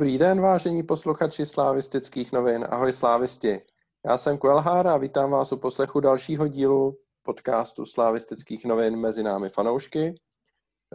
Dobrý 0.00 0.18
den, 0.18 0.40
vážení 0.40 0.82
posluchači 0.82 1.46
slávistických 1.46 2.32
novin. 2.32 2.66
Ahoj 2.70 2.92
slávisti. 2.92 3.62
Já 4.06 4.16
jsem 4.16 4.38
Kuelhár 4.38 4.86
a 4.86 4.96
vítám 4.96 5.30
vás 5.30 5.52
u 5.52 5.56
poslechu 5.56 6.00
dalšího 6.00 6.48
dílu 6.48 6.98
podcastu 7.22 7.86
slávistických 7.86 8.64
novin 8.64 8.96
mezi 8.96 9.22
námi 9.22 9.48
fanoušky. 9.48 10.14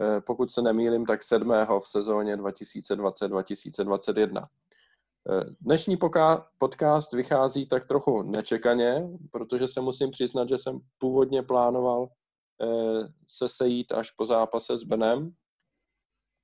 Eh, 0.00 0.20
pokud 0.20 0.52
se 0.52 0.62
nemýlim, 0.62 1.06
tak 1.06 1.22
sedmého 1.22 1.80
v 1.80 1.88
sezóně 1.88 2.36
2020-2021. 2.36 4.46
Eh, 5.30 5.44
dnešní 5.60 5.98
podcast 6.58 7.12
vychází 7.12 7.66
tak 7.66 7.86
trochu 7.86 8.22
nečekaně, 8.22 9.08
protože 9.30 9.68
se 9.68 9.80
musím 9.80 10.10
přiznat, 10.10 10.48
že 10.48 10.58
jsem 10.58 10.80
původně 10.98 11.42
plánoval 11.42 12.08
eh, 12.62 12.66
se 13.28 13.48
sejít 13.48 13.92
až 13.92 14.10
po 14.10 14.26
zápase 14.26 14.78
s 14.78 14.82
Benem, 14.82 15.32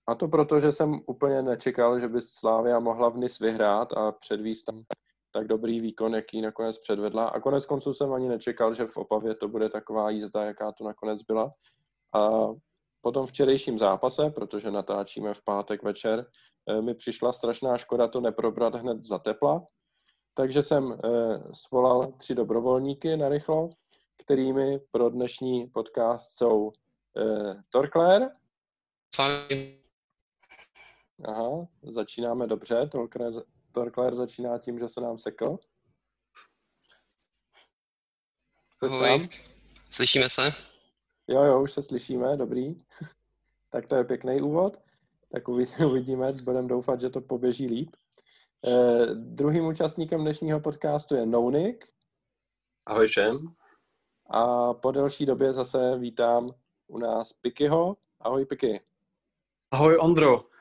a 0.06 0.14
to 0.14 0.28
proto, 0.28 0.60
že 0.60 0.72
jsem 0.72 1.00
úplně 1.06 1.42
nečekal, 1.42 1.98
že 1.98 2.08
by 2.08 2.20
Slávia 2.20 2.80
mohla 2.80 3.08
v 3.08 3.16
NIS 3.16 3.38
vyhrát 3.38 3.92
a 3.92 4.12
předvíst 4.12 4.66
tam 4.66 4.84
tak 5.32 5.46
dobrý 5.46 5.80
výkon, 5.80 6.14
jaký 6.14 6.40
nakonec 6.40 6.78
předvedla. 6.78 7.28
A 7.28 7.40
konec 7.40 7.66
konců 7.66 7.94
jsem 7.94 8.12
ani 8.12 8.28
nečekal, 8.28 8.74
že 8.74 8.86
v 8.86 8.96
Opavě 8.96 9.34
to 9.34 9.48
bude 9.48 9.68
taková 9.68 10.10
jízda, 10.10 10.44
jaká 10.44 10.72
to 10.72 10.84
nakonec 10.84 11.22
byla. 11.22 11.52
A 12.14 12.30
po 13.00 13.12
tom 13.12 13.26
včerejším 13.26 13.78
zápase, 13.78 14.30
protože 14.30 14.70
natáčíme 14.70 15.34
v 15.34 15.44
pátek 15.44 15.82
večer, 15.82 16.26
eh, 16.68 16.82
mi 16.82 16.94
přišla 16.94 17.32
strašná 17.32 17.78
škoda 17.78 18.08
to 18.08 18.20
neprobrat 18.20 18.74
hned 18.74 19.04
za 19.04 19.18
tepla, 19.18 19.66
takže 20.34 20.62
jsem 20.62 20.92
eh, 20.92 21.08
svolal 21.54 22.12
tři 22.12 22.34
dobrovolníky 22.34 23.16
na 23.16 23.28
rychlo, 23.28 23.70
kterými 24.16 24.80
pro 24.90 25.10
dnešní 25.10 25.66
podcast 25.66 26.36
jsou 26.36 26.72
eh, 27.16 27.56
Torkler. 27.70 28.30
Aha, 31.24 31.66
začínáme 31.82 32.46
dobře. 32.46 32.90
Torkler 33.72 34.14
začíná 34.14 34.58
tím, 34.58 34.78
že 34.78 34.88
se 34.88 35.00
nám 35.00 35.18
sekl. 35.18 35.58
Ahoj, 38.82 39.28
slyšíme 39.90 40.28
se? 40.30 40.42
Jo, 41.28 41.42
jo, 41.42 41.62
už 41.62 41.72
se 41.72 41.82
slyšíme, 41.82 42.36
dobrý. 42.36 42.74
tak 43.70 43.86
to 43.86 43.96
je 43.96 44.04
pěkný 44.04 44.42
úvod. 44.42 44.78
Tak 45.32 45.48
uvidíme, 45.86 46.32
budeme 46.32 46.68
doufat, 46.68 47.00
že 47.00 47.10
to 47.10 47.20
poběží 47.20 47.66
líp. 47.66 47.96
Eh, 48.66 49.06
druhým 49.14 49.66
účastníkem 49.66 50.20
dnešního 50.20 50.60
podcastu 50.60 51.14
je 51.14 51.26
Nounik. 51.26 51.88
Ahoj 52.86 53.06
všem. 53.06 53.54
A 54.30 54.74
po 54.74 54.92
delší 54.92 55.26
době 55.26 55.52
zase 55.52 55.98
vítám 55.98 56.50
u 56.86 56.98
nás 56.98 57.32
Pikyho. 57.32 57.96
Ahoj 58.20 58.44
Piky. 58.44 58.80
Ahoj 59.70 59.98
Ondro. 60.00 60.51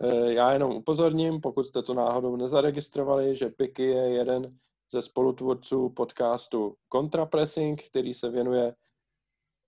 Eh, 0.00 0.32
já 0.32 0.52
jenom 0.52 0.72
upozorním, 0.72 1.40
pokud 1.40 1.66
jste 1.66 1.82
to 1.82 1.94
náhodou 1.94 2.36
nezaregistrovali, 2.36 3.36
že 3.36 3.48
Piky 3.48 3.82
je 3.82 4.10
jeden 4.10 4.58
ze 4.90 5.02
spolutvůrců 5.02 5.88
podcastu 5.88 6.76
Contrapressing, 6.92 7.82
který 7.86 8.14
se 8.14 8.30
věnuje 8.30 8.74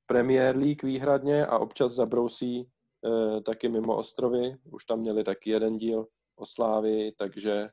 Premier 0.07 0.57
League 0.57 0.83
výhradně 0.83 1.47
a 1.47 1.59
občas 1.59 1.93
zabrousí 1.93 2.61
e, 2.61 3.41
taky 3.41 3.69
mimo 3.69 3.97
ostrovy. 3.97 4.57
Už 4.65 4.85
tam 4.85 5.01
měli 5.01 5.25
taky 5.25 5.51
jeden 5.51 5.77
díl 5.77 6.07
o 6.37 6.47
Slávii, 6.47 7.13
takže 7.13 7.71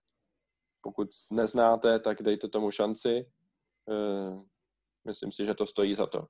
pokud 0.82 1.10
neznáte, 1.32 2.00
tak 2.00 2.22
dejte 2.22 2.48
tomu 2.48 2.72
šanci. 2.72 3.10
E, 3.10 3.26
myslím 5.06 5.32
si, 5.32 5.46
že 5.46 5.54
to 5.54 5.66
stojí 5.66 5.96
za 5.96 6.06
to. 6.06 6.28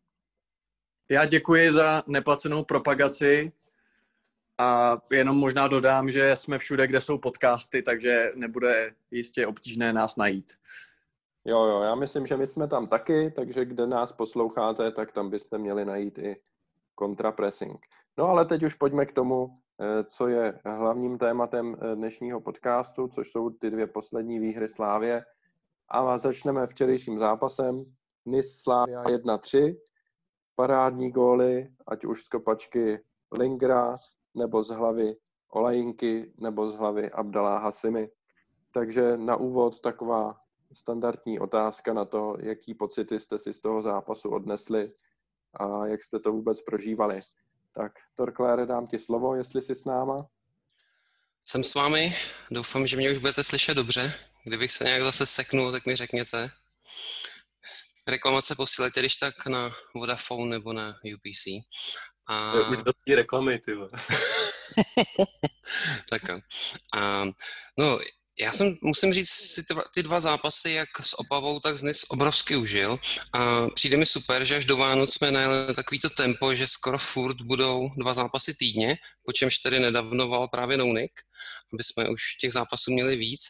Já 1.12 1.26
děkuji 1.26 1.72
za 1.72 2.04
neplacenou 2.08 2.64
propagaci 2.64 3.52
a 4.58 4.98
jenom 5.12 5.38
možná 5.38 5.68
dodám, 5.68 6.12
že 6.12 6.36
jsme 6.36 6.58
všude, 6.58 6.88
kde 6.88 7.02
jsou 7.02 7.18
podcasty, 7.18 7.82
takže 7.82 8.32
nebude 8.36 8.96
jistě 9.12 9.48
obtížné 9.48 9.94
nás 9.94 10.16
najít. 10.16 10.52
Jo, 11.46 11.66
jo, 11.66 11.82
já 11.82 11.96
myslím, 11.96 12.28
že 12.28 12.38
my 12.38 12.48
jsme 12.48 12.68
tam 12.68 12.88
taky, 12.88 13.32
takže 13.36 13.66
kde 13.66 13.88
nás 13.88 14.12
posloucháte, 14.12 14.92
tak 14.92 15.12
tam 15.12 15.30
byste 15.30 15.58
měli 15.58 15.86
najít 15.86 16.18
i 16.18 16.38
kontrapressing. 16.96 17.86
No 18.18 18.28
ale 18.28 18.46
teď 18.46 18.64
už 18.64 18.74
pojďme 18.74 19.06
k 19.06 19.14
tomu, 19.14 19.58
eh, 19.82 20.04
co 20.04 20.28
je 20.28 20.60
hlavním 20.66 21.18
tématem 21.18 21.76
eh, 21.76 21.96
dnešního 21.96 22.42
podcastu, 22.42 23.08
což 23.08 23.32
jsou 23.32 23.50
ty 23.50 23.72
dvě 23.72 23.88
poslední 23.88 24.40
výhry 24.40 24.70
Slávě. 24.70 25.26
A 25.90 26.18
začneme 26.18 26.68
včerejším 26.68 27.18
zápasem. 27.18 27.86
NIS 28.26 28.62
Slávia 28.62 29.04
1-3, 29.04 29.78
parádní 30.56 31.12
góly, 31.12 31.68
ať 31.88 32.06
už 32.06 32.24
z 32.24 32.28
kopačky 32.28 33.00
Lingra, 33.32 33.98
nebo 34.36 34.64
z 34.64 34.70
hlavy 34.70 35.16
Olajinky, 35.50 36.34
nebo 36.40 36.70
z 36.70 36.76
hlavy 36.76 37.12
Abdalá 37.12 37.58
Hasimy. 37.58 38.10
Takže 38.72 39.18
na 39.18 39.36
úvod 39.36 39.80
taková 39.80 40.38
standardní 40.74 41.40
otázka 41.40 41.94
na 41.94 42.06
to, 42.06 42.36
jaký 42.40 42.74
pocity 42.74 43.20
jste 43.20 43.40
si 43.40 43.54
z 43.54 43.62
toho 43.62 43.82
zápasu 43.82 44.30
odnesli 44.30 44.92
a 45.54 45.88
jak 45.88 46.04
jste 46.04 46.20
to 46.20 46.32
vůbec 46.32 46.62
prožívali. 46.62 47.22
Tak 47.74 47.92
Torklére, 48.16 48.66
dám 48.66 48.88
ti 48.88 49.00
slovo, 49.00 49.36
jestli 49.36 49.62
jsi 49.62 49.76
s 49.76 49.86
náma. 49.86 50.28
Jsem 51.44 51.64
s 51.64 51.76
vámi, 51.76 52.14
doufám, 52.52 52.88
že 52.88 52.98
mě 52.98 53.12
už 53.12 53.18
budete 53.18 53.44
slyšet 53.44 53.74
dobře. 53.74 54.14
Kdybych 54.44 54.72
se 54.72 54.84
nějak 54.84 55.04
zase 55.04 55.26
seknul, 55.26 55.72
tak 55.72 55.86
mi 55.86 55.96
řekněte. 55.96 56.50
Reklamace 58.08 58.56
posílejte 58.56 59.00
když 59.00 59.16
tak 59.16 59.46
na 59.46 59.70
Vodafone 59.96 60.50
nebo 60.50 60.74
na 60.74 60.90
UPC. 60.90 61.46
A... 62.28 62.54
Už 62.54 62.78
reklamy, 63.16 63.60
ty 63.60 63.72
Tak 66.10 66.22
a, 66.94 67.26
no, 67.78 68.00
já 68.40 68.52
jsem, 68.52 68.76
musím 68.82 69.14
říct, 69.14 69.30
si 69.30 69.64
ty, 69.64 69.74
ty 69.94 70.04
dva 70.04 70.20
zápasy, 70.20 70.72
jak 70.72 70.90
s 71.02 71.20
Opavou, 71.20 71.60
tak 71.60 71.78
s 71.78 71.82
NIS, 71.82 72.06
obrovsky 72.10 72.56
užil. 72.56 73.00
A 73.34 73.68
přijde 73.70 73.98
mi 73.98 74.06
super, 74.06 74.46
že 74.46 74.56
až 74.56 74.66
do 74.66 74.78
Vánoc 74.78 75.14
jsme 75.14 75.32
najeli 75.32 75.76
takovýto 75.76 76.10
tempo, 76.10 76.56
že 76.56 76.68
skoro 76.68 76.98
furt 76.98 77.42
budou 77.42 77.90
dva 77.98 78.14
zápasy 78.14 78.54
týdně, 78.54 78.98
po 79.26 79.32
čemž 79.32 79.60
tedy 79.60 79.80
nedávnoval 79.80 80.48
právě 80.48 80.78
Nounik, 80.78 81.12
aby 81.74 81.84
jsme 81.84 82.10
už 82.10 82.36
těch 82.42 82.54
zápasů 82.54 82.92
měli 82.92 83.16
víc. 83.16 83.42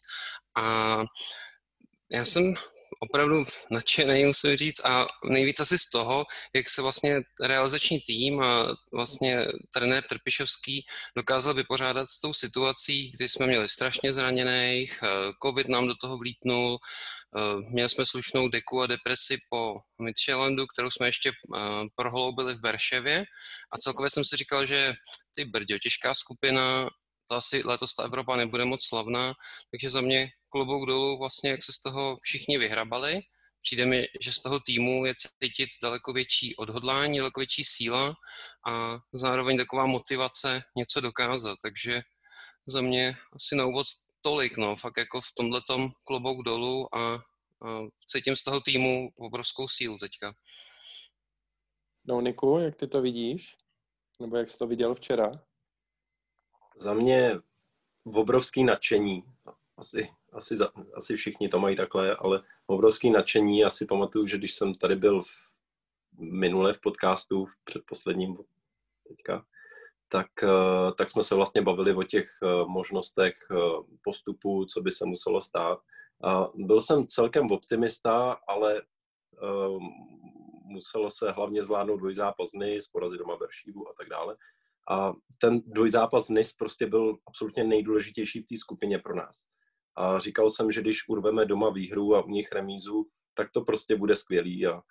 A 0.57 0.97
já 2.11 2.25
jsem 2.25 2.53
opravdu 2.99 3.43
nadšený, 3.71 4.25
musím 4.25 4.57
říct, 4.57 4.85
a 4.85 5.07
nejvíc 5.23 5.59
asi 5.59 5.77
z 5.77 5.89
toho, 5.89 6.25
jak 6.55 6.69
se 6.69 6.81
vlastně 6.81 7.21
realizační 7.41 7.99
tým 7.99 8.41
a 8.43 8.67
vlastně 8.93 9.45
trenér 9.73 10.03
Trpišovský 10.03 10.85
dokázal 11.17 11.53
vypořádat 11.53 12.05
s 12.05 12.19
tou 12.19 12.33
situací, 12.33 13.11
kdy 13.11 13.29
jsme 13.29 13.47
měli 13.47 13.69
strašně 13.69 14.13
zraněných, 14.13 14.99
eh, 15.03 15.07
covid 15.43 15.67
nám 15.67 15.87
do 15.87 15.95
toho 16.01 16.17
vlítnul, 16.17 16.77
eh, 17.37 17.71
měli 17.73 17.89
jsme 17.89 18.05
slušnou 18.05 18.47
deku 18.47 18.81
a 18.81 18.87
depresi 18.87 19.37
po 19.49 19.75
Midtjyllandu, 20.01 20.67
kterou 20.67 20.89
jsme 20.91 21.07
ještě 21.07 21.29
eh, 21.29 21.59
prohloubili 21.95 22.53
v 22.53 22.59
Berševě 22.59 23.25
a 23.71 23.77
celkově 23.77 24.09
jsem 24.09 24.25
si 24.25 24.37
říkal, 24.37 24.65
že 24.65 24.93
ty 25.35 25.45
brďo, 25.45 25.79
těžká 25.79 26.13
skupina, 26.13 26.89
to 27.29 27.35
asi 27.35 27.61
letos 27.65 27.93
ta 27.93 28.03
Evropa 28.03 28.35
nebude 28.35 28.65
moc 28.65 28.87
slavná, 28.87 29.33
takže 29.71 29.89
za 29.89 30.01
mě 30.01 30.29
klobouk 30.49 30.87
dolů 30.87 31.17
vlastně, 31.17 31.49
jak 31.49 31.63
se 31.63 31.73
z 31.73 31.79
toho 31.79 32.17
všichni 32.21 32.57
vyhrabali. 32.57 33.21
Přijde 33.61 33.85
mi, 33.85 34.05
že 34.21 34.31
z 34.31 34.39
toho 34.39 34.59
týmu 34.59 35.05
je 35.05 35.13
cítit 35.43 35.69
daleko 35.83 36.13
větší 36.13 36.55
odhodlání, 36.55 37.17
daleko 37.17 37.39
větší 37.39 37.63
síla 37.63 38.13
a 38.67 38.97
zároveň 39.13 39.57
taková 39.57 39.85
motivace 39.85 40.61
něco 40.77 41.01
dokázat. 41.01 41.57
Takže 41.61 42.01
za 42.67 42.81
mě 42.81 43.17
asi 43.33 43.55
na 43.55 43.65
úvod 43.65 43.87
tolik, 44.21 44.57
no, 44.57 44.75
fakt 44.75 44.97
jako 44.97 45.21
v 45.21 45.31
tomhle 45.37 45.61
klobouk 46.07 46.45
dolů 46.45 46.95
a, 46.95 47.13
a 47.13 47.19
cítím 48.07 48.35
z 48.35 48.43
toho 48.43 48.61
týmu 48.61 49.09
obrovskou 49.19 49.67
sílu 49.67 49.97
teďka. 49.97 50.33
No, 52.07 52.21
Niku, 52.21 52.59
jak 52.59 52.75
ty 52.75 52.87
to 52.87 53.01
vidíš? 53.01 53.55
Nebo 54.21 54.37
jak 54.37 54.51
jsi 54.51 54.57
to 54.57 54.67
viděl 54.67 54.95
včera? 54.95 55.31
Za 56.75 56.93
mě 56.93 57.39
obrovský 58.03 58.63
nadšení. 58.63 59.23
Asi 59.77 60.09
asi, 60.35 60.57
za, 60.57 60.69
asi 60.93 61.15
všichni 61.15 61.49
to 61.49 61.59
mají 61.59 61.75
takhle, 61.75 62.15
ale 62.15 62.41
obrovský 62.65 63.09
nadšení. 63.09 63.59
Já 63.59 63.69
si 63.69 63.85
pamatuju, 63.85 64.25
že 64.25 64.37
když 64.37 64.53
jsem 64.53 64.75
tady 64.75 64.95
byl 64.95 65.21
v, 65.21 65.29
minule 66.19 66.73
v 66.73 66.81
podcastu, 66.81 67.45
v 67.45 67.57
předposledním 67.63 68.35
teďka, 69.07 69.45
tak, 70.07 70.27
eh, 70.43 70.91
tak 70.97 71.09
jsme 71.09 71.23
se 71.23 71.35
vlastně 71.35 71.61
bavili 71.61 71.93
o 71.93 72.03
těch 72.03 72.27
eh, 72.43 72.47
možnostech 72.67 73.33
eh, 73.51 73.55
postupu, 74.03 74.65
co 74.65 74.81
by 74.81 74.91
se 74.91 75.05
muselo 75.05 75.41
stát. 75.41 75.79
A 76.23 76.47
byl 76.55 76.81
jsem 76.81 77.07
celkem 77.07 77.51
optimista, 77.51 78.37
ale 78.47 78.81
muselo 80.63 81.09
se 81.09 81.31
hlavně 81.31 81.61
zvládnout 81.61 81.97
dvojzápas 81.97 82.53
NIS, 82.53 82.89
porazit 82.89 83.19
doma 83.19 83.35
Beršívu 83.37 83.89
a 83.89 83.93
tak 83.97 84.09
dále. 84.09 84.35
A 84.91 85.13
ten 85.41 85.61
dvojzápas 85.65 86.29
NIS 86.29 86.53
prostě 86.53 86.85
byl 86.85 87.17
absolutně 87.27 87.63
nejdůležitější 87.63 88.41
v 88.41 88.45
té 88.45 88.57
skupině 88.57 88.99
pro 88.99 89.15
nás. 89.15 89.35
A 89.97 90.19
říkal 90.19 90.49
jsem, 90.49 90.71
že 90.71 90.81
když 90.81 91.09
urveme 91.09 91.45
doma 91.45 91.69
výhru 91.69 92.15
a 92.15 92.25
u 92.25 92.29
nich 92.29 92.51
remízu, 92.51 93.05
tak 93.37 93.47
to 93.53 93.61
prostě 93.61 93.95
bude 93.95 94.15
skvělý 94.15 94.67
a, 94.67 94.81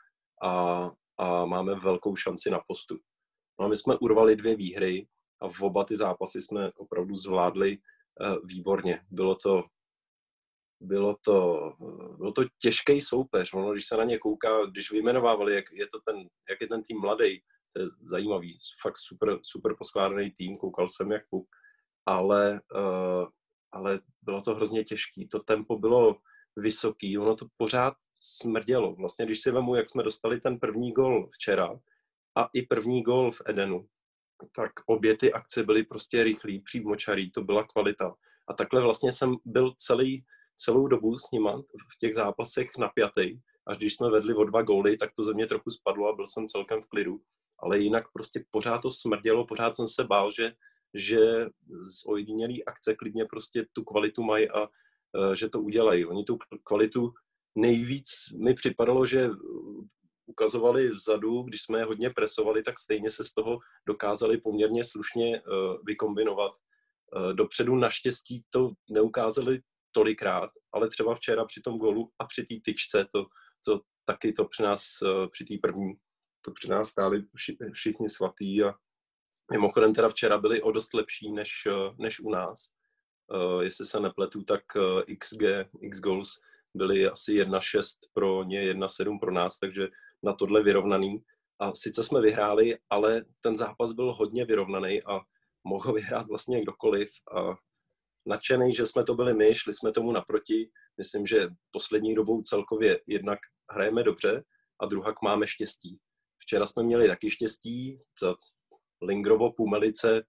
a, 0.42 0.90
a 1.18 1.44
máme 1.46 1.74
velkou 1.74 2.16
šanci 2.16 2.50
na 2.50 2.60
postup. 2.68 3.00
No 3.60 3.66
a 3.66 3.68
my 3.68 3.76
jsme 3.76 3.98
urvali 3.98 4.36
dvě 4.36 4.56
výhry 4.56 5.06
a 5.42 5.48
v 5.48 5.62
oba 5.62 5.84
ty 5.84 5.96
zápasy 5.96 6.40
jsme 6.40 6.72
opravdu 6.72 7.14
zvládli 7.14 7.78
výborně. 8.44 9.00
Bylo 9.10 9.34
to, 9.34 9.64
bylo 10.80 11.16
to, 11.24 11.72
bylo 12.16 12.32
to 12.32 12.42
těžký 12.58 13.00
soupeř. 13.00 13.54
Ono, 13.54 13.72
když 13.72 13.86
se 13.86 13.96
na 13.96 14.04
ně 14.04 14.18
kouká, 14.18 14.66
když 14.70 14.90
vyjmenovávali, 14.90 15.54
jak 15.54 15.64
je, 15.72 15.86
to 15.86 15.98
ten, 16.06 16.16
jak 16.50 16.60
je 16.60 16.68
ten 16.68 16.82
tým 16.82 17.00
mladý, 17.00 17.42
to 17.74 17.82
je 17.82 17.86
zajímavý, 18.10 18.58
fakt 18.82 18.98
super, 18.98 19.38
super 19.42 19.74
poskládaný 19.78 20.30
tým, 20.30 20.56
koukal 20.56 20.88
jsem 20.88 21.12
jak 21.12 21.22
puk, 21.30 21.48
ale, 22.06 22.60
uh, 22.74 23.26
ale 23.72 24.00
bylo 24.22 24.42
to 24.42 24.54
hrozně 24.54 24.84
těžký. 24.84 25.28
To 25.28 25.38
tempo 25.38 25.78
bylo 25.78 26.16
vysoký, 26.56 27.18
ono 27.18 27.36
to 27.36 27.46
pořád 27.56 27.94
smrdělo. 28.20 28.94
Vlastně, 28.94 29.26
když 29.26 29.40
si 29.40 29.50
vemu, 29.50 29.74
jak 29.74 29.88
jsme 29.88 30.02
dostali 30.02 30.40
ten 30.40 30.58
první 30.58 30.92
gol 30.92 31.28
včera 31.32 31.80
a 32.38 32.48
i 32.54 32.62
první 32.62 33.02
gol 33.02 33.30
v 33.30 33.42
Edenu, 33.46 33.88
tak 34.56 34.72
obě 34.86 35.16
ty 35.16 35.32
akce 35.32 35.62
byly 35.62 35.84
prostě 35.84 36.24
rychlý, 36.24 36.60
přímočarý, 36.60 37.30
to 37.30 37.42
byla 37.42 37.64
kvalita. 37.64 38.14
A 38.48 38.54
takhle 38.54 38.82
vlastně 38.82 39.12
jsem 39.12 39.36
byl 39.44 39.74
celý, 39.76 40.24
celou 40.56 40.86
dobu 40.86 41.16
s 41.16 41.30
nima 41.30 41.62
v 41.92 41.98
těch 42.00 42.14
zápasech 42.14 42.68
napjatý. 42.78 43.40
Až 43.66 43.78
když 43.78 43.94
jsme 43.94 44.10
vedli 44.10 44.34
o 44.34 44.44
dva 44.44 44.62
góly, 44.62 44.96
tak 44.96 45.10
to 45.16 45.22
ze 45.22 45.34
mě 45.34 45.46
trochu 45.46 45.70
spadlo 45.70 46.08
a 46.08 46.16
byl 46.16 46.26
jsem 46.26 46.46
celkem 46.46 46.82
v 46.82 46.86
klidu. 46.86 47.20
Ale 47.58 47.78
jinak 47.78 48.04
prostě 48.12 48.44
pořád 48.50 48.78
to 48.78 48.90
smrdělo, 48.90 49.46
pořád 49.46 49.76
jsem 49.76 49.86
se 49.86 50.04
bál, 50.04 50.32
že, 50.32 50.52
že 50.94 51.18
z 51.82 52.06
ojedinělý 52.06 52.64
akce 52.64 52.94
klidně 52.94 53.24
prostě 53.24 53.66
tu 53.72 53.84
kvalitu 53.84 54.22
mají 54.22 54.50
a 54.50 54.60
uh, 54.60 55.32
že 55.34 55.48
to 55.48 55.60
udělají. 55.60 56.06
Oni 56.06 56.24
tu 56.24 56.38
kvalitu 56.64 57.12
nejvíc 57.54 58.08
mi 58.42 58.54
připadalo, 58.54 59.06
že 59.06 59.30
ukazovali 60.26 60.90
vzadu, 60.90 61.42
když 61.42 61.62
jsme 61.62 61.78
je 61.78 61.84
hodně 61.84 62.10
presovali, 62.10 62.62
tak 62.62 62.78
stejně 62.78 63.10
se 63.10 63.24
z 63.24 63.32
toho 63.32 63.58
dokázali 63.88 64.38
poměrně 64.38 64.84
slušně 64.84 65.42
uh, 65.42 65.76
vykombinovat. 65.86 66.52
Dopředu 67.32 67.76
naštěstí 67.76 68.44
to 68.50 68.70
neukázali 68.90 69.60
tolikrát, 69.92 70.50
ale 70.72 70.88
třeba 70.88 71.14
včera 71.14 71.44
při 71.44 71.60
tom 71.60 71.78
golu 71.78 72.10
a 72.18 72.24
při 72.26 72.42
té 72.42 72.54
tyčce, 72.64 73.06
to, 73.12 73.26
to 73.64 73.80
taky 74.04 74.32
to 74.32 74.44
při 74.44 74.62
nás, 74.62 74.82
při 75.30 75.44
té 75.44 75.54
první, 75.62 75.94
to 76.44 76.52
při 76.52 76.68
nás 76.68 76.88
stáli 76.88 77.24
vši, 77.34 77.56
všichni 77.72 78.08
svatý 78.08 78.62
a 78.62 78.74
mimochodem 79.52 79.94
teda 79.94 80.08
včera 80.08 80.38
byli 80.38 80.62
o 80.62 80.72
dost 80.72 80.94
lepší 80.94 81.32
než, 81.32 81.50
než 81.98 82.20
u 82.20 82.30
nás. 82.30 82.70
Uh, 83.34 83.62
jestli 83.62 83.86
se 83.86 84.00
nepletu, 84.00 84.42
tak 84.42 84.62
uh, 84.76 85.02
XG, 85.18 85.42
X 85.80 86.00
goals 86.00 86.40
byly 86.74 87.06
asi 87.06 87.32
1-6 87.32 87.82
pro 88.12 88.44
ně, 88.44 88.74
1-7 88.74 89.20
pro 89.20 89.32
nás, 89.32 89.58
takže 89.58 89.88
na 90.22 90.32
tohle 90.32 90.62
vyrovnaný. 90.62 91.24
A 91.58 91.74
sice 91.74 92.04
jsme 92.04 92.20
vyhráli, 92.20 92.78
ale 92.90 93.24
ten 93.40 93.56
zápas 93.56 93.92
byl 93.92 94.12
hodně 94.12 94.44
vyrovnaný 94.44 95.02
a 95.02 95.20
mohl 95.64 95.92
vyhrát 95.92 96.26
vlastně 96.26 96.62
kdokoliv. 96.62 97.10
A 97.36 97.54
nadšený, 98.26 98.72
že 98.72 98.86
jsme 98.86 99.04
to 99.04 99.14
byli 99.14 99.34
my, 99.34 99.54
šli 99.54 99.72
jsme 99.72 99.92
tomu 99.92 100.12
naproti. 100.12 100.70
Myslím, 100.98 101.26
že 101.26 101.48
poslední 101.70 102.14
dobou 102.14 102.42
celkově 102.42 103.00
jednak 103.06 103.38
hrajeme 103.70 104.02
dobře 104.02 104.44
a 104.80 104.86
druhak 104.86 105.22
máme 105.22 105.46
štěstí. 105.46 105.98
Včera 106.44 106.66
jsme 106.66 106.82
měli 106.82 107.08
taky 107.08 107.30
štěstí, 107.30 108.00
Lingrovo 109.02 109.52
Pumelice 109.52 110.22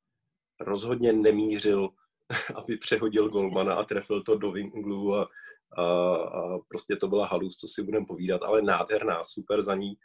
rozhodně 0.59 1.13
nemířil, 1.13 1.89
aby 2.55 2.77
přehodil 2.77 3.29
golmana 3.29 3.73
a 3.73 3.83
trefil 3.83 4.23
to 4.23 4.37
do 4.37 4.51
Winglu 4.51 5.15
a 5.15 5.29
a, 5.77 6.15
a 6.15 6.59
prostě 6.67 6.95
to 6.95 7.07
byla 7.07 7.27
halus, 7.27 7.57
co 7.57 7.67
si 7.67 7.83
budeme 7.83 8.05
povídat, 8.05 8.41
ale 8.43 8.61
nádherná, 8.61 9.23
super 9.23 9.61
za 9.61 9.75
ní. 9.75 9.95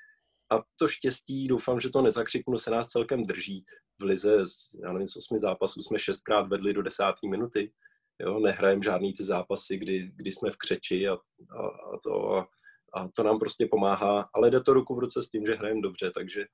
A 0.53 0.63
to 0.77 0.89
štěstí, 0.89 1.49
doufám, 1.49 1.81
že 1.81 1.91
to 1.91 2.03
nezakřiknu, 2.03 2.59
se 2.59 2.71
nás 2.71 2.89
celkem 2.89 3.23
drží. 3.23 3.65
V 3.99 4.05
lize 4.05 4.47
z, 4.47 4.75
já 4.83 4.93
nevím, 4.93 5.07
z 5.07 5.17
osmi 5.17 5.39
zápasů 5.39 5.83
jsme 5.83 5.99
šestkrát 5.99 6.43
vedli 6.43 6.73
do 6.73 6.83
desáté 6.83 7.29
minuty. 7.29 7.73
Jo, 8.21 8.41
nehrajem 8.41 8.83
žádný 8.83 9.13
ty 9.13 9.25
zápasy, 9.25 9.77
kdy, 9.77 10.11
kdy 10.17 10.33
jsme 10.33 10.51
v 10.51 10.57
křeči 10.57 11.09
a, 11.09 11.13
a, 11.13 11.67
a, 11.67 11.99
to, 12.05 12.35
a, 12.35 12.49
a 12.95 13.09
to 13.09 13.23
nám 13.23 13.39
prostě 13.39 13.67
pomáhá, 13.71 14.31
ale 14.35 14.51
jde 14.51 14.61
to 14.61 14.73
ruku 14.73 14.95
v 14.95 14.99
ruce 14.99 15.23
s 15.23 15.31
tím, 15.31 15.47
že 15.47 15.55
hrajeme 15.55 15.81
dobře, 15.81 16.11
takže 16.11 16.45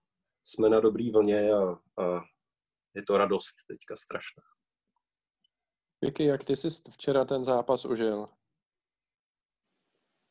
jsme 0.42 0.68
na 0.68 0.80
dobrý 0.80 1.10
vlně 1.10 1.50
a, 1.52 1.62
a 2.02 2.24
je 2.94 3.02
to 3.02 3.18
radost 3.18 3.54
teďka 3.68 3.96
strašná. 3.96 4.42
Vicky, 6.04 6.24
jak 6.24 6.44
ty 6.44 6.56
jsi 6.56 6.68
včera 6.92 7.24
ten 7.24 7.44
zápas 7.44 7.84
užil? 7.84 8.28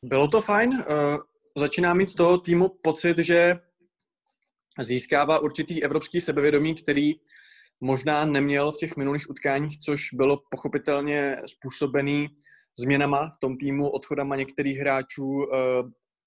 Bylo 0.06 0.28
to 0.28 0.42
fajn. 0.42 0.70
Uh, 0.70 1.18
začíná 1.58 1.94
mít 1.94 2.10
z 2.10 2.14
toho 2.14 2.38
týmu 2.38 2.70
pocit, 2.84 3.18
že 3.18 3.56
získává 4.80 5.40
určitý 5.40 5.84
evropský 5.84 6.22
sebevědomí, 6.22 6.76
který 6.76 7.14
možná 7.82 8.26
neměl 8.26 8.72
v 8.72 8.78
těch 8.78 8.98
minulých 8.98 9.30
utkáních, 9.30 9.78
což 9.78 10.14
bylo 10.14 10.38
pochopitelně 10.52 11.38
způsobený 11.46 12.30
změnama 12.80 13.30
v 13.30 13.38
tom 13.38 13.58
týmu, 13.58 13.90
odchodama 13.90 14.36
některých 14.36 14.78
hráčů, 14.78 15.26
uh, 15.26 15.46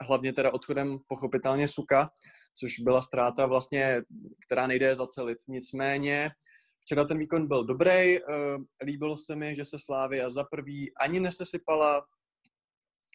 hlavně 0.07 0.33
teda 0.33 0.55
odchodem 0.55 0.99
pochopitelně 1.07 1.69
Suka, 1.69 2.11
což 2.55 2.81
byla 2.81 3.03
ztráta 3.03 3.47
vlastně, 3.47 4.03
která 4.47 4.67
nejde 4.67 4.97
zacelit. 4.97 5.39
Nicméně 5.49 6.31
včera 6.81 7.05
ten 7.05 7.19
výkon 7.19 7.49
byl 7.49 7.65
dobrý, 7.65 8.21
uh, 8.21 8.65
líbilo 8.85 9.19
se 9.19 9.37
mi, 9.37 9.55
že 9.55 9.65
se 9.65 9.77
Slávia 9.79 10.31
za 10.31 10.45
prvý 10.45 10.93
ani 11.01 11.21
nesesypala, 11.21 12.07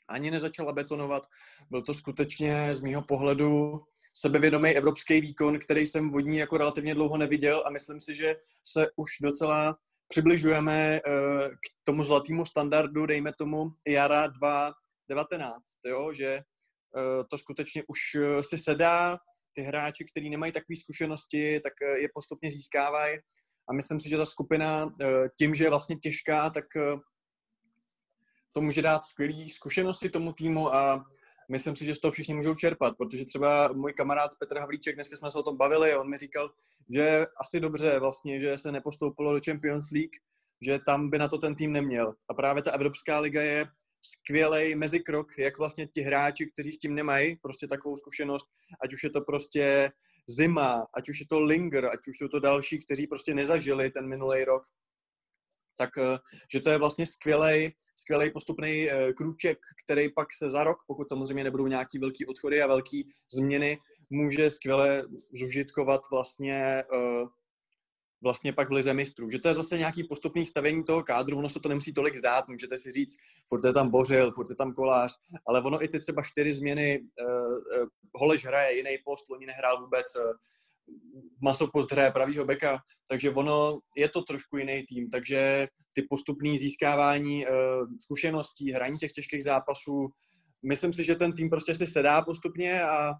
ani 0.09 0.31
nezačala 0.31 0.73
betonovat. 0.73 1.23
Byl 1.71 1.81
to 1.81 1.93
skutečně 1.93 2.75
z 2.75 2.81
mýho 2.81 3.01
pohledu 3.01 3.81
sebevědomý 4.13 4.69
evropský 4.69 5.21
výkon, 5.21 5.59
který 5.59 5.87
jsem 5.87 6.09
vodní 6.09 6.37
jako 6.37 6.57
relativně 6.57 6.95
dlouho 6.95 7.17
neviděl 7.17 7.63
a 7.65 7.69
myslím 7.69 7.99
si, 7.99 8.15
že 8.15 8.35
se 8.63 8.87
už 8.95 9.11
docela 9.21 9.77
přibližujeme 10.13 10.95
eh, 10.95 11.01
k 11.49 11.65
tomu 11.83 12.03
zlatému 12.03 12.45
standardu, 12.45 13.05
dejme 13.05 13.31
tomu 13.37 13.73
jara 13.87 14.27
2019, 14.27 15.63
jo? 15.87 16.13
že 16.13 16.27
eh, 16.27 17.23
to 17.29 17.37
skutečně 17.37 17.83
už 17.87 17.99
eh, 18.15 18.43
si 18.43 18.57
sedá, 18.57 19.17
ty 19.53 19.61
hráči, 19.61 20.05
kteří 20.05 20.29
nemají 20.29 20.51
takové 20.51 20.75
zkušenosti, 20.75 21.59
tak 21.59 21.73
je 22.01 22.07
postupně 22.13 22.51
získávají 22.51 23.17
a 23.69 23.73
myslím 23.73 23.99
si, 23.99 24.09
že 24.09 24.17
ta 24.17 24.25
skupina 24.25 24.85
tím, 25.39 25.55
že 25.55 25.63
je 25.63 25.69
vlastně 25.69 25.95
těžká, 25.95 26.49
tak 26.49 26.65
to 28.51 28.61
může 28.61 28.81
dát 28.81 29.05
skvělé 29.05 29.49
zkušenosti 29.49 30.09
tomu 30.09 30.33
týmu 30.33 30.75
a 30.75 31.05
myslím 31.53 31.75
si, 31.75 31.85
že 31.85 31.95
z 31.95 31.99
toho 31.99 32.11
všichni 32.11 32.33
můžou 32.33 32.55
čerpat, 32.55 32.93
protože 32.97 33.25
třeba 33.25 33.73
můj 33.73 33.93
kamarád 33.93 34.31
Petr 34.39 34.59
Havlíček, 34.59 34.95
dneska 34.95 35.15
jsme 35.15 35.31
se 35.31 35.39
o 35.39 35.43
tom 35.43 35.57
bavili, 35.57 35.95
on 35.95 36.09
mi 36.09 36.17
říkal, 36.17 36.49
že 36.89 37.25
asi 37.45 37.59
dobře 37.59 37.99
vlastně, 37.99 38.41
že 38.41 38.57
se 38.57 38.71
nepostoupilo 38.71 39.33
do 39.33 39.39
Champions 39.45 39.91
League, 39.91 40.15
že 40.65 40.79
tam 40.79 41.09
by 41.09 41.17
na 41.17 41.27
to 41.27 41.37
ten 41.37 41.55
tým 41.55 41.71
neměl. 41.71 42.13
A 42.29 42.33
právě 42.33 42.63
ta 42.63 42.71
Evropská 42.71 43.19
liga 43.19 43.41
je 43.41 43.65
skvělý 44.01 44.75
mezikrok, 44.75 45.37
jak 45.37 45.57
vlastně 45.57 45.87
ti 45.87 46.01
hráči, 46.01 46.45
kteří 46.53 46.71
s 46.71 46.77
tím 46.77 46.95
nemají 46.95 47.35
prostě 47.35 47.67
takovou 47.67 47.95
zkušenost, 47.95 48.45
ať 48.83 48.93
už 48.93 49.03
je 49.03 49.09
to 49.09 49.21
prostě 49.21 49.91
zima, 50.29 50.87
ať 50.97 51.09
už 51.09 51.19
je 51.19 51.25
to 51.29 51.39
Linger, 51.39 51.85
ať 51.85 52.07
už 52.07 52.17
jsou 52.17 52.27
to 52.27 52.39
další, 52.39 52.79
kteří 52.79 53.07
prostě 53.07 53.33
nezažili 53.33 53.89
ten 53.89 54.07
minulý 54.07 54.43
rok, 54.43 54.63
tak 55.75 55.89
eh, 55.97 56.17
že 56.53 56.59
to 56.59 56.69
je 56.69 56.77
vlastně 56.77 57.05
skvělý, 57.05 57.73
skvělý 57.95 58.31
postupný 58.31 58.89
eh, 58.89 59.13
krůček, 59.13 59.57
který 59.85 60.09
pak 60.13 60.27
se 60.33 60.49
za 60.49 60.63
rok, 60.63 60.77
pokud 60.87 61.09
samozřejmě 61.09 61.43
nebudou 61.43 61.67
nějaký 61.67 61.99
velký 61.99 62.25
odchody 62.25 62.61
a 62.61 62.67
velké 62.67 63.01
změny, 63.33 63.77
může 64.09 64.49
skvěle 64.49 65.03
zužitkovat 65.33 66.01
vlastně 66.11 66.83
eh, 66.93 67.25
vlastně 68.23 68.53
pak 68.53 68.69
v 68.69 68.71
lize 68.71 68.93
mistrů. 68.93 69.29
Že 69.29 69.39
to 69.39 69.47
je 69.47 69.53
zase 69.53 69.77
nějaký 69.77 70.03
postupný 70.03 70.45
stavění 70.45 70.83
toho 70.83 71.03
kádru, 71.03 71.37
ono 71.37 71.49
se 71.49 71.59
to 71.59 71.69
nemusí 71.69 71.93
tolik 71.93 72.17
zdát, 72.17 72.47
můžete 72.47 72.77
si 72.77 72.91
říct, 72.91 73.15
furt 73.49 73.65
je 73.65 73.73
tam 73.73 73.89
Bořil, 73.89 74.31
furt 74.31 74.49
je 74.49 74.55
tam 74.55 74.73
Kolář, 74.73 75.15
ale 75.47 75.61
ono 75.61 75.83
i 75.83 75.87
ty 75.87 75.99
třeba 75.99 76.21
čtyři 76.21 76.53
změny, 76.53 76.99
uh, 76.99 77.81
uh, 77.81 77.87
Holeš 78.15 78.45
hraje 78.45 78.77
jiný 78.77 78.97
post, 79.05 79.29
Loni 79.29 79.45
nehrál 79.45 79.81
vůbec, 79.81 80.05
Masopost 81.41 81.91
hraje 81.91 82.11
pravýho 82.11 82.45
beka, 82.45 82.79
takže 83.09 83.31
ono 83.31 83.79
je 83.97 84.09
to 84.09 84.21
trošku 84.21 84.57
jiný 84.57 84.83
tým, 84.87 85.09
takže 85.09 85.67
ty 85.95 86.01
postupné 86.09 86.57
získávání 86.57 87.45
uh, 87.45 87.53
zkušeností, 87.99 88.71
hraní 88.71 88.97
těch 88.97 89.11
těžkých 89.11 89.43
zápasů, 89.43 90.09
myslím 90.63 90.93
si, 90.93 91.03
že 91.03 91.15
ten 91.15 91.33
tým 91.33 91.49
prostě 91.49 91.73
si 91.73 91.87
sedá 91.87 92.21
postupně 92.21 92.83
a 92.83 93.13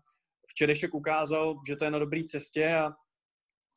včerejšek 0.48 0.94
ukázal, 0.94 1.56
že 1.68 1.76
to 1.76 1.86
je 1.86 1.92
na 1.92 2.00
dobré 2.00 2.24
cestě 2.24 2.76
a, 2.76 2.92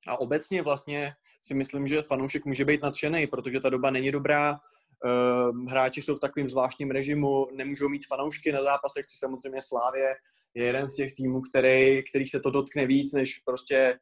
a 0.06 0.20
obecně 0.20 0.62
vlastně 0.62 1.12
si 1.42 1.54
myslím, 1.54 1.86
že 1.86 2.02
fanoušek 2.02 2.44
může 2.44 2.64
být 2.64 2.82
nadšený, 2.82 3.26
protože 3.26 3.60
ta 3.60 3.70
doba 3.70 3.90
není 3.90 4.12
dobrá, 4.12 4.52
uh, 4.52 5.70
hráči 5.70 6.02
jsou 6.02 6.14
v 6.14 6.20
takovém 6.20 6.48
zvláštním 6.48 6.90
režimu, 6.90 7.46
nemůžou 7.52 7.88
mít 7.88 8.06
fanoušky 8.06 8.52
na 8.52 8.62
zápasech, 8.62 9.06
což 9.06 9.18
samozřejmě 9.18 9.60
Slávě 9.62 10.14
je 10.56 10.64
jeden 10.64 10.88
z 10.88 10.96
těch 10.96 11.12
týmů, 11.12 11.40
který, 11.40 12.02
který 12.10 12.26
se 12.26 12.40
to 12.40 12.50
dotkne 12.50 12.86
víc, 12.86 13.12
než 13.12 13.38
prostě 13.38 13.98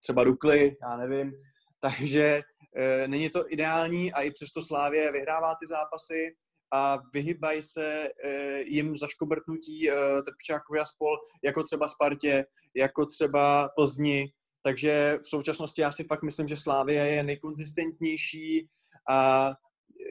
třeba 0.00 0.24
Dukly, 0.24 0.76
já 0.82 0.96
nevím. 0.96 1.32
Takže 1.80 2.42
e, 2.76 3.08
není 3.08 3.30
to 3.30 3.52
ideální 3.52 4.12
a 4.12 4.22
i 4.22 4.30
přesto 4.30 4.62
Slávě 4.62 5.12
vyhrává 5.12 5.54
ty 5.54 5.66
zápasy 5.66 6.36
a 6.74 6.98
vyhybají 7.14 7.62
se 7.62 8.08
e, 8.24 8.62
jim 8.62 8.96
zaškobrtnutí 8.96 9.90
e, 9.90 9.94
Trpčákovi 10.22 10.78
a 10.80 10.84
spol, 10.84 11.16
jako 11.44 11.62
třeba 11.62 11.88
Spartě, 11.88 12.46
jako 12.76 13.06
třeba 13.06 13.68
Plzni. 13.76 14.32
Takže 14.62 15.18
v 15.24 15.28
současnosti 15.28 15.82
já 15.82 15.92
si 15.92 16.04
fakt 16.04 16.22
myslím, 16.22 16.48
že 16.48 16.56
Slávě 16.56 16.96
je 16.96 17.22
nejkonzistentnější 17.22 18.68
a 19.10 19.50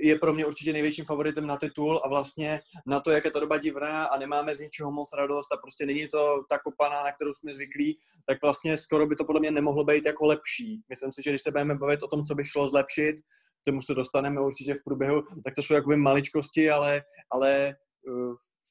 je 0.08 0.20
pro 0.20 0.34
mě 0.34 0.46
určitě 0.46 0.74
největším 0.74 1.06
favoritem 1.06 1.48
na 1.48 1.58
titul 1.58 2.02
a 2.04 2.10
vlastně 2.10 2.62
na 2.88 3.00
to, 3.00 3.12
jak 3.12 3.26
je 3.26 3.32
ta 3.32 3.40
doba 3.40 3.58
divná 3.58 4.06
a 4.06 4.20
nemáme 4.20 4.54
z 4.54 4.60
ničeho 4.60 4.92
moc 4.92 5.10
radost 5.18 5.54
a 5.54 5.58
prostě 5.58 5.86
není 5.86 6.08
to 6.08 6.44
ta 6.50 6.58
kopaná, 6.60 7.04
na 7.04 7.12
kterou 7.12 7.34
jsme 7.34 7.54
zvyklí, 7.54 8.00
tak 8.28 8.38
vlastně 8.42 8.78
skoro 8.78 9.08
by 9.08 9.16
to 9.16 9.26
podle 9.26 9.40
mě 9.40 9.52
nemohlo 9.52 9.84
být 9.84 10.06
jako 10.06 10.26
lepší. 10.26 10.82
Myslím 10.90 11.12
si, 11.12 11.22
že 11.24 11.30
když 11.30 11.42
se 11.42 11.52
budeme 11.52 11.76
bavit 11.76 12.04
o 12.04 12.08
tom, 12.08 12.24
co 12.24 12.36
by 12.36 12.46
šlo 12.46 12.68
zlepšit, 12.68 13.16
tomu 13.66 13.82
se 13.82 13.94
dostaneme 13.94 14.42
určitě 14.42 14.74
v 14.74 14.84
průběhu, 14.84 15.22
tak 15.44 15.56
to 15.56 15.62
jsou 15.62 15.74
jakoby 15.74 15.98
maličkosti, 15.98 16.70
ale, 16.70 17.02
ale 17.32 17.68
eh, 17.68 17.74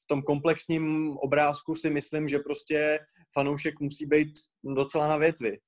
v 0.02 0.06
tom 0.06 0.22
komplexním 0.22 1.16
obrázku 1.16 1.74
si 1.74 1.90
myslím, 1.90 2.28
že 2.28 2.38
prostě 2.38 2.98
fanoušek 3.34 3.80
musí 3.80 4.06
být 4.06 4.32
docela 4.64 5.08
na 5.08 5.16
větvi. 5.16 5.58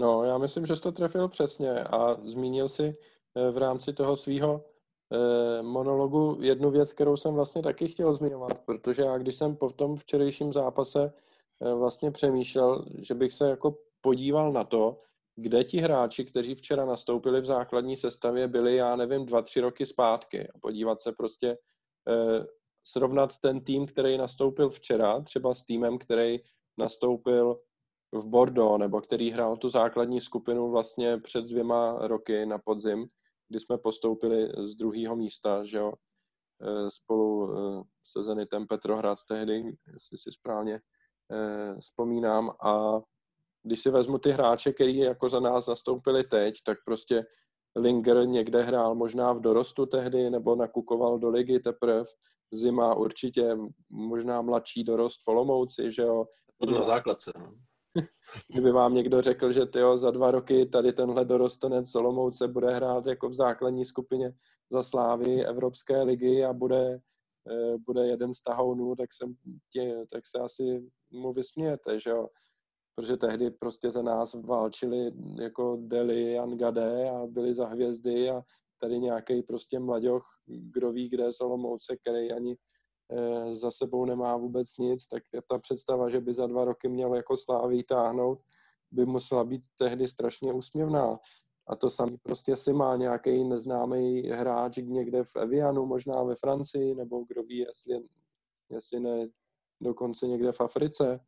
No, 0.00 0.24
já 0.24 0.38
myslím, 0.38 0.66
že 0.66 0.76
jsi 0.76 0.82
to 0.82 0.92
trefil 0.92 1.28
přesně 1.28 1.84
a 1.84 2.14
zmínil 2.24 2.68
si 2.68 2.94
v 3.50 3.58
rámci 3.58 3.92
toho 3.92 4.16
svého 4.16 4.64
eh, 5.12 5.62
monologu. 5.62 6.38
Jednu 6.40 6.70
věc, 6.70 6.92
kterou 6.92 7.16
jsem 7.16 7.34
vlastně 7.34 7.62
taky 7.62 7.88
chtěl 7.88 8.14
zmiňovat, 8.14 8.64
protože 8.64 9.02
já, 9.02 9.18
když 9.18 9.34
jsem 9.34 9.56
po 9.56 9.70
tom 9.70 9.96
včerejším 9.96 10.52
zápase 10.52 11.12
eh, 11.60 11.74
vlastně 11.74 12.10
přemýšlel, 12.10 12.84
že 12.98 13.14
bych 13.14 13.32
se 13.32 13.50
jako 13.50 13.78
podíval 14.00 14.52
na 14.52 14.64
to, 14.64 14.98
kde 15.36 15.64
ti 15.64 15.78
hráči, 15.78 16.24
kteří 16.24 16.54
včera 16.54 16.84
nastoupili 16.84 17.40
v 17.40 17.44
základní 17.44 17.96
sestavě, 17.96 18.48
byli, 18.48 18.76
já 18.76 18.96
nevím, 18.96 19.26
dva, 19.26 19.42
tři 19.42 19.60
roky 19.60 19.86
zpátky. 19.86 20.48
A 20.48 20.58
podívat 20.58 21.00
se 21.00 21.12
prostě, 21.12 21.58
srovnat 22.84 23.38
ten 23.38 23.60
tým, 23.60 23.86
který 23.86 24.18
nastoupil 24.18 24.70
včera, 24.70 25.20
třeba 25.20 25.54
s 25.54 25.64
týmem, 25.64 25.98
který 25.98 26.38
nastoupil 26.78 27.60
v 28.12 28.26
Bordeaux, 28.26 28.78
nebo 28.78 29.00
který 29.00 29.30
hrál 29.30 29.56
tu 29.56 29.70
základní 29.70 30.20
skupinu 30.20 30.70
vlastně 30.70 31.18
před 31.18 31.44
dvěma 31.44 31.98
roky 32.00 32.46
na 32.46 32.58
podzim, 32.58 33.08
kdy 33.48 33.60
jsme 33.60 33.78
postoupili 33.78 34.52
z 34.58 34.76
druhého 34.76 35.16
místa, 35.16 35.64
že 35.64 35.78
jo, 35.78 35.92
e, 36.60 36.90
spolu 36.90 37.52
e, 37.52 37.82
se 38.04 38.22
Zenitem 38.22 38.66
Petrohrad 38.66 39.18
tehdy, 39.28 39.76
jestli 39.92 40.18
si 40.18 40.32
správně 40.32 40.74
e, 40.74 41.80
vzpomínám. 41.80 42.50
A 42.64 43.00
když 43.62 43.80
si 43.80 43.90
vezmu 43.90 44.18
ty 44.18 44.30
hráče, 44.30 44.72
který 44.72 44.96
jako 44.96 45.28
za 45.28 45.40
nás 45.40 45.66
nastoupili 45.66 46.24
teď, 46.24 46.54
tak 46.64 46.78
prostě 46.84 47.26
Linger 47.76 48.26
někde 48.26 48.62
hrál 48.62 48.94
možná 48.94 49.32
v 49.32 49.40
dorostu 49.40 49.86
tehdy, 49.86 50.30
nebo 50.30 50.56
nakukoval 50.56 51.18
do 51.18 51.28
ligy 51.28 51.60
teprve. 51.60 52.04
Zima 52.52 52.94
určitě, 52.94 53.56
možná 53.90 54.42
mladší 54.42 54.84
dorost 54.84 55.22
v 55.24 55.28
Olomouci, 55.28 55.92
že 55.92 56.02
jo. 56.02 56.24
Na 56.66 56.82
základce. 56.82 57.32
No. 57.38 57.52
Kdyby 58.52 58.72
vám 58.72 58.94
někdo 58.94 59.22
řekl, 59.22 59.52
že 59.52 59.66
tyjo, 59.66 59.98
za 59.98 60.10
dva 60.10 60.30
roky 60.30 60.66
tady 60.66 60.92
tenhle 60.92 61.24
dorostenec 61.24 61.90
Solomouce 61.90 62.48
bude 62.48 62.74
hrát 62.74 63.06
jako 63.06 63.28
v 63.28 63.34
základní 63.34 63.84
skupině 63.84 64.32
za 64.70 64.82
Slávy 64.82 65.46
Evropské 65.46 66.02
ligy 66.02 66.44
a 66.44 66.52
bude, 66.52 67.00
eh, 67.50 67.78
bude 67.86 68.06
jeden 68.06 68.34
z 68.34 68.42
tahounů, 68.42 68.96
tak, 68.96 69.12
jsem 69.12 69.34
tě, 69.72 70.04
tak 70.12 70.26
se 70.26 70.38
asi 70.38 70.90
mu 71.10 71.32
vysmějete, 71.32 72.00
že 72.00 72.10
jo? 72.10 72.28
Protože 72.94 73.16
tehdy 73.16 73.50
prostě 73.50 73.90
za 73.90 74.02
nás 74.02 74.34
válčili 74.34 75.12
jako 75.40 75.78
Deli, 75.80 76.38
Angade 76.38 77.10
a 77.10 77.26
byli 77.26 77.54
za 77.54 77.66
hvězdy 77.66 78.30
a 78.30 78.42
tady 78.80 78.98
nějaký 78.98 79.42
prostě 79.42 79.78
mladěch, 79.78 80.22
kdo 80.46 80.92
ví, 80.92 81.08
kde 81.08 81.32
Solomouce, 81.32 81.96
který 81.96 82.32
ani 82.32 82.56
za 83.52 83.70
sebou 83.70 84.04
nemá 84.04 84.36
vůbec 84.36 84.76
nic, 84.78 85.06
tak 85.06 85.22
ta 85.48 85.58
představa, 85.58 86.08
že 86.08 86.20
by 86.20 86.32
za 86.32 86.46
dva 86.46 86.64
roky 86.64 86.88
měl 86.88 87.14
jako 87.14 87.36
Slávy 87.36 87.84
táhnout, 87.84 88.40
by 88.90 89.06
musela 89.06 89.44
být 89.44 89.62
tehdy 89.78 90.08
strašně 90.08 90.52
úsměvná. 90.52 91.18
A 91.66 91.76
to 91.76 91.90
samý 91.90 92.16
prostě 92.22 92.56
si 92.56 92.72
má 92.72 92.96
nějaký 92.96 93.44
neznámý 93.44 94.22
hráč 94.22 94.76
někde 94.76 95.24
v 95.24 95.36
Evianu, 95.36 95.86
možná 95.86 96.22
ve 96.22 96.34
Francii, 96.36 96.94
nebo 96.94 97.24
kdo 97.28 97.42
ví, 97.42 97.58
jestli, 97.58 98.08
jestli 98.70 99.00
ne 99.00 99.28
dokonce 99.80 100.26
někde 100.26 100.52
v 100.52 100.60
Africe, 100.60 101.20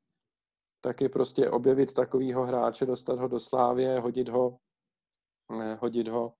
taky 0.80 1.08
prostě 1.08 1.50
objevit 1.50 1.94
takového 1.94 2.46
hráče, 2.46 2.86
dostat 2.86 3.18
ho 3.18 3.28
do 3.28 3.40
Slávě, 3.40 4.00
hodit 4.00 4.28
ho, 4.28 4.58
eh, 5.62 5.74
hodit 5.74 6.08
ho 6.08 6.32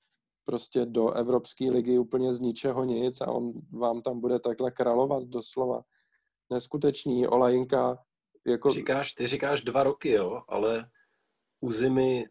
prostě 0.50 0.86
do 0.86 1.12
Evropské 1.12 1.70
ligy 1.70 1.98
úplně 1.98 2.34
z 2.34 2.40
ničeho 2.40 2.84
nic 2.84 3.20
a 3.20 3.26
on 3.26 3.52
vám 3.72 4.02
tam 4.02 4.20
bude 4.20 4.38
takhle 4.38 4.70
královat 4.70 5.22
doslova. 5.22 5.82
Neskutečný. 6.50 7.26
Olajinka 7.26 7.98
jako... 8.46 8.68
Ty 8.68 8.74
říkáš, 8.74 9.12
ty 9.12 9.26
říkáš 9.26 9.62
dva 9.62 9.82
roky, 9.82 10.10
jo, 10.10 10.42
ale 10.48 10.90
u 11.60 11.70
zimy 11.70 12.28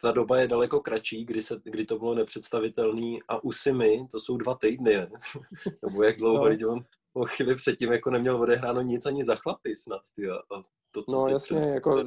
ta 0.00 0.12
doba 0.12 0.38
je 0.38 0.48
daleko 0.48 0.80
kratší, 0.80 1.24
kdy, 1.24 1.42
se, 1.42 1.60
kdy 1.64 1.84
to 1.84 1.98
bylo 1.98 2.14
nepředstavitelné 2.14 3.18
a 3.28 3.44
u 3.44 3.52
Simy 3.52 4.06
to 4.10 4.20
jsou 4.20 4.36
dva 4.36 4.54
týdny, 4.54 4.94
nebo 5.82 6.02
jak 6.02 6.16
dlouho, 6.16 6.48
no. 6.48 6.68
on 6.72 6.84
o 7.12 7.24
chvíli 7.24 7.54
předtím 7.54 7.92
jako 7.92 8.10
neměl 8.10 8.42
odehráno 8.42 8.80
nic 8.82 9.06
ani 9.06 9.24
za 9.24 9.36
chlapy 9.36 9.74
snad, 9.74 10.02
ty, 10.16 10.30
a 10.30 10.62
to, 10.94 11.02
co 11.02 11.20
no 11.20 11.28
jasně, 11.28 11.60
před... 11.60 11.68
jako 11.68 12.04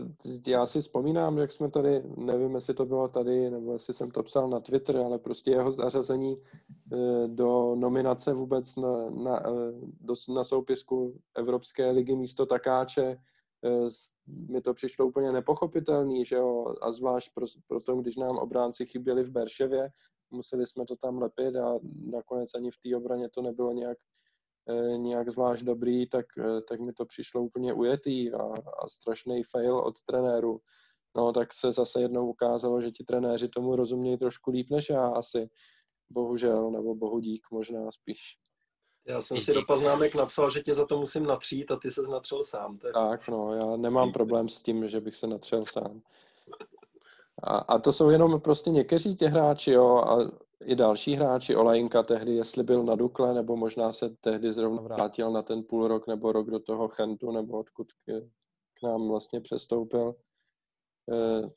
já 0.47 0.65
si 0.65 0.81
vzpomínám, 0.81 1.37
jak 1.37 1.51
jsme 1.51 1.71
tady, 1.71 2.03
nevím, 2.17 2.55
jestli 2.55 2.73
to 2.73 2.85
bylo 2.85 3.07
tady, 3.07 3.49
nebo 3.49 3.73
jestli 3.73 3.93
jsem 3.93 4.11
to 4.11 4.23
psal 4.23 4.49
na 4.49 4.59
Twitter, 4.59 4.97
ale 4.97 5.19
prostě 5.19 5.51
jeho 5.51 5.71
zařazení 5.71 6.37
eh, 6.93 7.27
do 7.27 7.75
nominace 7.75 8.33
vůbec 8.33 8.75
na, 8.75 9.09
na, 9.09 9.39
eh, 9.39 9.71
do, 10.01 10.13
na 10.35 10.43
soupisku 10.43 11.19
Evropské 11.35 11.91
ligy 11.91 12.15
místo 12.15 12.45
takáče, 12.45 13.17
eh, 13.65 13.87
mi 14.27 14.61
to 14.61 14.73
přišlo 14.73 15.05
úplně 15.05 15.31
nepochopitelný, 15.31 16.25
že 16.25 16.35
jo, 16.35 16.75
a 16.81 16.91
zvlášť 16.91 17.31
pro, 17.33 17.45
proto, 17.67 17.95
když 17.95 18.15
nám 18.15 18.37
obránci 18.37 18.85
chyběli 18.85 19.23
v 19.23 19.31
Berševě, 19.31 19.89
museli 20.31 20.65
jsme 20.65 20.85
to 20.85 20.95
tam 20.95 21.17
lepit 21.17 21.55
a 21.55 21.79
nakonec 22.11 22.49
ani 22.55 22.71
v 22.71 22.77
té 22.77 22.95
obraně 22.97 23.29
to 23.29 23.41
nebylo 23.41 23.73
nějak 23.73 23.97
nějak 24.97 25.31
zvlášť 25.31 25.63
dobrý, 25.63 26.09
tak, 26.09 26.25
eh, 26.37 26.61
tak 26.61 26.79
mi 26.79 26.93
to 26.93 27.05
přišlo 27.05 27.41
úplně 27.41 27.73
ujetý 27.73 28.33
a, 28.33 28.43
a 28.83 28.89
strašný 28.89 29.43
fail 29.43 29.77
od 29.77 30.03
trenéru. 30.03 30.59
No 31.15 31.33
tak 31.33 31.53
se 31.53 31.71
zase 31.71 32.01
jednou 32.01 32.29
ukázalo, 32.29 32.81
že 32.81 32.91
ti 32.91 33.03
trenéři 33.03 33.49
tomu 33.49 33.75
rozumějí 33.75 34.17
trošku 34.17 34.51
líp 34.51 34.67
než 34.71 34.89
já 34.89 35.07
asi. 35.07 35.49
Bohužel, 36.09 36.71
nebo 36.71 36.95
bohu 36.95 37.19
dík 37.19 37.47
možná 37.51 37.91
spíš. 37.91 38.19
Já 39.07 39.21
jsem 39.21 39.39
si 39.39 39.53
do 39.53 39.61
poznámek 39.67 40.15
napsal, 40.15 40.51
že 40.51 40.61
tě 40.61 40.73
za 40.73 40.85
to 40.85 40.99
musím 40.99 41.25
natřít 41.25 41.71
a 41.71 41.75
ty 41.75 41.91
se 41.91 42.01
natřel 42.01 42.43
sám. 42.43 42.77
Tak, 42.77 42.93
tak 42.93 43.27
no, 43.27 43.53
já 43.53 43.77
nemám 43.77 44.11
problém 44.11 44.49
s 44.49 44.61
tím, 44.61 44.89
že 44.89 45.01
bych 45.01 45.15
se 45.15 45.27
natřel 45.27 45.65
sám. 45.65 46.01
A, 47.43 47.57
a 47.57 47.79
to 47.79 47.93
jsou 47.93 48.09
jenom 48.09 48.41
prostě 48.41 48.69
někteří 48.69 49.15
ti 49.15 49.25
hráči, 49.25 49.71
jo, 49.71 49.97
a 49.97 50.31
i 50.65 50.75
další 50.75 51.15
hráči, 51.15 51.55
Olajinka 51.55 52.03
tehdy, 52.03 52.35
jestli 52.35 52.63
byl 52.63 52.83
na 52.83 52.95
Dukle, 52.95 53.33
nebo 53.33 53.55
možná 53.55 53.93
se 53.93 54.09
tehdy 54.21 54.53
zrovna 54.53 54.81
vrátil 54.81 55.31
na 55.31 55.41
ten 55.41 55.63
půl 55.63 55.87
rok 55.87 56.07
nebo 56.07 56.31
rok 56.31 56.49
do 56.49 56.59
toho 56.59 56.87
Chentu, 56.87 57.31
nebo 57.31 57.59
odkud 57.59 57.87
k, 57.93 58.21
k 58.79 58.83
nám 58.83 59.07
vlastně 59.07 59.41
přestoupil, 59.41 60.15
e, 61.11 61.49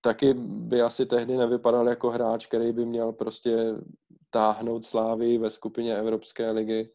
taky 0.00 0.34
by 0.34 0.82
asi 0.82 1.06
tehdy 1.06 1.36
nevypadal 1.36 1.88
jako 1.88 2.10
hráč, 2.10 2.46
který 2.46 2.72
by 2.72 2.86
měl 2.86 3.12
prostě 3.12 3.74
táhnout 4.30 4.84
slávy 4.84 5.38
ve 5.38 5.50
skupině 5.50 5.96
Evropské 5.96 6.50
ligy. 6.50 6.92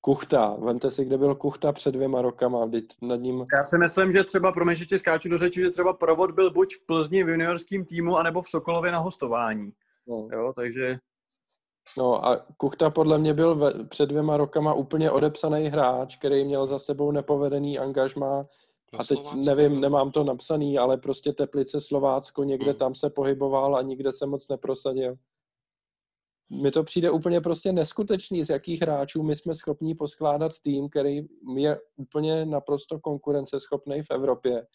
Kuchta, 0.00 0.56
vemte 0.58 0.90
si, 0.90 1.04
kde 1.04 1.18
byl 1.18 1.34
Kuchta 1.34 1.72
před 1.72 1.92
dvěma 1.92 2.22
rokama, 2.22 2.64
vždyť 2.64 2.94
nad 3.02 3.16
ním... 3.16 3.46
Já 3.54 3.64
si 3.64 3.78
myslím, 3.78 4.12
že 4.12 4.24
třeba, 4.24 4.52
pro 4.52 4.64
mě, 4.64 4.74
že 4.74 4.98
skáču 4.98 5.28
do 5.28 5.36
řeči, 5.36 5.60
že 5.60 5.70
třeba 5.70 5.92
provod 5.92 6.30
byl 6.30 6.50
buď 6.50 6.74
v 6.74 6.86
Plzni 6.86 7.24
v 7.24 7.28
juniorském 7.28 7.84
týmu, 7.84 8.16
anebo 8.16 8.42
v 8.42 8.48
Sokolově 8.48 8.92
na 8.92 8.98
hostování. 8.98 9.72
No. 10.08 10.28
Jo, 10.32 10.52
takže... 10.56 10.98
No 11.98 12.26
a 12.26 12.46
Kuchta 12.56 12.90
podle 12.90 13.18
mě 13.18 13.34
byl 13.34 13.54
ve, 13.54 13.84
před 13.84 14.06
dvěma 14.06 14.36
rokama 14.36 14.74
úplně 14.74 15.10
odepsaný 15.10 15.68
hráč, 15.68 16.16
který 16.16 16.44
měl 16.44 16.66
za 16.66 16.78
sebou 16.78 17.10
nepovedený 17.10 17.78
angažmá 17.78 18.46
a 18.98 19.04
teď 19.04 19.18
nevím, 19.34 19.80
nemám 19.80 20.10
to 20.10 20.24
napsaný, 20.24 20.78
ale 20.78 20.96
prostě 20.96 21.32
Teplice 21.32 21.80
Slovácko, 21.80 22.44
někde 22.44 22.74
tam 22.74 22.94
se 22.94 23.10
pohyboval 23.10 23.76
a 23.76 23.82
nikde 23.82 24.12
se 24.12 24.26
moc 24.26 24.48
neprosadil. 24.48 25.16
Mi 26.62 26.70
to 26.70 26.84
přijde 26.84 27.10
úplně 27.10 27.40
prostě 27.40 27.72
neskutečný, 27.72 28.44
z 28.44 28.50
jakých 28.50 28.80
hráčů 28.80 29.22
my 29.22 29.36
jsme 29.36 29.54
schopni 29.54 29.94
poskládat 29.94 30.52
tým, 30.62 30.88
který 30.88 31.26
je 31.56 31.80
úplně 31.96 32.46
naprosto 32.46 33.00
konkurenceschopný 33.00 34.02
v 34.02 34.10
Evropě 34.10 34.66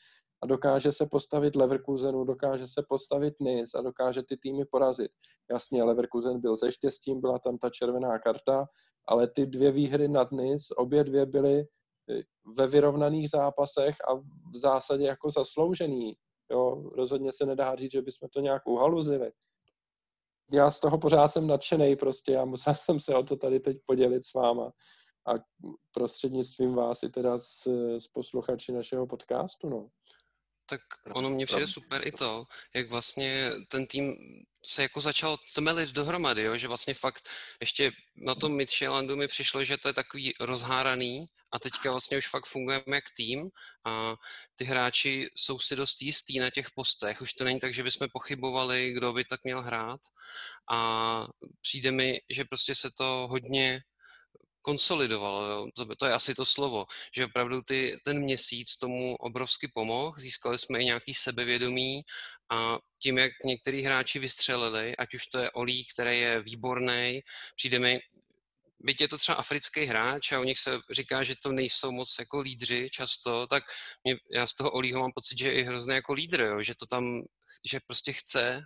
a 0.43 0.47
dokáže 0.47 0.91
se 0.91 1.05
postavit 1.05 1.55
Leverkusenu, 1.55 2.23
dokáže 2.23 2.67
se 2.67 2.83
postavit 2.89 3.33
Nice 3.39 3.77
a 3.77 3.81
dokáže 3.81 4.23
ty 4.23 4.37
týmy 4.37 4.65
porazit. 4.65 5.11
Jasně, 5.51 5.83
Leverkusen 5.83 6.41
byl 6.41 6.57
se 6.57 6.71
štěstím, 6.71 7.21
byla 7.21 7.39
tam 7.39 7.57
ta 7.57 7.69
červená 7.69 8.19
karta, 8.19 8.65
ale 9.07 9.27
ty 9.27 9.45
dvě 9.45 9.71
výhry 9.71 10.07
nad 10.07 10.31
Nice, 10.31 10.75
obě 10.77 11.03
dvě 11.03 11.25
byly 11.25 11.59
eh, 11.59 12.21
ve 12.57 12.67
vyrovnaných 12.67 13.29
zápasech 13.29 13.95
a 14.09 14.15
v 14.53 14.57
zásadě 14.61 15.05
jako 15.05 15.31
zasloužený. 15.31 16.13
Jo, 16.51 16.89
rozhodně 16.95 17.31
se 17.31 17.45
nedá 17.45 17.75
říct, 17.75 17.91
že 17.91 18.01
bychom 18.01 18.29
to 18.29 18.39
nějak 18.39 18.67
uhaluzili. 18.67 19.31
Já 20.53 20.71
z 20.71 20.79
toho 20.79 20.97
pořád 20.97 21.27
jsem 21.27 21.47
nadšený 21.47 21.95
prostě 21.95 22.37
a 22.37 22.45
musel 22.45 22.75
jsem 22.75 22.99
se 22.99 23.15
o 23.15 23.23
to 23.23 23.35
tady 23.35 23.59
teď 23.59 23.77
podělit 23.85 24.23
s 24.23 24.33
váma 24.33 24.71
a 25.27 25.33
prostřednictvím 25.91 26.73
vás 26.73 27.03
i 27.03 27.09
teda 27.09 27.39
s, 27.39 27.67
s 27.99 28.07
posluchači 28.07 28.71
našeho 28.71 29.07
podcastu, 29.07 29.69
no 29.69 29.87
tak 30.71 30.81
ono 31.13 31.29
mně 31.29 31.45
přijde 31.45 31.67
super 31.67 32.07
i 32.07 32.11
to, 32.11 32.45
jak 32.73 32.89
vlastně 32.89 33.51
ten 33.67 33.87
tým 33.87 34.15
se 34.65 34.81
jako 34.81 35.01
začal 35.01 35.37
tmelit 35.55 35.89
dohromady, 35.89 36.43
jo? 36.43 36.57
že 36.57 36.67
vlastně 36.67 36.93
fakt 36.93 37.29
ještě 37.59 37.91
na 38.15 38.35
tom 38.35 38.55
Midtjyllandu 38.55 39.15
mi 39.15 39.27
přišlo, 39.27 39.63
že 39.63 39.77
to 39.77 39.87
je 39.87 39.93
takový 39.93 40.33
rozháraný 40.39 41.25
a 41.51 41.59
teďka 41.59 41.91
vlastně 41.91 42.17
už 42.17 42.27
fakt 42.27 42.45
fungujeme 42.45 42.95
jak 42.95 43.03
tým 43.17 43.49
a 43.85 44.15
ty 44.55 44.65
hráči 44.65 45.27
jsou 45.35 45.59
si 45.59 45.75
dost 45.75 46.01
jistý 46.01 46.39
na 46.39 46.49
těch 46.49 46.71
postech. 46.75 47.21
Už 47.21 47.33
to 47.33 47.43
není 47.43 47.59
tak, 47.59 47.73
že 47.73 47.83
bychom 47.83 48.07
pochybovali, 48.13 48.91
kdo 48.91 49.13
by 49.13 49.25
tak 49.25 49.43
měl 49.43 49.61
hrát 49.61 49.99
a 50.71 51.27
přijde 51.61 51.91
mi, 51.91 52.19
že 52.29 52.45
prostě 52.45 52.75
se 52.75 52.89
to 52.97 53.27
hodně 53.29 53.81
konsolidovalo, 54.61 55.47
jo. 55.47 55.67
To, 55.99 56.05
je 56.05 56.13
asi 56.13 56.35
to 56.35 56.45
slovo, 56.45 56.85
že 57.15 57.25
opravdu 57.25 57.61
ty, 57.61 57.97
ten 58.05 58.19
měsíc 58.19 58.77
tomu 58.77 59.15
obrovsky 59.15 59.67
pomohl, 59.73 60.19
získali 60.19 60.57
jsme 60.57 60.79
i 60.79 60.85
nějaký 60.85 61.13
sebevědomí 61.13 62.01
a 62.51 62.77
tím, 63.03 63.17
jak 63.17 63.31
některý 63.45 63.81
hráči 63.81 64.19
vystřelili, 64.19 64.97
ať 64.97 65.13
už 65.13 65.27
to 65.27 65.39
je 65.39 65.51
Olí, 65.51 65.85
který 65.85 66.19
je 66.19 66.41
výborný, 66.41 67.21
přijde 67.55 67.79
mi, 67.79 67.99
byť 68.83 69.01
je 69.01 69.07
to 69.07 69.17
třeba 69.17 69.35
africký 69.35 69.85
hráč 69.85 70.31
a 70.31 70.39
u 70.39 70.43
nich 70.43 70.59
se 70.59 70.79
říká, 70.91 71.23
že 71.23 71.35
to 71.43 71.51
nejsou 71.51 71.91
moc 71.91 72.15
jako 72.19 72.39
lídři 72.39 72.89
často, 72.89 73.47
tak 73.47 73.63
mě, 74.03 74.15
já 74.31 74.47
z 74.47 74.53
toho 74.53 74.71
Olího 74.71 74.99
mám 74.99 75.11
pocit, 75.15 75.37
že 75.37 75.47
je 75.47 75.53
i 75.53 75.63
hrozně 75.63 75.93
jako 75.93 76.13
lídr, 76.13 76.41
jo, 76.41 76.61
že 76.61 76.75
to 76.75 76.85
tam, 76.85 77.21
že 77.69 77.79
prostě 77.87 78.13
chce 78.13 78.61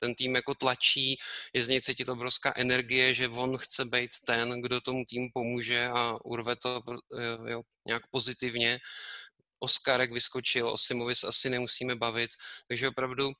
ten 0.00 0.14
tým 0.14 0.34
jako 0.34 0.54
tlačí, 0.54 1.18
je 1.52 1.64
z 1.64 1.68
něj 1.68 1.80
cítit 1.80 2.08
obrovská 2.08 2.52
energie, 2.56 3.14
že 3.14 3.28
on 3.28 3.58
chce 3.58 3.84
být 3.84 4.10
ten, 4.26 4.62
kdo 4.62 4.80
tomu 4.80 5.04
týmu 5.04 5.28
pomůže 5.34 5.86
a 5.86 6.24
urve 6.24 6.56
to 6.56 6.82
jo, 7.46 7.62
nějak 7.86 8.02
pozitivně. 8.10 8.80
Oskarek 9.62 10.12
vyskočil, 10.12 10.68
o 10.68 10.78
Simovi 10.78 11.14
asi 11.28 11.50
nemusíme 11.50 11.94
bavit, 11.94 12.30
takže 12.68 12.88
opravdu 12.88 13.32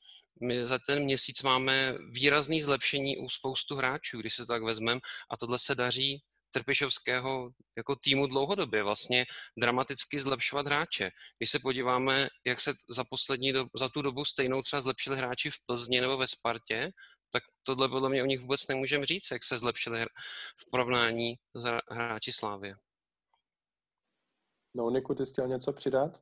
my 0.43 0.67
za 0.67 0.79
ten 0.87 1.03
měsíc 1.03 1.43
máme 1.43 1.95
výrazný 2.13 2.63
zlepšení 2.63 3.17
u 3.17 3.29
spoustu 3.29 3.77
hráčů, 3.77 4.21
když 4.21 4.35
se 4.35 4.43
to 4.43 4.53
tak 4.53 4.63
vezmeme 4.63 5.01
a 5.31 5.37
tohle 5.37 5.59
se 5.59 5.75
daří 5.75 6.23
Trpišovského 6.51 7.51
jako 7.77 7.97
týmu 7.97 8.27
dlouhodobě 8.27 8.83
vlastně 8.83 9.27
dramaticky 9.59 10.21
zlepšovat 10.21 10.67
hráče. 10.67 11.11
Když 11.39 11.51
se 11.51 11.59
podíváme, 11.59 12.29
jak 12.47 12.61
se 12.61 12.73
za 12.89 13.05
poslední 13.11 13.53
dobu, 13.53 13.71
za 13.77 13.89
tu 13.89 14.03
dobu 14.03 14.25
stejnou 14.25 14.63
třeba 14.63 14.81
zlepšili 14.81 15.17
hráči 15.17 15.51
v 15.51 15.57
Plzni 15.67 16.01
nebo 16.01 16.17
ve 16.17 16.27
Spartě, 16.27 16.91
tak 17.33 17.43
tohle 17.63 17.89
podle 17.89 18.09
mě 18.09 18.23
o 18.23 18.27
nich 18.27 18.41
vůbec 18.41 18.69
nemůžeme 18.69 19.07
říct, 19.07 19.31
jak 19.33 19.45
se 19.45 19.59
zlepšili 19.59 20.05
v 20.57 20.71
porovnání 20.71 21.35
s 21.55 21.65
hráči 21.91 22.33
Slávy. 22.33 22.75
No, 24.75 24.91
Niku, 24.91 25.15
ty 25.15 25.27
jsi 25.27 25.33
chtěl 25.33 25.49
něco 25.49 25.73
přidat? 25.73 26.21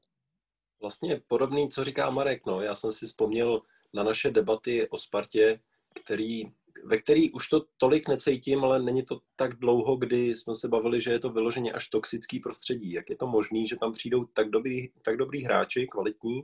Vlastně 0.80 1.20
podobný, 1.26 1.68
co 1.68 1.85
říká 1.85 2.11
Marek. 2.11 2.47
No. 2.47 2.61
Já 2.61 2.75
jsem 2.75 2.92
si 2.92 3.06
vzpomněl 3.06 3.61
na 3.94 4.02
naše 4.02 4.30
debaty 4.30 4.88
o 4.88 4.97
Spartě, 4.97 5.61
který 5.94 6.44
ve 6.88 6.99
který 6.99 7.33
už 7.33 7.49
to 7.49 7.64
tolik 7.76 8.09
necítím, 8.09 8.64
ale 8.64 8.83
není 8.83 9.02
to 9.02 9.21
tak 9.37 9.54
dlouho, 9.54 9.97
kdy 9.97 10.35
jsme 10.35 10.54
se 10.54 10.68
bavili, 10.68 11.00
že 11.00 11.11
je 11.11 11.18
to 11.18 11.30
vyloženě 11.30 11.73
až 11.73 11.88
toxický 11.88 12.40
prostředí. 12.40 12.92
Jak 12.92 13.11
je 13.11 13.16
to 13.16 13.26
možné, 13.26 13.66
že 13.66 13.76
tam 13.76 13.92
přijdou 13.92 14.25
tak 14.25 14.50
dobrý, 14.50 14.88
tak 15.02 15.16
dobrý 15.16 15.45
hráči, 15.45 15.87
kvalitní, 15.87 16.42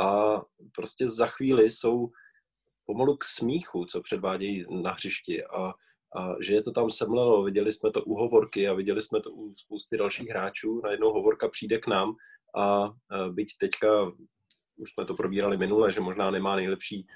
a 0.00 0.42
prostě 0.74 1.08
za 1.08 1.26
chvíli 1.26 1.70
jsou 1.70 2.10
pomalu 2.86 3.16
k 3.16 3.24
smíchu, 3.24 3.84
co 3.84 4.00
předvádějí 4.00 4.66
na 4.82 4.92
hřišti 4.92 5.44
a, 5.44 5.74
a 6.16 6.36
že 6.40 6.54
je 6.54 6.62
to 6.62 6.72
tam 6.72 6.90
semlelo. 6.90 7.44
Viděli 7.44 7.72
jsme 7.72 7.90
to 7.90 8.04
u 8.04 8.14
Hovorky 8.14 8.68
a 8.68 8.74
viděli 8.74 9.02
jsme 9.02 9.20
to 9.20 9.30
u 9.30 9.54
spousty 9.54 9.96
dalších 9.96 10.28
hráčů. 10.28 10.80
Najednou 10.84 11.12
Hovorka 11.12 11.48
přijde 11.48 11.78
k 11.78 11.86
nám 11.86 12.16
a, 12.54 12.62
a 12.62 12.92
byť 13.28 13.48
teďka, 13.58 14.12
už 14.76 14.90
jsme 14.92 15.06
to 15.06 15.14
probírali 15.14 15.56
minule, 15.56 15.92
že 15.92 16.00
možná 16.00 16.30
nemá 16.30 16.56
nejlepší 16.56 17.06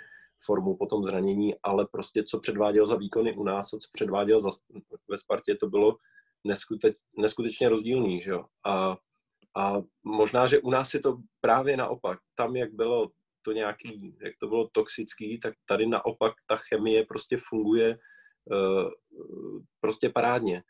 formu 0.44 0.76
po 0.76 0.86
tom 0.86 1.04
zranění, 1.04 1.54
ale 1.62 1.86
prostě 1.92 2.24
co 2.24 2.40
předváděl 2.40 2.86
za 2.86 2.96
výkony 2.96 3.32
u 3.32 3.44
nás 3.44 3.72
a 3.74 3.78
co 3.78 3.88
předváděl 3.92 4.40
za, 4.40 4.50
ve 5.08 5.16
Spartě, 5.16 5.54
to 5.54 5.68
bylo 5.68 5.96
neskuteč, 6.44 6.96
neskutečně 7.18 7.68
rozdílný. 7.68 8.22
Že 8.22 8.30
jo? 8.30 8.44
A, 8.66 8.96
a 9.56 9.82
možná, 10.04 10.46
že 10.46 10.60
u 10.60 10.70
nás 10.70 10.94
je 10.94 11.00
to 11.00 11.18
právě 11.40 11.76
naopak. 11.76 12.18
Tam, 12.34 12.56
jak 12.56 12.72
bylo 12.72 13.10
to 13.42 13.52
nějaký, 13.52 14.16
jak 14.20 14.34
to 14.40 14.48
bylo 14.48 14.68
toxický, 14.72 15.40
tak 15.40 15.54
tady 15.64 15.86
naopak 15.86 16.32
ta 16.46 16.56
chemie 16.56 17.06
prostě 17.06 17.36
funguje 17.48 17.98
uh, 18.50 18.90
prostě 19.80 20.08
parádně 20.08 20.62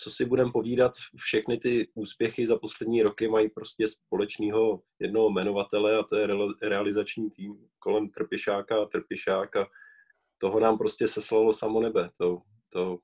co 0.00 0.10
si 0.10 0.24
budeme 0.24 0.52
povídat, 0.52 0.92
všechny 1.16 1.58
ty 1.58 1.90
úspěchy 1.94 2.46
za 2.46 2.58
poslední 2.58 3.02
roky 3.02 3.28
mají 3.28 3.50
prostě 3.50 3.86
společného 3.86 4.82
jednoho 4.98 5.30
jmenovatele 5.30 5.98
a 5.98 6.02
to 6.02 6.16
je 6.16 6.28
realizační 6.62 7.30
tým 7.30 7.68
kolem 7.78 8.10
Trpišáka 8.10 8.82
a 8.82 8.86
Trpišáka. 8.86 9.66
Toho 10.38 10.60
nám 10.60 10.78
prostě 10.78 11.08
seslalo 11.08 11.52
samo 11.52 11.80
nebe. 11.80 12.10
To, 12.18 12.42
to, 12.68 12.98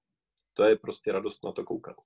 to 0.53 0.65
je 0.65 0.77
prostě 0.77 1.13
radost 1.13 1.45
na 1.45 1.53
to 1.53 1.65
koukat. 1.65 1.97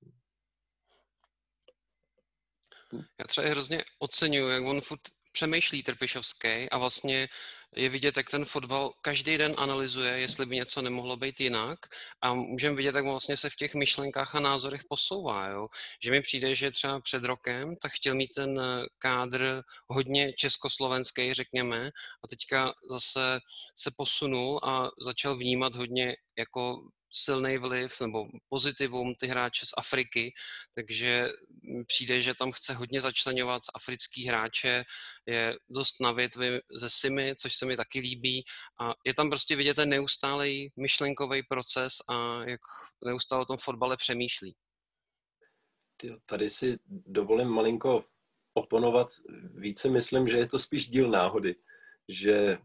Já 2.93 3.25
třeba 3.27 3.49
hrozně 3.49 3.85
oceňuji, 3.99 4.49
jak 4.49 4.65
on 4.65 4.81
furt 4.81 5.01
přemýšlí 5.33 5.83
Trpišovský 5.83 6.71
a 6.71 6.79
vlastně 6.79 7.29
je 7.77 7.89
vidět, 7.89 8.17
jak 8.17 8.31
ten 8.31 8.45
fotbal 8.45 8.93
každý 9.03 9.39
den 9.39 9.55
analyzuje, 9.59 10.19
jestli 10.19 10.47
by 10.47 10.57
něco 10.57 10.83
nemohlo 10.83 11.17
být 11.17 11.41
jinak 11.41 11.79
a 12.23 12.35
můžeme 12.35 12.77
vidět, 12.77 12.95
jak 12.95 13.05
vlastně 13.05 13.37
se 13.37 13.51
v 13.51 13.57
těch 13.57 13.75
myšlenkách 13.75 14.35
a 14.35 14.41
názorech 14.41 14.81
posouvá. 14.89 15.49
Jo? 15.49 15.69
Že 16.05 16.11
mi 16.11 16.23
přijde, 16.23 16.55
že 16.55 16.71
třeba 16.71 17.01
před 17.01 17.25
rokem 17.25 17.77
tak 17.77 17.93
chtěl 17.93 18.15
mít 18.15 18.31
ten 18.37 18.61
eh, 18.61 18.87
kádr 18.99 19.63
hodně 19.87 20.33
československý, 20.33 21.35
řekněme, 21.35 21.91
a 22.25 22.29
teďka 22.29 22.73
zase 22.91 23.41
se 23.77 23.91
posunul 23.97 24.61
a 24.65 24.89
začal 25.07 25.37
vnímat 25.37 25.77
hodně 25.77 26.17
jako 26.39 26.89
silný 27.13 27.59
vliv 27.59 28.01
nebo 28.01 28.27
pozitivum 28.49 29.15
ty 29.15 29.27
hráče 29.27 29.67
z 29.67 29.71
Afriky, 29.77 30.33
takže 30.75 31.29
přijde, 31.87 32.21
že 32.21 32.35
tam 32.35 32.53
chce 32.53 32.75
hodně 32.75 33.01
začlenovat 33.01 33.63
africký 33.75 34.27
hráče, 34.27 34.85
je 35.27 35.59
dost 35.69 36.01
na 36.01 36.13
větvi 36.13 36.61
ze 36.81 36.91
Simy, 36.91 37.37
což 37.37 37.55
se 37.55 37.67
mi 37.67 37.77
taky 37.77 38.01
líbí 38.01 38.45
a 38.81 38.95
je 39.07 39.15
tam 39.15 39.31
prostě 39.31 39.57
vidět 39.57 39.75
ten 39.75 39.89
neustálý 39.89 40.73
myšlenkový 40.77 41.43
proces 41.43 41.93
a 42.09 42.45
jak 42.45 42.61
neustále 43.05 43.43
o 43.43 43.47
tom 43.47 43.57
fotbale 43.57 43.97
přemýšlí. 43.97 44.55
Tady 46.27 46.49
si 46.49 46.79
dovolím 46.87 47.49
malinko 47.49 48.05
oponovat. 48.55 49.09
Více 49.55 49.91
myslím, 49.91 50.29
že 50.29 50.37
je 50.37 50.47
to 50.47 50.59
spíš 50.59 50.89
díl 50.89 51.11
náhody 51.11 51.55
že 52.09 52.59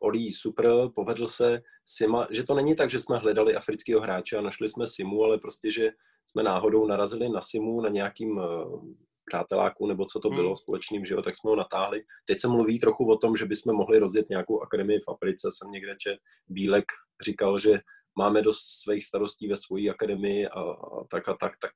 Olí 0.00 0.32
super, 0.32 0.66
povedl 0.94 1.26
se, 1.26 1.62
Sima, 1.84 2.28
že 2.30 2.44
to 2.44 2.54
není 2.54 2.76
tak, 2.76 2.90
že 2.90 2.98
jsme 2.98 3.18
hledali 3.18 3.54
afrického 3.54 4.00
hráče 4.00 4.36
a 4.36 4.40
našli 4.40 4.68
jsme 4.68 4.86
Simu, 4.86 5.24
ale 5.24 5.38
prostě, 5.38 5.70
že 5.70 5.90
jsme 6.26 6.42
náhodou 6.42 6.86
narazili 6.86 7.28
na 7.28 7.40
Simu, 7.40 7.80
na 7.80 7.88
nějakým 7.88 8.36
uh, 8.36 8.84
přáteláku, 9.24 9.86
nebo 9.86 10.04
co 10.04 10.20
to 10.20 10.30
bylo 10.30 10.48
hmm. 10.48 10.56
společným, 10.56 11.04
že 11.04 11.14
jo, 11.14 11.22
tak 11.22 11.36
jsme 11.36 11.50
ho 11.50 11.56
natáhli. 11.56 12.02
Teď 12.24 12.40
se 12.40 12.48
mluví 12.48 12.78
trochu 12.78 13.10
o 13.10 13.16
tom, 13.16 13.36
že 13.36 13.46
bychom 13.46 13.74
mohli 13.74 13.98
rozjet 13.98 14.28
nějakou 14.28 14.62
akademii 14.62 14.98
v 14.98 15.10
Africe. 15.10 15.48
Jsem 15.52 15.70
někde 15.70 15.96
čet, 15.98 16.18
Bílek 16.48 16.84
říkal, 17.24 17.58
že 17.58 17.80
máme 18.18 18.42
dost 18.42 18.60
svých 18.82 19.04
starostí 19.04 19.48
ve 19.48 19.56
svojí 19.56 19.90
akademii 19.90 20.46
a, 20.46 20.60
a 20.60 21.04
tak 21.10 21.28
a 21.28 21.36
tak, 21.40 21.52
tak. 21.60 21.72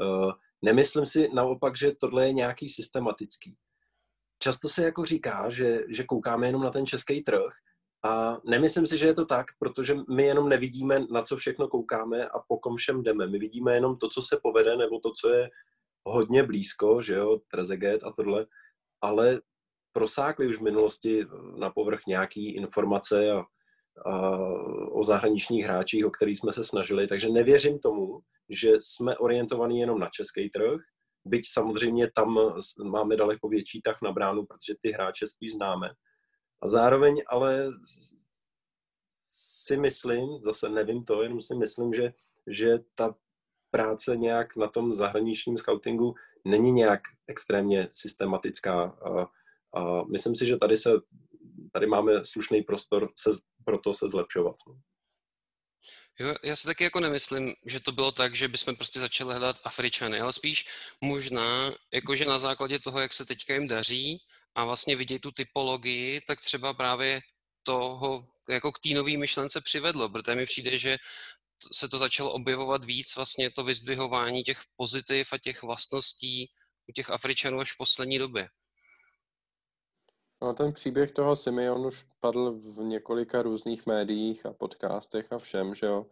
Uh, 0.00 0.32
nemyslím 0.62 1.06
si 1.06 1.28
naopak, 1.34 1.76
že 1.76 1.92
tohle 2.00 2.26
je 2.26 2.32
nějaký 2.32 2.68
systematický 2.68 3.56
často 4.38 4.68
se 4.68 4.84
jako 4.84 5.04
říká, 5.04 5.50
že, 5.50 5.80
že 5.88 6.04
koukáme 6.04 6.46
jenom 6.46 6.62
na 6.62 6.70
ten 6.70 6.86
český 6.86 7.22
trh 7.22 7.52
a 8.04 8.38
nemyslím 8.44 8.86
si, 8.86 8.98
že 8.98 9.06
je 9.06 9.14
to 9.14 9.24
tak, 9.24 9.46
protože 9.58 9.96
my 10.14 10.24
jenom 10.24 10.48
nevidíme, 10.48 11.06
na 11.10 11.22
co 11.22 11.36
všechno 11.36 11.68
koukáme 11.68 12.28
a 12.28 12.38
po 12.48 12.58
kom 12.58 12.76
všem 12.76 13.02
jdeme. 13.02 13.26
My 13.26 13.38
vidíme 13.38 13.74
jenom 13.74 13.96
to, 13.96 14.08
co 14.08 14.22
se 14.22 14.38
povede, 14.42 14.76
nebo 14.76 15.00
to, 15.00 15.12
co 15.20 15.28
je 15.28 15.50
hodně 16.04 16.42
blízko, 16.42 17.00
že 17.00 17.14
jo, 17.14 17.38
Trezeget 17.50 18.04
a 18.04 18.12
tohle, 18.12 18.46
ale 19.00 19.40
prosákly 19.92 20.46
už 20.46 20.58
v 20.58 20.62
minulosti 20.62 21.26
na 21.56 21.70
povrch 21.70 22.00
nějaký 22.08 22.54
informace 22.54 23.30
a, 23.32 23.44
a 24.10 24.38
o 24.92 25.04
zahraničních 25.04 25.64
hráčích, 25.64 26.06
o 26.06 26.10
kterých 26.10 26.38
jsme 26.38 26.52
se 26.52 26.64
snažili, 26.64 27.06
takže 27.08 27.28
nevěřím 27.28 27.78
tomu, 27.78 28.20
že 28.50 28.72
jsme 28.80 29.16
orientovaní 29.16 29.80
jenom 29.80 29.98
na 29.98 30.08
český 30.12 30.50
trh, 30.50 30.80
byť 31.24 31.42
samozřejmě 31.48 32.10
tam 32.10 32.36
máme 32.84 33.16
daleko 33.16 33.48
větší 33.48 33.82
tah 33.82 34.02
na 34.02 34.12
bránu, 34.12 34.46
protože 34.46 34.74
ty 34.80 34.90
hráče 34.90 35.26
spíš 35.26 35.52
známe. 35.52 35.90
A 36.62 36.66
zároveň 36.66 37.22
ale 37.26 37.72
si 39.64 39.76
myslím, 39.76 40.40
zase 40.42 40.68
nevím 40.68 41.04
to, 41.04 41.22
jenom 41.22 41.40
si 41.40 41.54
myslím, 41.54 41.94
že, 41.94 42.12
že 42.46 42.78
ta 42.94 43.14
práce 43.70 44.16
nějak 44.16 44.56
na 44.56 44.68
tom 44.68 44.92
zahraničním 44.92 45.56
scoutingu 45.56 46.14
není 46.44 46.72
nějak 46.72 47.00
extrémně 47.26 47.88
systematická. 47.90 48.82
A, 48.82 49.22
a 49.78 50.04
myslím 50.04 50.34
si, 50.34 50.46
že 50.46 50.56
tady, 50.56 50.76
se, 50.76 50.90
tady 51.72 51.86
máme 51.86 52.24
slušný 52.24 52.62
prostor 52.62 53.10
se, 53.18 53.30
pro 53.64 53.78
to 53.78 53.92
se 53.92 54.08
zlepšovat. 54.08 54.56
No. 54.68 54.74
Jo, 56.18 56.34
já 56.42 56.56
si 56.56 56.66
taky 56.66 56.84
jako 56.84 57.00
nemyslím, 57.00 57.54
že 57.66 57.80
to 57.80 57.92
bylo 57.92 58.12
tak, 58.12 58.34
že 58.34 58.48
bychom 58.48 58.76
prostě 58.76 59.00
začali 59.00 59.30
hledat 59.30 59.60
Afričany, 59.64 60.20
ale 60.20 60.32
spíš 60.32 60.66
možná, 61.00 61.74
jakože 61.92 62.24
na 62.24 62.38
základě 62.38 62.78
toho, 62.78 63.00
jak 63.00 63.12
se 63.12 63.26
teďka 63.26 63.54
jim 63.54 63.68
daří 63.68 64.18
a 64.54 64.64
vlastně 64.64 64.96
vidět 64.96 65.18
tu 65.18 65.32
typologii, 65.32 66.20
tak 66.20 66.40
třeba 66.40 66.74
právě 66.74 67.20
toho 67.62 68.26
jako 68.48 68.72
k 68.72 68.78
té 68.78 68.88
nové 68.88 69.16
myšlence 69.16 69.60
přivedlo, 69.60 70.08
protože 70.08 70.34
mi 70.34 70.46
přijde, 70.46 70.78
že 70.78 70.98
se 71.72 71.88
to 71.88 71.98
začalo 71.98 72.32
objevovat 72.32 72.84
víc, 72.84 73.16
vlastně 73.16 73.50
to 73.50 73.64
vyzdvihování 73.64 74.42
těch 74.42 74.60
pozitiv 74.76 75.32
a 75.32 75.38
těch 75.38 75.62
vlastností 75.62 76.50
u 76.86 76.92
těch 76.92 77.10
Afričanů 77.10 77.60
až 77.60 77.72
v 77.72 77.76
poslední 77.76 78.18
době. 78.18 78.48
No, 80.44 80.54
ten 80.54 80.72
příběh 80.72 81.12
toho 81.12 81.36
Simeon 81.36 81.86
už 81.86 82.06
padl 82.20 82.52
v 82.52 82.78
několika 82.78 83.42
různých 83.42 83.86
médiích 83.86 84.46
a 84.46 84.52
podcastech 84.52 85.32
a 85.32 85.38
všem, 85.38 85.74
že 85.74 85.86
jo. 85.86 86.06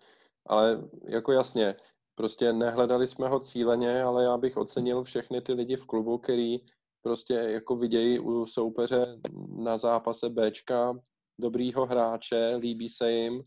Ale 0.47 0.89
jako 1.05 1.33
jasně, 1.33 1.77
prostě 2.15 2.53
nehledali 2.53 3.07
jsme 3.07 3.29
ho 3.29 3.41
cíleně, 3.41 4.03
ale 4.03 4.25
já 4.25 4.37
bych 4.37 4.57
ocenil 4.57 5.03
všechny 5.03 5.41
ty 5.41 5.53
lidi 5.53 5.77
v 5.77 5.87
klubu, 5.87 6.19
který 6.19 6.59
prostě 7.03 7.35
jako 7.35 7.77
vidějí 7.77 8.19
u 8.21 8.47
soupeře 8.47 9.21
na 9.49 9.79
zápase 9.79 10.29
Bčka 10.29 10.95
dobrýho 11.41 11.87
hráče, 11.87 12.57
líbí 12.57 12.89
se 12.89 13.13
jim 13.13 13.43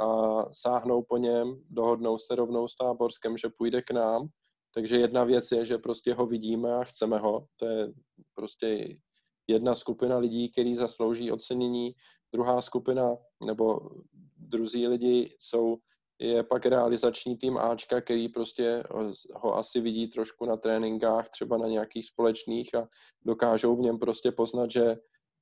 a 0.00 0.42
sáhnou 0.52 1.02
po 1.02 1.16
něm, 1.16 1.62
dohodnou 1.70 2.18
se 2.18 2.34
rovnou 2.34 2.68
s 2.68 2.76
Táborskem, 2.76 3.36
že 3.36 3.48
půjde 3.58 3.82
k 3.82 3.90
nám. 3.90 4.28
Takže 4.74 4.96
jedna 4.96 5.24
věc 5.24 5.52
je, 5.52 5.64
že 5.64 5.78
prostě 5.78 6.14
ho 6.14 6.26
vidíme 6.26 6.74
a 6.74 6.84
chceme 6.84 7.18
ho. 7.18 7.46
To 7.56 7.66
je 7.66 7.92
prostě 8.34 8.96
jedna 9.48 9.74
skupina 9.74 10.18
lidí, 10.18 10.48
který 10.48 10.76
zaslouží 10.76 11.32
ocenění. 11.32 11.94
Druhá 12.32 12.62
skupina 12.62 13.16
nebo 13.46 13.90
druzí 14.36 14.86
lidi 14.86 15.36
jsou 15.38 15.78
je 16.18 16.42
pak 16.42 16.66
realizační 16.66 17.36
tým 17.36 17.58
Ačka, 17.58 18.00
který 18.00 18.28
prostě 18.28 18.82
ho 19.34 19.54
asi 19.56 19.80
vidí 19.80 20.08
trošku 20.08 20.46
na 20.46 20.56
tréninkách, 20.56 21.28
třeba 21.28 21.56
na 21.58 21.68
nějakých 21.68 22.06
společných 22.06 22.74
a 22.74 22.88
dokážou 23.24 23.76
v 23.76 23.80
něm 23.80 23.98
prostě 23.98 24.32
poznat, 24.32 24.70
že, 24.70 24.96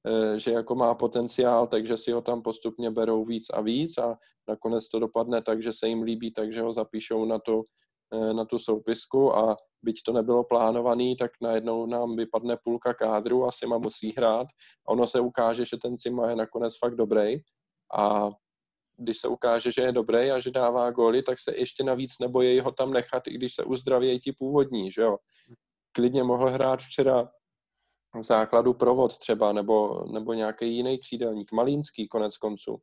eh, 0.07 0.39
že 0.39 0.51
jako 0.51 0.75
má 0.75 0.95
potenciál, 0.95 1.67
takže 1.67 1.97
si 1.97 2.13
ho 2.13 2.23
tam 2.23 2.43
postupně 2.43 2.91
berou 2.91 3.25
víc 3.25 3.45
a 3.53 3.61
víc 3.61 3.99
a 3.99 4.19
nakonec 4.49 4.89
to 4.89 4.99
dopadne 4.99 5.43
tak, 5.43 5.63
že 5.63 5.73
se 5.73 5.89
jim 5.89 6.03
líbí, 6.03 6.33
takže 6.33 6.63
ho 6.63 6.73
zapíšou 6.73 7.25
na 7.25 7.39
tu, 7.39 7.65
na 8.33 8.45
tu 8.45 8.59
soupisku 8.59 9.37
a 9.37 9.57
byť 9.83 10.03
to 10.03 10.13
nebylo 10.13 10.45
plánovaný, 10.45 11.17
tak 11.17 11.31
najednou 11.43 11.87
nám 11.87 12.17
vypadne 12.17 12.57
půlka 12.65 12.95
kádru 12.95 13.47
a 13.47 13.53
Sima 13.53 13.79
musí 13.79 14.15
hrát 14.17 14.47
a 14.89 14.89
ono 14.89 15.07
se 15.07 15.21
ukáže, 15.21 15.65
že 15.65 15.77
ten 15.83 15.99
Sima 15.99 16.31
je 16.31 16.37
nakonec 16.37 16.79
fakt 16.79 16.95
dobrý 16.95 17.37
a 17.95 18.31
když 18.97 19.21
se 19.21 19.29
ukáže, 19.29 19.73
že 19.73 19.83
je 19.83 19.93
dobrý 19.93 20.31
a 20.31 20.41
že 20.41 20.51
dává 20.51 20.91
góly, 20.91 21.23
tak 21.23 21.41
se 21.41 21.57
ještě 21.57 21.85
navíc 21.85 22.13
nebojí 22.21 22.61
ho 22.61 22.73
tam 22.73 22.93
nechat, 22.93 23.27
i 23.27 23.35
když 23.35 23.55
se 23.55 23.65
uzdravějí 23.65 24.21
ti 24.21 24.33
původní, 24.33 24.93
že 24.93 25.03
jo. 25.03 25.19
Klidně 25.93 26.23
mohl 26.23 26.51
hrát 26.51 26.81
včera 26.81 27.31
v 28.19 28.23
základu 28.23 28.75
provod 28.75 29.19
třeba, 29.19 29.53
nebo, 29.53 30.05
nebo 30.13 30.33
nějaký 30.33 30.77
jiný 30.77 30.99
křídelník, 30.99 31.53
Malínský 31.53 32.09
konec 32.09 32.37
konců. 32.37 32.77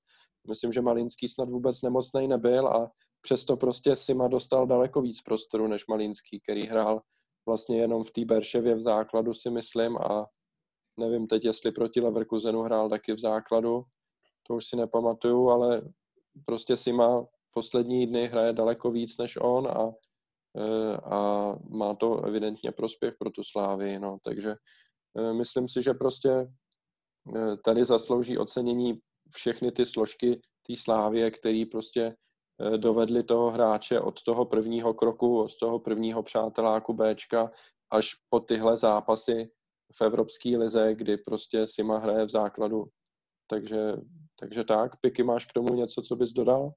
Myslím, 0.48 0.72
že 0.72 0.82
Malínský 0.82 1.28
snad 1.28 1.50
vůbec 1.50 1.82
nemocný 1.82 2.28
nebyl 2.28 2.68
a 2.68 2.92
přesto 3.22 3.58
prostě 3.58 3.96
Sima 3.96 4.28
dostal 4.28 4.68
daleko 4.68 5.02
víc 5.02 5.22
prostoru 5.22 5.68
než 5.68 5.88
Malínský, 5.88 6.40
který 6.40 6.68
hrál 6.68 7.02
vlastně 7.46 7.78
jenom 7.82 8.04
v 8.04 8.12
té 8.12 8.26
Berševě 8.26 8.76
v 8.76 8.82
základu 8.82 9.34
si 9.34 9.50
myslím 9.50 9.98
a 9.98 10.26
nevím 10.98 11.28
teď, 11.28 11.46
jestli 11.46 11.72
proti 11.72 12.02
Leverkusenu 12.02 12.62
hrál 12.62 12.90
taky 12.90 13.14
v 13.14 13.20
základu, 13.20 13.84
to 14.48 14.56
už 14.56 14.66
si 14.66 14.76
nepamatuju, 14.76 15.50
ale 15.50 15.82
prostě 16.46 16.78
si 16.78 16.94
má 16.94 17.26
poslední 17.54 18.08
dny 18.08 18.28
hraje 18.28 18.54
daleko 18.54 18.92
víc 18.92 19.18
než 19.18 19.38
on 19.42 19.68
a, 19.68 19.92
e, 20.58 20.98
a 20.98 21.56
má 21.70 21.96
to 21.96 22.26
evidentně 22.26 22.72
prospěch 22.72 23.14
pro 23.20 23.30
tu 23.30 23.44
slávy, 23.44 24.00
no, 24.00 24.18
takže 24.24 24.56
e, 25.18 25.34
myslím 25.34 25.68
si, 25.68 25.84
že 25.84 25.94
prostě 25.94 26.30
e, 26.30 26.48
tady 27.66 27.86
zaslouží 27.86 28.38
ocenění 28.38 29.00
všechny 29.34 29.72
ty 29.72 29.86
složky 29.86 30.42
té 30.68 30.74
slávě, 30.78 31.32
který 31.32 31.66
prostě 31.66 32.16
dovedli 32.78 33.24
toho 33.24 33.52
hráče 33.52 34.00
od 34.00 34.24
toho 34.24 34.46
prvního 34.46 34.94
kroku, 34.94 35.42
od 35.42 35.58
toho 35.58 35.80
prvního 35.80 36.24
přáteláku 36.24 36.94
Bčka 36.94 37.52
až 37.92 38.16
po 38.30 38.40
tyhle 38.40 38.78
zápasy 38.78 39.52
v 39.96 40.02
Evropské 40.02 40.58
lize, 40.58 40.96
kdy 40.96 41.18
prostě 41.18 41.68
Sima 41.68 41.98
hraje 41.98 42.26
v 42.26 42.30
základu. 42.30 42.86
Takže 43.48 43.96
takže 44.42 44.64
tak, 44.64 45.00
Piky, 45.00 45.24
máš 45.24 45.46
k 45.46 45.54
tomu 45.54 45.74
něco, 45.74 46.02
co 46.02 46.16
bys 46.16 46.32
dodal? 46.32 46.72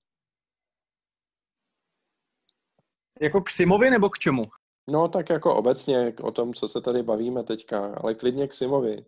Jako 3.20 3.40
k 3.40 3.51
Simovi 3.51 3.90
nebo 3.90 4.11
k 4.11 4.18
čemu? 4.18 4.44
No 4.90 5.09
tak 5.09 5.31
jako 5.31 5.57
obecně 5.57 6.14
o 6.23 6.31
tom, 6.31 6.55
co 6.55 6.68
se 6.68 6.81
tady 6.81 7.03
bavíme 7.03 7.44
teďka, 7.44 7.94
ale 7.94 8.14
klidně 8.14 8.49
k 8.49 8.55
Simovi. 8.55 9.07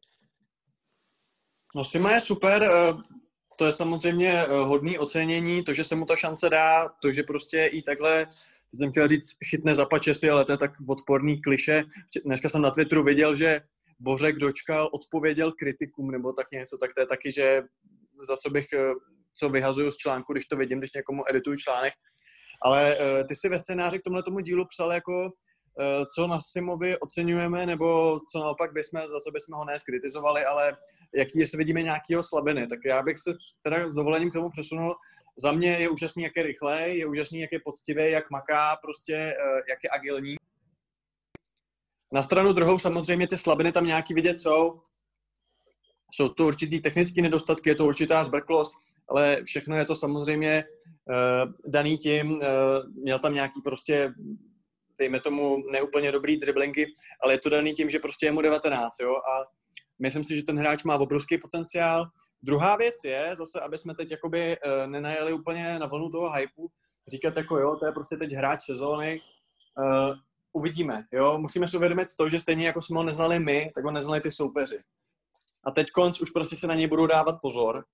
No 1.74 1.84
Sima 1.84 2.12
je 2.12 2.20
super, 2.20 2.62
eh, 2.62 2.92
to 3.56 3.66
je 3.66 3.72
samozřejmě 3.72 4.32
eh, 4.32 4.46
hodný 4.48 4.98
ocenění, 4.98 5.64
to, 5.64 5.74
že 5.74 5.84
se 5.84 5.96
mu 5.96 6.04
ta 6.04 6.16
šance 6.16 6.50
dá, 6.50 6.88
to, 6.88 7.12
že 7.12 7.22
prostě 7.22 7.64
i 7.64 7.82
takhle, 7.82 8.26
jsem 8.74 8.90
chtěl 8.90 9.08
říct, 9.08 9.36
chytne 9.46 9.74
za 9.74 9.86
si, 10.12 10.30
ale 10.30 10.44
to 10.44 10.52
je 10.52 10.58
tak 10.58 10.70
odporný 10.88 11.42
kliše. 11.42 11.82
Dneska 12.24 12.48
jsem 12.48 12.62
na 12.62 12.70
Twitteru 12.70 13.04
viděl, 13.04 13.36
že 13.36 13.60
Bořek 14.00 14.36
dočkal, 14.36 14.90
odpověděl 14.92 15.52
kritikům 15.52 16.10
nebo 16.10 16.32
tak 16.32 16.50
něco, 16.52 16.78
tak 16.78 16.94
to 16.94 17.00
je 17.00 17.06
taky, 17.06 17.32
že 17.32 17.62
za 18.28 18.36
co 18.36 18.50
bych, 18.50 18.66
eh, 18.72 18.92
co 19.34 19.48
vyhazuju 19.48 19.90
z 19.90 19.96
článku, 19.96 20.32
když 20.32 20.46
to 20.46 20.56
vidím, 20.56 20.78
když 20.78 20.92
někomu 20.92 21.22
edituju 21.30 21.56
článek. 21.56 21.92
Ale 22.62 22.96
uh, 22.96 23.26
ty 23.28 23.34
si 23.34 23.48
ve 23.48 23.58
scénáři 23.58 23.98
k 23.98 24.02
tomuhle 24.02 24.22
tomu 24.22 24.40
dílu 24.40 24.64
psal 24.66 24.92
jako, 24.92 25.30
co 26.14 26.26
na 26.26 26.40
Simovi 26.40 26.98
oceňujeme, 26.98 27.66
nebo 27.66 28.20
co 28.32 28.38
naopak 28.38 28.72
bychom, 28.72 29.00
za 29.00 29.20
co 29.20 29.30
bychom 29.30 29.58
ho 29.58 29.64
neskritizovali, 29.64 30.44
ale 30.44 30.76
jaký, 31.14 31.38
jestli 31.38 31.58
vidíme 31.58 31.82
nějakého 31.82 32.22
slabiny. 32.22 32.66
Tak 32.66 32.78
já 32.84 33.02
bych 33.02 33.18
se 33.18 33.34
teda 33.62 33.88
s 33.88 33.94
dovolením 33.94 34.30
k 34.30 34.32
tomu 34.32 34.50
přesunul. 34.50 34.94
Za 35.38 35.52
mě 35.52 35.68
je 35.68 35.88
úžasný, 35.88 36.22
jak 36.22 36.32
je 36.36 36.42
rychlej, 36.42 36.98
je 36.98 37.06
úžasný, 37.06 37.40
jak 37.40 37.52
je 37.52 37.60
poctivý, 37.64 38.10
jak 38.10 38.30
maká, 38.30 38.76
prostě, 38.82 39.14
uh, 39.14 39.60
jak 39.68 39.78
je 39.84 39.90
agilní. 39.90 40.36
Na 42.12 42.22
stranu 42.22 42.52
druhou 42.52 42.78
samozřejmě 42.78 43.28
ty 43.28 43.36
slabiny 43.36 43.72
tam 43.72 43.86
nějaký 43.86 44.14
vidět 44.14 44.38
jsou 44.38 44.80
jsou 46.14 46.28
to 46.28 46.46
určitý 46.46 46.80
technické 46.80 47.22
nedostatky, 47.22 47.70
je 47.70 47.74
to 47.74 47.86
určitá 47.86 48.24
zbrklost, 48.24 48.72
ale 49.08 49.42
všechno 49.44 49.76
je 49.76 49.84
to 49.84 49.94
samozřejmě 49.94 50.64
uh, 50.64 51.52
daný 51.66 51.98
tím, 51.98 52.32
uh, 52.32 52.38
měl 53.02 53.18
tam 53.18 53.34
nějaký 53.34 53.60
prostě, 53.64 54.14
dejme 54.98 55.20
tomu, 55.20 55.56
neúplně 55.72 56.12
dobrý 56.12 56.36
driblingy, 56.36 56.86
ale 57.22 57.34
je 57.34 57.38
to 57.38 57.50
daný 57.50 57.72
tím, 57.72 57.90
že 57.90 57.98
prostě 57.98 58.26
je 58.26 58.32
mu 58.32 58.40
19, 58.40 58.94
jo, 59.02 59.16
a 59.16 59.44
myslím 59.98 60.24
si, 60.24 60.36
že 60.36 60.42
ten 60.42 60.58
hráč 60.58 60.84
má 60.84 60.96
obrovský 60.96 61.38
potenciál. 61.38 62.04
Druhá 62.42 62.76
věc 62.76 62.94
je, 63.04 63.30
zase, 63.32 63.60
aby 63.60 63.78
jsme 63.78 63.94
teď 63.94 64.10
jakoby 64.10 64.56
uh, 64.56 64.90
nenajeli 64.90 65.32
úplně 65.32 65.78
na 65.78 65.86
vlnu 65.86 66.10
toho 66.10 66.32
hypeu, 66.32 66.68
říkat 67.08 67.36
jako 67.36 67.58
jo, 67.58 67.76
to 67.76 67.86
je 67.86 67.92
prostě 67.92 68.16
teď 68.16 68.32
hráč 68.32 68.60
sezóny, 68.64 69.20
uh, 69.78 70.14
uvidíme, 70.52 71.04
jo, 71.12 71.38
musíme 71.38 71.68
si 71.68 71.76
uvědomit 71.76 72.08
to, 72.16 72.28
že 72.28 72.40
stejně 72.40 72.66
jako 72.66 72.82
jsme 72.82 72.96
ho 72.96 73.04
neznali 73.04 73.40
my, 73.40 73.70
tak 73.74 73.84
ho 73.84 73.90
neznali 73.90 74.20
ty 74.20 74.30
soupeři. 74.30 74.78
A 75.64 75.70
teď 75.70 75.90
konc 75.90 76.20
už 76.20 76.30
prostě 76.30 76.56
se 76.56 76.66
na 76.66 76.74
něj 76.74 76.86
budou 76.86 77.06
dávat 77.06 77.36
pozor. 77.42 77.84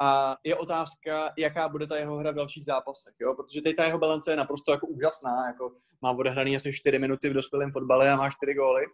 A 0.00 0.36
je 0.44 0.56
otázka, 0.56 1.30
jaká 1.38 1.68
bude 1.68 1.86
ta 1.86 1.96
jeho 1.96 2.16
hra 2.16 2.30
v 2.30 2.34
dalších 2.34 2.64
zápasech, 2.64 3.14
jo? 3.20 3.34
protože 3.34 3.62
teď 3.62 3.76
ta 3.76 3.84
jeho 3.84 3.98
balance 3.98 4.32
je 4.32 4.36
naprosto 4.36 4.72
jako 4.72 4.86
úžasná, 4.86 5.46
jako 5.46 5.72
má 6.02 6.10
odehraný 6.10 6.56
asi 6.56 6.72
4 6.72 6.98
minuty 6.98 7.30
v 7.30 7.32
dospělém 7.32 7.72
fotbale 7.72 8.10
a 8.10 8.16
má 8.16 8.30
4 8.30 8.54
góly, 8.54 8.86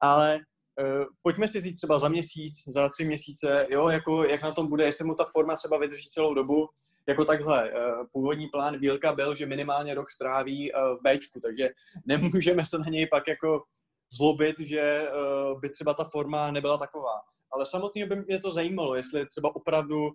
ale 0.00 0.38
uh, 0.80 1.04
pojďme 1.22 1.48
si 1.48 1.60
říct 1.60 1.76
třeba 1.76 1.98
za 1.98 2.08
měsíc, 2.08 2.54
za 2.68 2.88
tři 2.88 3.04
měsíce, 3.04 3.66
jo, 3.70 3.88
jako 3.88 4.24
jak 4.24 4.42
na 4.42 4.52
tom 4.52 4.68
bude, 4.68 4.84
jestli 4.84 5.04
mu 5.04 5.14
ta 5.14 5.24
forma 5.32 5.56
třeba 5.56 5.78
vydrží 5.78 6.08
celou 6.08 6.34
dobu, 6.34 6.68
jako 7.08 7.24
takhle. 7.24 7.72
Uh, 7.72 8.06
původní 8.12 8.48
plán 8.48 8.78
Vílka 8.78 9.12
byl, 9.12 9.34
že 9.34 9.46
minimálně 9.46 9.94
rok 9.94 10.10
stráví 10.10 10.72
uh, 10.72 10.80
v 10.80 11.00
Bčku, 11.02 11.40
takže 11.40 11.68
nemůžeme 12.06 12.66
se 12.66 12.78
na 12.78 12.86
něj 12.88 13.06
pak 13.06 13.28
jako 13.28 13.62
zlobit, 14.12 14.60
že 14.60 15.08
by 15.60 15.70
třeba 15.70 15.94
ta 15.94 16.04
forma 16.04 16.50
nebyla 16.50 16.78
taková 16.78 17.20
ale 17.52 17.66
samotně 17.66 18.06
by 18.06 18.16
mě 18.16 18.38
to 18.38 18.52
zajímalo, 18.52 18.94
jestli 18.94 19.26
třeba 19.26 19.56
opravdu 19.56 20.10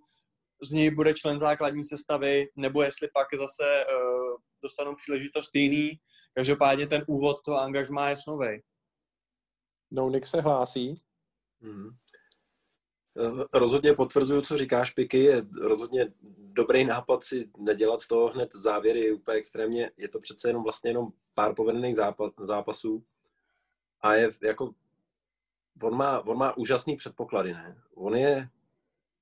z 0.64 0.72
něj 0.72 0.92
bude 0.92 1.14
člen 1.14 1.40
základní 1.40 1.86
sestavy, 1.86 2.48
nebo 2.56 2.84
jestli 2.84 3.08
pak 3.14 3.28
zase 3.34 3.86
uh, 3.86 4.42
dostanou 4.64 4.96
příležitost 4.96 5.50
jiný. 5.54 6.00
Každopádně 6.34 6.88
ten 6.88 7.04
úvod 7.08 7.38
toho 7.46 7.60
angažmá 7.60 8.10
je 8.10 8.18
snovej. 8.18 8.64
Nick 9.92 10.28
se 10.28 10.42
hlásí. 10.42 11.02
Hmm. 11.62 11.90
Rozhodně 13.54 13.94
potvrzuju, 13.94 14.42
co 14.42 14.58
říkáš, 14.58 14.92
Piky. 14.92 15.24
Je 15.24 15.42
rozhodně 15.62 16.14
dobrý 16.38 16.86
nápad 16.86 17.24
si 17.24 17.50
nedělat 17.58 18.02
z 18.02 18.08
toho 18.08 18.28
hned 18.28 18.56
závěry 18.56 19.12
úplně 19.12 19.38
extrémně. 19.38 19.92
Je 19.98 20.10
to 20.10 20.20
přece 20.20 20.50
jenom 20.50 20.64
vlastně 20.64 20.90
jenom 20.90 21.08
pár 21.34 21.56
povedených 21.56 21.96
zápasů. 22.38 23.06
A 24.02 24.14
je 24.14 24.30
jako 24.44 24.74
on 25.84 25.98
má, 25.98 26.20
on 26.26 26.38
má 26.38 26.58
úžasný 26.58 26.96
předpoklady, 26.96 27.54
ne? 27.54 27.82
On 27.96 28.16
je, 28.16 28.50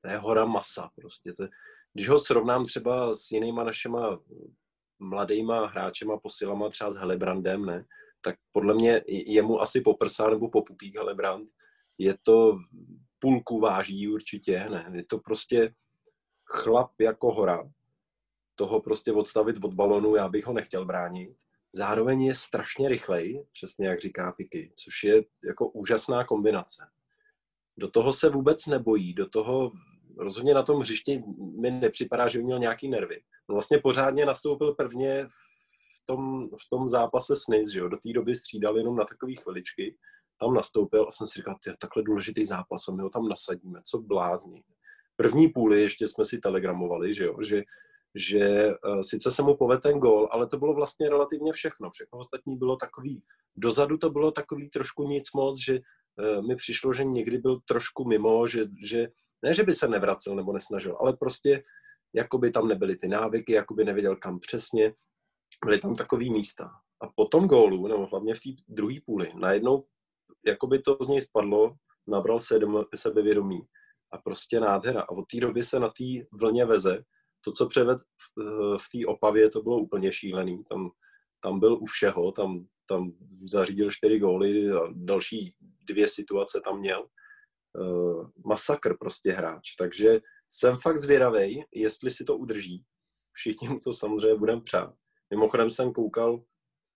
to 0.04 0.10
je 0.10 0.18
hora 0.18 0.46
masa 0.46 0.89
prostě. 0.96 1.34
To, 1.34 1.48
když 1.94 2.10
ho 2.10 2.20
srovnám 2.20 2.66
třeba 2.66 3.13
s 3.13 3.32
jinýma 3.32 3.63
našima 3.63 4.20
mladýma 5.00 5.68
hráčema, 5.68 6.18
posilama, 6.18 6.70
třeba 6.70 6.92
s 6.92 6.96
Helebrandem, 6.96 7.66
ne? 7.66 7.86
tak 8.22 8.36
podle 8.52 8.74
mě 8.74 9.02
je 9.08 9.42
mu 9.42 9.62
asi 9.62 9.82
poprsá 9.82 10.30
nebo 10.30 10.50
popupík 10.50 10.96
Helebrand. 10.96 11.50
Je 11.98 12.18
to 12.22 12.58
půlku 13.20 13.60
váží 13.60 14.08
určitě, 14.08 14.70
ne? 14.70 14.92
Je 14.94 15.06
to 15.06 15.20
prostě 15.20 15.74
chlap 16.46 16.92
jako 17.00 17.34
hora, 17.34 17.70
toho 18.56 18.82
prostě 18.82 19.12
odstavit 19.12 19.63
od 19.63 19.74
balonu, 19.74 20.16
já 20.16 20.30
bych 20.30 20.46
ho 20.46 20.54
nechtěl 20.54 20.86
bránit. 20.86 21.38
Zároveň 21.74 22.24
je 22.24 22.36
strašně 22.36 22.89
rychlej, 22.89 23.46
přesně 23.52 23.88
jak 23.88 24.00
říká 24.00 24.32
Piky, 24.32 24.74
což 24.76 25.04
je 25.04 25.24
jako 25.44 25.70
úžasná 25.70 26.24
kombinace. 26.24 26.88
Do 27.78 27.89
toho 27.89 28.12
se 28.12 28.30
vůbec 28.30 28.68
nebojí, 28.68 29.13
do 29.13 29.30
toho 29.30 29.72
rozhodně 30.17 30.54
na 30.54 30.63
tom 30.63 30.80
hřišti 30.80 31.23
mi 31.62 31.71
nepřipadá, 31.71 32.28
že 32.28 32.38
by 32.38 32.43
měl 32.43 32.60
nějaký 32.60 32.89
nervy. 32.89 33.21
No 33.49 33.54
vlastně 33.56 33.78
pořádně 33.78 34.26
nastoupil 34.26 34.73
prvně 34.73 35.28
v 36.04 36.06
tom, 36.06 36.43
v 36.45 36.69
tom 36.69 36.88
zápase 36.88 37.36
s 37.36 37.47
Nice, 37.47 37.71
že 37.73 37.80
jo? 37.80 37.89
do 37.89 37.97
té 37.97 38.13
doby 38.13 38.36
střídal 38.36 38.78
jenom 38.78 38.95
na 38.95 39.06
takové 39.06 39.34
chviličky, 39.36 39.95
tam 40.39 40.54
nastoupil 40.54 41.06
a 41.08 41.12
jsem 41.12 41.28
si 41.28 41.39
říkal, 41.39 41.56
takhle 41.80 42.04
důležitý 42.04 42.45
zápas 42.45 42.88
a 42.88 42.91
my 42.91 43.02
ho 43.02 43.10
tam 43.10 43.28
nasadíme, 43.28 43.80
co 43.86 44.02
blázni. 44.02 44.63
První 45.15 45.47
půli 45.49 45.82
ještě 45.82 46.08
jsme 46.08 46.26
si 46.26 46.39
telegramovali, 46.39 47.13
že 47.13 47.23
jo, 47.23 47.38
že, 47.41 47.63
že 48.15 48.67
uh, 48.67 49.02
sice 49.02 49.32
se 49.32 49.43
mu 49.43 49.58
povedl 49.58 49.82
ten 49.82 49.99
gól, 49.99 50.30
ale 50.32 50.47
to 50.47 50.58
bylo 50.58 50.73
vlastně 50.73 51.10
relativně 51.10 51.54
všechno. 51.54 51.89
Všechno 51.91 52.19
ostatní 52.19 52.58
bylo 52.58 52.76
takový, 52.76 53.23
dozadu 53.56 53.97
to 53.97 54.10
bylo 54.10 54.32
takový 54.32 54.69
trošku 54.69 55.08
nic 55.08 55.34
moc, 55.36 55.60
že 55.65 55.80
uh, 55.80 56.47
mi 56.47 56.56
přišlo, 56.56 56.93
že 56.93 57.04
někdy 57.04 57.38
byl 57.38 57.60
trošku 57.65 58.06
mimo, 58.06 58.47
že, 58.47 58.65
že 58.86 59.08
ne, 59.44 59.54
že 59.54 59.64
by 59.64 59.74
se 59.74 59.88
nevracel 59.88 60.36
nebo 60.36 60.54
nesnažil, 60.54 60.98
ale 61.00 61.18
prostě 61.18 61.64
jakoby 62.16 62.52
tam 62.52 62.68
nebyly 62.68 62.96
ty 62.96 63.08
návyky, 63.08 63.54
jakoby 63.54 63.86
nevěděl 63.86 64.16
kam 64.16 64.40
přesně, 64.40 64.94
byly 65.66 65.80
tam 65.80 65.96
takový 65.96 66.32
místa. 66.32 66.72
A 67.02 67.08
po 67.16 67.26
tom 67.26 67.48
gólu, 67.48 67.88
nebo 67.88 68.06
hlavně 68.06 68.36
v 68.36 68.40
té 68.40 68.50
druhé 68.68 68.96
půli, 69.06 69.32
najednou 69.36 69.86
jakoby 70.46 70.80
to 70.80 70.98
z 71.02 71.08
něj 71.08 71.22
spadlo, 71.22 71.76
nabral 72.08 72.40
se 72.40 72.60
sebevědomí 72.96 73.62
a 74.12 74.18
prostě 74.18 74.60
nádhera. 74.60 75.02
A 75.02 75.10
od 75.10 75.26
té 75.32 75.40
doby 75.40 75.64
se 75.64 75.80
na 75.80 75.88
té 75.88 76.26
vlně 76.32 76.66
veze. 76.66 77.04
To, 77.42 77.52
co 77.52 77.68
převed 77.68 78.00
v, 78.02 78.78
v 78.78 78.86
té 78.92 79.08
opavě, 79.08 79.50
to 79.50 79.62
bylo 79.62 79.78
úplně 79.78 80.12
šílený. 80.12 80.64
Tam, 80.64 80.92
tam 81.40 81.60
byl 81.60 81.74
u 81.74 81.86
všeho, 81.86 82.32
tam, 82.32 82.66
tam 82.86 83.12
zařídil 83.46 83.92
čtyři 83.92 84.20
góly 84.20 84.72
a 84.72 84.80
další 84.92 85.52
dvě 85.88 86.08
situace 86.08 86.62
tam 86.66 86.80
měl. 86.80 87.08
Uh, 87.80 88.30
masakr 88.46 88.98
prostě 88.98 89.32
hráč. 89.32 89.76
Takže 89.76 90.20
jsem 90.50 90.78
fakt 90.78 90.98
zvědavý, 90.98 91.66
jestli 91.72 92.12
si 92.12 92.24
to 92.24 92.38
udrží. 92.38 92.84
Všichni 93.32 93.70
mu 93.70 93.80
to 93.80 93.94
samozřejmě 93.94 94.36
budeme 94.36 94.62
přát. 94.62 94.94
Mimochodem 95.30 95.72
jsem 95.72 95.94
koukal, 95.94 96.44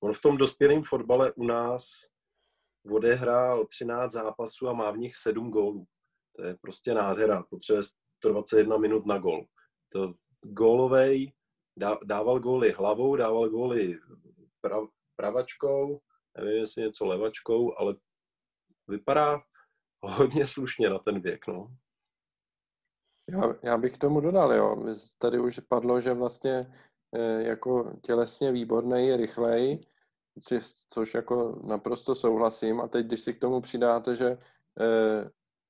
on 0.03 0.13
v 0.13 0.21
tom 0.21 0.37
dospělém 0.37 0.83
fotbale 0.83 1.33
u 1.33 1.43
nás 1.43 1.89
odehrál 2.91 3.65
13 3.65 4.11
zápasů 4.11 4.67
a 4.67 4.73
má 4.73 4.91
v 4.91 4.97
nich 4.97 5.15
7 5.15 5.51
gólů. 5.51 5.87
To 6.35 6.43
je 6.43 6.57
prostě 6.61 6.93
nádhera. 6.93 7.43
Potřebuje 7.43 7.83
121 7.83 8.77
minut 8.77 9.05
na 9.05 9.17
gol. 9.17 9.45
To 9.93 10.13
gólovej 10.41 11.33
dával 12.03 12.39
góly 12.39 12.71
hlavou, 12.71 13.15
dával 13.15 13.49
góly 13.49 13.99
prav, 14.61 14.83
pravačkou, 15.15 16.01
nevím, 16.37 16.57
jestli 16.57 16.81
něco 16.81 17.05
levačkou, 17.05 17.79
ale 17.79 17.95
vypadá 18.87 19.39
hodně 20.01 20.45
slušně 20.45 20.89
na 20.89 20.99
ten 20.99 21.19
věk, 21.19 21.47
no. 21.47 21.67
Já, 23.29 23.55
já 23.63 23.77
bych 23.77 23.97
tomu 23.97 24.21
dodal, 24.21 24.53
jo. 24.53 24.85
Tady 25.17 25.39
už 25.39 25.59
padlo, 25.59 26.01
že 26.01 26.13
vlastně 26.13 26.73
e, 27.15 27.43
jako 27.43 27.93
tělesně 28.01 28.51
výborný, 28.51 29.15
rychlej, 29.15 29.85
což 30.89 31.13
jako 31.13 31.61
naprosto 31.67 32.15
souhlasím. 32.15 32.81
A 32.81 32.87
teď, 32.87 33.05
když 33.05 33.19
si 33.19 33.33
k 33.33 33.39
tomu 33.39 33.61
přidáte, 33.61 34.15
že 34.15 34.27
e, 34.27 34.37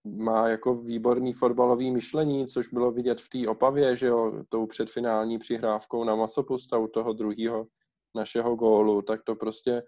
má 0.05 0.47
jako 0.47 0.75
výborný 0.75 1.33
fotbalový 1.33 1.91
myšlení, 1.91 2.47
což 2.47 2.67
bylo 2.67 2.91
vidět 2.91 3.21
v 3.21 3.29
té 3.29 3.47
opavě, 3.49 3.95
že 3.95 4.07
jo, 4.07 4.43
tou 4.49 4.65
předfinální 4.65 5.39
přihrávkou 5.39 6.03
na 6.03 6.15
Masopusta 6.15 6.77
u 6.77 6.87
toho 6.87 7.13
druhého 7.13 7.67
našeho 8.15 8.55
gólu, 8.55 9.01
tak 9.01 9.23
to 9.23 9.35
prostě 9.35 9.83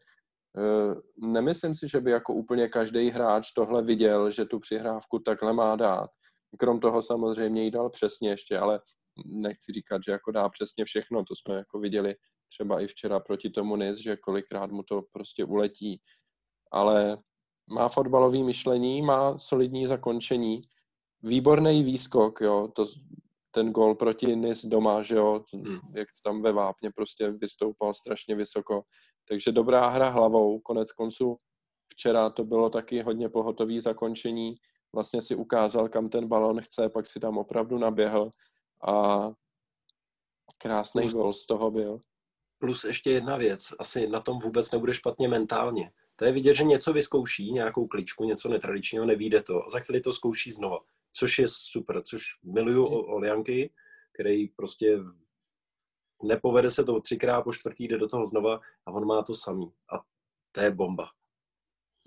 nemyslím 1.17 1.75
si, 1.75 1.87
že 1.87 1.99
by 1.99 2.11
jako 2.11 2.33
úplně 2.33 2.67
každý 2.67 3.09
hráč 3.09 3.51
tohle 3.53 3.83
viděl, 3.83 4.31
že 4.31 4.45
tu 4.45 4.59
přihrávku 4.59 5.19
takhle 5.19 5.53
má 5.53 5.75
dát. 5.75 6.09
Krom 6.59 6.79
toho 6.79 7.01
samozřejmě 7.01 7.63
jí 7.63 7.71
dal 7.71 7.89
přesně 7.89 8.29
ještě, 8.29 8.57
ale 8.57 8.79
nechci 9.25 9.71
říkat, 9.71 10.01
že 10.05 10.11
jako 10.11 10.31
dá 10.31 10.49
přesně 10.49 10.85
všechno, 10.85 11.23
to 11.23 11.35
jsme 11.35 11.55
jako 11.55 11.79
viděli 11.79 12.15
třeba 12.49 12.81
i 12.81 12.87
včera 12.87 13.19
proti 13.19 13.49
tomu 13.49 13.75
NIS, 13.75 13.99
že 13.99 14.17
kolikrát 14.17 14.71
mu 14.71 14.83
to 14.83 15.01
prostě 15.11 15.45
uletí. 15.45 16.01
Ale 16.71 17.17
má 17.69 17.89
fotbalový 17.89 18.43
myšlení, 18.43 19.01
má 19.01 19.37
solidní 19.37 19.87
zakončení, 19.87 20.61
výborný 21.23 21.83
výskok, 21.83 22.41
jo, 22.41 22.67
to, 22.75 22.85
ten 23.51 23.71
gol 23.71 23.95
proti 23.95 24.35
NIS 24.35 24.65
doma, 24.65 25.03
že 25.03 25.15
jo, 25.15 25.43
hmm. 25.53 25.79
jak 25.95 26.07
tam 26.23 26.41
ve 26.41 26.51
Vápně 26.51 26.91
prostě 26.95 27.31
vystoupal 27.31 27.93
strašně 27.93 28.35
vysoko. 28.35 28.83
Takže 29.29 29.51
dobrá 29.51 29.89
hra 29.89 30.09
hlavou, 30.09 30.59
konec 30.59 30.91
konců 30.91 31.37
včera 31.89 32.29
to 32.29 32.43
bylo 32.43 32.69
taky 32.69 33.01
hodně 33.01 33.29
pohotový 33.29 33.81
zakončení, 33.81 34.55
vlastně 34.93 35.21
si 35.21 35.35
ukázal, 35.35 35.89
kam 35.89 36.09
ten 36.09 36.27
balon 36.27 36.61
chce, 36.61 36.89
pak 36.89 37.07
si 37.07 37.19
tam 37.19 37.37
opravdu 37.37 37.77
naběhl 37.77 38.31
a 38.87 39.29
krásný 40.57 41.07
gol 41.07 41.33
z 41.33 41.45
toho 41.45 41.71
byl. 41.71 42.01
Plus 42.59 42.83
ještě 42.83 43.11
jedna 43.11 43.37
věc, 43.37 43.73
asi 43.79 44.07
na 44.07 44.19
tom 44.19 44.39
vůbec 44.39 44.71
nebude 44.71 44.93
špatně 44.93 45.27
mentálně. 45.27 45.91
To 46.15 46.25
je 46.25 46.31
vidět, 46.31 46.55
že 46.55 46.63
něco 46.63 46.93
vyzkouší, 46.93 47.51
nějakou 47.51 47.87
kličku, 47.87 48.23
něco 48.23 48.49
netradičního, 48.49 49.05
nevíde 49.05 49.43
to 49.43 49.65
a 49.65 49.69
za 49.69 49.79
chvíli 49.79 50.01
to 50.01 50.11
zkouší 50.11 50.51
znova, 50.51 50.77
což 51.13 51.39
je 51.39 51.47
super, 51.47 52.01
což 52.01 52.23
miluju 52.43 52.85
Olianky, 52.85 53.73
který 54.13 54.47
prostě 54.47 54.99
nepovede 56.23 56.71
se 56.71 56.83
to 56.83 57.01
třikrát, 57.01 57.41
po 57.41 57.53
čtvrtý 57.53 57.87
jde 57.87 57.97
do 57.97 58.07
toho 58.07 58.25
znova 58.25 58.59
a 58.85 58.91
on 58.91 59.05
má 59.05 59.23
to 59.23 59.33
samý. 59.33 59.71
A 59.93 60.01
to 60.51 60.61
je 60.61 60.71
bomba. 60.71 61.05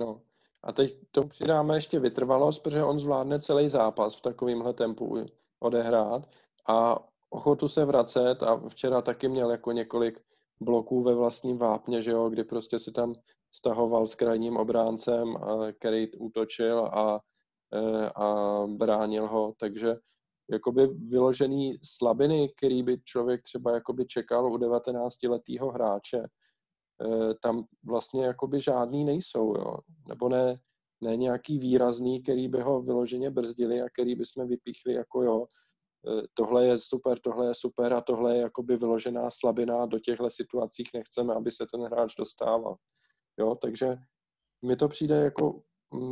No. 0.01 0.22
A 0.62 0.72
teď 0.72 0.96
to 1.11 1.27
přidáme 1.27 1.77
ještě 1.77 2.01
vytrvalost, 2.01 2.62
protože 2.62 2.85
on 2.85 2.98
zvládne 2.98 3.40
celý 3.40 3.68
zápas 3.68 4.16
v 4.16 4.20
takovémhle 4.20 4.72
tempu 4.72 5.27
odehrát 5.61 6.29
a 6.68 6.98
ochotu 7.31 7.68
se 7.68 7.85
vracet 7.85 8.42
a 8.42 8.68
včera 8.68 9.03
taky 9.03 9.29
měl 9.29 9.51
jako 9.51 9.72
několik 9.72 10.20
bloků 10.61 11.03
ve 11.03 11.14
vlastním 11.14 11.59
vápně, 11.59 12.03
že 12.03 12.11
jo, 12.11 12.29
kdy 12.29 12.44
prostě 12.44 12.79
si 12.79 12.92
tam 12.92 13.14
stahoval 13.51 14.07
s 14.07 14.14
krajním 14.14 14.57
obráncem, 14.57 15.37
který 15.79 16.12
útočil 16.12 16.87
a, 16.87 17.20
e, 17.72 18.11
a 18.11 18.59
bránil 18.66 19.29
ho, 19.29 19.55
takže 19.59 19.96
jakoby 20.52 20.86
vyložený 20.86 21.78
slabiny, 21.84 22.52
který 22.56 22.82
by 22.82 23.00
člověk 23.04 23.42
třeba 23.42 23.74
jakoby 23.74 24.06
čekal 24.06 24.52
u 24.52 24.56
19-letého 24.56 25.70
hráče, 25.70 26.18
e, 26.18 26.28
tam 27.42 27.64
vlastně 27.88 28.24
jakoby 28.24 28.60
žádný 28.60 29.04
nejsou, 29.04 29.54
jo. 29.56 29.76
nebo 30.08 30.28
ne, 30.28 30.60
ne 31.00 31.16
nějaký 31.16 31.58
výrazný, 31.58 32.22
který 32.22 32.48
by 32.48 32.60
ho 32.60 32.82
vyloženě 32.82 33.30
brzdili 33.30 33.82
a 33.82 33.88
který 33.88 34.14
by 34.14 34.26
jsme 34.26 34.46
vypíchli 34.46 34.92
jako 34.92 35.22
jo, 35.22 35.46
Eh, 36.08 36.22
tohle 36.34 36.66
je 36.66 36.78
super, 36.78 37.18
tohle 37.18 37.46
je 37.46 37.54
super 37.54 37.92
a 37.92 38.00
tohle 38.00 38.36
je 38.36 38.40
jakoby 38.40 38.76
vyložená 38.76 39.30
slabina, 39.30 39.86
do 39.86 39.98
těchto 39.98 40.30
situacích 40.30 40.88
nechceme, 40.94 41.34
aby 41.34 41.52
se 41.52 41.66
ten 41.72 41.80
hráč 41.80 42.14
dostával. 42.18 42.76
Jo, 43.38 43.54
takže 43.54 43.96
mi 44.64 44.76
to 44.76 44.88
přijde 44.88 45.14
jako 45.14 45.62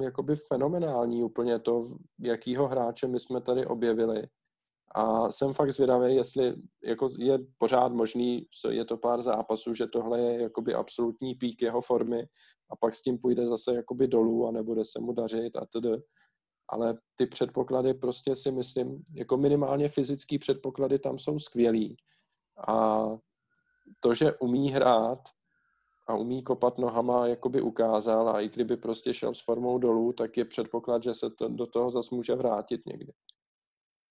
jakoby 0.03 0.37
fenomenální 0.37 1.25
úplně 1.25 1.59
to, 1.59 1.97
jakýho 2.21 2.69
hráče 2.69 3.09
my 3.09 3.21
jsme 3.21 3.41
tady 3.41 3.67
objevili. 3.67 4.23
A 4.95 5.33
jsem 5.33 5.55
fakt 5.55 5.73
zvědavý, 5.73 6.15
jestli 6.15 6.55
jako 6.85 7.09
je 7.19 7.39
pořád 7.59 7.93
možný, 7.93 8.47
je 8.71 8.85
to 8.85 8.97
pár 8.97 9.23
zápasů, 9.23 9.75
že 9.75 9.87
tohle 9.87 10.21
je 10.21 10.43
jakoby 10.43 10.75
absolutní 10.75 11.35
pík 11.35 11.63
jeho 11.63 11.81
formy 11.81 12.27
a 12.71 12.77
pak 12.77 12.95
s 12.95 13.03
tím 13.03 13.19
půjde 13.19 13.47
zase 13.47 13.75
jakoby 13.75 14.09
dolů 14.09 14.47
a 14.47 14.51
nebude 14.51 14.85
se 14.85 15.01
mu 15.01 15.13
dařit 15.13 15.57
a 15.57 15.67
tedy 15.73 16.03
ale 16.71 16.99
ty 17.17 17.27
předpoklady 17.27 17.95
prostě 17.95 18.37
si 18.37 18.53
myslím, 18.53 19.03
jako 19.15 19.37
minimálně 19.37 19.89
fyzické 19.89 20.39
předpoklady 20.39 20.99
tam 20.99 21.19
jsou 21.19 21.39
skvělý. 21.39 21.97
A 22.69 23.05
to, 24.01 24.15
že 24.15 24.33
umí 24.39 24.71
hrát 24.71 25.19
a 26.07 26.15
umí 26.15 26.43
kopat 26.43 26.79
nohama, 26.79 27.27
jakoby 27.27 27.61
ukázal 27.61 28.29
a 28.29 28.41
i 28.41 28.49
kdyby 28.49 28.77
prostě 28.77 29.15
šel 29.15 29.35
s 29.35 29.41
formou 29.41 29.79
dolů, 29.79 30.13
tak 30.13 30.37
je 30.37 30.45
předpoklad, 30.45 31.03
že 31.03 31.15
se 31.15 31.31
to, 31.31 31.49
do 31.49 31.67
toho 31.67 31.91
zase 31.91 32.15
může 32.15 32.35
vrátit 32.35 32.87
někdy. 32.87 33.13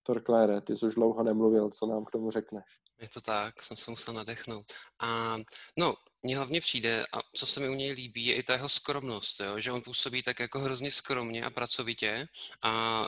Torklére, 0.04 0.62
ty 0.62 0.78
jsi 0.78 0.86
už 0.86 0.96
dlouho 0.96 1.24
nemluvil, 1.24 1.70
co 1.70 1.86
nám 1.86 2.06
k 2.06 2.12
tomu 2.12 2.32
řekneš? 2.32 2.64
Je 3.02 3.10
to 3.14 3.22
tak, 3.22 3.64
jsem 3.64 3.78
se 3.78 3.92
musel 3.92 4.14
nadechnout. 4.14 4.66
A 5.00 5.38
no, 5.78 5.94
mně 6.24 6.38
hlavně 6.38 6.62
přijde, 6.62 7.06
a 7.14 7.20
co 7.36 7.46
se 7.46 7.60
mi 7.60 7.70
u 7.70 7.74
něj 7.74 7.92
líbí, 7.92 8.26
je 8.26 8.36
i 8.36 8.44
ta 8.44 8.54
jeho 8.54 8.70
skromnost, 8.70 9.40
jo? 9.40 9.60
že 9.60 9.72
on 9.72 9.82
působí 9.82 10.24
tak 10.24 10.40
jako 10.40 10.60
hrozně 10.60 10.92
skromně 10.92 11.46
a 11.46 11.50
pracovitě 11.50 12.28
a 12.62 13.06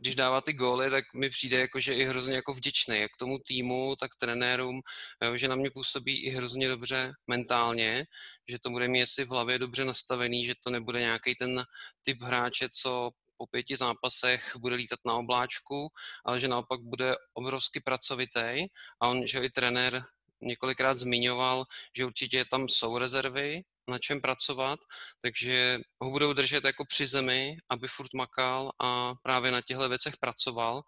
když 0.00 0.14
dává 0.14 0.40
ty 0.40 0.52
góly, 0.52 0.90
tak 0.90 1.04
mi 1.14 1.30
přijde 1.30 1.58
jako, 1.60 1.80
že 1.80 1.94
i 1.94 2.04
hrozně 2.04 2.36
jako 2.36 2.54
vděčný, 2.54 2.98
jak 3.00 3.10
tomu 3.18 3.38
týmu, 3.38 3.96
tak 3.96 4.10
trenérům, 4.16 4.80
jo, 5.22 5.36
že 5.36 5.48
na 5.48 5.56
mě 5.56 5.70
působí 5.70 6.24
i 6.24 6.30
hrozně 6.30 6.68
dobře 6.68 7.12
mentálně, 7.30 8.06
že 8.48 8.58
to 8.58 8.70
bude 8.70 8.88
mít 8.88 9.06
si 9.06 9.24
v 9.24 9.28
hlavě 9.28 9.58
dobře 9.58 9.84
nastavený, 9.84 10.46
že 10.46 10.54
to 10.64 10.70
nebude 10.70 11.00
nějaký 11.00 11.34
ten 11.34 11.64
typ 12.02 12.22
hráče, 12.22 12.68
co 12.68 13.10
po 13.36 13.46
pěti 13.46 13.76
zápasech 13.76 14.56
bude 14.58 14.76
lítat 14.76 14.98
na 15.06 15.14
obláčku, 15.14 15.88
ale 16.24 16.40
že 16.40 16.48
naopak 16.48 16.80
bude 16.80 17.14
obrovsky 17.34 17.80
pracovitý 17.80 18.66
a 19.00 19.08
on, 19.08 19.26
že 19.26 19.38
i 19.38 19.50
trenér 19.50 20.02
několikrát 20.42 20.98
zmiňoval, 20.98 21.64
že 21.96 22.04
určitě 22.04 22.44
tam 22.44 22.68
jsou 22.68 22.98
rezervy, 22.98 23.62
na 23.88 23.98
čem 23.98 24.20
pracovat, 24.20 24.80
takže 25.22 25.80
ho 26.02 26.10
budou 26.10 26.32
držet 26.32 26.64
jako 26.64 26.84
při 26.84 27.06
zemi, 27.06 27.56
aby 27.68 27.88
furt 27.88 28.14
makal 28.14 28.70
a 28.82 29.14
právě 29.22 29.50
na 29.50 29.60
těchto 29.60 29.88
věcech 29.88 30.14
pracoval, 30.20 30.82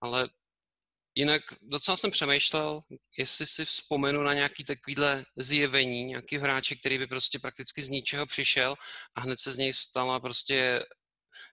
ale 0.00 0.28
Jinak 1.18 1.42
docela 1.62 1.96
jsem 1.96 2.10
přemýšlel, 2.10 2.80
jestli 3.18 3.46
si 3.46 3.64
vzpomenu 3.64 4.22
na 4.22 4.34
nějaký 4.34 4.64
takovýhle 4.64 5.24
zjevení, 5.36 6.04
nějaký 6.04 6.38
hráče, 6.38 6.74
který 6.74 6.98
by 6.98 7.06
prostě 7.06 7.38
prakticky 7.38 7.82
z 7.82 7.88
ničeho 7.88 8.26
přišel 8.26 8.74
a 9.14 9.20
hned 9.20 9.40
se 9.40 9.52
z 9.52 9.56
něj 9.56 9.72
stala 9.72 10.20
prostě, 10.20 10.82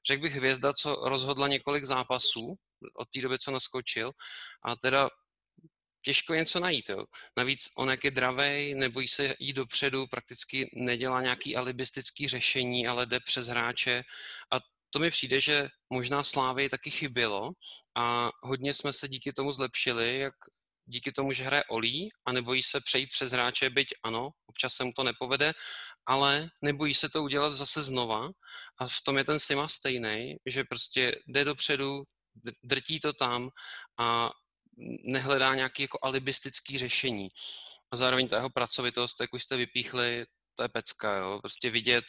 řekl 0.08 0.22
bych, 0.22 0.36
hvězda, 0.36 0.74
co 0.74 0.94
rozhodla 0.94 1.48
několik 1.48 1.86
zápasů 1.86 2.56
od 2.96 3.08
té 3.14 3.22
doby, 3.22 3.40
co 3.40 3.52
naskočil. 3.52 4.12
A 4.64 4.76
teda 4.76 5.10
těžko 6.06 6.34
něco 6.34 6.60
najít. 6.60 6.90
Jo. 6.90 7.06
Navíc 7.38 7.70
on, 7.78 7.90
jak 7.90 8.04
je 8.04 8.12
dravej, 8.12 8.76
nebojí 8.76 9.08
se 9.08 9.36
jít 9.40 9.54
dopředu, 9.54 10.08
prakticky 10.08 10.70
nedělá 10.74 11.22
nějaký 11.22 11.56
alibistický 11.56 12.28
řešení, 12.28 12.88
ale 12.88 13.06
jde 13.06 13.20
přes 13.20 13.48
hráče 13.48 14.04
a 14.54 14.60
to 14.90 15.00
mi 15.00 15.12
přijde, 15.12 15.40
že 15.40 15.68
možná 15.90 16.24
Slávy 16.24 16.70
taky 16.70 16.92
chybělo 16.92 17.52
a 17.98 18.32
hodně 18.44 18.74
jsme 18.74 18.94
se 18.94 19.08
díky 19.08 19.34
tomu 19.34 19.52
zlepšili, 19.52 20.20
jak 20.20 20.34
díky 20.86 21.12
tomu, 21.12 21.32
že 21.32 21.44
hraje 21.44 21.64
Olí 21.70 22.10
a 22.26 22.32
nebojí 22.32 22.64
se 22.64 22.82
přejít 22.82 23.08
přes 23.08 23.32
hráče, 23.32 23.70
byť 23.70 23.88
ano, 24.04 24.30
občas 24.46 24.74
se 24.74 24.84
mu 24.84 24.92
to 24.96 25.04
nepovede, 25.04 25.54
ale 26.06 26.50
nebojí 26.62 26.94
se 26.94 27.10
to 27.10 27.24
udělat 27.24 27.54
zase 27.54 27.84
znova 27.84 28.30
a 28.80 28.88
v 28.88 29.02
tom 29.06 29.18
je 29.18 29.24
ten 29.24 29.40
Sima 29.40 29.68
stejný, 29.68 30.36
že 30.46 30.64
prostě 30.64 31.16
jde 31.28 31.44
dopředu, 31.44 32.04
drtí 32.64 33.00
to 33.00 33.14
tam 33.14 33.50
a 34.00 34.32
nehledá 35.04 35.56
nějaké 35.56 35.84
jako 35.84 36.00
alibistické 36.02 36.80
řešení. 36.80 37.28
A 37.92 37.96
zároveň 37.96 38.28
ta 38.28 38.36
jeho 38.36 38.50
pracovitost, 38.50 39.22
jak 39.22 39.34
už 39.34 39.44
jste 39.44 39.58
vypíchli, 39.58 40.26
to 40.56 40.64
je 40.64 40.70
pecka, 40.70 41.18
jo. 41.18 41.40
Prostě 41.42 41.70
vidět, 41.70 42.06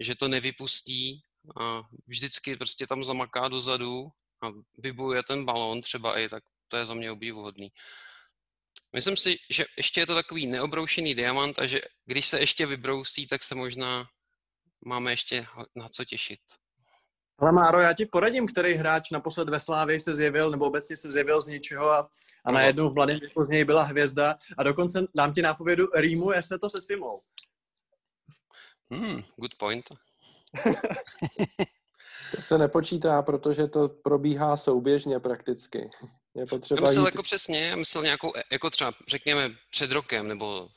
že 0.00 0.14
to 0.14 0.28
nevypustí 0.28 1.22
a 1.60 1.82
vždycky 2.06 2.56
prostě 2.56 2.86
tam 2.86 3.04
zamaká 3.04 3.48
dozadu 3.48 4.08
a 4.42 4.50
vybuje 4.78 5.22
ten 5.22 5.44
balón 5.44 5.80
třeba 5.80 6.18
i, 6.18 6.28
tak 6.28 6.44
to 6.68 6.76
je 6.76 6.86
za 6.86 6.94
mě 6.94 7.10
obdivuhodný. 7.10 7.72
Myslím 8.92 9.16
si, 9.16 9.38
že 9.50 9.64
ještě 9.76 10.00
je 10.00 10.06
to 10.06 10.14
takový 10.14 10.46
neobroušený 10.46 11.14
diamant 11.14 11.58
a 11.58 11.66
že 11.66 11.80
když 12.04 12.26
se 12.26 12.40
ještě 12.40 12.66
vybrousí, 12.66 13.26
tak 13.26 13.42
se 13.42 13.54
možná 13.54 14.08
máme 14.86 15.12
ještě 15.12 15.46
na 15.74 15.88
co 15.88 16.04
těšit. 16.04 16.40
Ale 17.38 17.52
Máro, 17.52 17.80
já 17.80 17.92
ti 17.92 18.06
poradím, 18.06 18.46
který 18.46 18.74
hráč 18.74 19.10
naposled 19.10 19.48
ve 19.48 19.60
Slávě 19.60 20.00
se 20.00 20.16
zjevil, 20.16 20.50
nebo 20.50 20.66
obecně 20.66 20.96
se 20.96 21.12
zjevil 21.12 21.40
z 21.40 21.48
ničeho 21.48 21.90
a, 21.90 22.08
a 22.44 22.52
najednou 22.52 22.90
v 22.90 22.94
mladém 22.94 23.20
věku 23.20 23.44
z 23.44 23.50
něj 23.50 23.64
byla 23.64 23.82
hvězda 23.82 24.34
a 24.58 24.62
dokonce 24.62 25.06
dám 25.14 25.32
ti 25.32 25.42
nápovědu, 25.42 25.86
rýmuje 25.94 26.42
se 26.42 26.58
to 26.58 26.70
se 26.70 26.80
Simou. 26.80 27.20
Hmm, 28.90 29.22
good 29.36 29.54
point. 29.58 29.84
to 32.36 32.42
se 32.42 32.58
nepočítá, 32.58 33.22
protože 33.22 33.66
to 33.66 33.88
probíhá 33.88 34.56
souběžně 34.56 35.20
prakticky. 35.20 35.90
Je 36.34 36.46
potřeba 36.46 36.78
já 36.78 36.82
myslel 36.82 37.04
jít... 37.04 37.08
jako 37.08 37.22
přesně, 37.22 37.66
já 37.68 37.76
myslel 37.76 38.04
nějakou, 38.04 38.32
jako 38.52 38.70
třeba 38.70 38.92
řekněme 39.08 39.50
před 39.70 39.92
rokem, 39.92 40.28
nebo 40.28 40.68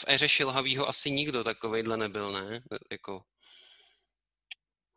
v 0.00 0.04
éře 0.08 0.28
Šilhavýho 0.28 0.88
asi 0.88 1.10
nikdo 1.10 1.44
takovejhle 1.44 1.96
nebyl, 1.96 2.32
ne? 2.32 2.60
Jako... 2.90 3.20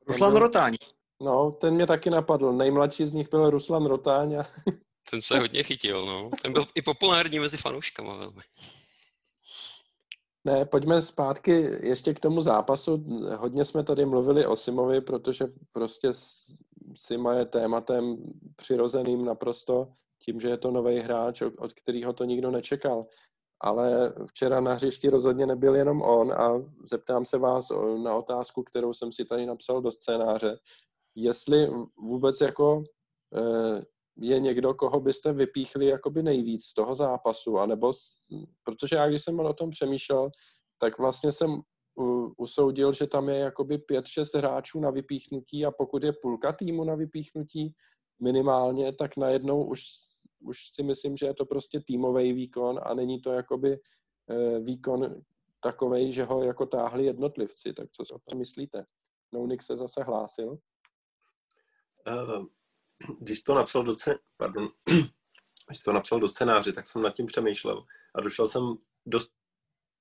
Ruslan 0.09 0.35
Rotáň. 0.35 0.75
No, 1.21 1.51
ten 1.51 1.73
mě 1.73 1.87
taky 1.87 2.09
napadl. 2.09 2.53
Nejmladší 2.53 3.05
z 3.05 3.13
nich 3.13 3.29
byl 3.29 3.49
Ruslan 3.49 3.85
Rotáň. 3.85 4.35
A... 4.35 4.47
ten 5.11 5.21
se 5.21 5.39
hodně 5.39 5.63
chytil, 5.63 6.05
no. 6.05 6.29
Ten 6.41 6.53
byl 6.53 6.65
i 6.75 6.81
populární 6.81 7.39
mezi 7.39 7.57
fanouškama 7.57 8.15
velmi. 8.15 8.41
Ne, 10.45 10.65
pojďme 10.65 11.01
zpátky 11.01 11.77
ještě 11.81 12.13
k 12.13 12.19
tomu 12.19 12.41
zápasu. 12.41 13.05
Hodně 13.37 13.65
jsme 13.65 13.83
tady 13.83 14.05
mluvili 14.05 14.45
o 14.45 14.55
Simovi, 14.55 15.01
protože 15.01 15.45
prostě 15.71 16.09
Sima 16.95 17.33
je 17.33 17.45
tématem 17.45 18.17
přirozeným 18.55 19.25
naprosto, 19.25 19.87
tím, 20.25 20.41
že 20.41 20.47
je 20.47 20.57
to 20.57 20.71
nový 20.71 20.99
hráč, 20.99 21.41
od 21.41 21.73
kterého 21.73 22.13
to 22.13 22.23
nikdo 22.23 22.51
nečekal. 22.51 23.05
Ale 23.61 24.13
včera 24.27 24.61
na 24.61 24.73
hřišti 24.73 25.09
rozhodně 25.09 25.45
nebyl 25.45 25.75
jenom 25.75 26.01
on 26.01 26.33
a 26.33 26.61
zeptám 26.83 27.25
se 27.25 27.37
vás 27.37 27.71
na 28.03 28.15
otázku, 28.15 28.63
kterou 28.63 28.93
jsem 28.93 29.11
si 29.11 29.25
tady 29.25 29.45
napsal 29.45 29.81
do 29.81 29.91
scénáře. 29.91 30.57
Jestli 31.15 31.69
vůbec 31.97 32.41
jako 32.41 32.83
eh, 33.35 33.81
je 34.21 34.39
někdo, 34.39 34.73
koho 34.73 34.99
byste 34.99 35.33
vypíchli 35.33 35.85
jakoby 35.85 36.23
nejvíc 36.23 36.65
z 36.65 36.73
toho 36.73 36.95
zápasu, 36.95 37.57
anebo, 37.57 37.91
protože 38.63 38.95
já 38.95 39.09
když 39.09 39.23
jsem 39.23 39.39
o 39.39 39.53
tom 39.53 39.69
přemýšlel, 39.69 40.29
tak 40.79 40.97
vlastně 40.97 41.31
jsem 41.31 41.61
usoudil, 42.37 42.93
že 42.93 43.07
tam 43.07 43.29
je 43.29 43.37
jakoby 43.37 43.77
pět, 43.77 44.05
šest 44.07 44.35
hráčů 44.35 44.79
na 44.79 44.89
vypíchnutí 44.89 45.65
a 45.65 45.71
pokud 45.71 46.03
je 46.03 46.13
půlka 46.21 46.53
týmu 46.53 46.83
na 46.83 46.95
vypíchnutí 46.95 47.73
minimálně, 48.21 48.93
tak 48.93 49.17
najednou 49.17 49.63
už, 49.63 49.81
už 50.39 50.57
si 50.73 50.83
myslím, 50.83 51.17
že 51.17 51.25
je 51.25 51.33
to 51.33 51.45
prostě 51.45 51.79
týmový 51.79 52.33
výkon 52.33 52.79
a 52.83 52.93
není 52.93 53.21
to 53.21 53.31
jakoby 53.31 53.79
e, 54.29 54.59
výkon 54.59 55.21
takovej, 55.59 56.11
že 56.11 56.23
ho 56.23 56.43
jako 56.43 56.65
táhli 56.65 57.05
jednotlivci. 57.05 57.73
Tak 57.73 57.91
co 57.91 58.05
si 58.05 58.13
o 58.13 58.19
tom 58.19 58.39
myslíte? 58.39 58.85
Nounik 59.31 59.63
se 59.63 59.77
zase 59.77 60.03
hlásil. 60.03 60.57
Uh, 62.07 62.45
když 63.19 63.41
to 63.41 63.55
napsal 63.55 63.83
do, 63.83 63.91
scén- 63.91 64.19
pardon, 64.37 64.69
když 65.67 65.83
to 65.85 65.93
napsal 65.93 66.19
do 66.19 66.27
scénáře, 66.27 66.73
tak 66.73 66.87
jsem 66.87 67.01
nad 67.01 67.15
tím 67.15 67.25
přemýšlel 67.25 67.85
a 68.15 68.21
došel 68.21 68.47
jsem 68.47 68.77
dost 69.05 69.33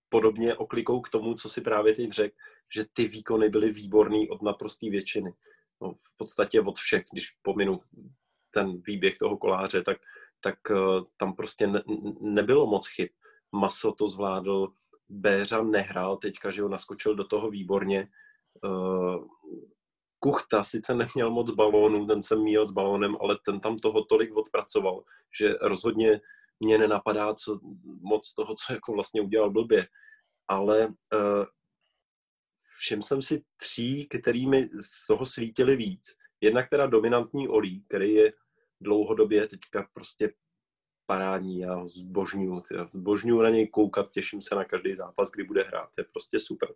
podobně 0.08 0.54
oklikou 0.54 1.00
k 1.00 1.08
tomu, 1.08 1.34
co 1.34 1.48
si 1.48 1.60
právě 1.60 1.94
teď 1.94 2.10
řekl, 2.10 2.36
že 2.74 2.84
ty 2.92 3.08
výkony 3.08 3.48
byly 3.48 3.72
výborný 3.72 4.28
od 4.28 4.42
naprosté 4.42 4.90
většiny. 4.90 5.32
No, 5.80 5.92
v 5.92 6.16
podstatě 6.16 6.60
od 6.60 6.78
všech, 6.78 7.04
když 7.12 7.30
pominu 7.42 7.80
ten 8.50 8.82
výběh 8.86 9.18
toho 9.18 9.38
koláře, 9.38 9.82
tak, 9.82 9.98
tak 10.40 10.58
uh, 10.70 11.04
tam 11.16 11.36
prostě 11.36 11.66
ne, 11.66 11.82
nebylo 12.20 12.66
moc 12.66 12.88
chyb. 12.88 13.08
Maso 13.52 13.92
to 13.92 14.08
zvládl, 14.08 14.68
Béřa 15.08 15.62
nehrál 15.62 16.16
teďka, 16.16 16.50
že 16.50 16.62
ho 16.62 16.68
naskočil 16.68 17.14
do 17.14 17.24
toho 17.24 17.50
výborně. 17.50 18.08
Uh, 18.64 19.24
Kuchta 20.20 20.62
sice 20.62 20.94
neměl 20.94 21.30
moc 21.30 21.50
balónů, 21.50 22.06
ten 22.06 22.22
jsem 22.22 22.42
měl 22.42 22.64
s 22.64 22.70
balónem, 22.70 23.16
ale 23.20 23.38
ten 23.44 23.60
tam 23.60 23.76
toho 23.76 24.04
tolik 24.04 24.36
odpracoval, 24.36 25.04
že 25.40 25.54
rozhodně 25.60 26.20
mě 26.60 26.78
nenapadá 26.78 27.34
co, 27.34 27.60
moc 28.00 28.34
toho, 28.34 28.54
co 28.54 28.72
jako 28.72 28.92
vlastně 28.92 29.20
udělal 29.20 29.50
blbě. 29.50 29.88
Ale 30.48 30.86
uh, 30.86 31.44
všim 32.78 33.02
jsem 33.02 33.22
si 33.22 33.42
tří, 33.56 34.08
kterými 34.08 34.68
z 34.80 35.06
toho 35.06 35.24
svítili 35.24 35.76
víc. 35.76 36.16
Jednak 36.40 36.68
teda 36.68 36.86
dominantní 36.86 37.48
Olí, 37.48 37.84
který 37.88 38.14
je 38.14 38.32
dlouhodobě 38.80 39.46
teďka 39.46 39.88
prostě 39.92 40.32
parádní, 41.06 41.58
já 41.58 41.74
ho 41.74 41.88
zbožňuju, 41.88 42.62
zbožňuju 42.90 43.42
na 43.42 43.50
něj 43.50 43.68
koukat, 43.68 44.10
těším 44.10 44.42
se 44.42 44.54
na 44.54 44.64
každý 44.64 44.94
zápas, 44.94 45.30
kdy 45.30 45.44
bude 45.44 45.62
hrát, 45.62 45.90
je 45.98 46.04
prostě 46.04 46.38
super 46.38 46.68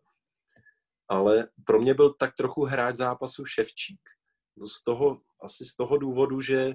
ale 1.13 1.49
pro 1.65 1.81
mě 1.81 1.95
byl 1.95 2.13
tak 2.13 2.35
trochu 2.35 2.65
hráč 2.65 2.97
zápasu 2.97 3.45
Ševčík. 3.45 4.01
No 4.57 4.67
z 4.67 4.83
toho, 4.83 5.21
asi 5.43 5.65
z 5.65 5.77
toho 5.77 5.97
důvodu, 5.97 6.41
že 6.41 6.75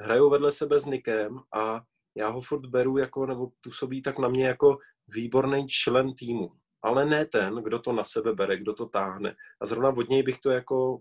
hrajou 0.00 0.30
vedle 0.30 0.52
sebe 0.52 0.78
s 0.78 0.86
Nikem 0.86 1.40
a 1.54 1.82
já 2.14 2.28
ho 2.28 2.40
furt 2.40 2.66
beru 2.66 2.98
jako, 2.98 3.26
nebo 3.26 3.50
působí 3.60 4.02
tak 4.02 4.18
na 4.18 4.28
mě 4.28 4.46
jako 4.46 4.78
výborný 5.08 5.66
člen 5.68 6.14
týmu. 6.14 6.52
Ale 6.84 7.06
ne 7.06 7.26
ten, 7.26 7.54
kdo 7.54 7.78
to 7.78 7.92
na 7.92 8.04
sebe 8.04 8.34
bere, 8.34 8.56
kdo 8.56 8.74
to 8.74 8.86
táhne. 8.86 9.36
A 9.60 9.66
zrovna 9.66 9.88
od 9.88 10.08
něj 10.08 10.22
bych 10.22 10.40
to 10.40 10.50
jako, 10.50 11.00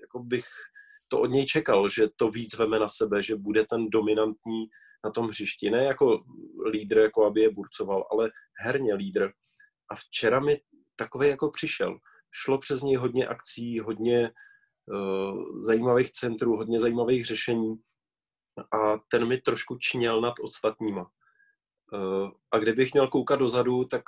jako 0.00 0.18
bych 0.18 0.44
to 1.08 1.20
od 1.20 1.26
něj 1.26 1.46
čekal, 1.46 1.88
že 1.88 2.08
to 2.16 2.30
víc 2.30 2.58
veme 2.58 2.78
na 2.78 2.88
sebe, 2.88 3.22
že 3.22 3.36
bude 3.36 3.66
ten 3.66 3.90
dominantní 3.90 4.66
na 5.04 5.10
tom 5.10 5.26
hřišti. 5.26 5.70
Ne 5.70 5.84
jako 5.84 6.24
lídr, 6.70 6.98
jako 6.98 7.26
aby 7.26 7.40
je 7.40 7.50
burcoval, 7.50 8.06
ale 8.10 8.30
herně 8.60 8.94
lídr. 8.94 9.30
A 9.90 9.94
včera 9.94 10.40
mi 10.40 10.60
takový 10.96 11.28
jako 11.28 11.50
přišel. 11.50 11.98
Šlo 12.32 12.58
přes 12.58 12.82
něj 12.82 12.96
hodně 12.96 13.26
akcí, 13.26 13.80
hodně 13.80 14.30
uh, 14.86 15.60
zajímavých 15.60 16.12
centrů, 16.12 16.56
hodně 16.56 16.80
zajímavých 16.80 17.26
řešení 17.26 17.76
a 18.72 18.98
ten 19.08 19.28
mi 19.28 19.40
trošku 19.40 19.76
činil 19.76 20.20
nad 20.20 20.34
ostatníma. 20.42 21.10
Uh, 21.92 22.30
a 22.50 22.58
kdybych 22.58 22.92
měl 22.92 23.08
koukat 23.08 23.38
dozadu, 23.38 23.84
tak 23.84 24.02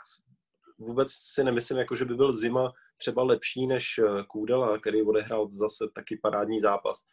vůbec 0.87 1.13
si 1.13 1.45
nemyslím, 1.45 1.79
jako 1.79 1.95
že 1.95 2.05
by 2.05 2.15
byl 2.15 2.33
Zima 2.33 2.73
třeba 2.97 3.23
lepší 3.23 3.67
než 3.67 3.85
eh, 3.99 4.25
Kůdela, 4.29 4.79
který 4.79 5.03
odehrál 5.03 5.49
zase 5.49 5.85
taky 5.95 6.17
parádní 6.23 6.61
zápas. 6.61 7.05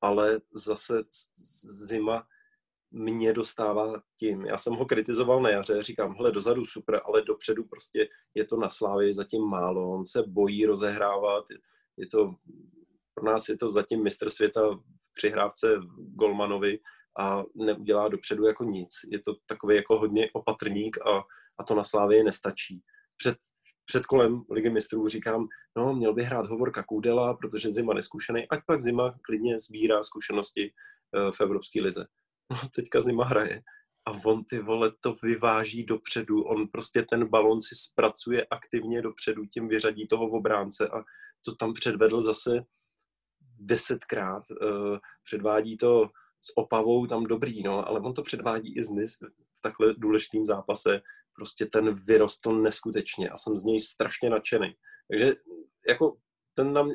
Ale 0.00 0.40
zase 0.54 1.02
Zima 1.86 2.26
mě 2.90 3.32
dostává 3.32 4.02
tím. 4.18 4.46
Já 4.46 4.58
jsem 4.58 4.72
ho 4.72 4.86
kritizoval 4.86 5.42
na 5.42 5.50
jaře, 5.50 5.82
říkám, 5.82 6.14
hele, 6.14 6.32
dozadu 6.32 6.64
super, 6.64 7.00
ale 7.04 7.22
dopředu 7.22 7.64
prostě 7.64 8.08
je 8.34 8.44
to 8.44 8.56
na 8.56 8.68
slávě 8.68 9.14
zatím 9.14 9.42
málo, 9.42 9.90
on 9.90 10.06
se 10.06 10.22
bojí 10.26 10.66
rozehrávat, 10.66 11.44
je 11.96 12.06
to 12.06 12.34
pro 13.16 13.24
nás 13.24 13.48
je 13.48 13.56
to 13.56 13.70
zatím 13.70 14.02
mistr 14.02 14.30
světa 14.30 14.60
v 14.70 15.14
přihrávce 15.14 15.66
Golmanovi 16.14 16.78
a 17.18 17.42
neudělá 17.54 18.08
dopředu 18.08 18.46
jako 18.46 18.64
nic. 18.64 18.88
Je 19.10 19.22
to 19.22 19.34
takový 19.46 19.76
jako 19.76 19.98
hodně 19.98 20.30
opatrník 20.32 20.98
a, 21.06 21.24
a 21.58 21.64
to 21.64 21.74
na 21.74 21.84
Slávě 21.84 22.24
nestačí. 22.24 22.82
Před, 23.16 23.36
před 23.84 24.06
kolem 24.06 24.42
Ligy 24.50 24.70
mistrů 24.70 25.08
říkám, 25.08 25.46
no, 25.76 25.94
měl 25.94 26.14
by 26.14 26.22
hrát 26.22 26.46
Hovorka 26.46 26.82
Kůdela, 26.82 27.34
protože 27.34 27.70
Zima 27.70 27.94
neskušený, 27.94 28.48
ať 28.48 28.60
pak 28.66 28.80
Zima 28.80 29.14
klidně 29.22 29.58
sbírá 29.58 30.02
zkušenosti 30.02 30.72
eh, 30.72 31.32
v 31.32 31.40
Evropské 31.40 31.80
lize. 31.80 32.06
No, 32.50 32.56
teďka 32.74 33.00
Zima 33.00 33.24
hraje 33.24 33.62
a 34.06 34.10
on 34.24 34.44
ty 34.44 34.58
vole 34.58 34.92
to 35.00 35.16
vyváží 35.22 35.84
dopředu, 35.84 36.42
on 36.42 36.68
prostě 36.68 37.02
ten 37.02 37.28
balon 37.28 37.60
si 37.60 37.74
zpracuje 37.74 38.46
aktivně 38.50 39.02
dopředu, 39.02 39.46
tím 39.46 39.68
vyřadí 39.68 40.06
toho 40.06 40.26
obránce 40.28 40.88
a 40.88 41.04
to 41.44 41.54
tam 41.54 41.72
předvedl 41.72 42.20
zase 42.20 42.64
desetkrát, 43.58 44.42
uh, 44.50 44.98
předvádí 45.24 45.76
to 45.76 46.10
s 46.40 46.56
Opavou 46.56 47.06
tam 47.06 47.24
dobrý, 47.24 47.62
no, 47.62 47.88
ale 47.88 48.00
on 48.00 48.14
to 48.14 48.22
předvádí 48.22 48.76
i 48.76 48.82
z 48.82 48.90
NIS 48.90 49.16
v 49.58 49.62
takhle 49.62 49.94
důležitým 49.94 50.46
zápase, 50.46 51.00
prostě 51.36 51.66
ten 51.66 51.94
vyrostl 51.94 52.62
neskutečně 52.62 53.28
a 53.28 53.36
jsem 53.36 53.56
z 53.56 53.64
něj 53.64 53.80
strašně 53.80 54.30
nadšený. 54.30 54.74
Takže 55.08 55.34
jako 55.88 56.16
ten, 56.54 56.74
tam, 56.74 56.90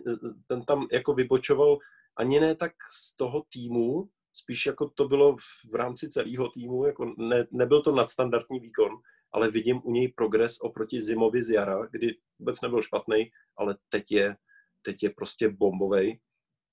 ten 0.47 0.65
tam 0.65 0.87
jako 0.91 1.13
vybočoval 1.13 1.77
ani 2.17 2.39
ne 2.39 2.55
tak 2.55 2.71
z 2.91 3.15
toho 3.15 3.43
týmu, 3.53 4.09
spíš 4.33 4.65
jako 4.65 4.89
to 4.89 5.07
bylo 5.07 5.35
v 5.71 5.75
rámci 5.75 6.09
celého 6.09 6.49
týmu, 6.49 6.85
jako 6.85 7.13
ne, 7.17 7.47
nebyl 7.51 7.81
to 7.81 7.91
nadstandardní 7.91 8.59
výkon, 8.59 8.91
ale 9.33 9.51
vidím 9.51 9.81
u 9.83 9.91
něj 9.91 10.07
progres 10.07 10.57
oproti 10.61 11.01
Zimovi 11.01 11.43
z 11.43 11.49
jara, 11.49 11.87
kdy 11.91 12.17
vůbec 12.39 12.61
nebyl 12.61 12.81
špatný, 12.81 13.31
ale 13.57 13.77
teď 13.89 14.11
je, 14.11 14.35
teď 14.81 15.03
je 15.03 15.09
prostě 15.09 15.49
bombovej 15.49 16.19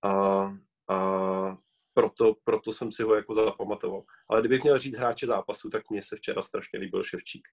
a, 0.04 0.42
a 0.90 1.56
proto, 1.98 2.34
proto 2.44 2.72
jsem 2.72 2.92
si 2.92 3.02
ho 3.02 3.14
jako 3.14 3.34
zapamatoval. 3.34 4.02
Ale 4.30 4.40
kdybych 4.40 4.62
měl 4.62 4.78
říct 4.78 4.96
hráče 4.96 5.26
zápasu, 5.26 5.70
tak 5.70 5.90
mně 5.90 6.02
se 6.02 6.16
včera 6.16 6.42
strašně 6.42 6.78
líbil 6.78 7.04
Ševčík. 7.04 7.48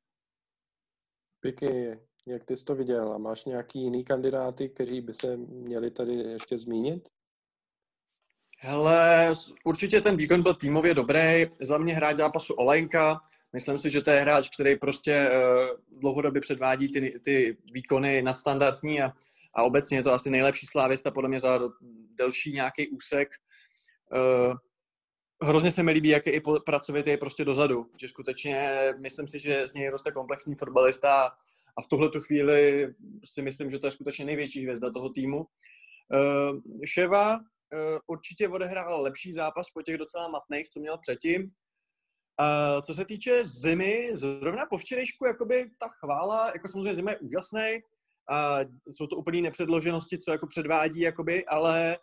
Piky, 1.40 2.00
jak 2.28 2.44
ty 2.44 2.58
jsi 2.58 2.64
to 2.64 2.76
viděl? 2.76 3.14
A 3.14 3.18
máš 3.18 3.46
nějaký 3.46 3.82
jiný 3.82 4.04
kandidáty, 4.04 4.70
kteří 4.70 5.02
by 5.02 5.14
se 5.14 5.38
měli 5.38 5.92
tady 5.92 6.14
ještě 6.14 6.58
zmínit? 6.58 7.10
Hele, 8.60 9.34
určitě 9.66 10.02
ten 10.02 10.18
výkon 10.18 10.44
byl 10.44 10.54
týmově 10.54 10.94
dobrý. 10.94 11.46
Za 11.62 11.78
mě 11.78 11.94
hráč 11.94 12.16
zápasu 12.16 12.54
Olenka. 12.54 13.22
Myslím 13.54 13.80
si, 13.80 13.90
že 13.90 14.02
to 14.02 14.12
je 14.12 14.20
hráč, 14.22 14.50
který 14.50 14.76
prostě 14.76 15.30
uh, 15.30 16.00
dlouhodobě 16.00 16.42
předvádí 16.42 16.92
ty, 16.92 17.20
ty 17.26 17.58
výkony 17.74 18.22
nadstandardní 18.22 19.02
a, 19.02 19.12
a 19.54 19.64
obecně 19.64 19.98
je 19.98 20.04
to 20.04 20.14
asi 20.14 20.30
nejlepší 20.30 20.66
slávista 20.66 21.12
podle 21.12 21.30
mě 21.30 21.40
za 21.40 21.60
delší 22.18 22.54
nějaký 22.54 22.90
úsek. 22.90 23.30
Uh, 24.14 24.54
hrozně 25.44 25.72
se 25.72 25.84
mi 25.84 25.92
líbí, 25.92 26.10
jak 26.10 26.26
je 26.26 26.34
i 26.34 26.42
pracovitý 26.66 27.18
prostě 27.18 27.46
dozadu. 27.46 27.92
Že 28.02 28.08
skutečně 28.08 28.70
myslím 29.00 29.28
si, 29.28 29.40
že 29.40 29.68
z 29.68 29.74
něj 29.74 29.90
roste 29.90 30.12
komplexní 30.12 30.56
fotbalista 30.56 31.26
a 31.78 31.82
v 31.82 31.88
tuhle 31.88 32.10
tu 32.10 32.22
chvíli 32.22 32.94
si 33.26 33.42
myslím, 33.42 33.70
že 33.70 33.80
to 33.80 33.88
je 33.88 33.92
skutečně 33.92 34.26
největší 34.26 34.64
hvězda 34.64 34.92
toho 34.92 35.10
týmu. 35.10 35.38
Uh, 35.38 36.60
Ševa, 36.86 37.38
uh, 37.38 37.40
určitě 38.08 38.50
odehrál 38.50 39.02
lepší 39.02 39.34
zápas 39.34 39.72
po 39.74 39.82
těch 39.82 39.98
docela 39.98 40.28
matných, 40.28 40.70
co 40.70 40.80
měl 40.80 40.98
předtím. 40.98 41.42
Uh, 41.42 42.82
co 42.82 42.94
se 42.94 43.06
týče 43.06 43.46
zimy, 43.46 44.10
zrovna 44.14 44.66
po 44.66 44.78
včerejšku, 44.78 45.26
jakoby 45.26 45.72
ta 45.80 45.88
chvála, 45.88 46.48
jako 46.48 46.68
samozřejmě 46.68 46.94
zima 46.94 47.12
je 47.12 47.20
úžasný, 47.20 47.80
a 48.30 48.60
jsou 48.88 49.08
to 49.08 49.16
úplné 49.16 49.42
nepředloženosti, 49.42 50.18
co 50.18 50.32
jako 50.32 50.48
předvádí, 50.48 51.00
jakoby, 51.00 51.46
ale 51.46 51.98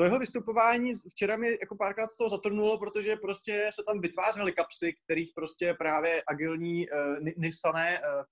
to 0.00 0.04
jeho 0.04 0.18
vystupování 0.18 0.90
včera 1.10 1.36
mi 1.36 1.58
jako 1.60 1.76
párkrát 1.76 2.12
z 2.12 2.16
toho 2.16 2.30
zatrnulo, 2.30 2.78
protože 2.78 3.16
prostě 3.16 3.70
se 3.74 3.82
tam 3.86 4.00
vytvářely 4.00 4.52
kapsy, 4.52 4.92
kterých 5.04 5.30
prostě 5.34 5.74
právě 5.74 6.22
agilní 6.26 6.86
uh, 6.90 7.18
Nissané 7.36 7.98
uh, 7.98 8.22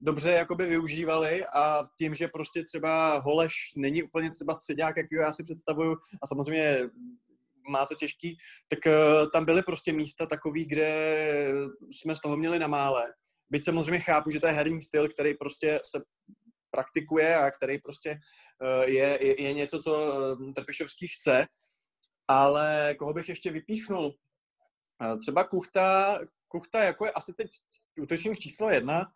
dobře 0.00 0.30
jakoby 0.30 0.66
využívali 0.66 1.44
a 1.54 1.84
tím, 1.98 2.14
že 2.14 2.28
prostě 2.28 2.62
třeba 2.64 3.18
Holeš 3.18 3.54
není 3.76 4.02
úplně 4.02 4.30
třeba 4.30 4.54
středák, 4.54 4.96
jak 4.96 5.06
já 5.12 5.32
si 5.32 5.44
představuju 5.44 5.96
a 6.22 6.26
samozřejmě 6.26 6.80
má 7.70 7.86
to 7.86 7.94
těžký, 7.94 8.36
tak 8.68 8.78
uh, 8.86 9.30
tam 9.30 9.44
byly 9.44 9.62
prostě 9.62 9.92
místa 9.92 10.26
takový, 10.26 10.64
kde 10.64 10.92
jsme 11.90 12.16
z 12.16 12.20
toho 12.20 12.36
měli 12.36 12.58
na 12.58 12.66
mále. 12.66 13.12
Byť 13.50 13.64
samozřejmě 13.64 14.00
chápu, 14.00 14.30
že 14.30 14.40
to 14.40 14.46
je 14.46 14.52
herní 14.52 14.82
styl, 14.82 15.08
který 15.08 15.34
prostě 15.34 15.78
se 15.86 16.02
praktikuje 16.70 17.36
a 17.36 17.50
který 17.50 17.78
prostě 17.78 18.10
uh, 18.62 18.90
je, 18.90 19.18
je, 19.26 19.42
je 19.42 19.52
něco, 19.52 19.78
co 19.78 20.12
Trpišovský 20.54 21.08
chce, 21.08 21.46
ale 22.28 22.94
koho 22.98 23.12
bych 23.12 23.28
ještě 23.28 23.50
vypíchnul? 23.50 24.14
Třeba 25.20 25.44
Kuchta, 25.44 26.18
Kuchta 26.48 26.84
jako 26.84 27.04
je 27.04 27.12
asi 27.12 27.32
teď 27.32 27.48
útočník 28.00 28.38
číslo 28.38 28.70
jedna, 28.70 29.06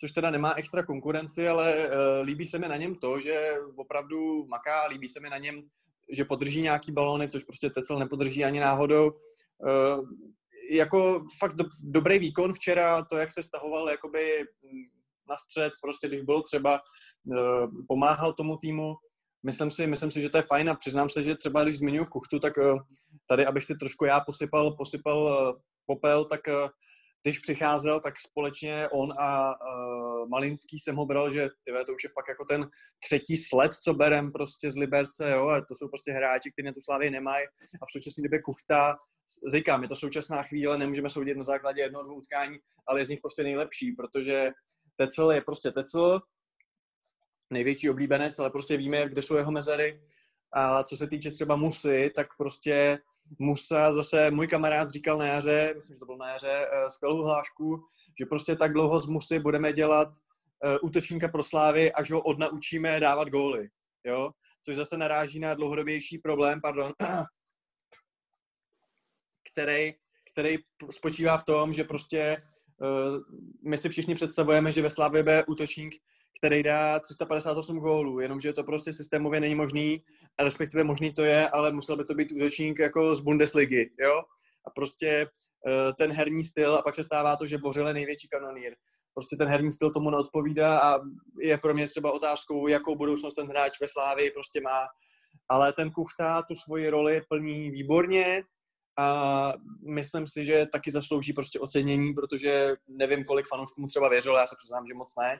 což 0.00 0.12
teda 0.12 0.30
nemá 0.30 0.54
extra 0.54 0.86
konkurenci, 0.86 1.48
ale 1.48 1.88
uh, 1.88 1.94
líbí 2.22 2.44
se 2.46 2.58
mi 2.58 2.68
na 2.68 2.76
něm 2.76 2.94
to, 2.94 3.20
že 3.20 3.54
opravdu 3.76 4.46
maká, 4.46 4.86
líbí 4.86 5.08
se 5.08 5.20
mi 5.20 5.30
na 5.30 5.38
něm, 5.38 5.62
že 6.12 6.24
podrží 6.24 6.62
nějaký 6.62 6.92
balony, 6.92 7.28
což 7.28 7.44
prostě 7.44 7.70
Tecel 7.70 7.98
nepodrží 7.98 8.44
ani 8.44 8.60
náhodou. 8.60 9.12
Jako 10.70 11.24
fakt 11.38 11.54
do, 11.54 11.64
dobrý 11.84 12.18
výkon 12.18 12.52
včera, 12.52 13.02
to, 13.04 13.16
jak 13.16 13.32
se 13.32 13.42
stahoval 13.42 13.90
jakoby 13.90 14.44
na 15.28 15.36
střed, 15.36 15.72
prostě 15.82 16.08
když 16.08 16.22
bylo 16.22 16.42
třeba, 16.42 16.80
uh, 17.26 17.70
pomáhal 17.88 18.32
tomu 18.32 18.56
týmu. 18.56 18.94
Myslím 19.46 19.70
si, 19.70 19.86
myslím 19.86 20.10
si, 20.10 20.22
že 20.22 20.28
to 20.28 20.38
je 20.38 20.42
fajn 20.42 20.70
a 20.70 20.74
přiznám 20.74 21.08
se, 21.08 21.22
že 21.22 21.34
třeba 21.34 21.62
když 21.62 21.78
zmiňuji 21.78 22.06
kuchtu, 22.06 22.38
tak 22.38 22.56
uh, 22.56 22.78
tady, 23.28 23.46
abych 23.46 23.64
si 23.64 23.74
trošku 23.74 24.04
já 24.04 24.20
posypal, 24.20 24.76
posypal 24.76 25.22
uh, 25.22 25.60
popel, 25.86 26.24
tak 26.24 26.40
když 27.26 27.38
přicházel, 27.38 28.00
tak 28.00 28.14
společně 28.20 28.88
on 28.88 29.12
a 29.18 29.48
uh, 29.48 30.28
Malinský 30.28 30.78
jsem 30.78 30.96
ho 30.96 31.06
bral, 31.06 31.30
že 31.30 31.48
tyhle, 31.64 31.84
to 31.84 31.92
už 31.94 32.04
je 32.04 32.10
fakt 32.18 32.28
jako 32.28 32.44
ten 32.44 32.68
třetí 33.04 33.36
sled, 33.36 33.74
co 33.74 33.94
berem 33.94 34.32
prostě 34.32 34.70
z 34.70 34.76
Liberce, 34.76 35.30
jo, 35.30 35.48
a 35.48 35.60
to 35.60 35.74
jsou 35.74 35.88
prostě 35.88 36.12
hráči, 36.12 36.52
kteří 36.52 36.66
na 36.66 36.72
tu 36.72 36.80
Slávě 36.80 37.10
nemají 37.10 37.44
a 37.82 37.86
v 37.86 37.92
současné 37.92 38.22
době 38.22 38.42
Kuchta, 38.42 38.96
říkám, 39.52 39.82
je 39.82 39.88
to 39.88 39.96
současná 39.96 40.42
chvíle, 40.42 40.78
nemůžeme 40.78 41.10
soudit 41.10 41.36
na 41.36 41.42
základě 41.42 41.82
jednoho, 41.82 42.04
dvou 42.04 42.14
utkání, 42.14 42.58
ale 42.88 43.00
je 43.00 43.04
z 43.04 43.08
nich 43.08 43.20
prostě 43.20 43.42
nejlepší, 43.42 43.92
protože 43.92 44.50
Tecel 44.96 45.32
je 45.32 45.40
prostě 45.40 45.70
Tecel, 45.70 46.20
největší 47.50 47.90
oblíbenec, 47.90 48.38
ale 48.38 48.50
prostě 48.50 48.76
víme, 48.76 49.08
kde 49.08 49.22
jsou 49.22 49.36
jeho 49.36 49.50
mezery. 49.50 50.00
A 50.52 50.82
co 50.82 50.96
se 50.96 51.06
týče 51.06 51.30
třeba 51.30 51.56
Musy, 51.56 52.12
tak 52.16 52.26
prostě 52.38 52.98
Musa, 53.38 53.94
zase 53.94 54.30
můj 54.30 54.46
kamarád 54.46 54.90
říkal 54.90 55.18
na 55.18 55.26
jaře, 55.26 55.72
myslím, 55.74 55.94
že 55.94 55.98
to 55.98 56.06
byl 56.06 56.16
na 56.16 56.28
jaře, 56.28 56.66
uh, 56.72 56.88
skvělou 56.88 57.22
hlášku, 57.22 57.86
že 58.18 58.26
prostě 58.26 58.56
tak 58.56 58.72
dlouho 58.72 58.98
z 58.98 59.06
Musy 59.06 59.38
budeme 59.38 59.72
dělat 59.72 60.08
uh, 60.08 60.76
útočníka 60.82 61.28
pro 61.28 61.42
Slávy, 61.42 61.92
až 61.92 62.10
ho 62.10 62.22
odnaučíme 62.22 63.00
dávat 63.00 63.28
góly. 63.28 63.68
Jo? 64.04 64.30
Což 64.64 64.76
zase 64.76 64.96
naráží 64.96 65.40
na 65.40 65.54
dlouhodobější 65.54 66.18
problém, 66.18 66.60
pardon, 66.60 66.92
který, 69.52 69.92
který 70.32 70.56
spočívá 70.90 71.38
v 71.38 71.44
tom, 71.44 71.72
že 71.72 71.84
prostě 71.84 72.42
my 73.68 73.78
si 73.78 73.88
všichni 73.88 74.14
představujeme, 74.14 74.72
že 74.72 74.82
ve 74.82 74.90
Slávě 74.90 75.22
bude 75.22 75.44
útočník, 75.48 75.94
který 76.38 76.62
dá 76.62 77.00
358 77.00 77.78
gólů, 77.78 78.20
jenomže 78.20 78.52
to 78.52 78.64
prostě 78.64 78.92
systémově 78.92 79.40
není 79.40 79.54
možný, 79.54 80.02
respektive 80.42 80.84
možný 80.84 81.12
to 81.12 81.24
je, 81.24 81.48
ale 81.48 81.72
musel 81.72 81.96
by 81.96 82.04
to 82.04 82.14
být 82.14 82.32
útočník 82.32 82.78
jako 82.78 83.14
z 83.14 83.20
Bundesligy, 83.20 83.90
jo? 84.00 84.22
A 84.66 84.70
prostě 84.70 85.26
uh, 85.66 85.92
ten 85.98 86.12
herní 86.12 86.44
styl, 86.44 86.74
a 86.74 86.82
pak 86.82 86.94
se 86.94 87.04
stává 87.04 87.36
to, 87.36 87.46
že 87.46 87.58
Bořil 87.58 87.88
je 87.88 87.94
největší 87.94 88.28
kanonír. 88.28 88.74
Prostě 89.14 89.36
ten 89.36 89.48
herní 89.48 89.72
styl 89.72 89.90
tomu 89.90 90.10
neodpovídá 90.10 90.78
a 90.78 90.98
je 91.40 91.58
pro 91.58 91.74
mě 91.74 91.86
třeba 91.86 92.12
otázkou, 92.12 92.68
jakou 92.68 92.96
budoucnost 92.96 93.34
ten 93.34 93.46
hráč 93.46 93.80
ve 93.80 93.88
Slávii 93.88 94.30
prostě 94.30 94.60
má. 94.60 94.86
Ale 95.48 95.72
ten 95.72 95.90
Kuchta 95.90 96.42
tu 96.42 96.54
svoji 96.54 96.90
roli 96.90 97.22
plní 97.28 97.70
výborně, 97.70 98.42
a 98.98 99.52
myslím 99.94 100.26
si, 100.26 100.44
že 100.44 100.66
taky 100.72 100.90
zaslouží 100.90 101.32
prostě 101.32 101.60
ocenění, 101.60 102.14
protože 102.14 102.74
nevím, 102.88 103.24
kolik 103.24 103.48
fanoušků 103.48 103.80
mu 103.80 103.86
třeba 103.86 104.08
věřilo, 104.08 104.38
já 104.38 104.46
se 104.46 104.56
přiznám, 104.58 104.86
že 104.86 104.94
moc 104.94 105.12
ne. 105.20 105.38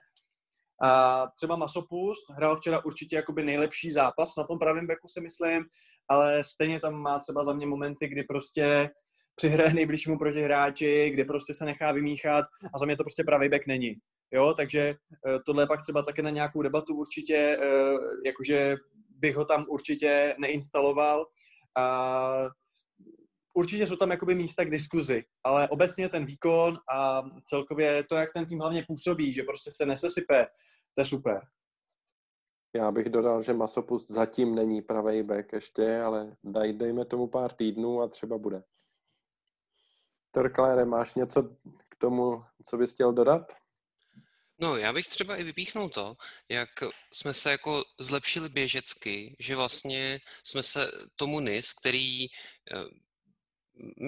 A 0.83 1.27
třeba 1.37 1.57
Masopust 1.57 2.31
hrál 2.31 2.57
včera 2.57 2.85
určitě 2.85 3.17
jakoby 3.17 3.43
nejlepší 3.43 3.93
zápas 3.93 4.37
na 4.39 4.45
tom 4.45 4.59
pravém 4.59 4.87
beku, 4.87 5.09
si 5.09 5.21
myslím, 5.21 5.65
ale 6.09 6.45
stejně 6.45 6.81
tam 6.81 6.95
má 6.95 7.19
třeba 7.19 7.45
za 7.45 7.53
mě 7.53 7.67
momenty, 7.67 8.09
kdy 8.09 8.23
prostě 8.23 8.91
přihraje 9.37 9.75
nejbližšímu 9.75 10.19
protihráči, 10.19 11.11
kdy 11.11 11.25
prostě 11.25 11.55
se 11.55 11.65
nechá 11.65 11.93
vymíchat 11.93 12.45
a 12.75 12.79
za 12.79 12.87
mě 12.87 12.97
to 12.97 13.05
prostě 13.05 13.25
pravý 13.25 13.49
bek 13.49 13.67
není. 13.67 13.95
Jo, 14.33 14.55
takže 14.57 14.81
eh, 14.81 15.39
tohle 15.47 15.63
je 15.63 15.67
pak 15.67 15.83
třeba 15.83 16.03
také 16.03 16.23
na 16.23 16.31
nějakou 16.31 16.63
debatu 16.63 16.97
určitě, 16.97 17.59
eh, 17.61 17.95
jakože 18.27 18.77
bych 19.09 19.37
ho 19.37 19.45
tam 19.45 19.65
určitě 19.69 20.35
neinstaloval. 20.39 21.27
A 21.77 22.49
určitě 23.55 23.87
jsou 23.87 23.97
tam 23.97 24.11
jakoby 24.11 24.35
místa 24.35 24.65
k 24.65 24.71
diskuzi, 24.71 25.25
ale 25.45 25.69
obecně 25.69 26.09
ten 26.09 26.27
výkon 26.27 26.79
a 26.95 27.23
celkově 27.45 28.05
to, 28.05 28.15
jak 28.15 28.33
ten 28.33 28.47
tým 28.47 28.61
hlavně 28.61 28.85
působí, 28.89 29.33
že 29.33 29.43
prostě 29.43 29.71
se 29.71 29.87
nesesype, 29.87 30.47
to 30.95 31.01
je 31.01 31.05
super. 31.05 31.41
Já 32.77 32.91
bych 32.91 33.09
dodal, 33.09 33.43
že 33.43 33.53
Masopust 33.53 34.11
zatím 34.11 34.55
není 34.55 34.83
pravý 34.83 35.23
back 35.23 35.53
ještě, 35.53 36.01
ale 36.01 36.37
daj, 36.45 36.73
dejme 36.73 37.05
tomu 37.05 37.27
pár 37.27 37.53
týdnů 37.53 38.03
a 38.03 38.09
třeba 38.09 38.39
bude. 38.39 38.63
Torklére, 40.31 40.85
máš 40.85 41.15
něco 41.15 41.43
k 41.89 41.97
tomu, 41.99 42.45
co 42.65 42.77
bys 42.77 42.95
chtěl 42.95 43.13
dodat? 43.13 43.53
No, 44.61 44.77
já 44.77 44.93
bych 44.93 45.09
třeba 45.09 45.37
i 45.37 45.45
vypíchnul 45.45 45.89
to, 45.89 46.17
jak 46.49 46.69
jsme 47.13 47.35
se 47.35 47.51
jako 47.51 47.83
zlepšili 48.01 48.49
běžecky, 48.49 49.37
že 49.39 49.57
vlastně 49.57 50.21
jsme 50.45 50.63
se 50.63 50.91
tomu 51.17 51.41
NIS, 51.41 51.73
který 51.73 52.27
eh, 52.27 52.31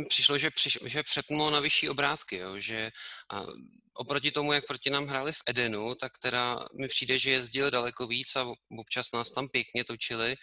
přišlo, 0.08 0.38
že, 0.38 0.50
přiš, 0.50 0.78
že 0.84 1.02
přepnulo 1.02 1.50
na 1.50 1.60
vyšší 1.60 1.88
obrátky, 1.88 2.36
jo, 2.36 2.60
že 2.60 2.90
a 3.32 3.46
oproti 3.94 4.30
tomu, 4.30 4.52
jak 4.52 4.66
proti 4.66 4.90
nám 4.90 5.06
hráli 5.06 5.32
v 5.32 5.42
Edenu, 5.46 5.94
tak 5.94 6.18
teda 6.18 6.66
mi 6.80 6.88
přijde, 6.88 7.18
že 7.18 7.30
jezdili 7.30 7.70
daleko 7.70 8.06
víc 8.06 8.36
a 8.36 8.46
občas 8.78 9.12
nás 9.12 9.30
tam 9.30 9.48
pěkně 9.48 9.84
točili, 9.84 10.36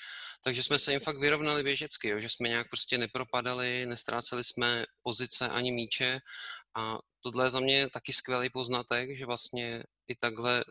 takže 0.44 0.64
jsme 0.64 0.80
se 0.80 0.92
jim 0.92 1.00
fakt 1.00 1.20
vyrovnali 1.20 1.64
běžecky, 1.64 2.10
jo, 2.10 2.20
že 2.20 2.30
jsme 2.30 2.50
nějak 2.50 2.70
prostě 2.70 2.98
nepropadali, 2.98 3.86
nestráceli 3.86 4.44
jsme 4.44 4.86
pozice 5.04 5.50
ani 5.50 5.72
míče 5.72 6.20
a 6.78 6.98
tohle 7.22 7.46
je 7.46 7.50
za 7.50 7.60
mě 7.60 7.90
taky 7.90 8.14
skvělý 8.14 8.50
poznatek, 8.50 9.18
že 9.18 9.26
vlastně 9.26 9.84
i 10.08 10.16
takhle 10.16 10.64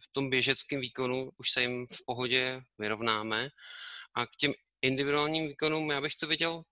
v 0.00 0.12
tom 0.12 0.30
běžeckém 0.30 0.80
výkonu 0.80 1.30
už 1.38 1.50
se 1.50 1.62
jim 1.62 1.86
v 1.86 1.98
pohodě 2.06 2.60
vyrovnáme 2.78 3.48
a 4.14 4.26
k 4.26 4.36
těm 4.38 4.52
individuálním 4.82 5.48
výkonům 5.48 5.90
já 5.90 6.00
bych 6.00 6.16
to 6.16 6.26
viděl 6.26 6.62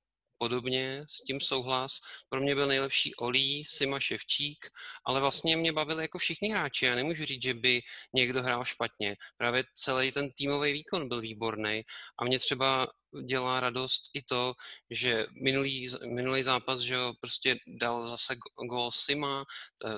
podobně, 0.40 1.04
s 1.08 1.24
tím 1.24 1.40
souhlas. 1.40 2.00
Pro 2.28 2.40
mě 2.40 2.54
byl 2.54 2.66
nejlepší 2.66 3.14
Olí, 3.14 3.64
Sima 3.64 4.00
Ševčík, 4.00 4.66
ale 5.04 5.20
vlastně 5.20 5.56
mě 5.56 5.72
bavili 5.72 6.04
jako 6.04 6.18
všichni 6.18 6.50
hráči. 6.50 6.86
Já 6.86 6.94
nemůžu 6.94 7.24
říct, 7.24 7.42
že 7.42 7.54
by 7.54 7.82
někdo 8.14 8.42
hrál 8.42 8.64
špatně. 8.64 9.16
Právě 9.36 9.64
celý 9.74 10.12
ten 10.12 10.30
týmový 10.32 10.72
výkon 10.72 11.08
byl 11.08 11.20
výborný 11.20 11.82
a 12.18 12.24
mě 12.24 12.38
třeba 12.38 12.88
dělá 13.26 13.60
radost 13.60 14.02
i 14.14 14.22
to, 14.22 14.54
že 14.90 15.26
minulý, 15.42 15.90
minulý 16.14 16.42
zápas, 16.42 16.80
že 16.80 16.96
prostě 17.20 17.56
dal 17.80 18.08
zase 18.08 18.36
gol 18.68 18.90
Sima, 18.90 19.44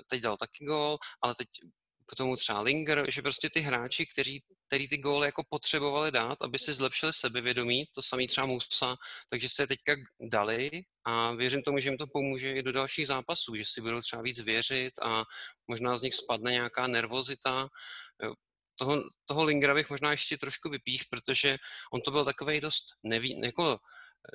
teď 0.09 0.21
dal 0.21 0.37
taky 0.37 0.65
gol, 0.65 0.99
ale 1.23 1.35
teď 1.35 1.49
k 2.13 2.17
tomu 2.17 2.37
třeba 2.37 2.61
Linger, 2.61 3.05
že 3.11 3.23
prostě 3.23 3.51
ty 3.51 3.61
hráči, 3.61 4.07
kteří 4.07 4.43
který 4.73 4.89
ty 4.89 4.99
góly 4.99 5.29
jako 5.29 5.45
potřebovali 5.49 6.11
dát, 6.11 6.43
aby 6.43 6.59
si 6.59 6.73
zlepšili 6.73 7.13
sebevědomí, 7.13 7.85
to 7.95 8.03
samý 8.03 8.27
třeba 8.27 8.47
Musa, 8.47 8.97
takže 9.31 9.49
se 9.49 9.67
teďka 9.67 9.93
dali 10.21 10.71
a 11.05 11.33
věřím 11.35 11.63
tomu, 11.63 11.79
že 11.79 11.89
jim 11.89 11.99
to 11.99 12.07
pomůže 12.13 12.53
i 12.53 12.63
do 12.63 12.73
dalších 12.73 13.07
zápasů, 13.07 13.55
že 13.55 13.65
si 13.67 13.81
budou 13.81 14.01
třeba 14.01 14.23
víc 14.23 14.41
věřit 14.41 14.93
a 15.03 15.25
možná 15.69 15.97
z 15.97 16.03
nich 16.03 16.15
spadne 16.15 16.53
nějaká 16.53 16.87
nervozita. 16.87 17.69
Toho, 18.79 19.03
toho 19.25 19.45
Lingera 19.45 19.75
bych 19.75 19.91
možná 19.91 20.11
ještě 20.11 20.39
trošku 20.39 20.71
vypích, 20.71 21.03
protože 21.11 21.57
on 21.93 22.01
to 22.01 22.11
byl 22.11 22.25
takový 22.25 22.61
dost 22.61 22.85
neví, 23.03 23.41
jako 23.45 23.79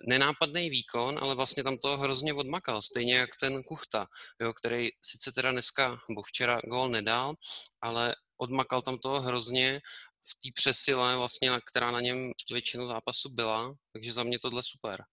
nenápadný 0.07 0.69
výkon, 0.69 1.19
ale 1.21 1.35
vlastně 1.35 1.63
tam 1.63 1.77
to 1.77 1.97
hrozně 1.97 2.33
odmakal, 2.33 2.81
stejně 2.81 3.17
jak 3.17 3.29
ten 3.39 3.63
Kuchta, 3.63 4.07
jo, 4.41 4.53
který 4.53 4.89
sice 5.01 5.31
teda 5.31 5.51
dneska, 5.51 5.99
nebo 6.09 6.21
včera 6.21 6.61
gól 6.63 6.89
nedal, 6.89 7.35
ale 7.81 8.15
odmakal 8.37 8.81
tam 8.81 8.97
toho 8.97 9.21
hrozně 9.21 9.81
v 10.23 10.33
té 10.33 10.49
přesile, 10.55 11.17
vlastně, 11.17 11.51
která 11.65 11.91
na 11.91 12.01
něm 12.01 12.31
většinu 12.51 12.87
zápasu 12.87 13.29
byla, 13.29 13.75
takže 13.93 14.13
za 14.13 14.23
mě 14.23 14.39
tohle 14.39 14.63
super. 14.63 15.03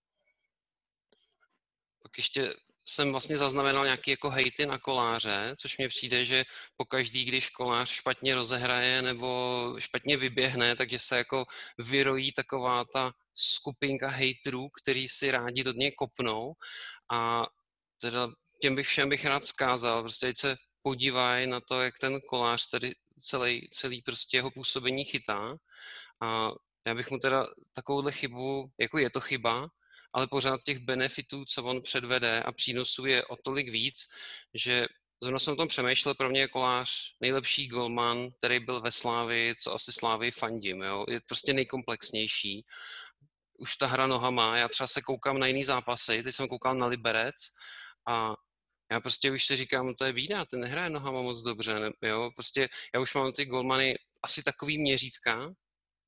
Pak 2.02 2.18
ještě 2.18 2.54
jsem 2.85 3.11
vlastně 3.11 3.39
zaznamenal 3.39 3.85
nějaký 3.85 4.11
jako 4.11 4.30
hejty 4.30 4.66
na 4.66 4.78
koláře, 4.78 5.55
což 5.59 5.78
mně 5.78 5.89
přijde, 5.89 6.24
že 6.24 6.45
po 6.76 6.85
každý, 6.85 7.24
když 7.24 7.51
kolář 7.51 7.91
špatně 7.91 8.35
rozehraje 8.35 9.03
nebo 9.03 9.76
špatně 9.78 10.16
vyběhne, 10.16 10.76
takže 10.76 10.99
se 10.99 11.16
jako 11.16 11.45
vyrojí 11.78 12.32
taková 12.32 12.85
ta 12.85 13.12
skupinka 13.35 14.09
hejtrů, 14.09 14.68
který 14.68 15.09
si 15.09 15.30
rádi 15.30 15.64
do 15.64 15.72
něj 15.72 15.93
kopnou. 15.93 16.53
A 17.12 17.47
teda 18.01 18.28
těm 18.61 18.74
bych 18.74 18.87
všem 18.87 19.09
bych 19.09 19.24
rád 19.24 19.45
zkázal, 19.45 20.03
prostě 20.03 20.32
se 20.37 20.57
podívají 20.82 21.47
na 21.47 21.61
to, 21.61 21.80
jak 21.80 21.99
ten 21.99 22.20
kolář 22.20 22.68
tady 22.68 22.93
celý, 23.18 23.68
celý 23.70 24.03
prostě 24.03 24.37
jeho 24.37 24.51
působení 24.51 25.05
chytá. 25.05 25.57
A 26.20 26.51
já 26.87 26.95
bych 26.95 27.11
mu 27.11 27.18
teda 27.18 27.47
takovouhle 27.74 28.12
chybu, 28.12 28.70
jako 28.78 28.99
je 28.99 29.11
to 29.11 29.20
chyba, 29.20 29.68
ale 30.14 30.26
pořád 30.26 30.62
těch 30.62 30.78
benefitů, 30.78 31.44
co 31.44 31.64
on 31.64 31.82
předvede 31.82 32.42
a 32.42 32.52
přínosů 32.52 33.06
je 33.06 33.24
o 33.24 33.36
tolik 33.36 33.70
víc, 33.70 34.06
že 34.54 34.86
zrovna 35.22 35.38
jsem 35.38 35.52
o 35.52 35.56
tom 35.56 35.68
přemýšlel, 35.68 36.14
pro 36.14 36.30
mě 36.30 36.40
je 36.40 36.48
kolář 36.48 36.88
nejlepší 37.20 37.68
golman, 37.68 38.30
který 38.38 38.60
byl 38.60 38.80
ve 38.80 38.92
Slávi, 38.92 39.54
co 39.58 39.74
asi 39.74 39.92
Slávy 39.92 40.30
fandím, 40.30 40.82
jo? 40.82 41.04
je 41.08 41.20
prostě 41.26 41.52
nejkomplexnější. 41.52 42.64
Už 43.58 43.76
ta 43.76 43.86
hra 43.86 44.06
nohama, 44.06 44.56
já 44.56 44.68
třeba 44.68 44.86
se 44.86 45.02
koukám 45.02 45.38
na 45.38 45.46
jiný 45.46 45.64
zápasy, 45.64 46.22
teď 46.22 46.34
jsem 46.34 46.48
koukal 46.48 46.74
na 46.74 46.86
Liberec 46.86 47.34
a 48.08 48.34
já 48.92 49.00
prostě 49.00 49.30
už 49.30 49.44
si 49.44 49.56
říkám, 49.56 49.94
to 49.94 50.04
je 50.04 50.12
bída, 50.12 50.44
ten 50.44 50.60
nehraje 50.60 50.90
nohama 50.90 51.22
moc 51.22 51.42
dobře, 51.42 51.80
ne, 51.80 51.90
jo, 52.02 52.30
prostě 52.36 52.68
já 52.94 53.00
už 53.00 53.14
mám 53.14 53.32
ty 53.32 53.44
golmany 53.44 53.94
asi 54.22 54.42
takový 54.42 54.78
měřítka, 54.78 55.50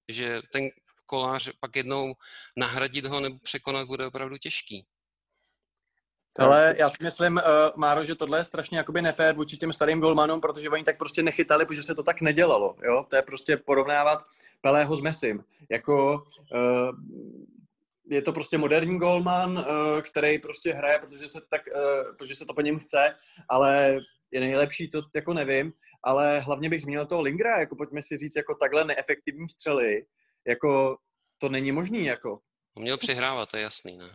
že 0.08 0.42
ten 0.52 0.68
kolář 1.06 1.50
pak 1.60 1.76
jednou 1.76 2.14
nahradit 2.56 3.06
ho 3.06 3.20
nebo 3.20 3.38
překonat 3.38 3.86
bude 3.86 4.06
opravdu 4.06 4.36
těžký. 4.36 4.86
Ale 6.38 6.74
já 6.78 6.88
si 6.88 6.96
myslím, 7.02 7.36
uh, 7.36 7.42
Máro, 7.76 8.04
že 8.04 8.14
tohle 8.14 8.38
je 8.38 8.44
strašně 8.44 8.78
jakoby 8.78 9.02
nefér 9.02 9.34
vůči 9.34 9.56
těm 9.56 9.72
starým 9.72 10.00
golmanům, 10.00 10.40
protože 10.40 10.70
oni 10.70 10.84
tak 10.84 10.98
prostě 10.98 11.22
nechytali, 11.22 11.66
protože 11.66 11.82
se 11.82 11.94
to 11.94 12.02
tak 12.02 12.20
nedělalo. 12.20 12.76
Jo? 12.84 13.04
To 13.10 13.16
je 13.16 13.22
prostě 13.22 13.56
porovnávat 13.56 14.24
Pelého 14.60 14.96
s 14.96 15.00
Mesim. 15.00 15.44
Jako, 15.70 16.24
uh, 16.54 16.90
je 18.10 18.22
to 18.22 18.32
prostě 18.32 18.58
moderní 18.58 18.98
golman, 18.98 19.58
uh, 19.58 19.64
který 20.00 20.38
prostě 20.38 20.74
hraje, 20.74 20.98
protože 20.98 21.28
se, 21.28 21.40
tak, 21.50 21.60
uh, 21.74 22.16
protože 22.16 22.34
se 22.34 22.44
to 22.44 22.54
po 22.54 22.60
něm 22.60 22.78
chce, 22.78 23.14
ale 23.48 23.98
je 24.30 24.40
nejlepší, 24.40 24.90
to 24.90 25.02
jako 25.14 25.34
nevím, 25.34 25.72
ale 26.04 26.40
hlavně 26.40 26.70
bych 26.70 26.82
zmínil 26.82 27.06
toho 27.06 27.22
Lingra, 27.22 27.58
jako 27.58 27.76
pojďme 27.76 28.02
si 28.02 28.16
říct, 28.16 28.36
jako 28.36 28.54
takhle 28.54 28.84
neefektivní 28.84 29.48
střely, 29.48 30.06
jako 30.46 30.96
to 31.38 31.48
není 31.48 31.72
možný, 31.72 32.04
jako. 32.04 32.40
On 32.76 32.82
měl 32.82 32.96
přihrávat, 32.96 33.50
to 33.50 33.56
je 33.56 33.62
jasný, 33.62 33.96
ne? 33.96 34.08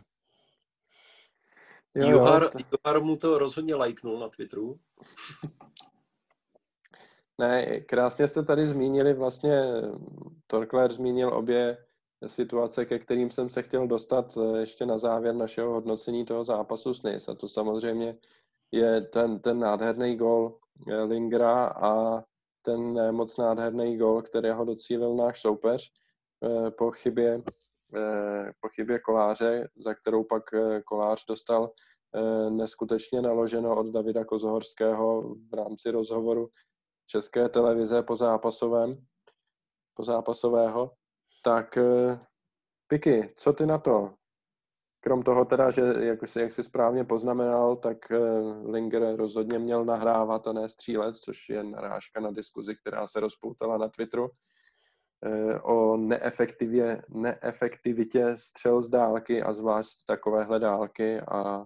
Jo, 1.95 2.09
Johar, 2.09 2.49
to... 2.49 2.57
Johar 2.71 3.01
mu 3.01 3.17
to 3.17 3.37
rozhodně 3.37 3.75
lajknul 3.75 4.19
na 4.19 4.29
Twitteru. 4.29 4.79
Ne, 7.37 7.79
krásně 7.79 8.27
jste 8.27 8.43
tady 8.43 8.67
zmínili, 8.67 9.13
vlastně 9.13 9.63
Torkler 10.47 10.91
zmínil 10.91 11.33
obě 11.33 11.77
situace, 12.27 12.85
ke 12.85 12.99
kterým 12.99 13.31
jsem 13.31 13.49
se 13.49 13.63
chtěl 13.63 13.87
dostat 13.87 14.37
eh, 14.37 14.59
ještě 14.59 14.85
na 14.85 14.97
závěr 14.97 15.35
našeho 15.35 15.73
hodnocení 15.73 16.25
toho 16.25 16.45
zápasu 16.45 16.93
s 16.93 17.03
NIS. 17.03 17.29
A 17.29 17.35
to 17.35 17.47
samozřejmě 17.47 18.17
je 18.71 19.01
ten, 19.01 19.39
ten 19.39 19.59
nádherný 19.59 20.15
gol 20.15 20.57
eh, 20.87 21.03
Lingra 21.03 21.65
a 21.65 22.23
ten 22.61 23.11
moc 23.15 23.37
nádherný 23.37 23.97
gol, 23.97 24.21
kterého 24.21 24.65
docílil 24.65 25.15
náš 25.15 25.41
soupeř 25.41 25.91
eh, 25.91 26.01
po 26.77 26.91
chybě, 26.91 27.41
po 28.59 28.69
chybě 28.75 28.99
koláře, 28.99 29.69
za 29.75 29.93
kterou 29.93 30.23
pak 30.23 30.43
kolář 30.85 31.25
dostal 31.25 31.71
neskutečně 32.49 33.21
naloženo 33.21 33.79
od 33.79 33.87
Davida 33.87 34.25
Kozohorského 34.25 35.35
v 35.51 35.53
rámci 35.53 35.91
rozhovoru 35.91 36.49
České 37.07 37.49
televize 37.49 38.03
po 38.03 38.15
zápasovém, 38.15 39.05
po 39.93 40.03
zápasového. 40.03 40.91
Tak 41.43 41.77
eh, 41.77 42.19
Piky, 42.87 43.33
co 43.35 43.53
ty 43.53 43.65
na 43.65 43.77
to? 43.77 44.13
Krom 45.03 45.23
toho 45.23 45.45
teda, 45.45 45.71
že 45.71 45.81
jak, 45.99 46.27
jsi, 46.27 46.39
jak 46.41 46.51
jsi 46.51 46.63
správně 46.63 47.03
poznamenal, 47.03 47.75
tak 47.75 48.11
eh, 48.11 48.17
Linger 48.71 49.15
rozhodně 49.15 49.59
měl 49.59 49.85
nahrávat 49.85 50.47
a 50.47 50.53
ne 50.53 50.69
střílet, 50.69 51.15
což 51.15 51.49
je 51.49 51.63
narážka 51.63 52.19
na 52.19 52.31
diskuzi, 52.31 52.75
která 52.75 53.07
se 53.07 53.19
rozpoutala 53.19 53.77
na 53.77 53.89
Twitteru 53.89 54.29
eh, 54.29 54.50
o 55.63 55.97
neefektivě, 55.97 57.01
neefektivitě 57.09 58.37
střel 58.37 58.81
z 58.81 58.89
dálky 58.89 59.41
a 59.41 59.53
zvlášť 59.53 60.05
takovéhle 60.07 60.59
dálky 60.59 61.19
a, 61.19 61.65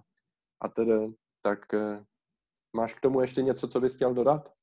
a 0.60 0.68
tedy, 0.68 0.92
tak 1.42 1.58
máš 2.72 2.94
k 2.94 3.00
tomu 3.00 3.20
ještě 3.20 3.42
něco, 3.42 3.68
co 3.68 3.80
bys 3.80 3.94
chtěl 3.94 4.14
dodat? 4.14 4.56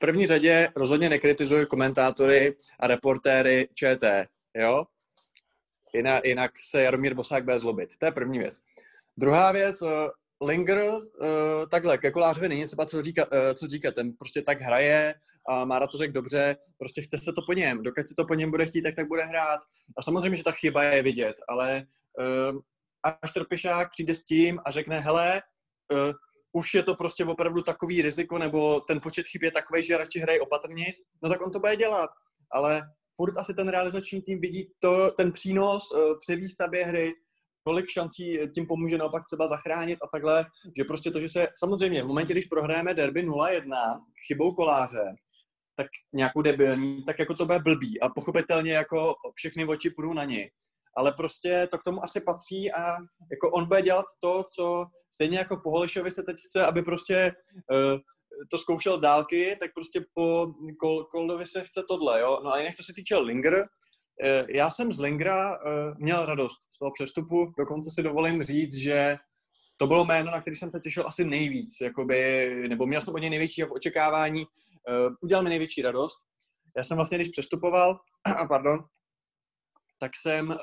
první 0.00 0.26
řadě 0.26 0.68
rozhodně 0.76 1.08
nekritizuji 1.08 1.66
komentátory 1.66 2.56
a 2.80 2.86
reportéry 2.86 3.68
ČT, 3.74 4.26
jo? 4.56 4.84
Jinak, 5.94 6.24
jinak 6.24 6.50
se 6.70 6.82
Jaromír 6.82 7.14
Bosák 7.14 7.44
bude 7.44 7.58
zlobit. 7.58 7.96
To 7.98 8.06
je 8.06 8.12
první 8.12 8.38
věc. 8.38 8.60
Druhá 9.16 9.52
věc, 9.52 9.82
uh, 9.82 9.90
Linger, 10.44 10.90
uh, 10.94 10.98
takhle, 11.70 11.98
ke 11.98 12.10
Kolářovi 12.10 12.48
není 12.48 12.66
třeba 12.66 12.86
co 12.86 13.02
říkat, 13.02 13.28
uh, 13.32 13.38
co 13.54 13.66
říkat, 13.66 13.94
ten 13.94 14.12
prostě 14.12 14.42
tak 14.42 14.60
hraje 14.60 15.14
a 15.48 15.64
má 15.64 15.86
to 15.86 15.98
řekl 15.98 16.12
dobře, 16.12 16.56
prostě 16.78 17.02
chce 17.02 17.18
se 17.18 17.32
to 17.32 17.42
po 17.46 17.52
něm, 17.52 17.82
dokud 17.82 18.08
si 18.08 18.14
to 18.14 18.24
po 18.24 18.34
něm 18.34 18.50
bude 18.50 18.66
chtít, 18.66 18.82
tak 18.82 18.94
tak 18.94 19.08
bude 19.08 19.22
hrát. 19.22 19.60
A 19.98 20.02
samozřejmě, 20.02 20.36
že 20.36 20.44
ta 20.44 20.52
chyba 20.52 20.82
je 20.82 21.02
vidět, 21.02 21.36
ale 21.48 21.86
uh, 22.18 22.60
až 23.02 23.30
Trpišák 23.30 23.90
přijde 23.90 24.14
s 24.14 24.24
tím 24.24 24.60
a 24.66 24.70
řekne, 24.70 25.00
hele, 25.00 25.42
uh, 25.92 26.12
už 26.52 26.74
je 26.74 26.82
to 26.82 26.94
prostě 26.94 27.24
opravdu 27.24 27.62
takový 27.62 28.02
riziko, 28.02 28.38
nebo 28.38 28.80
ten 28.80 29.00
počet 29.00 29.26
chyb 29.26 29.42
je 29.42 29.50
takový, 29.50 29.82
že 29.82 29.98
radši 29.98 30.18
hraje 30.18 30.40
opatrně, 30.40 30.86
no 31.22 31.30
tak 31.30 31.46
on 31.46 31.52
to 31.52 31.60
bude 31.60 31.76
dělat. 31.76 32.10
ale 32.52 32.82
furt 33.16 33.36
asi 33.36 33.54
ten 33.54 33.68
realizační 33.68 34.22
tým 34.22 34.40
vidí 34.40 34.70
to, 34.78 35.10
ten 35.10 35.32
přínos 35.32 35.92
uh, 35.92 36.18
při 36.18 36.36
výstavbě 36.36 36.84
hry, 36.84 37.12
kolik 37.64 37.88
šancí 37.88 38.38
tím 38.54 38.66
pomůže 38.66 38.98
naopak 38.98 39.22
třeba 39.24 39.48
zachránit 39.48 39.98
a 40.02 40.08
takhle, 40.12 40.46
že 40.78 40.84
prostě 40.84 41.10
to, 41.10 41.20
že 41.20 41.28
se, 41.28 41.46
samozřejmě 41.58 42.02
v 42.02 42.06
momentě, 42.06 42.32
když 42.32 42.46
prohrajeme 42.46 42.94
derby 42.94 43.28
0-1 43.28 44.00
chybou 44.26 44.54
koláře, 44.54 45.14
tak 45.76 45.86
nějakou 46.12 46.42
debilní, 46.42 47.04
tak 47.04 47.18
jako 47.18 47.34
to 47.34 47.46
bude 47.46 47.58
blbý 47.58 48.00
a 48.00 48.08
pochopitelně 48.08 48.72
jako 48.72 49.14
všechny 49.34 49.64
oči 49.64 49.90
půjdou 49.90 50.12
na 50.12 50.24
něj. 50.24 50.50
Ale 50.96 51.12
prostě 51.12 51.68
to 51.70 51.78
k 51.78 51.82
tomu 51.82 52.04
asi 52.04 52.20
patří 52.20 52.72
a 52.72 52.96
jako 53.32 53.50
on 53.50 53.68
bude 53.68 53.82
dělat 53.82 54.06
to, 54.20 54.44
co 54.54 54.86
stejně 55.14 55.38
jako 55.38 55.56
po 55.56 55.70
Holešovi 55.70 56.10
se 56.10 56.22
teď 56.22 56.36
chce, 56.36 56.66
aby 56.66 56.82
prostě 56.82 57.32
uh, 57.70 57.98
to 58.50 58.58
zkoušel 58.58 59.00
dálky, 59.00 59.56
tak 59.60 59.70
prostě 59.74 60.00
po 60.14 60.46
Kol- 60.84 61.04
Koldovi 61.10 61.46
se 61.46 61.64
chce 61.64 61.82
tohle, 61.88 62.20
jo. 62.20 62.40
No 62.44 62.52
a 62.52 62.58
jinak 62.58 62.74
co 62.74 62.82
se 62.84 62.92
týče 62.92 63.16
Linger, 63.16 63.54
Eh, 63.54 63.66
já 64.48 64.70
jsem 64.70 64.92
z 64.92 65.00
Lingra 65.00 65.54
eh, 65.54 65.58
měl 65.98 66.26
radost 66.26 66.58
z 66.70 66.78
toho 66.78 66.90
přestupu, 66.90 67.52
dokonce 67.58 67.90
si 67.94 68.02
dovolím 68.02 68.42
říct, 68.42 68.74
že 68.74 69.16
to 69.76 69.86
bylo 69.86 70.04
jméno, 70.04 70.30
na 70.30 70.40
který 70.40 70.56
jsem 70.56 70.70
se 70.70 70.80
těšil 70.80 71.06
asi 71.06 71.24
nejvíc, 71.24 71.80
jakoby, 71.82 72.50
nebo 72.68 72.86
měl 72.86 73.00
jsem 73.00 73.14
od 73.14 73.18
něj 73.18 73.30
největší 73.30 73.64
očekávání, 73.64 74.46
uh, 74.46 75.14
udělal 75.20 75.44
mi 75.44 75.50
největší 75.50 75.82
radost. 75.82 76.18
Já 76.76 76.84
jsem 76.84 76.96
vlastně, 76.96 77.18
když 77.18 77.28
přestupoval, 77.28 78.00
pardon, 78.48 78.78
tak 79.98 80.10
jsem, 80.16 80.56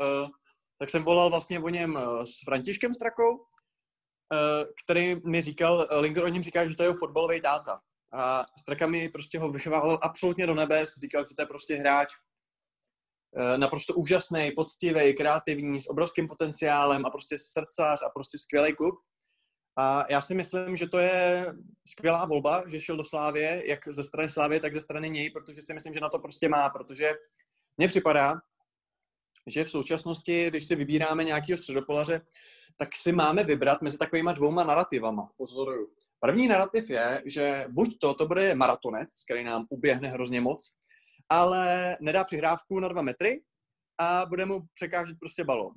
tak 0.80 0.89
jsem 0.89 1.03
volal 1.03 1.30
vlastně 1.30 1.60
o 1.60 1.70
něm 1.70 1.99
s 2.24 2.43
Františkem 2.45 2.93
Strakou, 2.93 3.45
který 4.84 5.16
mi 5.26 5.41
říkal, 5.41 5.88
Linger 5.99 6.24
o 6.24 6.28
něm 6.28 6.43
říká, 6.43 6.70
že 6.70 6.76
to 6.76 6.84
je 6.84 6.88
jeho 6.88 6.97
fotbalový 6.99 7.41
táta. 7.41 7.80
A 8.14 8.45
Straka 8.60 8.88
mi 8.88 9.10
prostě 9.10 9.39
ho 9.39 9.51
vychválil 9.51 9.99
absolutně 10.01 10.47
do 10.47 10.55
nebes, 10.55 10.89
říkal, 11.01 11.26
že 11.26 11.36
to 11.36 11.41
je 11.41 11.45
prostě 11.45 11.76
hráč, 11.76 12.10
Eh, 12.10 12.26
naprosto 13.57 13.93
úžasný, 13.93 14.51
poctivý, 14.55 15.13
kreativní, 15.13 15.81
s 15.81 15.89
obrovským 15.89 16.27
potenciálem 16.27 17.05
a 17.05 17.09
prostě 17.09 17.35
srdcař 17.39 18.01
a 18.05 18.09
prostě 18.09 18.38
skvělý 18.38 18.75
kluk. 18.75 18.95
A 19.79 20.05
já 20.09 20.21
si 20.21 20.35
myslím, 20.35 20.75
že 20.75 20.88
to 20.88 20.99
je 20.99 21.45
skvělá 21.88 22.25
volba, 22.25 22.63
že 22.67 22.79
šel 22.79 22.97
do 22.97 23.03
Slávě, 23.03 23.63
jak 23.65 23.79
ze 23.88 24.03
strany 24.03 24.29
Slávě, 24.29 24.59
tak 24.59 24.73
ze 24.73 24.81
strany 24.81 25.09
něj, 25.09 25.29
protože 25.29 25.61
si 25.61 25.73
myslím, 25.73 25.93
že 25.93 25.99
na 25.99 26.09
to 26.09 26.19
prostě 26.19 26.49
má, 26.49 26.69
protože 26.69 27.13
mně 27.77 27.88
připadá, 27.88 28.35
že 29.47 29.63
v 29.63 29.69
současnosti, 29.69 30.47
když 30.47 30.67
si 30.67 30.75
vybíráme 30.75 31.23
nějakého 31.23 31.57
středopolaře, 31.57 32.21
tak 32.77 32.95
si 32.95 33.11
máme 33.11 33.43
vybrat 33.43 33.81
mezi 33.81 33.97
takovýma 33.97 34.31
dvouma 34.31 34.63
narrativama. 34.63 35.29
Pozoruju. 35.38 35.88
První 36.19 36.47
narrativ 36.47 36.89
je, 36.89 37.21
že 37.25 37.65
buď 37.69 37.97
to, 37.99 38.13
to 38.13 38.27
bude 38.27 38.55
maratonec, 38.55 39.23
který 39.23 39.43
nám 39.43 39.65
uběhne 39.69 40.07
hrozně 40.07 40.41
moc, 40.41 40.73
ale 41.30 41.97
nedá 42.01 42.23
přihrávku 42.23 42.80
na 42.80 42.88
dva 42.88 43.01
metry 43.01 43.41
a 43.99 44.25
bude 44.25 44.45
mu 44.45 44.61
překážet 44.73 45.17
prostě 45.19 45.43
balón. 45.43 45.73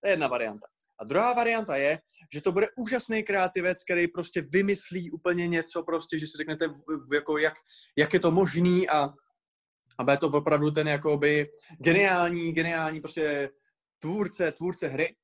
To 0.00 0.08
je 0.08 0.12
jedna 0.12 0.28
varianta. 0.28 0.66
A 1.00 1.04
druhá 1.04 1.32
varianta 1.32 1.76
je, 1.76 1.98
že 2.32 2.40
to 2.40 2.52
bude 2.52 2.66
úžasný 2.76 3.22
kreativec, 3.22 3.84
který 3.84 4.08
prostě 4.08 4.42
vymyslí 4.52 5.10
úplně 5.10 5.46
něco, 5.46 5.82
prostě, 5.82 6.18
že 6.18 6.26
si 6.26 6.36
řeknete, 6.36 6.66
jako 7.14 7.38
jak, 7.38 7.54
jak 7.96 8.14
je 8.14 8.20
to 8.20 8.30
možný 8.30 8.88
a, 8.88 9.08
a 9.98 10.04
bude 10.04 10.16
to 10.16 10.26
opravdu 10.26 10.70
ten 10.70 10.88
jakoby 10.88 11.50
geniální, 11.78 12.52
geniální 12.52 13.00
prostě 13.00 13.50
tvůrce, 13.98 14.52
tvůrce 14.52 14.88
hry, 14.88 15.16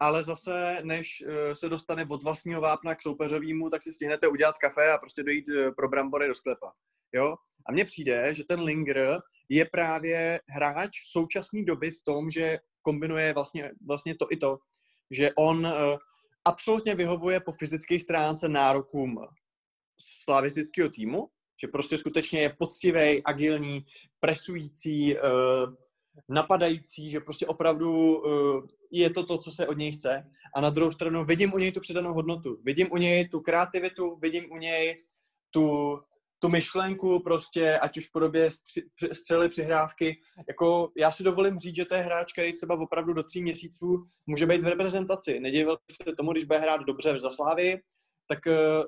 ale 0.00 0.22
zase, 0.22 0.78
než 0.82 1.08
eh, 1.26 1.54
se 1.54 1.68
dostane 1.68 2.06
od 2.10 2.22
vlastního 2.22 2.60
vápna 2.60 2.94
k 2.94 3.02
soupeřovýmu, 3.02 3.68
tak 3.68 3.82
si 3.82 3.92
stihnete 3.92 4.28
udělat 4.28 4.58
kafe 4.58 4.92
a 4.92 4.98
prostě 4.98 5.22
dojít 5.22 5.48
eh, 5.48 5.72
pro 5.72 5.88
brambory 5.88 6.28
do 6.28 6.34
sklepa. 6.34 6.72
Jo? 7.14 7.34
A 7.66 7.72
mně 7.72 7.84
přijde, 7.84 8.34
že 8.34 8.44
ten 8.44 8.60
Linger 8.60 9.18
je 9.48 9.64
právě 9.64 10.40
hráč 10.48 10.90
současné 11.12 11.64
doby 11.64 11.90
v 11.90 12.00
tom, 12.04 12.30
že 12.30 12.58
kombinuje 12.82 13.32
vlastně, 13.32 13.70
vlastně 13.86 14.14
to 14.14 14.26
i 14.30 14.36
to, 14.36 14.58
že 15.10 15.30
on 15.38 15.66
uh, 15.66 15.72
absolutně 16.44 16.94
vyhovuje 16.94 17.40
po 17.40 17.52
fyzické 17.52 17.98
stránce 17.98 18.48
nárokům 18.48 19.18
slavistického 20.00 20.88
týmu, 20.88 21.28
že 21.60 21.68
prostě 21.68 21.98
skutečně 21.98 22.40
je 22.40 22.56
poctivý, 22.58 23.24
agilní, 23.24 23.84
presující, 24.20 25.16
uh, 25.16 25.20
napadající, 26.28 27.10
že 27.10 27.20
prostě 27.20 27.46
opravdu 27.46 28.16
uh, 28.16 28.66
je 28.92 29.10
to 29.10 29.26
to, 29.26 29.38
co 29.38 29.50
se 29.50 29.66
od 29.66 29.78
něj 29.78 29.92
chce. 29.92 30.24
A 30.54 30.60
na 30.60 30.70
druhou 30.70 30.90
stranu 30.90 31.24
vidím 31.24 31.54
u 31.54 31.58
něj 31.58 31.72
tu 31.72 31.80
přidanou 31.80 32.14
hodnotu, 32.14 32.58
vidím 32.62 32.88
u 32.92 32.96
něj 32.96 33.28
tu 33.28 33.40
kreativitu, 33.40 34.18
vidím 34.22 34.52
u 34.52 34.56
něj 34.56 35.02
tu 35.50 35.98
tu 36.44 36.48
myšlenku 36.48 37.22
prostě, 37.22 37.78
ať 37.78 37.96
už 37.98 38.08
v 38.08 38.12
podobě 38.12 38.50
střely 39.12 39.48
přihrávky, 39.48 40.20
jako 40.48 40.92
já 40.96 41.12
si 41.12 41.22
dovolím 41.22 41.58
říct, 41.58 41.76
že 41.76 41.84
to 41.84 41.94
je 41.94 42.02
hráč, 42.02 42.32
který 42.32 42.52
třeba 42.52 42.80
opravdu 42.80 43.12
do 43.12 43.22
tří 43.22 43.42
měsíců 43.42 44.06
může 44.26 44.46
být 44.46 44.62
v 44.62 44.68
reprezentaci. 44.68 45.40
Nedivil 45.40 45.76
se 45.92 46.16
tomu, 46.16 46.32
když 46.32 46.44
bude 46.44 46.58
hrát 46.58 46.80
dobře 46.80 47.12
v 47.12 47.20
Zaslávii, 47.20 47.82
tak 48.28 48.46
eh, 48.46 48.82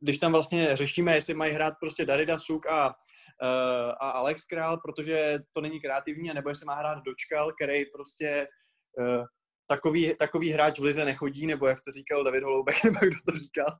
když 0.00 0.18
tam 0.18 0.32
vlastně 0.32 0.76
řešíme, 0.76 1.14
jestli 1.14 1.34
mají 1.34 1.52
hrát 1.52 1.74
prostě 1.80 2.06
Darida 2.06 2.38
Suk 2.38 2.66
a, 2.66 2.94
eh, 3.42 3.92
a 4.00 4.10
Alex 4.10 4.44
Král, 4.44 4.80
protože 4.84 5.38
to 5.52 5.60
není 5.60 5.80
kreativní, 5.80 6.30
nebo 6.34 6.48
jestli 6.48 6.66
má 6.66 6.74
hrát 6.74 6.98
Dočkal, 7.04 7.52
který 7.52 7.84
prostě 7.84 8.46
eh, 9.00 9.24
takový, 9.66 10.14
takový 10.18 10.50
hráč 10.50 10.78
v 10.78 10.84
lize 10.84 11.04
nechodí, 11.04 11.46
nebo 11.46 11.66
jak 11.66 11.80
to 11.80 11.92
říkal 11.92 12.24
David 12.24 12.44
Holoubek, 12.44 12.76
nebo 12.84 12.98
kdo 13.00 13.16
to 13.26 13.32
říkal. 13.38 13.78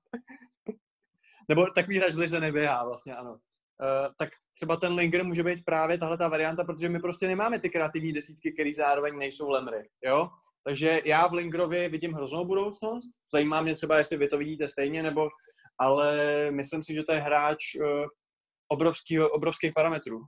Nebo 1.48 1.66
takový 1.74 1.98
hráč 1.98 2.14
lize 2.14 2.40
neběhá 2.40 2.84
vlastně, 2.84 3.14
ano. 3.14 3.30
Uh, 3.32 4.08
tak 4.18 4.28
třeba 4.54 4.76
ten 4.76 4.94
Linger 4.94 5.24
může 5.24 5.42
být 5.42 5.64
právě 5.64 5.98
tahle 5.98 6.18
ta 6.18 6.28
varianta, 6.28 6.64
protože 6.64 6.88
my 6.88 7.00
prostě 7.00 7.26
nemáme 7.26 7.58
ty 7.58 7.70
kreativní 7.70 8.12
desítky, 8.12 8.52
které 8.52 8.70
zároveň 8.76 9.18
nejsou 9.18 9.50
lemry, 9.50 9.88
jo? 10.04 10.28
Takže 10.64 11.00
já 11.04 11.28
v 11.28 11.32
Lingerovi 11.32 11.88
vidím 11.88 12.12
hroznou 12.12 12.44
budoucnost. 12.44 13.10
Zajímá 13.32 13.62
mě 13.62 13.74
třeba, 13.74 13.98
jestli 13.98 14.16
vy 14.16 14.28
to 14.28 14.38
vidíte 14.38 14.68
stejně, 14.68 15.02
nebo, 15.02 15.28
ale 15.78 16.16
myslím 16.50 16.82
si, 16.82 16.94
že 16.94 17.02
to 17.02 17.12
je 17.12 17.20
hráč 17.20 17.58
uh, 17.74 18.06
obrovský, 18.68 19.20
obrovských 19.20 19.72
parametrů. 19.74 20.20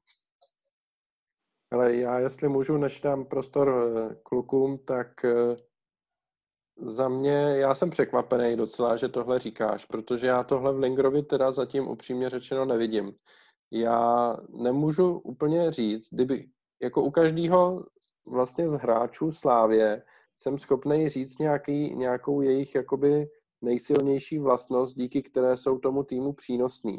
Ale 1.73 1.97
já, 1.97 2.19
jestli 2.19 2.49
můžu, 2.49 2.77
než 2.77 3.01
dám 3.01 3.25
prostor 3.25 3.69
eh, 3.71 4.15
klukům, 4.23 4.79
tak 4.87 5.09
za 6.77 7.09
mě, 7.09 7.57
já 7.57 7.75
jsem 7.75 7.91
překvapený 7.91 8.57
docela, 8.57 8.97
že 8.97 9.09
tohle 9.09 9.39
říkáš, 9.39 9.85
protože 9.85 10.27
já 10.27 10.45
tohle 10.45 10.73
v 10.73 10.79
Lingrovi 10.79 11.23
teda 11.23 11.53
zatím 11.53 11.89
upřímně 11.89 12.31
řečeno 12.31 12.65
nevidím. 12.65 13.13
Já 13.71 14.37
nemůžu 14.49 15.19
úplně 15.19 15.73
říct, 15.73 16.09
kdyby 16.13 16.49
jako 16.83 17.03
u 17.03 17.11
každého 17.11 17.87
vlastně 18.27 18.71
z 18.71 18.73
hráčů 18.73 19.33
Slávě 19.33 20.03
jsem 20.37 20.59
schopný 20.59 21.09
říct 21.09 21.39
nějaký, 21.39 21.95
nějakou 21.95 22.41
jejich 22.41 22.75
jakoby 22.75 23.29
nejsilnější 23.63 24.39
vlastnost, 24.39 24.97
díky 24.97 25.23
které 25.23 25.57
jsou 25.57 25.79
tomu 25.79 26.03
týmu 26.03 26.33
přínosní. 26.33 26.99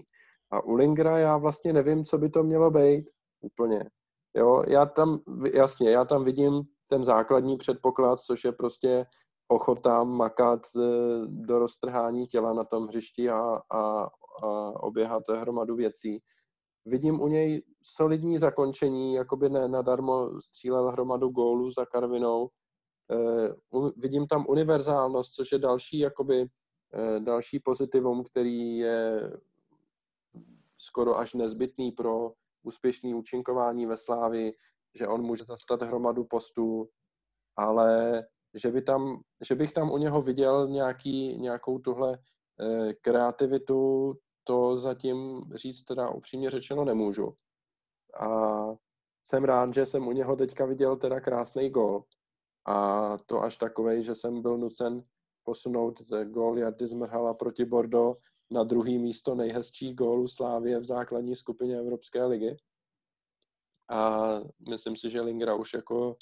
A 0.52 0.64
u 0.64 0.74
Lingra 0.74 1.20
já 1.20 1.38
vlastně 1.38 1.74
nevím, 1.74 2.06
co 2.06 2.18
by 2.18 2.30
to 2.30 2.44
mělo 2.44 2.72
být 2.72 3.10
úplně. 3.42 3.90
Jo, 4.38 4.64
já 4.68 4.86
tam, 4.86 5.20
jasně, 5.54 5.92
já 5.92 6.06
tam 6.06 6.24
vidím 6.24 6.64
ten 6.88 7.04
základní 7.04 7.58
předpoklad, 7.58 8.20
což 8.20 8.44
je 8.44 8.52
prostě 8.52 9.06
ochota 9.48 10.04
makat 10.04 10.62
e, 10.76 10.80
do 11.28 11.60
roztrhání 11.60 12.28
těla 12.28 12.54
na 12.54 12.64
tom 12.64 12.88
hřišti 12.88 13.30
a, 13.30 13.62
a, 13.72 14.10
a 14.44 14.84
oběhat 14.84 15.24
hromadu 15.30 15.76
věcí. 15.76 16.20
Vidím 16.86 17.22
u 17.22 17.28
něj 17.28 17.64
solidní 17.84 18.38
zakončení, 18.38 19.14
jakoby 19.14 19.50
ne 19.50 19.68
nadarmo 19.68 20.42
střílel 20.42 20.92
hromadu 20.92 21.30
gólů 21.30 21.72
za 21.72 21.86
Karvinou. 21.86 22.50
E, 23.12 23.90
vidím 23.98 24.28
tam 24.28 24.46
univerzálnost, 24.50 25.34
což 25.34 25.52
je 25.52 25.60
další, 25.60 26.00
jakoby, 26.00 26.42
e, 26.94 27.20
další 27.20 27.60
pozitivum, 27.60 28.24
který 28.24 28.78
je 28.78 29.32
skoro 30.78 31.18
až 31.18 31.34
nezbytný 31.34 31.92
pro 31.92 32.32
úspěšné 32.64 33.16
účinkování 33.16 33.86
ve 33.86 33.98
Slávi, 33.98 34.52
že 34.96 35.08
on 35.08 35.22
může 35.22 35.46
zastat 35.46 35.82
hromadu 35.82 36.24
postů, 36.24 36.90
ale 37.58 38.24
že, 38.56 38.72
by 38.72 38.82
tam, 38.82 39.22
že 39.46 39.56
bych 39.56 39.74
tam 39.74 39.92
u 39.92 39.98
něho 39.98 40.22
viděl 40.22 40.68
nějaký, 40.68 41.38
nějakou 41.38 41.80
tuhle 41.80 42.20
eh, 42.60 42.94
kreativitu, 42.94 44.14
to 44.44 44.78
zatím 44.78 45.42
říct 45.56 45.84
teda 45.84 46.10
upřímně 46.10 46.50
řečeno 46.50 46.86
nemůžu. 46.86 47.34
A 48.20 48.66
jsem 49.24 49.44
rád, 49.44 49.74
že 49.74 49.86
jsem 49.86 50.08
u 50.08 50.12
něho 50.12 50.36
teďka 50.36 50.66
viděl 50.66 50.98
teda 50.98 51.20
krásný 51.20 51.70
gol. 51.70 52.04
A 52.68 53.18
to 53.26 53.42
až 53.42 53.58
takovej, 53.58 54.04
že 54.04 54.16
jsem 54.16 54.42
byl 54.42 54.58
nucen 54.58 55.04
posunout 55.44 56.02
gol 56.24 56.58
Jardy 56.58 56.88
Zmrhala 56.88 57.34
proti 57.34 57.66
Bordeaux 57.66 58.20
na 58.52 58.64
druhý 58.64 58.98
místo 58.98 59.36
nejhezčích 59.36 59.96
gólů 59.96 60.28
Slávie 60.28 60.80
v 60.80 60.86
základní 60.86 61.36
skupině 61.36 61.80
Evropské 61.80 62.26
ligy. 62.26 62.58
A 63.90 64.30
myslím 64.70 64.96
si, 64.96 65.10
že 65.10 65.22
Lingra 65.22 65.56
už 65.56 65.74
jako 65.74 66.18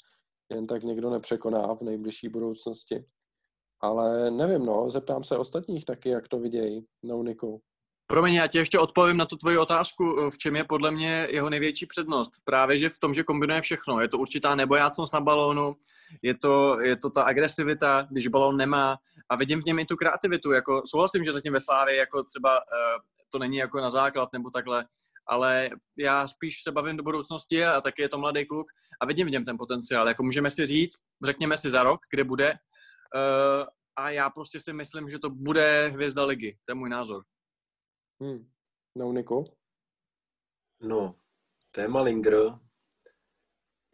jen 0.54 0.66
tak 0.66 0.82
někdo 0.82 1.10
nepřekoná 1.10 1.74
v 1.74 1.80
nejbližší 1.82 2.28
budoucnosti. 2.28 3.04
Ale 3.80 4.30
nevím, 4.30 4.66
no, 4.66 4.90
zeptám 4.90 5.24
se 5.24 5.36
ostatních 5.36 5.84
taky, 5.84 6.08
jak 6.08 6.28
to 6.28 6.38
vidějí, 6.38 6.86
no 7.02 7.22
Niku. 7.22 7.62
Promiň, 8.06 8.34
já 8.34 8.46
ti 8.46 8.58
ještě 8.58 8.78
odpovím 8.78 9.16
na 9.16 9.24
tu 9.24 9.36
tvoji 9.36 9.58
otázku, 9.58 10.30
v 10.30 10.38
čem 10.38 10.56
je 10.56 10.64
podle 10.64 10.90
mě 10.90 11.28
jeho 11.30 11.50
největší 11.50 11.86
přednost. 11.86 12.30
Právě, 12.44 12.78
že 12.78 12.88
v 12.88 12.98
tom, 12.98 13.14
že 13.14 13.22
kombinuje 13.22 13.60
všechno. 13.60 14.00
Je 14.00 14.08
to 14.08 14.18
určitá 14.18 14.54
nebojácnost 14.54 15.14
na 15.14 15.20
balónu, 15.20 15.76
je 16.22 16.34
to, 16.34 16.80
je 16.80 16.96
to 16.96 17.10
ta 17.10 17.22
agresivita, 17.22 18.06
když 18.10 18.28
balón 18.28 18.56
nemá 18.56 18.96
a 19.28 19.36
vidím 19.36 19.60
v 19.60 19.64
něm 19.64 19.78
i 19.78 19.84
tu 19.84 19.96
kreativitu. 19.96 20.52
Jako, 20.52 20.82
souhlasím, 20.86 21.24
že 21.24 21.32
zatím 21.32 21.52
ve 21.52 21.60
Slávě 21.60 21.96
jako 21.96 22.24
třeba 22.24 22.58
uh, 22.58 23.00
to 23.32 23.38
není 23.38 23.56
jako 23.56 23.80
na 23.80 23.90
základ 23.90 24.32
nebo 24.32 24.50
takhle, 24.50 24.84
ale 25.28 25.70
já 25.98 26.28
spíš 26.28 26.62
se 26.62 26.72
bavím 26.72 26.96
do 26.96 27.02
budoucnosti 27.02 27.64
a 27.64 27.80
taky 27.80 28.02
je 28.02 28.08
to 28.08 28.18
mladý 28.18 28.46
kluk 28.46 28.66
a 29.00 29.06
vidím 29.06 29.26
v 29.26 29.30
něm 29.30 29.44
ten 29.44 29.56
potenciál. 29.58 30.08
Jako 30.08 30.22
můžeme 30.22 30.50
si 30.50 30.66
říct, 30.66 30.94
řekněme 31.24 31.56
si 31.56 31.70
za 31.70 31.82
rok, 31.82 32.00
kde 32.10 32.24
bude 32.24 32.52
uh, 32.52 33.64
a 33.96 34.10
já 34.10 34.30
prostě 34.30 34.60
si 34.60 34.72
myslím, 34.72 35.10
že 35.10 35.18
to 35.18 35.30
bude 35.30 35.88
hvězda 35.88 36.24
ligy. 36.24 36.58
To 36.64 36.70
je 36.70 36.74
můj 36.74 36.90
názor. 36.90 37.24
Hmm. 38.22 38.50
No, 38.96 39.12
Niko? 39.12 39.44
No, 40.80 41.14
téma 41.70 42.00
Linger. 42.00 42.34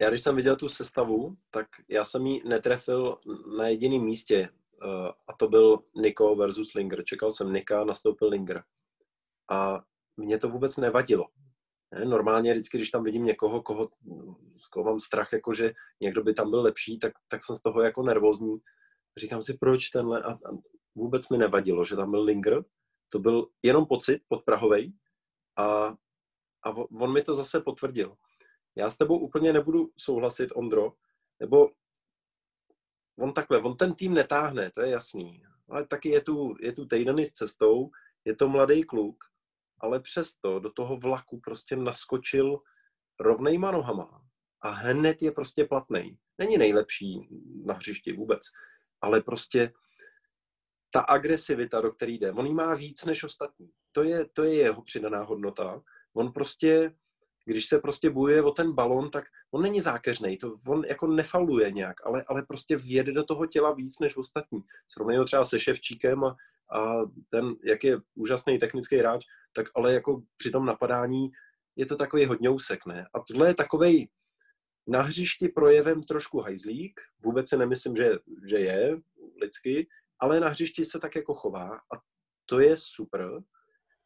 Já 0.01 0.09
když 0.09 0.21
jsem 0.21 0.35
viděl 0.35 0.55
tu 0.55 0.67
sestavu, 0.67 1.37
tak 1.49 1.67
já 1.89 2.03
jsem 2.03 2.25
ji 2.25 2.43
netrefil 2.49 3.17
na 3.57 3.67
jediném 3.67 4.01
místě. 4.01 4.49
Uh, 4.83 5.11
a 5.27 5.33
to 5.39 5.47
byl 5.47 5.83
Niko 5.95 6.35
versus 6.35 6.73
Linger. 6.73 7.03
Čekal 7.03 7.31
jsem 7.31 7.53
Nika, 7.53 7.83
nastoupil 7.83 8.29
Linger. 8.29 8.63
A 9.51 9.83
mě 10.21 10.37
to 10.37 10.49
vůbec 10.49 10.77
nevadilo. 10.77 11.27
Ne? 11.91 12.05
Normálně 12.05 12.53
vždycky, 12.53 12.77
když 12.77 12.91
tam 12.91 13.03
vidím 13.03 13.25
někoho, 13.25 13.61
koho, 13.61 13.89
z 14.55 14.67
koho 14.67 14.85
mám 14.85 14.99
strach, 14.99 15.33
jako 15.33 15.53
že 15.53 15.73
někdo 16.01 16.23
by 16.23 16.33
tam 16.33 16.49
byl 16.49 16.61
lepší, 16.61 16.99
tak, 16.99 17.13
tak 17.27 17.43
jsem 17.43 17.55
z 17.55 17.61
toho 17.61 17.81
jako 17.81 18.03
nervózní. 18.03 18.57
Říkám 19.17 19.41
si, 19.41 19.53
proč 19.53 19.89
tenhle... 19.89 20.21
A, 20.21 20.31
a 20.31 20.51
vůbec 20.95 21.29
mi 21.29 21.37
nevadilo, 21.37 21.85
že 21.85 21.95
tam 21.95 22.11
byl 22.11 22.23
Linger. 22.23 22.63
To 23.11 23.19
byl 23.19 23.47
jenom 23.63 23.85
pocit 23.85 24.21
podprahovej 24.27 24.93
a, 25.57 25.95
a 26.65 26.69
on 26.99 27.13
mi 27.13 27.21
to 27.21 27.33
zase 27.33 27.59
potvrdil. 27.59 28.15
Já 28.75 28.89
s 28.89 28.97
tebou 28.97 29.19
úplně 29.19 29.53
nebudu 29.53 29.91
souhlasit, 29.97 30.51
Ondro, 30.55 30.93
nebo 31.39 31.69
on 33.19 33.33
takhle, 33.33 33.61
on 33.61 33.77
ten 33.77 33.95
tým 33.95 34.13
netáhne, 34.13 34.71
to 34.71 34.81
je 34.81 34.89
jasný. 34.89 35.43
Ale 35.69 35.87
taky 35.87 36.09
je 36.09 36.21
tu, 36.21 36.55
je 36.61 36.71
tu 36.73 36.85
týdny 36.85 37.25
s 37.25 37.31
cestou, 37.31 37.89
je 38.25 38.35
to 38.35 38.49
mladý 38.49 38.83
kluk, 38.83 39.23
ale 39.83 39.99
přesto 39.99 40.59
do 40.59 40.71
toho 40.71 40.97
vlaku 40.97 41.39
prostě 41.39 41.75
naskočil 41.75 42.59
rovnejma 43.19 43.71
nohama 43.71 44.21
a 44.61 44.69
hned 44.69 45.21
je 45.21 45.31
prostě 45.31 45.65
platný. 45.65 46.17
Není 46.37 46.57
nejlepší 46.57 47.29
na 47.65 47.73
hřišti 47.73 48.13
vůbec, 48.13 48.39
ale 49.01 49.21
prostě 49.21 49.71
ta 50.91 51.01
agresivita, 51.01 51.81
do 51.81 51.91
který 51.91 52.17
jde, 52.17 52.31
on 52.31 52.45
jí 52.45 52.53
má 52.53 52.75
víc 52.75 53.05
než 53.05 53.23
ostatní. 53.23 53.69
To 53.91 54.03
je, 54.03 54.25
to 54.33 54.43
je 54.43 54.55
jeho 54.55 54.81
přidaná 54.81 55.23
hodnota. 55.23 55.81
On 56.13 56.31
prostě, 56.31 56.93
když 57.51 57.65
se 57.65 57.79
prostě 57.79 58.09
bojuje 58.09 58.43
o 58.43 58.51
ten 58.51 58.71
balon, 58.71 59.09
tak 59.09 59.23
on 59.51 59.61
není 59.61 59.81
zákeřný, 59.81 60.37
to 60.37 60.55
on 60.67 60.85
jako 60.85 61.07
nefaluje 61.07 61.71
nějak, 61.71 62.05
ale, 62.05 62.23
ale 62.27 62.43
prostě 62.47 62.75
vjede 62.75 63.11
do 63.11 63.23
toho 63.23 63.45
těla 63.45 63.73
víc 63.73 63.99
než 63.99 64.17
ostatní. 64.17 64.59
Srovnej 64.87 65.17
ho 65.17 65.25
třeba 65.25 65.45
se 65.45 65.59
Ševčíkem 65.59 66.23
a, 66.23 66.35
a 66.77 67.05
ten, 67.31 67.55
jak 67.63 67.83
je 67.83 67.97
úžasný 68.15 68.57
technický 68.57 68.97
hráč, 68.97 69.25
tak 69.53 69.65
ale 69.75 69.93
jako 69.93 70.21
při 70.37 70.51
tom 70.51 70.65
napadání 70.65 71.31
je 71.75 71.85
to 71.85 71.95
takový 71.95 72.25
hodňousek, 72.25 72.85
ne? 72.85 73.07
A 73.13 73.19
tohle 73.19 73.47
je 73.47 73.55
takový 73.55 74.09
na 74.87 75.01
hřišti 75.01 75.49
projevem 75.49 76.03
trošku 76.03 76.39
hajzlík, 76.39 77.01
vůbec 77.23 77.49
si 77.49 77.57
nemyslím, 77.57 77.95
že, 77.95 78.11
že 78.49 78.57
je 78.57 78.97
lidsky, 79.41 79.87
ale 80.19 80.39
na 80.39 80.49
hřišti 80.49 80.85
se 80.85 80.99
tak 80.99 81.15
jako 81.15 81.33
chová 81.33 81.69
a 81.69 81.99
to 82.45 82.59
je 82.59 82.77
super. 82.77 83.29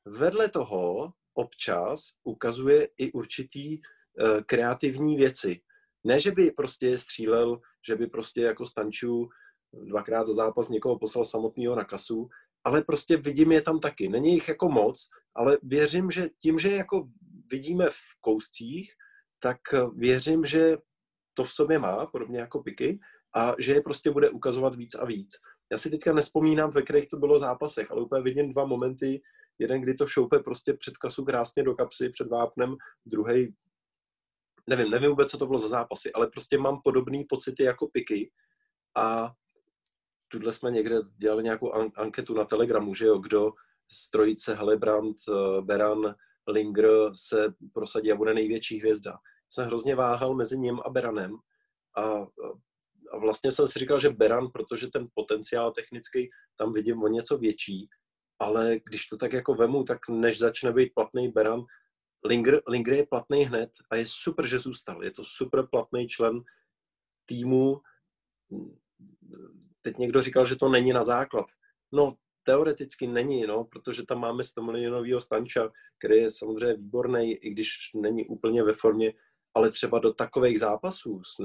Vedle 0.05 0.49
toho 0.49 1.13
občas 1.35 2.09
ukazuje 2.23 2.87
i 2.97 3.11
určitý 3.11 3.79
uh, 3.79 4.41
kreativní 4.45 5.15
věci. 5.15 5.61
Ne, 6.03 6.19
že 6.19 6.31
by 6.31 6.51
prostě 6.51 6.97
střílel, 6.97 7.59
že 7.87 7.95
by 7.95 8.07
prostě 8.07 8.41
jako 8.41 8.65
Stanču 8.65 9.29
dvakrát 9.73 10.25
za 10.25 10.33
zápas 10.33 10.69
někoho 10.69 10.99
poslal 10.99 11.25
samotného 11.25 11.75
na 11.75 11.83
kasu, 11.83 12.29
ale 12.63 12.81
prostě 12.81 13.17
vidím 13.17 13.51
je 13.51 13.61
tam 13.61 13.79
taky. 13.79 14.09
Není 14.09 14.33
jich 14.33 14.47
jako 14.47 14.69
moc, 14.69 15.09
ale 15.35 15.57
věřím, 15.63 16.11
že 16.11 16.29
tím, 16.41 16.57
že 16.59 16.71
jako 16.71 17.07
vidíme 17.51 17.85
v 17.89 18.21
kouscích, 18.21 18.93
tak 19.39 19.57
věřím, 19.95 20.45
že 20.45 20.77
to 21.33 21.43
v 21.43 21.51
sobě 21.51 21.79
má, 21.79 22.05
podobně 22.05 22.39
jako 22.39 22.63
Piky, 22.63 22.99
a 23.35 23.55
že 23.59 23.73
je 23.73 23.81
prostě 23.81 24.11
bude 24.11 24.29
ukazovat 24.29 24.75
víc 24.75 24.95
a 24.95 25.05
víc. 25.05 25.33
Já 25.71 25.77
si 25.77 25.89
teďka 25.89 26.13
nespomínám, 26.13 26.69
ve 26.69 26.81
kterých 26.81 27.09
to 27.09 27.17
bylo 27.17 27.39
zápasech, 27.39 27.91
ale 27.91 28.01
úplně 28.01 28.23
vidím 28.23 28.53
dva 28.53 28.65
momenty. 28.65 29.21
Jeden, 29.59 29.81
kdy 29.81 29.93
to 29.93 30.07
šoupe 30.07 30.39
prostě 30.39 30.73
před 30.73 30.97
kasu 30.97 31.25
krásně 31.25 31.63
do 31.63 31.75
kapsy, 31.75 32.09
před 32.09 32.27
vápnem, 32.27 32.75
druhý 33.05 33.55
nevím, 34.69 34.89
nevím 34.89 35.09
vůbec, 35.09 35.31
co 35.31 35.37
to 35.37 35.45
bylo 35.45 35.59
za 35.59 35.67
zápasy, 35.67 36.13
ale 36.13 36.27
prostě 36.27 36.57
mám 36.57 36.81
podobné 36.83 37.23
pocity 37.29 37.63
jako 37.63 37.87
Piky 37.87 38.31
a 38.97 39.31
tuhle 40.27 40.51
jsme 40.51 40.71
někde 40.71 40.99
dělali 41.17 41.43
nějakou 41.43 41.71
an- 41.71 41.91
anketu 41.95 42.33
na 42.33 42.45
Telegramu, 42.45 42.93
že 42.93 43.05
jo, 43.05 43.17
kdo 43.17 43.51
z 43.91 44.09
trojice 44.09 44.55
Helebrand, 44.55 45.17
eh, 45.29 45.61
Beran, 45.61 46.15
Linger 46.47 46.89
se 47.13 47.53
prosadí 47.73 48.11
a 48.11 48.15
bude 48.15 48.33
největší 48.33 48.79
hvězda. 48.79 49.17
Jsem 49.49 49.65
hrozně 49.65 49.95
váhal 49.95 50.35
mezi 50.35 50.57
ním 50.59 50.79
a 50.85 50.89
Beranem 50.89 51.35
a, 51.97 52.01
a 53.11 53.17
vlastně 53.19 53.51
jsem 53.51 53.67
si 53.67 53.79
říkal, 53.79 53.99
že 53.99 54.09
Beran, 54.09 54.47
protože 54.53 54.87
ten 54.87 55.07
potenciál 55.13 55.71
technický 55.71 56.29
tam 56.55 56.71
vidím 56.71 57.03
o 57.03 57.07
něco 57.07 57.37
větší, 57.37 57.89
ale 58.39 58.79
když 58.89 59.07
to 59.07 59.17
tak 59.17 59.33
jako 59.33 59.53
vemu, 59.53 59.83
tak 59.83 60.09
než 60.09 60.39
začne 60.39 60.71
být 60.71 60.93
platný 60.93 61.31
Beran, 61.31 61.65
Linger, 62.25 62.61
Linger 62.67 62.93
je 62.93 63.05
platný 63.05 63.43
hned 63.43 63.71
a 63.89 63.95
je 63.95 64.05
super, 64.05 64.47
že 64.47 64.59
zůstal. 64.59 65.03
Je 65.03 65.11
to 65.11 65.23
super 65.23 65.67
platný 65.67 66.07
člen 66.07 66.43
týmu 67.25 67.81
teď 69.81 69.97
někdo 69.97 70.21
říkal, 70.21 70.45
že 70.45 70.55
to 70.55 70.69
není 70.69 70.93
na 70.93 71.03
základ. 71.03 71.45
No, 71.91 72.17
teoreticky 72.43 73.07
není, 73.07 73.47
no, 73.47 73.63
protože 73.63 74.05
tam 74.05 74.19
máme 74.19 74.43
100 74.43 74.63
milionového 74.63 75.21
stanča, 75.21 75.71
který 75.99 76.15
je 76.15 76.31
samozřejmě 76.31 76.73
výborný, 76.73 77.33
i 77.33 77.49
když 77.49 77.69
není 77.95 78.25
úplně 78.25 78.63
ve 78.63 78.73
formě, 78.73 79.13
ale 79.53 79.71
třeba 79.71 79.99
do 79.99 80.13
takových 80.13 80.59
zápasů 80.59 81.23
s 81.23 81.39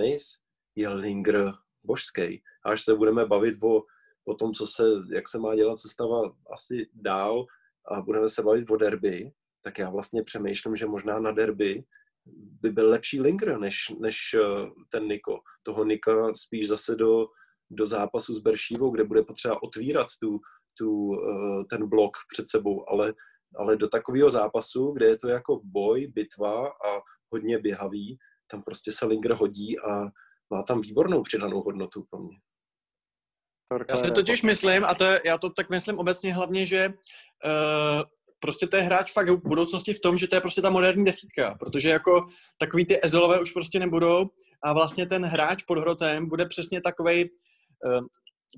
je 0.76 0.88
Linger 0.88 1.52
božský. 1.82 2.42
A 2.64 2.70
až 2.70 2.84
se 2.84 2.94
budeme 2.94 3.26
bavit 3.26 3.62
o, 3.62 3.82
o 4.24 4.34
tom, 4.34 4.52
co 4.52 4.66
se, 4.66 4.84
jak 5.14 5.28
se 5.28 5.38
má 5.38 5.54
dělat 5.54 5.76
sestava 5.76 6.32
asi 6.52 6.88
dál 6.94 7.46
a 7.92 8.00
budeme 8.00 8.28
se 8.28 8.42
bavit 8.42 8.70
o 8.70 8.76
derby, 8.76 9.32
tak 9.62 9.78
já 9.78 9.90
vlastně 9.90 10.22
přemýšlím, 10.22 10.76
že 10.76 10.86
možná 10.86 11.18
na 11.18 11.32
derby 11.32 11.84
by 12.60 12.70
byl 12.70 12.90
lepší 12.90 13.20
Linger 13.20 13.58
než, 13.58 13.76
než 14.00 14.16
eh, 14.34 14.70
ten 14.88 15.04
Niko. 15.08 15.40
Toho 15.62 15.84
Nika 15.84 16.34
spíš 16.34 16.68
zase 16.68 16.94
do, 16.94 17.26
do 17.70 17.86
zápasu 17.86 18.34
s 18.34 18.40
Beršívou, 18.40 18.90
kde 18.90 19.04
bude 19.04 19.22
potřeba 19.22 19.62
otvírat 19.62 20.06
tu, 20.22 20.40
tu, 20.78 21.14
eh, 21.14 21.64
ten 21.70 21.88
blok 21.88 22.16
před 22.32 22.50
sebou, 22.50 22.90
ale, 22.90 23.14
ale 23.56 23.76
do 23.76 23.88
takového 23.88 24.30
zápasu, 24.30 24.92
kde 24.92 25.06
je 25.06 25.18
to 25.18 25.28
jako 25.28 25.60
boj, 25.64 26.06
bitva 26.06 26.68
a 26.68 27.00
hodně 27.32 27.58
běhavý, 27.58 28.18
tam 28.50 28.62
prostě 28.62 28.92
se 28.92 29.06
Linger 29.06 29.32
hodí 29.32 29.78
a 29.78 30.04
má 30.50 30.62
tam 30.62 30.80
výbornou 30.80 31.22
přidanou 31.22 31.62
hodnotu 31.62 32.04
pro 32.10 32.18
mě. 32.18 32.36
Já 33.88 33.96
si 33.96 34.10
totiž 34.10 34.42
myslím, 34.42 34.84
a 34.84 34.94
to 34.94 35.04
je, 35.04 35.20
já 35.24 35.38
to 35.38 35.50
tak 35.50 35.70
myslím 35.70 35.98
obecně 35.98 36.34
hlavně, 36.34 36.66
že 36.66 36.88
uh, 36.88 38.02
prostě 38.40 38.66
to 38.66 38.76
je 38.76 38.82
hráč 38.82 39.12
fakt 39.12 39.28
v 39.28 39.48
budoucnosti 39.48 39.94
v 39.94 40.00
tom, 40.00 40.18
že 40.18 40.28
to 40.28 40.34
je 40.34 40.40
prostě 40.40 40.62
ta 40.62 40.70
moderní 40.70 41.04
desítka, 41.04 41.54
protože 41.54 41.88
jako 41.88 42.26
takový 42.58 42.86
ty 42.86 43.04
ezolové 43.04 43.40
už 43.40 43.50
prostě 43.50 43.78
nebudou 43.78 44.30
a 44.64 44.72
vlastně 44.72 45.06
ten 45.06 45.24
hráč 45.24 45.62
pod 45.62 45.78
hrotem 45.78 46.28
bude 46.28 46.46
přesně 46.46 46.80
takovej 46.80 47.30
uh, 47.86 48.06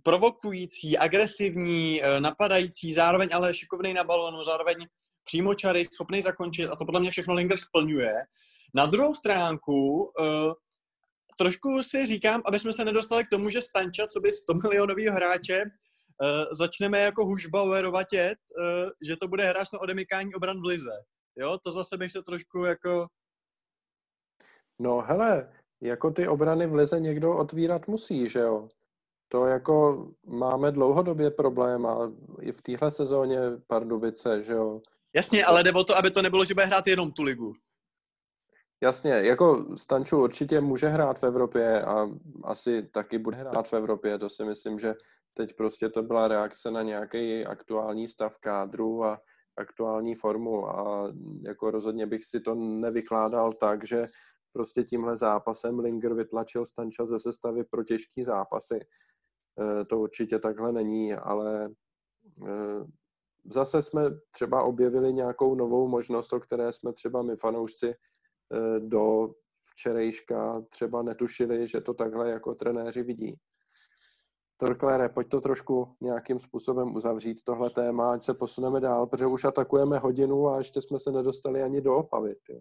provokující, 0.03 0.99
agresivní, 0.99 2.01
uh, 2.01 2.21
napadající, 2.21 2.93
zároveň 2.93 3.29
ale 3.33 3.55
šikovný 3.55 3.95
na 3.95 4.05
balonu, 4.05 4.45
zároveň 4.45 4.77
přímočary, 5.25 5.85
schopný 5.85 6.23
zakončit 6.23 6.69
a 6.69 6.77
to 6.77 6.85
podle 6.85 7.01
mě 7.01 7.11
všechno 7.11 7.35
Linger 7.35 7.57
splňuje. 7.57 8.15
Na 8.75 8.87
druhou 8.87 9.15
stránku 9.15 10.03
uh, 10.05 10.53
trošku 11.43 11.83
si 11.83 12.07
říkám, 12.07 12.43
aby 12.47 12.59
jsme 12.59 12.73
se 12.73 12.85
nedostali 12.85 13.25
k 13.25 13.31
tomu, 13.31 13.51
že 13.51 13.63
Stanča, 13.63 14.07
co 14.07 14.21
by 14.21 14.33
100 14.33 14.55
milionového 14.55 15.15
hráče, 15.15 15.63
uh, 15.63 16.29
začneme 16.53 17.01
jako 17.01 17.25
Hušbauerovatět, 17.25 18.39
uh, 18.59 18.91
že 19.09 19.17
to 19.17 19.29
bude 19.29 19.49
hráč 19.49 19.73
na 19.73 19.81
odemykání 19.81 20.35
obran 20.35 20.61
v 20.61 20.65
lize. 20.65 20.97
Jo, 21.37 21.59
to 21.65 21.73
zase 21.73 21.97
bych 21.97 22.13
se 22.13 22.23
trošku 22.23 22.65
jako... 22.65 23.07
No 24.79 25.01
hele, 25.01 25.53
jako 25.81 26.11
ty 26.11 26.29
obrany 26.29 26.67
v 26.67 26.75
lize 26.75 27.01
někdo 27.01 27.37
otvírat 27.37 27.89
musí, 27.89 28.29
že 28.29 28.39
jo? 28.39 28.69
To 29.29 29.47
jako 29.47 30.07
máme 30.27 30.73
dlouhodobě 30.73 31.31
problém 31.31 31.87
a 31.87 32.13
i 32.41 32.53
v 32.53 32.63
téhle 32.63 32.91
sezóně 32.91 33.39
Pardubice, 33.67 34.43
že 34.43 34.53
jo? 34.53 34.81
Jasně, 35.15 35.45
ale 35.45 35.63
jde 35.63 35.73
o 35.73 35.85
to, 35.85 35.97
aby 35.97 36.11
to 36.11 36.23
nebylo, 36.23 36.45
že 36.45 36.55
bude 36.55 36.67
hrát 36.67 36.87
jenom 36.87 37.13
tu 37.13 37.23
ligu. 37.23 37.55
Jasně, 38.83 39.11
jako 39.11 39.77
Stanču 39.77 40.23
určitě 40.23 40.61
může 40.61 40.89
hrát 40.89 41.19
v 41.19 41.25
Evropě 41.25 41.83
a 41.83 42.09
asi 42.45 42.83
taky 42.83 43.19
bude 43.19 43.37
hrát 43.37 43.69
v 43.69 43.73
Evropě, 43.73 44.19
to 44.19 44.29
si 44.29 44.45
myslím, 44.45 44.79
že 44.79 44.95
teď 45.35 45.57
prostě 45.57 45.89
to 45.89 46.03
byla 46.03 46.29
reakce 46.29 46.71
na 46.71 46.83
nějaký 46.83 47.47
aktuální 47.47 48.09
stav 48.09 48.39
kádru 48.39 49.05
a 49.05 49.21
aktuální 49.57 50.15
formu 50.15 50.69
a 50.69 51.13
jako 51.43 51.71
rozhodně 51.71 52.07
bych 52.07 52.25
si 52.25 52.41
to 52.41 52.55
nevykládal 52.55 53.53
tak, 53.53 53.87
že 53.87 54.07
prostě 54.53 54.83
tímhle 54.83 55.17
zápasem 55.17 55.79
Linger 55.79 56.15
vytlačil 56.15 56.67
Stanča 56.67 57.07
ze 57.07 57.19
sestavy 57.19 57.65
pro 57.65 57.85
těžký 57.85 58.23
zápasy. 58.23 58.81
Eh, 59.61 59.85
to 59.85 59.99
určitě 59.99 60.39
takhle 60.39 60.73
není, 60.73 61.15
ale 61.15 61.71
eh, 62.47 62.85
zase 63.45 63.83
jsme 63.83 64.03
třeba 64.31 64.63
objevili 64.63 65.13
nějakou 65.13 65.55
novou 65.55 65.89
možnost, 65.89 66.33
o 66.33 66.41
které 66.41 66.73
jsme 66.73 66.93
třeba 66.93 67.23
my 67.23 67.37
fanoušci 67.37 67.95
do 68.79 69.35
včerejška 69.63 70.63
třeba 70.69 71.03
netušili, 71.03 71.69
že 71.69 71.81
to 71.81 71.95
takhle 71.95 72.31
jako 72.31 72.55
trenéři 72.55 73.03
vidí. 73.03 73.37
Torklére, 74.57 75.09
pojď 75.09 75.29
to 75.29 75.41
trošku 75.41 75.97
nějakým 76.01 76.41
způsobem 76.41 76.95
uzavřít, 76.97 77.45
tohle 77.45 77.71
téma, 77.71 78.13
ať 78.13 78.23
se 78.23 78.35
posuneme 78.35 78.81
dál, 78.81 79.07
protože 79.07 79.27
už 79.27 79.45
atakujeme 79.45 79.99
hodinu 79.99 80.49
a 80.49 80.59
ještě 80.59 80.81
jsme 80.81 80.99
se 80.99 81.13
nedostali 81.13 81.63
ani 81.63 81.81
do 81.81 81.97
Opavy. 81.97 82.35
Tě. 82.47 82.61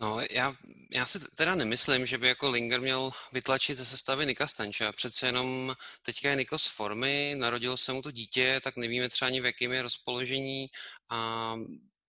No, 0.00 0.18
já, 0.30 0.54
já 0.94 1.06
si 1.06 1.18
teda 1.34 1.54
nemyslím, 1.54 2.06
že 2.06 2.18
by 2.18 2.28
jako 2.28 2.50
Linger 2.50 2.80
měl 2.80 3.10
vytlačit 3.32 3.76
ze 3.76 3.84
sestavy 3.84 4.26
Nika 4.26 4.46
Stanča. 4.46 4.92
Přece 4.92 5.26
jenom 5.26 5.74
teďka 6.02 6.30
je 6.30 6.36
Niko 6.36 6.58
z 6.58 6.68
formy, 6.68 7.34
narodilo 7.38 7.76
se 7.76 7.92
mu 7.92 8.02
to 8.02 8.10
dítě, 8.10 8.60
tak 8.64 8.76
nevíme 8.76 9.08
třeba 9.08 9.26
ani 9.26 9.40
v 9.40 9.44
jakém 9.44 9.72
je 9.72 9.82
rozpoložení 9.82 10.66
a 11.10 11.54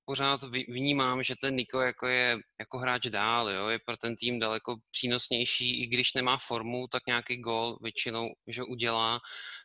pořád 0.05 0.41
vnímám, 0.69 1.23
že 1.23 1.35
ten 1.41 1.55
Niko 1.55 1.81
jako 1.81 2.07
je 2.07 2.37
jako 2.59 2.77
hráč 2.77 3.07
dál, 3.07 3.49
jo, 3.49 3.67
je 3.67 3.79
pro 3.85 3.97
ten 3.97 4.15
tým 4.15 4.39
daleko 4.39 4.75
přínosnější, 4.91 5.83
i 5.83 5.87
když 5.87 6.13
nemá 6.13 6.37
formu, 6.37 6.87
tak 6.87 7.03
nějaký 7.07 7.37
gol 7.37 7.77
většinou 7.81 8.29
že 8.47 8.63
udělá, 8.63 9.19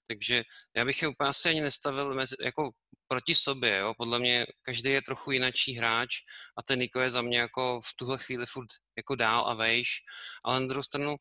takže 0.09 0.45
já 0.77 0.85
bych 0.85 1.03
je 1.03 1.09
úplně 1.09 1.29
asi 1.29 1.49
ani 1.49 1.61
nestavil 1.61 2.15
mezi, 2.15 2.37
jako 2.45 2.71
proti 3.09 3.35
sobě, 3.35 3.79
jo, 3.79 3.95
podle 3.97 4.19
mě 4.19 4.47
každý 4.63 4.91
je 4.91 5.03
trochu 5.03 5.31
jinačí 5.31 5.75
hráč 5.75 6.11
a 6.59 6.63
ten 6.63 6.79
Niko 6.79 7.01
je 7.01 7.11
za 7.11 7.23
mě 7.23 7.39
jako 7.39 7.81
v 7.81 7.97
tuhle 7.97 8.19
chvíli 8.19 8.47
furt 8.47 8.69
jako 8.97 9.15
dál 9.15 9.45
a 9.49 9.55
vejš, 9.55 9.89
ale 10.45 10.61
na 10.61 10.67
druhou 10.67 10.83
stranu 10.83 11.17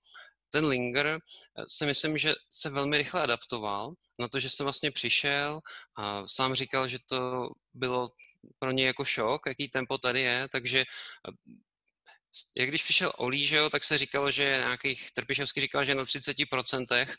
ten 0.49 0.65
Linger 0.65 1.07
eh, 1.07 1.19
si 1.67 1.85
myslím, 1.85 2.17
že 2.17 2.33
se 2.49 2.69
velmi 2.69 2.97
rychle 2.97 3.21
adaptoval 3.21 3.93
na 4.19 4.27
to, 4.27 4.39
že 4.39 4.49
jsem 4.49 4.63
vlastně 4.63 4.91
přišel 4.91 5.59
a 5.97 6.27
sám 6.27 6.53
říkal, 6.55 6.87
že 6.87 6.97
to 7.09 7.49
bylo 7.73 8.09
pro 8.59 8.71
ně 8.71 8.85
jako 8.85 9.05
šok, 9.05 9.41
jaký 9.47 9.69
tempo 9.69 9.97
tady 9.97 10.21
je, 10.21 10.47
takže 10.51 10.79
eh, 10.79 11.31
jak 12.57 12.69
když 12.69 12.83
přišel 12.83 13.13
Olí, 13.17 13.47
že 13.47 13.57
jo, 13.57 13.69
tak 13.69 13.83
se 13.83 13.97
říkalo, 13.97 14.31
že 14.31 14.43
nějakých, 14.43 15.11
Trpišovský 15.11 15.61
říkal, 15.61 15.85
že 15.85 15.95
na 15.95 16.03
30%, 16.03 16.85
tak 16.85 17.09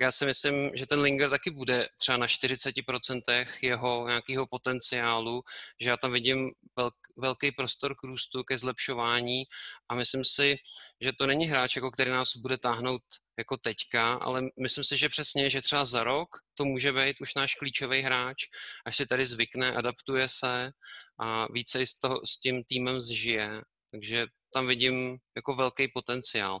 já 0.00 0.12
si 0.12 0.24
myslím, 0.24 0.70
že 0.74 0.86
ten 0.86 1.00
Linger 1.00 1.30
taky 1.30 1.50
bude 1.50 1.88
třeba 1.96 2.18
na 2.18 2.26
40% 2.26 3.46
jeho 3.62 4.08
nějakého 4.08 4.46
potenciálu, 4.46 5.42
že 5.80 5.90
já 5.90 5.96
tam 5.96 6.12
vidím 6.12 6.50
velk, 6.76 6.94
velký 7.16 7.52
prostor 7.52 7.94
k 7.94 8.02
růstu, 8.02 8.44
ke 8.44 8.58
zlepšování 8.58 9.44
a 9.88 9.94
myslím 9.94 10.24
si, 10.24 10.56
že 11.00 11.12
to 11.12 11.26
není 11.26 11.46
hráč, 11.46 11.76
jako 11.76 11.90
který 11.90 12.10
nás 12.10 12.36
bude 12.36 12.58
táhnout 12.58 13.02
jako 13.38 13.56
teďka, 13.56 14.14
ale 14.14 14.42
myslím 14.60 14.84
si, 14.84 14.96
že 14.96 15.08
přesně, 15.08 15.50
že 15.50 15.62
třeba 15.62 15.84
za 15.84 16.04
rok 16.04 16.28
to 16.54 16.64
může 16.64 16.92
být 16.92 17.20
už 17.20 17.34
náš 17.34 17.54
klíčový 17.54 18.00
hráč, 18.02 18.44
až 18.86 18.96
si 18.96 19.06
tady 19.06 19.26
zvykne, 19.26 19.72
adaptuje 19.74 20.28
se 20.28 20.70
a 21.18 21.52
více 21.52 21.80
s, 21.80 21.98
toho, 21.98 22.20
s 22.26 22.40
tím 22.40 22.64
týmem 22.64 23.00
zžije. 23.00 23.62
Takže 23.90 24.26
tam 24.52 24.66
vidím 24.66 25.18
jako 25.36 25.54
velký 25.54 25.88
potenciál. 25.88 26.60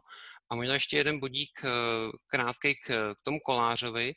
A 0.50 0.54
možná 0.54 0.74
ještě 0.74 0.96
jeden 0.96 1.20
bodík 1.20 1.50
eh, 1.64 1.68
krátký 2.26 2.74
k, 2.74 3.14
tomu 3.22 3.38
Kolářovi. 3.40 4.14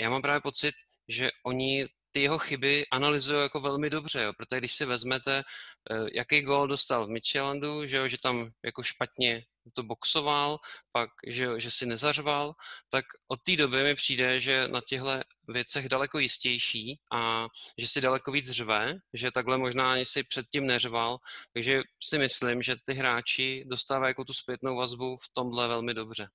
Já 0.00 0.10
mám 0.10 0.22
právě 0.22 0.40
pocit, 0.40 0.74
že 1.08 1.30
oni 1.46 1.86
ty 2.10 2.20
jeho 2.20 2.38
chyby 2.38 2.84
analyzují 2.90 3.42
jako 3.42 3.60
velmi 3.60 3.90
dobře, 3.90 4.22
jo, 4.22 4.32
protože 4.36 4.58
když 4.58 4.72
si 4.72 4.84
vezmete, 4.84 5.42
eh, 5.90 6.06
jaký 6.14 6.40
gól 6.42 6.68
dostal 6.68 7.06
v 7.06 7.10
Michelandu, 7.10 7.86
že, 7.86 7.96
jo, 7.96 8.08
že 8.08 8.16
tam 8.22 8.50
jako 8.64 8.82
špatně 8.82 9.44
to 9.74 9.82
boxoval, 9.82 10.58
pak, 10.92 11.10
že, 11.26 11.60
že 11.60 11.70
si 11.70 11.86
nezařval, 11.86 12.54
tak 12.90 13.04
od 13.28 13.42
té 13.42 13.56
doby 13.56 13.82
mi 13.82 13.94
přijde, 13.94 14.40
že 14.40 14.68
na 14.68 14.80
těchto 14.88 15.08
věcech 15.48 15.88
daleko 15.88 16.18
jistější 16.18 17.00
a 17.12 17.48
že 17.78 17.88
si 17.88 18.00
daleko 18.00 18.32
víc 18.32 18.50
řve, 18.50 18.94
že 19.12 19.30
takhle 19.30 19.58
možná 19.58 19.92
ani 19.92 20.04
si 20.06 20.22
předtím 20.24 20.66
neřval, 20.66 21.18
takže 21.52 21.82
si 22.02 22.18
myslím, 22.18 22.62
že 22.62 22.76
ty 22.84 22.92
hráči 22.92 23.64
dostávají 23.66 24.10
jako 24.10 24.24
tu 24.24 24.32
zpětnou 24.32 24.76
vazbu 24.76 25.16
v 25.16 25.34
tomhle 25.34 25.68
velmi 25.68 25.94
dobře. 25.94 26.28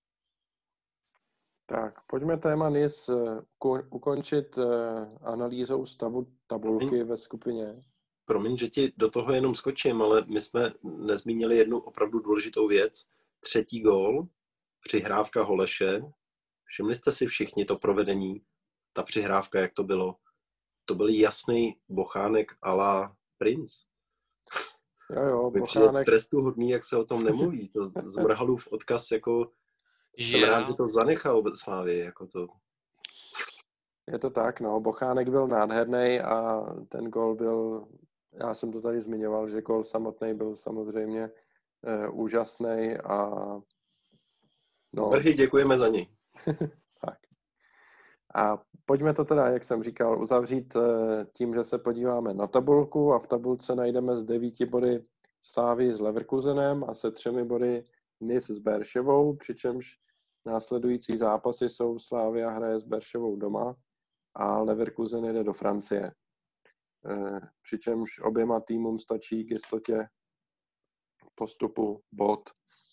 Tak, 1.69 1.93
pojďme 2.07 2.37
téma 2.37 2.69
NIS 2.69 3.09
eh, 3.09 3.41
ukončit 3.89 4.57
eh, 4.57 4.63
analýzou 5.21 5.85
stavu 5.85 6.27
tabulky 6.47 7.03
ve 7.03 7.17
skupině. 7.17 7.65
Promiň, 8.25 8.57
že 8.57 8.67
ti 8.67 8.93
do 8.97 9.09
toho 9.09 9.33
jenom 9.33 9.55
skočím, 9.55 10.01
ale 10.01 10.25
my 10.27 10.41
jsme 10.41 10.71
nezmínili 10.83 11.57
jednu 11.57 11.79
opravdu 11.79 12.19
důležitou 12.19 12.67
věc. 12.67 13.05
Třetí 13.39 13.81
gól, 13.81 14.27
přihrávka 14.79 15.43
Holeše. 15.43 16.01
Všimli 16.65 16.95
jste 16.95 17.11
si 17.11 17.27
všichni 17.27 17.65
to 17.65 17.77
provedení, 17.77 18.41
ta 18.93 19.03
přihrávka, 19.03 19.59
jak 19.59 19.73
to 19.73 19.83
bylo? 19.83 20.15
To 20.85 20.95
byl 20.95 21.09
jasný 21.09 21.79
bochánek 21.89 22.51
a 22.61 22.73
la 22.73 23.15
Prince. 23.37 23.73
Jo, 25.15 25.23
jo, 25.29 25.51
bochánek. 25.51 26.05
trestu 26.05 26.41
hodný, 26.41 26.69
jak 26.69 26.83
se 26.83 26.97
o 26.97 27.05
tom 27.05 27.23
nemluví. 27.23 27.69
To 27.69 27.85
zmrhalův 27.85 28.67
odkaz 28.67 29.11
jako 29.11 29.51
že 30.17 30.37
jsem 30.37 30.49
rád, 30.49 30.67
že 30.67 30.73
to 30.73 30.87
zanechal 30.87 31.43
Slávě, 31.55 32.03
jako 32.03 32.27
to. 32.27 32.47
Je 34.11 34.19
to 34.19 34.29
tak, 34.29 34.59
no. 34.59 34.79
Bochánek 34.79 35.29
byl 35.29 35.47
nádherný 35.47 36.19
a 36.19 36.65
ten 36.89 37.05
gol 37.05 37.35
byl, 37.35 37.87
já 38.33 38.53
jsem 38.53 38.71
to 38.71 38.81
tady 38.81 39.01
zmiňoval, 39.01 39.47
že 39.47 39.61
gol 39.61 39.83
samotný 39.83 40.33
byl 40.33 40.55
samozřejmě 40.55 41.31
úžasný 42.11 42.97
a 42.97 43.29
no. 44.93 45.03
Zvrhy 45.03 45.33
děkujeme 45.33 45.77
za 45.77 45.87
něj. 45.87 46.07
tak. 47.01 47.17
A 48.35 48.63
pojďme 48.85 49.13
to 49.13 49.25
teda, 49.25 49.47
jak 49.47 49.63
jsem 49.63 49.83
říkal, 49.83 50.21
uzavřít 50.21 50.75
e, 50.75 50.79
tím, 51.33 51.53
že 51.53 51.63
se 51.63 51.77
podíváme 51.77 52.33
na 52.33 52.47
tabulku 52.47 53.13
a 53.13 53.19
v 53.19 53.27
tabulce 53.27 53.75
najdeme 53.75 54.17
z 54.17 54.23
devíti 54.23 54.65
body 54.65 55.03
Slávy 55.41 55.93
s 55.93 55.99
Leverkusenem 55.99 56.83
a 56.83 56.93
se 56.93 57.11
třemi 57.11 57.43
body 57.43 57.85
Nis 58.21 58.47
s 58.47 58.59
Berševou, 58.59 59.35
přičemž 59.35 59.95
následující 60.45 61.17
zápasy 61.17 61.69
jsou 61.69 61.99
Slávia 61.99 62.49
hraje 62.49 62.79
s 62.79 62.83
Berševou 62.83 63.35
doma 63.35 63.75
a 64.35 64.61
Leverkusen 64.61 65.25
jede 65.25 65.43
do 65.43 65.53
Francie. 65.53 66.11
Eh, 67.09 67.39
přičemž 67.61 68.19
oběma 68.19 68.59
týmům 68.59 68.99
stačí 68.99 69.45
k 69.45 69.51
jistotě 69.51 70.07
postupu 71.37 72.01
bod 72.11 72.49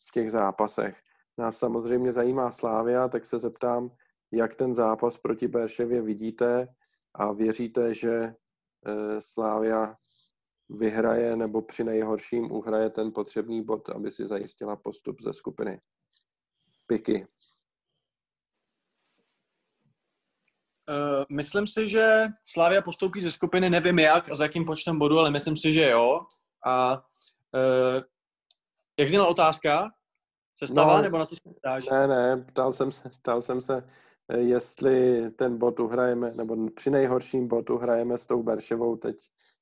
v 0.09 0.13
těch 0.13 0.31
zápasech. 0.31 0.97
Nás 1.39 1.59
samozřejmě 1.59 2.13
zajímá 2.13 2.53
Slávia, 2.53 3.09
tak 3.09 3.27
se 3.27 3.39
zeptám, 3.39 3.91
jak 4.33 4.55
ten 4.55 4.75
zápas 4.75 5.19
proti 5.19 5.49
Berševě 5.49 6.03
vidíte 6.03 6.69
a 7.15 7.33
věříte, 7.33 7.95
že 7.95 8.15
eh, 8.15 9.21
Slávia 9.21 9.97
vyhraje 10.69 11.37
nebo 11.37 11.63
při 11.63 11.85
nejhorším 11.85 12.53
uhraje 12.53 12.91
ten 12.91 13.13
potřebný 13.13 13.65
bod, 13.65 13.89
aby 13.89 14.11
si 14.11 14.27
zajistila 14.27 14.77
postup 14.77 15.21
ze 15.21 15.33
skupiny. 15.33 15.81
Piky. 16.87 17.27
Uh, 20.89 21.25
myslím 21.33 21.67
si, 21.67 21.89
že 21.89 22.27
Slavia 22.45 22.83
postoupí 22.83 23.21
ze 23.21 23.33
skupiny, 23.33 23.71
nevím 23.71 23.99
jak 23.99 24.31
a 24.31 24.35
za 24.35 24.45
jakým 24.45 24.65
počtem 24.65 24.99
bodů, 24.99 25.19
ale 25.19 25.31
myslím 25.31 25.57
si, 25.57 25.73
že 25.73 25.91
jo. 25.91 26.21
A 26.67 26.95
uh, 26.95 28.03
jak 28.99 29.09
zněla 29.09 29.29
otázka? 29.29 29.91
Sestava, 30.59 30.97
no, 30.97 31.03
nebo 31.03 31.19
na 31.19 31.27
to 31.27 31.35
se 31.35 31.55
ptáš? 31.59 31.89
Ne, 31.89 32.07
ne, 32.07 32.37
ptal 32.37 32.73
jsem 32.73 32.93
se, 32.93 33.11
ptal 33.23 33.43
jsem 33.43 33.63
se, 33.63 33.89
eh, 34.29 34.39
jestli 34.39 35.31
ten 35.31 35.59
bod 35.59 35.81
uhrajeme, 35.81 36.33
nebo 36.35 36.71
při 36.71 36.91
nejhorším 36.91 37.49
botu 37.49 37.77
hrajeme 37.77 38.19
s 38.19 38.27
tou 38.27 38.43
Berševou 38.43 38.97
teď 38.97 39.17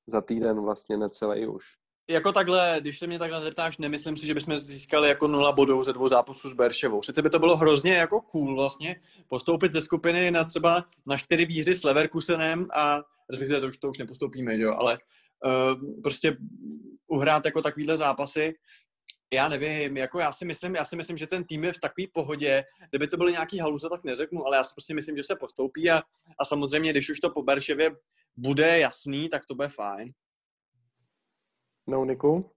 za 0.06 0.20
týden 0.20 0.60
vlastně 0.60 0.96
necelý 0.96 1.46
už. 1.46 1.64
Jako 2.10 2.32
takhle, 2.32 2.76
když 2.80 2.98
se 2.98 3.06
mě 3.06 3.18
takhle 3.18 3.40
zeptáš, 3.40 3.78
nemyslím 3.78 4.16
si, 4.16 4.26
že 4.26 4.34
bychom 4.34 4.58
získali 4.58 5.08
jako 5.08 5.28
nula 5.28 5.52
bodů 5.52 5.82
ze 5.82 5.92
dvou 5.92 6.08
zápasů 6.08 6.48
s 6.48 6.54
Berševou. 6.54 7.02
Sice 7.02 7.22
by 7.22 7.30
to 7.30 7.38
bylo 7.38 7.56
hrozně 7.56 7.94
jako 7.94 8.20
cool 8.20 8.56
vlastně, 8.56 8.96
postoupit 9.28 9.72
ze 9.72 9.80
skupiny 9.80 10.30
na 10.30 10.44
třeba 10.44 10.84
na 11.06 11.16
čtyři 11.16 11.46
výhry 11.46 11.74
s 11.74 11.84
Leverkusenem 11.84 12.66
a 12.74 13.00
respektive 13.30 13.60
to 13.60 13.66
už, 13.66 13.78
to 13.78 13.88
už 13.88 13.98
nepostoupíme, 13.98 14.56
že 14.56 14.62
jo, 14.62 14.74
ale 14.74 14.98
uh, 15.44 16.02
prostě 16.02 16.36
uhrát 17.08 17.44
jako 17.44 17.62
takovýhle 17.62 17.96
zápasy, 17.96 18.54
já 19.32 19.48
nevím, 19.48 19.96
jako 19.96 20.18
já 20.18 20.32
si 20.32 20.44
myslím, 20.44 20.74
já 20.74 20.84
si 20.84 20.96
myslím, 20.96 21.16
že 21.16 21.26
ten 21.26 21.44
tým 21.44 21.64
je 21.64 21.72
v 21.72 21.78
takové 21.78 22.06
pohodě, 22.12 22.64
kdyby 22.90 23.08
to 23.08 23.16
byly 23.16 23.32
nějaký 23.32 23.58
haluze, 23.58 23.88
tak 23.88 24.04
neřeknu, 24.04 24.46
ale 24.46 24.56
já 24.56 24.64
si 24.64 24.74
prostě 24.74 24.94
myslím, 24.94 25.16
že 25.16 25.22
se 25.24 25.36
postoupí 25.36 25.90
a, 25.90 26.02
a 26.38 26.44
samozřejmě, 26.44 26.90
když 26.90 27.10
už 27.10 27.20
to 27.20 27.30
po 27.30 27.42
Berševě 27.42 27.96
bude 28.36 28.78
jasný, 28.78 29.28
tak 29.28 29.46
to 29.46 29.54
bude 29.54 29.68
fajn. 29.68 30.12
No, 31.88 32.04
Niku? 32.04 32.50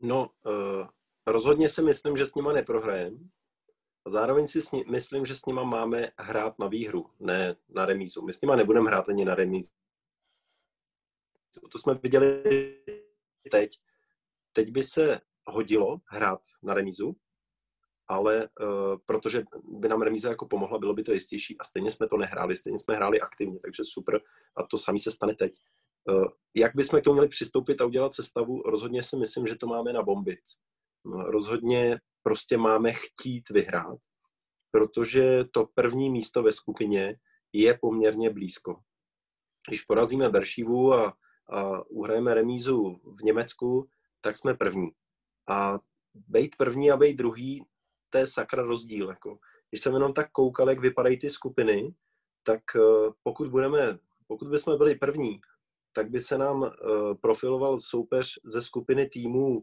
No, 0.00 0.30
uh, 0.46 0.88
rozhodně 1.26 1.68
si 1.68 1.82
myslím, 1.82 2.16
že 2.16 2.26
s 2.26 2.34
nima 2.34 2.52
neprohrajem. 2.52 3.30
A 4.06 4.10
zároveň 4.10 4.46
si 4.46 4.62
s 4.62 4.72
ní, 4.72 4.84
myslím, 4.90 5.26
že 5.26 5.34
s 5.34 5.46
nima 5.46 5.64
máme 5.64 6.12
hrát 6.18 6.58
na 6.58 6.66
výhru, 6.66 7.10
ne 7.18 7.56
na 7.68 7.86
remízu. 7.86 8.22
My 8.22 8.32
s 8.32 8.40
nima 8.40 8.56
nebudeme 8.56 8.90
hrát 8.90 9.08
ani 9.08 9.24
na 9.24 9.34
remízu. 9.34 9.70
To 11.72 11.78
jsme 11.78 11.94
viděli 11.94 12.42
teď. 13.50 13.80
Teď 14.52 14.70
by 14.70 14.82
se 14.82 15.20
hodilo 15.46 16.00
hrát 16.06 16.40
na 16.62 16.74
remízu, 16.74 17.16
ale 18.08 18.48
uh, 18.60 18.96
protože 19.06 19.42
by 19.62 19.88
nám 19.88 20.02
remíza 20.02 20.28
jako 20.28 20.46
pomohla, 20.46 20.78
bylo 20.78 20.94
by 20.94 21.02
to 21.02 21.12
jistější 21.12 21.58
a 21.58 21.64
stejně 21.64 21.90
jsme 21.90 22.08
to 22.08 22.16
nehráli, 22.16 22.56
stejně 22.56 22.78
jsme 22.78 22.96
hráli 22.96 23.20
aktivně, 23.20 23.60
takže 23.60 23.82
super 23.84 24.20
a 24.56 24.62
to 24.62 24.78
samé 24.78 24.98
se 24.98 25.10
stane 25.10 25.34
teď. 25.34 25.52
Uh, 26.08 26.24
jak 26.54 26.72
bychom 26.74 27.00
k 27.00 27.04
tomu 27.04 27.14
měli 27.14 27.28
přistoupit 27.28 27.80
a 27.80 27.84
udělat 27.84 28.14
sestavu? 28.14 28.62
Rozhodně 28.62 29.02
si 29.02 29.16
myslím, 29.16 29.46
že 29.46 29.56
to 29.56 29.66
máme 29.66 29.92
nabombit. 29.92 30.40
No, 31.04 31.22
rozhodně 31.22 32.00
prostě 32.22 32.58
máme 32.58 32.92
chtít 32.92 33.50
vyhrát, 33.50 33.98
protože 34.70 35.44
to 35.44 35.66
první 35.74 36.10
místo 36.10 36.42
ve 36.42 36.52
skupině 36.52 37.16
je 37.52 37.78
poměrně 37.80 38.30
blízko. 38.30 38.80
Když 39.68 39.82
porazíme 39.82 40.28
Beršívu 40.28 40.92
a, 40.94 41.16
a 41.52 41.82
uhrajeme 41.90 42.34
remízu 42.34 43.00
v 43.04 43.22
Německu, 43.22 43.88
tak 44.20 44.36
jsme 44.36 44.54
první. 44.54 44.90
A 45.48 45.78
být 46.14 46.56
první 46.56 46.90
a 46.90 46.96
být 46.96 47.14
druhý, 47.14 47.64
to 48.10 48.18
je 48.18 48.26
sakra 48.26 48.62
rozdíl. 48.62 49.08
Jako. 49.08 49.38
Když 49.70 49.80
jsem 49.82 49.94
jenom 49.94 50.12
tak 50.12 50.30
koukal, 50.32 50.68
jak 50.68 50.80
vypadají 50.80 51.18
ty 51.18 51.30
skupiny, 51.30 51.94
tak 52.42 52.60
eh, 52.76 53.10
pokud 53.22 53.48
budeme, 53.50 53.98
pokud 54.26 54.48
bychom 54.48 54.78
byli 54.78 54.94
první, 54.94 55.40
tak 55.92 56.10
by 56.10 56.20
se 56.20 56.38
nám 56.38 56.64
eh, 56.64 56.70
profiloval 57.20 57.78
soupeř 57.78 58.40
ze 58.44 58.62
skupiny 58.62 59.08
týmů 59.08 59.62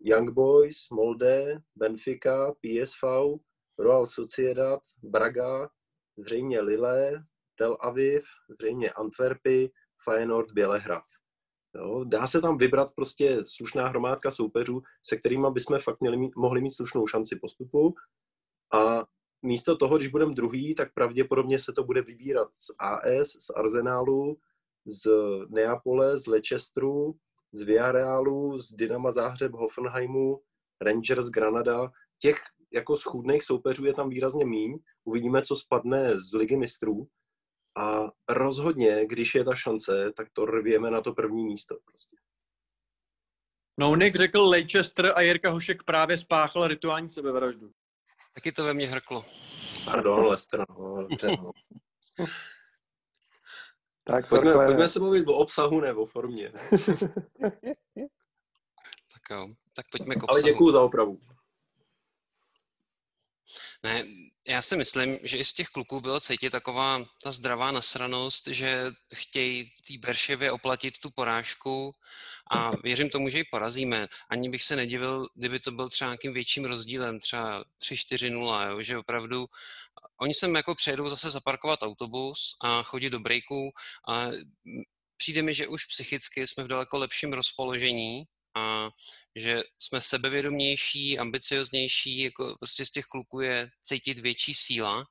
Young 0.00 0.30
Boys, 0.30 0.90
Molde, 0.90 1.62
Benfica, 1.76 2.52
PSV, 2.52 3.02
Royal 3.78 4.06
Sociedad, 4.06 4.80
Braga, 5.02 5.70
zřejmě 6.16 6.60
Lille, 6.60 7.24
Tel 7.54 7.76
Aviv, 7.80 8.24
zřejmě 8.48 8.90
Antwerpy, 8.90 9.70
Feyenoord, 10.04 10.52
Bělehrad. 10.52 11.04
Jo, 11.74 12.04
dá 12.04 12.26
se 12.26 12.40
tam 12.40 12.58
vybrat 12.58 12.94
prostě 12.94 13.38
slušná 13.46 13.88
hromádka 13.88 14.30
soupeřů, 14.30 14.82
se 15.02 15.16
kterými 15.16 15.46
bychom 15.50 15.78
fakt 15.78 16.00
měli 16.00 16.16
mít, 16.16 16.36
mohli 16.36 16.60
mít 16.60 16.70
slušnou 16.70 17.06
šanci 17.06 17.36
postupu 17.36 17.94
a 18.74 19.04
místo 19.42 19.76
toho, 19.76 19.96
když 19.96 20.08
budeme 20.08 20.34
druhý, 20.34 20.74
tak 20.74 20.94
pravděpodobně 20.94 21.58
se 21.58 21.72
to 21.72 21.84
bude 21.84 22.02
vybírat 22.02 22.48
z 22.56 22.70
AS, 22.78 23.28
z 23.28 23.50
Arsenálu, 23.56 24.38
z 24.86 25.10
Neapole, 25.48 26.16
z 26.16 26.26
Leicesteru, 26.26 27.16
z 27.52 27.62
Villarrealu, 27.62 28.58
z 28.58 28.74
Dynama 28.74 29.10
Záhřeb, 29.10 29.52
Hoffenheimu, 29.52 30.40
Rangers, 30.80 31.28
Granada. 31.28 31.90
Těch 32.18 32.36
jako 32.72 32.96
schůdných 32.96 33.42
soupeřů 33.42 33.84
je 33.84 33.94
tam 33.94 34.08
výrazně 34.08 34.44
míň. 34.44 34.78
Uvidíme, 35.04 35.42
co 35.42 35.56
spadne 35.56 36.18
z 36.18 36.34
ligy 36.34 36.56
mistrů. 36.56 37.08
A 37.76 38.10
rozhodně, 38.28 39.06
když 39.06 39.34
je 39.34 39.44
ta 39.44 39.54
šance, 39.54 40.12
tak 40.16 40.28
to 40.32 40.44
rvěme 40.44 40.90
na 40.90 41.00
to 41.00 41.12
první 41.12 41.44
místo. 41.44 41.78
Prostě. 41.84 42.16
No, 43.80 43.96
Nick 43.96 44.16
řekl 44.16 44.40
Leicester 44.40 45.12
a 45.14 45.20
Jirka 45.20 45.50
Hošek 45.50 45.82
právě 45.82 46.18
spáchal 46.18 46.68
rituální 46.68 47.10
sebevraždu. 47.10 47.70
Taky 48.34 48.52
to 48.52 48.64
ve 48.64 48.74
mně 48.74 48.86
hrklo. 48.86 49.22
Pardon, 49.84 50.26
Lester, 50.26 50.64
no, 50.78 51.02
dobře, 51.02 51.28
no. 51.28 51.50
Tak 54.04 54.28
pojďme, 54.28 54.50
takhle... 54.50 54.66
pojďme 54.66 54.88
se 54.88 54.98
mluvit 54.98 55.28
o 55.28 55.36
obsahu, 55.36 55.80
ne 55.80 55.94
o 55.94 56.06
formě. 56.06 56.52
tak 59.12 59.22
jo, 59.30 59.48
tak 59.76 59.86
pojďme 59.92 60.14
k 60.14 60.22
obsahu. 60.22 60.30
Ale 60.30 60.42
děkuju 60.42 60.72
za 60.72 60.80
opravu. 60.80 61.20
Ne, 63.82 64.04
já 64.48 64.62
si 64.62 64.76
myslím, 64.76 65.18
že 65.22 65.36
i 65.36 65.44
z 65.44 65.52
těch 65.52 65.68
kluků 65.68 66.00
bylo 66.00 66.20
cítit 66.20 66.50
taková 66.50 67.04
ta 67.22 67.32
zdravá 67.32 67.70
nasranost, 67.70 68.46
že 68.46 68.92
chtějí 69.14 69.64
té 69.64 69.98
Berševě 69.98 70.52
oplatit 70.52 70.94
tu 71.00 71.10
porážku 71.10 71.92
a 72.50 72.76
věřím 72.76 73.10
tomu, 73.10 73.28
že 73.28 73.38
ji 73.38 73.44
porazíme. 73.44 74.08
Ani 74.30 74.48
bych 74.50 74.62
se 74.62 74.76
nedivil, 74.76 75.26
kdyby 75.34 75.60
to 75.60 75.70
byl 75.70 75.88
třeba 75.88 76.10
nějakým 76.10 76.32
větším 76.32 76.64
rozdílem, 76.64 77.20
třeba 77.20 77.64
3-4-0, 77.82 78.78
že 78.80 78.98
opravdu 78.98 79.46
oni 80.20 80.34
sem 80.34 80.54
jako 80.54 80.74
přijedou 80.74 81.08
zase 81.08 81.30
zaparkovat 81.30 81.82
autobus 81.82 82.56
a 82.64 82.82
chodit 82.82 83.10
do 83.10 83.20
breaku 83.20 83.70
a 84.08 84.28
přijde 85.16 85.42
mi, 85.42 85.54
že 85.54 85.66
už 85.66 85.84
psychicky 85.84 86.46
jsme 86.46 86.64
v 86.64 86.68
daleko 86.68 86.98
lepším 86.98 87.32
rozpoložení 87.32 88.24
a 88.58 88.90
že 89.36 89.62
jsme 89.78 90.00
sebevědomější, 90.00 91.18
ambicioznější, 91.18 92.20
jako 92.22 92.56
prostě 92.60 92.86
z 92.86 92.90
těch 92.90 93.04
kluků 93.04 93.40
je 93.40 93.70
cítit 93.82 94.18
větší 94.18 94.54
síla 94.54 95.04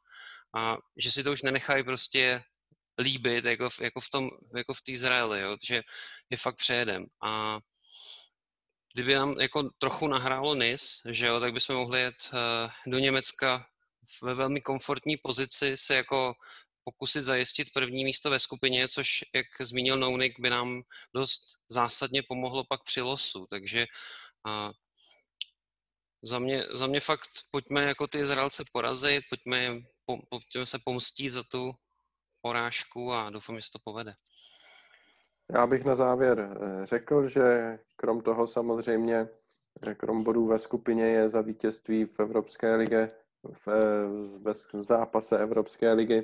a 0.55 0.77
že 0.97 1.11
si 1.11 1.23
to 1.23 1.31
už 1.31 1.41
nenechají 1.41 1.83
prostě 1.83 2.43
líbit, 2.99 3.45
jako 3.45 3.69
v, 3.69 3.81
jako 3.81 3.99
v 3.99 4.09
tom, 4.09 4.29
jako 4.55 4.73
v 4.73 4.81
Izraeli, 4.87 5.41
jo, 5.41 5.57
že 5.67 5.83
je 6.29 6.37
fakt 6.37 6.55
přejedem. 6.55 7.05
A 7.23 7.59
kdyby 8.93 9.13
nám 9.15 9.39
jako 9.39 9.69
trochu 9.77 10.07
nahrálo 10.07 10.55
NIS, 10.55 11.01
že 11.09 11.27
jo, 11.27 11.39
tak 11.39 11.53
bychom 11.53 11.75
mohli 11.75 11.99
jet 11.99 12.29
uh, 12.33 12.91
do 12.91 12.99
Německa 12.99 13.67
ve 14.21 14.33
velmi 14.33 14.61
komfortní 14.61 15.17
pozici 15.17 15.77
se 15.77 15.95
jako 15.95 16.33
pokusit 16.87 17.23
zajistit 17.23 17.67
první 17.73 18.05
místo 18.05 18.29
ve 18.29 18.39
skupině, 18.39 18.87
což, 18.87 19.23
jak 19.35 19.45
zmínil 19.61 19.97
Nounik, 19.97 20.39
by 20.39 20.49
nám 20.49 20.81
dost 21.13 21.41
zásadně 21.69 22.23
pomohlo 22.23 22.63
pak 22.69 22.83
při 22.83 23.01
losu. 23.01 23.45
Takže 23.49 23.85
a 24.45 24.71
za, 26.23 26.39
mě, 26.39 26.63
za 26.71 26.87
mě 26.87 26.99
fakt 26.99 27.29
pojďme 27.51 27.83
jako 27.83 28.07
ty 28.07 28.19
Izraelce 28.19 28.63
porazit, 28.71 29.23
pojďme, 29.29 29.81
po, 30.05 30.17
pojďme 30.29 30.65
se 30.65 30.79
pomstít 30.85 31.29
za 31.29 31.43
tu 31.43 31.71
porážku 32.41 33.13
a 33.13 33.29
doufám, 33.29 33.55
že 33.55 33.61
se 33.61 33.71
to 33.71 33.79
povede. 33.83 34.13
Já 35.53 35.67
bych 35.67 35.83
na 35.83 35.95
závěr 35.95 36.39
eh, 36.39 36.85
řekl, 36.85 37.29
že 37.29 37.79
krom 37.95 38.21
toho 38.21 38.47
samozřejmě, 38.47 39.27
krom 39.97 40.23
bodů 40.23 40.47
ve 40.47 40.59
skupině 40.59 41.05
je 41.05 41.29
za 41.29 41.41
vítězství 41.41 42.05
v 42.05 42.19
Evropské 42.19 42.75
lige, 42.75 43.11
v, 43.43 43.67
v, 44.43 44.53
v 44.73 44.83
zápase 44.83 45.39
Evropské 45.39 45.93
ligy 45.93 46.23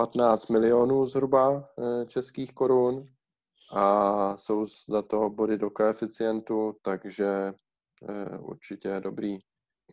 15 0.00 0.48
milionů 0.50 1.06
zhruba 1.06 1.68
eh, 1.78 2.06
českých 2.06 2.52
korun 2.52 3.08
a 3.74 4.36
jsou 4.36 4.66
za 4.88 5.02
to 5.02 5.30
body 5.30 5.58
do 5.58 5.70
koeficientu, 5.70 6.76
takže 6.82 7.26
eh, 8.08 8.38
určitě 8.38 8.88
je 8.88 9.00
dobrý 9.00 9.38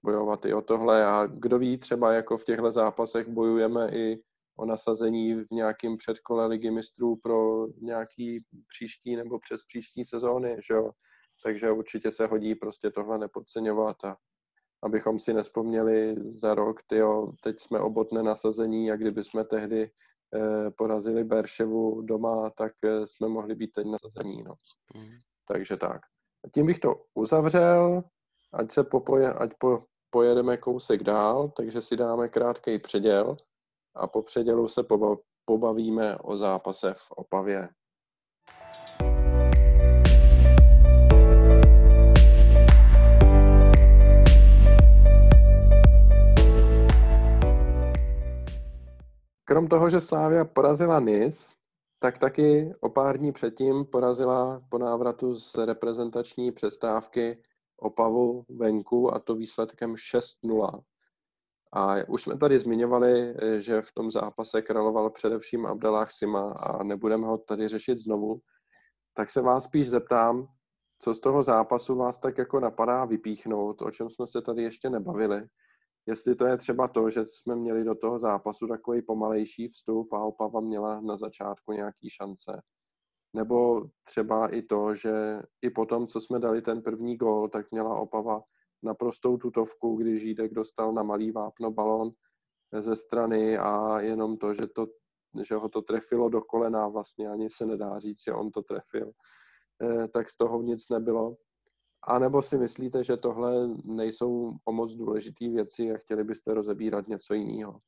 bojovat 0.03 0.45
i 0.45 0.53
o 0.53 0.61
tohle 0.61 1.05
a 1.05 1.25
kdo 1.25 1.59
ví, 1.59 1.77
třeba 1.77 2.13
jako 2.13 2.37
v 2.37 2.43
těchto 2.43 2.71
zápasech 2.71 3.27
bojujeme 3.27 3.89
i 3.91 4.21
o 4.57 4.65
nasazení 4.65 5.33
v 5.33 5.47
nějakém 5.51 5.97
předkole 5.97 6.47
ligy 6.47 6.71
mistrů 6.71 7.15
pro 7.15 7.67
nějaký 7.81 8.43
příští 8.67 9.15
nebo 9.15 9.39
přes 9.39 9.63
příští 9.63 10.05
sezóny, 10.05 10.57
že 10.67 10.73
jo? 10.73 10.91
Takže 11.43 11.71
určitě 11.71 12.11
se 12.11 12.27
hodí 12.27 12.55
prostě 12.55 12.91
tohle 12.91 13.17
nepodceňovat 13.17 14.03
a 14.03 14.17
abychom 14.84 15.19
si 15.19 15.34
nespomněli 15.34 16.15
za 16.30 16.55
rok, 16.55 16.84
tyjo, 16.88 17.32
teď 17.43 17.59
jsme 17.59 17.80
obotné 17.80 18.23
nasazení 18.23 18.91
a 18.91 18.95
kdyby 18.95 19.23
jsme 19.23 19.43
tehdy 19.43 19.91
eh, 20.36 20.71
porazili 20.71 21.23
Berševu 21.23 22.01
doma, 22.01 22.49
tak 22.49 22.71
eh, 22.86 23.05
jsme 23.07 23.28
mohli 23.28 23.55
být 23.55 23.71
teď 23.71 23.88
nasazení. 23.88 24.43
No. 24.43 24.53
Mm. 24.95 25.17
Takže 25.47 25.78
tak. 25.78 26.01
A 26.45 26.49
tím 26.53 26.65
bych 26.65 26.80
to 26.80 26.95
uzavřel, 27.13 28.03
ať 28.53 28.71
se 28.71 28.84
popoje, 28.84 29.34
ať 29.34 29.51
po, 29.59 29.84
pojedeme 30.09 30.57
kousek 30.57 31.03
dál, 31.03 31.51
takže 31.57 31.82
si 31.82 31.95
dáme 31.95 32.28
krátký 32.28 32.80
předěl 32.80 33.38
a 33.95 34.07
po 34.07 34.21
předělu 34.21 34.67
se 34.67 34.84
pobavíme 35.45 36.17
o 36.17 36.38
zápase 36.38 36.93
v 36.93 37.11
Opavě. 37.11 37.69
Krom 49.47 49.67
toho, 49.67 49.89
že 49.89 50.01
Slávia 50.01 50.45
porazila 50.45 50.99
Nis, 50.99 51.55
tak 51.99 52.17
taky 52.17 52.71
o 52.81 52.89
pár 52.89 53.17
dní 53.17 53.31
předtím 53.31 53.85
porazila 53.85 54.61
po 54.69 54.77
návratu 54.77 55.35
z 55.35 55.55
reprezentační 55.55 56.51
přestávky 56.51 57.41
Opavu 57.77 58.45
venku 58.49 59.13
a 59.13 59.19
to 59.19 59.35
výsledkem 59.35 59.95
6-0. 59.95 60.81
A 61.73 61.95
už 62.07 62.21
jsme 62.21 62.37
tady 62.37 62.59
zmiňovali, 62.59 63.35
že 63.57 63.81
v 63.81 63.91
tom 63.91 64.11
zápase 64.11 64.61
královal 64.61 65.09
především 65.09 65.65
Abdelách 65.65 66.11
Sima 66.11 66.51
a 66.51 66.83
nebudeme 66.83 67.27
ho 67.27 67.37
tady 67.37 67.67
řešit 67.67 67.99
znovu. 67.99 68.39
Tak 69.13 69.31
se 69.31 69.41
vás 69.41 69.63
spíš 69.63 69.89
zeptám, 69.89 70.47
co 70.99 71.13
z 71.13 71.19
toho 71.19 71.43
zápasu 71.43 71.95
vás 71.95 72.19
tak 72.19 72.37
jako 72.37 72.59
napadá 72.59 73.05
vypíchnout, 73.05 73.81
o 73.81 73.91
čem 73.91 74.09
jsme 74.09 74.27
se 74.27 74.41
tady 74.41 74.63
ještě 74.63 74.89
nebavili 74.89 75.47
jestli 76.07 76.35
to 76.35 76.45
je 76.45 76.57
třeba 76.57 76.87
to, 76.87 77.09
že 77.09 77.25
jsme 77.25 77.55
měli 77.55 77.83
do 77.83 77.95
toho 77.95 78.19
zápasu 78.19 78.67
takový 78.67 79.01
pomalejší 79.01 79.67
vstup 79.67 80.13
a 80.13 80.23
Opava 80.23 80.59
měla 80.59 81.01
na 81.01 81.17
začátku 81.17 81.71
nějaký 81.71 82.09
šance. 82.09 82.61
Nebo 83.35 83.85
třeba 84.03 84.47
i 84.47 84.61
to, 84.61 84.95
že 84.95 85.41
i 85.61 85.69
po 85.69 85.85
tom, 85.85 86.07
co 86.07 86.21
jsme 86.21 86.39
dali 86.39 86.61
ten 86.61 86.81
první 86.81 87.17
gól, 87.17 87.49
tak 87.49 87.71
měla 87.71 87.99
Opava 87.99 88.41
naprostou 88.83 89.37
tutovku, 89.37 89.95
když 89.95 90.21
Žídek 90.21 90.53
dostal 90.53 90.93
na 90.93 91.03
malý 91.03 91.31
vápno 91.31 91.71
balón 91.71 92.11
ze 92.79 92.95
strany 92.95 93.57
a 93.57 93.99
jenom 93.99 94.37
to, 94.37 94.53
že, 94.53 94.67
to, 94.67 94.87
že 95.43 95.55
ho 95.55 95.69
to 95.69 95.81
trefilo 95.81 96.29
do 96.29 96.41
kolena, 96.41 96.87
vlastně 96.87 97.29
ani 97.29 97.49
se 97.49 97.65
nedá 97.65 97.99
říct, 97.99 98.23
že 98.23 98.33
on 98.33 98.51
to 98.51 98.61
trefil, 98.61 99.11
eh, 99.83 100.07
tak 100.07 100.29
z 100.29 100.37
toho 100.37 100.61
nic 100.61 100.89
nebylo. 100.89 101.35
A 102.07 102.19
nebo 102.19 102.41
si 102.41 102.57
myslíte, 102.57 103.03
že 103.03 103.17
tohle 103.17 103.67
nejsou 103.83 104.51
o 104.65 104.71
moc 104.71 104.93
důležité 104.93 105.49
věci 105.49 105.91
a 105.91 105.97
chtěli 105.97 106.23
byste 106.23 106.53
rozebírat 106.53 107.07
něco 107.07 107.33
jiného? 107.33 107.81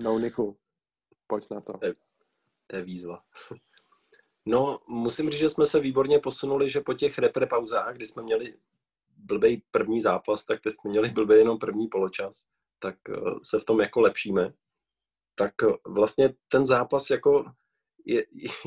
No, 0.00 0.18
Niku, 0.18 0.58
pojď 1.26 1.50
na 1.50 1.60
to. 1.60 1.78
To 1.78 1.86
je, 1.86 1.94
to 2.66 2.76
je 2.76 2.82
výzva. 2.82 3.22
No, 4.46 4.80
musím 4.88 5.30
říct, 5.30 5.40
že 5.40 5.48
jsme 5.48 5.66
se 5.66 5.80
výborně 5.80 6.18
posunuli, 6.18 6.70
že 6.70 6.80
po 6.80 6.94
těch 6.94 7.18
repre 7.18 7.46
pauzách, 7.46 7.94
kdy 7.94 8.06
jsme 8.06 8.22
měli 8.22 8.54
blbej 9.16 9.62
první 9.70 10.00
zápas, 10.00 10.44
tak 10.44 10.60
teď 10.60 10.72
jsme 10.72 10.90
měli 10.90 11.10
blbej 11.10 11.38
jenom 11.38 11.58
první 11.58 11.88
poločas, 11.88 12.46
tak 12.78 12.96
eh, 13.08 13.14
se 13.42 13.58
v 13.58 13.64
tom 13.64 13.80
jako 13.80 14.00
lepšíme. 14.00 14.54
Tak 15.34 15.54
eh, 15.62 15.72
vlastně 15.86 16.34
ten 16.48 16.66
zápas 16.66 17.10
jako 17.10 17.44
je, 18.04 18.24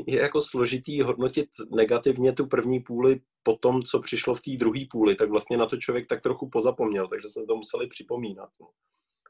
je 0.07 0.19
jako 0.19 0.41
složitý 0.41 1.01
hodnotit 1.01 1.49
negativně 1.75 2.33
tu 2.33 2.47
první 2.47 2.79
půli 2.79 3.21
po 3.43 3.57
tom, 3.57 3.83
co 3.83 3.99
přišlo 3.99 4.35
v 4.35 4.41
té 4.41 4.51
druhé 4.57 4.79
půli, 4.91 5.15
tak 5.15 5.29
vlastně 5.29 5.57
na 5.57 5.65
to 5.65 5.77
člověk 5.77 6.07
tak 6.07 6.21
trochu 6.21 6.49
pozapomněl, 6.49 7.07
takže 7.07 7.27
se 7.29 7.45
to 7.47 7.55
museli 7.55 7.87
připomínat. 7.87 8.49
No. 8.61 8.67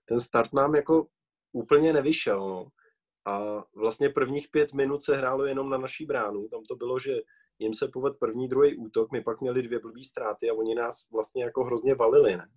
Ten 0.06 0.20
start 0.20 0.54
nám 0.54 0.76
jako 0.76 1.08
úplně 1.52 1.94
nevyšel. 1.94 2.50
No. 2.50 2.68
A 3.26 3.64
vlastně 3.76 4.10
prvních 4.10 4.48
pět 4.52 4.74
minut 4.74 5.04
se 5.04 5.18
hrálo 5.18 5.46
jenom 5.46 5.70
na 5.70 5.78
naší 5.78 6.06
bránu. 6.06 6.48
Tam 6.48 6.64
to 6.64 6.76
bylo, 6.76 7.00
že 7.00 7.16
jim 7.60 7.74
se 7.74 7.88
poved 7.88 8.14
první, 8.20 8.48
druhý 8.48 8.78
útok, 8.78 9.12
my 9.12 9.24
pak 9.24 9.42
měli 9.42 9.62
dvě 9.62 9.80
blbý 9.80 10.04
ztráty 10.04 10.50
a 10.50 10.54
oni 10.54 10.76
nás 10.76 10.96
vlastně 11.14 11.44
jako 11.44 11.64
hrozně 11.64 11.96
valili, 11.96 12.38
ne? 12.38 12.50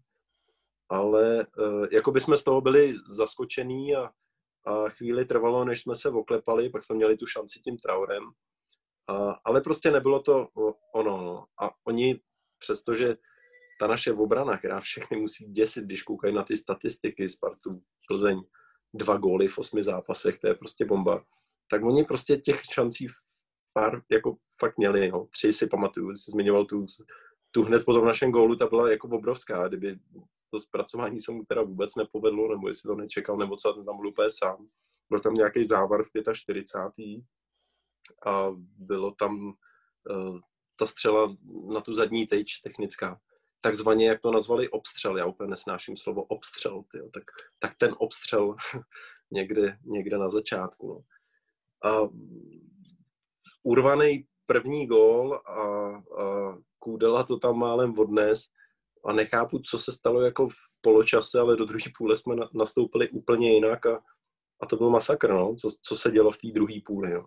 Ale 0.88 1.46
uh, 1.58 1.86
jako 1.92 2.10
by 2.10 2.20
jsme 2.20 2.36
z 2.36 2.44
toho 2.44 2.60
byli 2.60 2.94
zaskočení 3.16 3.96
a, 3.96 4.10
a 4.66 4.88
chvíli 4.88 5.24
trvalo, 5.24 5.64
než 5.64 5.82
jsme 5.82 5.94
se 5.94 6.08
oklepali, 6.08 6.70
pak 6.70 6.82
jsme 6.82 6.96
měli 6.96 7.16
tu 7.16 7.26
šanci 7.26 7.60
tím 7.60 7.76
Traorem. 7.76 8.22
A, 9.08 9.40
ale 9.44 9.60
prostě 9.60 9.90
nebylo 9.90 10.22
to 10.22 10.48
ono. 10.94 11.16
No. 11.16 11.46
A 11.62 11.70
oni, 11.86 12.20
přestože 12.58 13.16
ta 13.80 13.86
naše 13.86 14.12
obrana, 14.12 14.58
která 14.58 14.80
všechny 14.80 15.16
musí 15.20 15.44
děsit, 15.44 15.84
když 15.84 16.02
koukají 16.02 16.34
na 16.34 16.42
ty 16.42 16.56
statistiky 16.56 17.28
Spartu, 17.28 17.82
Plzeň, 18.08 18.42
dva 18.94 19.16
góly 19.16 19.48
v 19.48 19.58
osmi 19.58 19.82
zápasech, 19.82 20.38
to 20.38 20.48
je 20.48 20.54
prostě 20.54 20.84
bomba. 20.84 21.24
Tak 21.70 21.84
oni 21.84 22.04
prostě 22.04 22.36
těch 22.36 22.60
šancí 22.72 23.06
pár 23.72 24.02
jako 24.10 24.36
fakt 24.58 24.78
měli, 24.78 25.10
no. 25.10 25.26
Tři 25.26 25.52
si 25.52 25.66
pamatuju, 25.66 26.10
jsi 26.10 26.30
zmiňoval 26.30 26.64
tu, 26.64 26.84
tu 27.50 27.62
hned 27.62 27.84
po 27.84 27.92
tom 27.92 28.04
našem 28.04 28.32
gólu, 28.32 28.56
ta 28.56 28.66
byla 28.66 28.90
jako 28.90 29.08
obrovská, 29.08 29.68
kdyby 29.68 29.98
to 30.50 30.58
zpracování 30.58 31.20
se 31.20 31.32
mu 31.32 31.44
teda 31.44 31.62
vůbec 31.62 31.96
nepovedlo, 31.96 32.48
nebo 32.48 32.68
jestli 32.68 32.88
to 32.88 32.94
nečekal, 32.94 33.36
nebo 33.36 33.56
co, 33.56 33.72
ten 33.72 33.84
tam 33.84 33.96
byl 33.96 34.06
úplně 34.06 34.28
sám. 34.30 34.68
Byl 35.10 35.20
tam 35.20 35.34
nějaký 35.34 35.64
závar 35.64 36.02
v 36.02 36.32
45. 36.32 37.22
a 38.26 38.46
bylo 38.78 39.10
tam 39.10 39.46
uh, 40.10 40.38
ta 40.76 40.86
střela 40.86 41.36
na 41.74 41.80
tu 41.80 41.94
zadní 41.94 42.26
tejč 42.26 42.58
technická 42.58 43.20
takzvaně, 43.60 44.08
jak 44.08 44.20
to 44.20 44.30
nazvali, 44.32 44.68
obstřel. 44.68 45.18
Já 45.18 45.26
úplně 45.26 45.50
nesnáším 45.50 45.96
slovo 45.96 46.22
obstřel, 46.22 46.82
tyjo. 46.92 47.10
Tak, 47.10 47.22
tak 47.58 47.74
ten 47.74 47.94
obstřel 47.98 48.56
někde, 49.30 49.78
někde 49.84 50.18
na 50.18 50.28
začátku. 50.28 50.88
No. 50.88 51.00
A 51.90 52.08
urvaný 53.62 54.26
první 54.50 54.86
gól 54.86 55.34
a, 55.34 55.60
a 56.22 56.58
Kůdela 56.78 57.22
to 57.22 57.38
tam 57.38 57.58
málem 57.58 57.98
odnes 57.98 58.44
a 59.04 59.12
nechápu, 59.12 59.58
co 59.58 59.78
se 59.78 59.92
stalo 59.92 60.20
jako 60.20 60.48
v 60.48 60.54
poločase, 60.80 61.40
ale 61.40 61.56
do 61.56 61.64
druhé 61.64 61.84
půle 61.98 62.16
jsme 62.16 62.36
nastoupili 62.54 63.10
úplně 63.10 63.54
jinak 63.54 63.86
a, 63.86 64.02
a 64.60 64.66
to 64.66 64.76
byl 64.76 64.90
masakr, 64.90 65.30
no, 65.30 65.54
co, 65.54 65.68
co 65.82 65.96
se 65.96 66.10
dělo 66.10 66.30
v 66.30 66.38
té 66.38 66.48
druhé 66.54 66.74
půli. 66.86 67.14
No. 67.14 67.26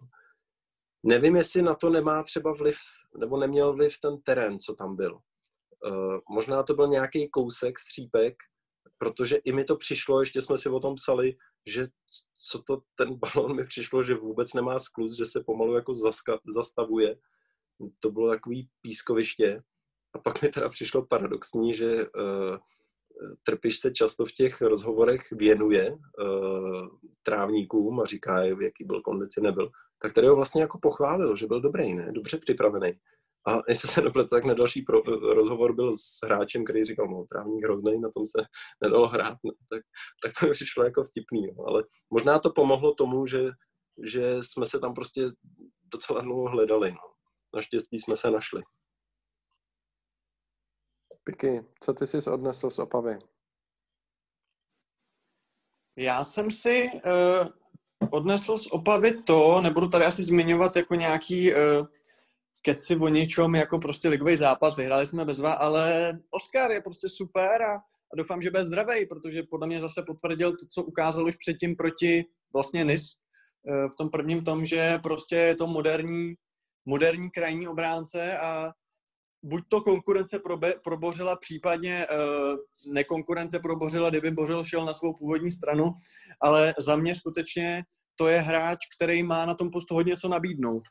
Nevím, 1.03 1.35
jestli 1.35 1.61
na 1.61 1.75
to 1.75 1.89
nemá 1.89 2.23
třeba 2.23 2.53
vliv, 2.53 2.77
nebo 3.17 3.37
neměl 3.37 3.73
vliv 3.73 3.99
ten 3.99 4.21
terén, 4.21 4.59
co 4.59 4.75
tam 4.75 4.95
byl. 4.95 5.13
Uh, 5.13 6.17
možná 6.29 6.63
to 6.63 6.73
byl 6.73 6.87
nějaký 6.87 7.29
kousek, 7.29 7.79
střípek, 7.79 8.35
protože 9.03 9.35
i 9.35 9.51
mi 9.51 9.63
to 9.63 9.75
přišlo, 9.75 10.19
ještě 10.19 10.41
jsme 10.41 10.57
si 10.57 10.69
o 10.69 10.79
tom 10.79 10.95
psali, 10.95 11.35
že 11.65 11.87
co 12.37 12.63
to 12.63 12.81
ten 12.95 13.19
balon 13.19 13.55
mi 13.55 13.63
přišlo, 13.63 14.03
že 14.03 14.15
vůbec 14.15 14.53
nemá 14.53 14.79
skluz, 14.79 15.17
že 15.17 15.25
se 15.25 15.43
pomalu 15.45 15.75
jako 15.75 15.93
zaska, 15.93 16.39
zastavuje. 16.47 17.15
To 17.99 18.11
bylo 18.11 18.29
takový 18.29 18.69
pískoviště. 18.81 19.61
A 20.13 20.19
pak 20.19 20.41
mi 20.41 20.49
teda 20.49 20.69
přišlo 20.69 21.05
paradoxní, 21.05 21.73
že 21.73 22.07
uh, 22.07 22.57
Trpiš 23.43 23.79
se 23.79 23.91
často 23.91 24.25
v 24.25 24.31
těch 24.31 24.61
rozhovorech 24.61 25.21
věnuje 25.31 25.91
uh, 25.91 26.87
trávníkům 27.23 27.99
a 27.99 28.05
říká, 28.05 28.43
jaký 28.43 28.83
byl 28.83 29.01
kondici, 29.01 29.41
nebyl. 29.41 29.71
Tak 30.01 30.13
tady 30.13 30.27
ho 30.27 30.35
vlastně 30.35 30.61
jako 30.61 30.79
pochválil, 30.81 31.35
že 31.35 31.47
byl 31.47 31.61
dobrý, 31.61 31.93
ne? 31.93 32.11
Dobře 32.11 32.37
připravený. 32.37 32.99
A 33.47 33.59
jestli 33.67 33.89
se 33.89 34.01
nepletu, 34.01 34.29
tak 34.29 34.45
na 34.45 34.53
další 34.53 34.81
pro, 34.81 35.01
rozhovor 35.33 35.75
byl 35.75 35.93
s 35.93 36.19
hráčem, 36.23 36.63
který 36.63 36.85
říkal, 36.85 37.07
no, 37.07 37.25
trávník 37.29 37.63
hrozný, 37.63 38.01
na 38.01 38.09
tom 38.09 38.25
se 38.25 38.45
nedalo 38.83 39.07
hrát. 39.07 39.37
No, 39.43 39.51
tak, 39.69 39.81
tak 40.23 40.31
to 40.39 40.45
mi 40.45 40.51
přišlo 40.51 40.83
jako 40.83 41.03
vtipný. 41.03 41.47
No. 41.47 41.63
Ale 41.67 41.83
možná 42.09 42.39
to 42.39 42.51
pomohlo 42.51 42.93
tomu, 42.93 43.27
že, 43.27 43.49
že 44.05 44.37
jsme 44.41 44.65
se 44.65 44.79
tam 44.79 44.93
prostě 44.93 45.27
docela 45.83 46.21
dlouho 46.21 46.49
hledali. 46.49 46.91
No. 46.91 47.13
Naštěstí 47.55 47.99
jsme 47.99 48.17
se 48.17 48.31
našli. 48.31 48.63
Piky, 51.23 51.65
co 51.79 51.93
ty 51.93 52.07
jsi 52.07 52.17
odnesl 52.29 52.69
z 52.69 52.79
Opavy? 52.79 53.19
Já 55.97 56.23
jsem 56.23 56.51
si 56.51 56.89
uh, 56.93 57.47
odnesl 58.11 58.57
z 58.57 58.67
Opavy 58.67 59.23
to, 59.23 59.61
nebudu 59.61 59.87
tady 59.87 60.05
asi 60.05 60.23
zmiňovat 60.23 60.75
jako 60.75 60.95
nějaký 60.95 61.53
uh, 61.53 61.59
keci 62.65 62.95
o 62.95 63.07
něčem 63.07 63.55
jako 63.55 63.79
prostě 63.79 64.09
ligový 64.09 64.35
zápas, 64.37 64.75
vyhráli 64.75 65.07
jsme 65.07 65.25
bezva, 65.25 65.53
ale 65.53 66.13
Oscar 66.31 66.71
je 66.71 66.81
prostě 66.81 67.09
super 67.09 67.61
a, 67.61 67.75
a 68.13 68.15
doufám, 68.17 68.41
že 68.41 68.51
bude 68.51 68.65
zdravý, 68.65 69.05
protože 69.05 69.43
podle 69.43 69.67
mě 69.67 69.81
zase 69.81 70.03
potvrdil 70.07 70.51
to, 70.51 70.65
co 70.73 70.83
ukázal 70.83 71.27
už 71.27 71.37
předtím 71.37 71.75
proti 71.75 72.25
vlastně 72.53 72.85
NIS 72.85 73.03
eh, 73.69 73.87
v 73.93 73.95
tom 73.97 74.09
prvním 74.09 74.43
tom, 74.43 74.65
že 74.65 74.99
prostě 75.03 75.35
je 75.35 75.55
to 75.55 75.67
moderní, 75.67 76.33
moderní 76.85 77.31
krajní 77.31 77.67
obránce 77.67 78.37
a 78.37 78.71
buď 79.43 79.63
to 79.67 79.81
konkurence 79.81 80.39
probe, 80.39 80.73
probořila, 80.83 81.35
případně 81.35 82.07
uh, 82.07 82.93
nekonkurence 82.93 83.59
probořila, 83.59 84.09
kdyby 84.09 84.31
Bořil 84.31 84.63
šel 84.63 84.85
na 84.85 84.93
svou 84.93 85.13
původní 85.13 85.51
stranu, 85.51 85.83
ale 86.41 86.73
za 86.79 86.95
mě 86.95 87.15
skutečně 87.15 87.83
to 88.15 88.27
je 88.27 88.39
hráč, 88.39 88.79
který 88.97 89.23
má 89.23 89.45
na 89.45 89.53
tom 89.53 89.71
postu 89.71 89.95
hodně 89.95 90.17
co 90.17 90.27
nabídnout 90.27 90.83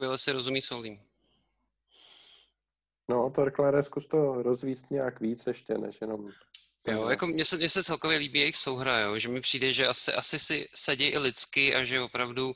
skvěle 0.00 0.18
si 0.18 0.32
rozumí 0.32 0.62
Solím. 0.62 1.00
No, 3.08 3.30
Torklare, 3.30 3.82
zkus 3.82 4.06
to 4.06 4.42
rozvíst 4.42 4.90
nějak 4.90 5.20
víc 5.20 5.46
ještě, 5.46 5.74
než 5.74 6.00
jenom... 6.00 6.30
Jo, 6.88 7.08
jako 7.08 7.26
mně 7.26 7.44
se, 7.44 7.56
mně 7.56 7.68
se 7.68 7.84
celkově 7.84 8.18
líbí 8.18 8.38
jejich 8.38 8.56
souhra, 8.56 8.98
jo, 8.98 9.18
že 9.18 9.28
mi 9.28 9.40
přijde, 9.40 9.72
že 9.72 9.86
asi, 9.86 10.12
asi 10.12 10.38
si 10.38 10.68
sedí 10.74 11.04
i 11.04 11.18
lidsky 11.18 11.74
a 11.74 11.84
že 11.84 12.00
opravdu 12.00 12.46
uh, 12.46 12.54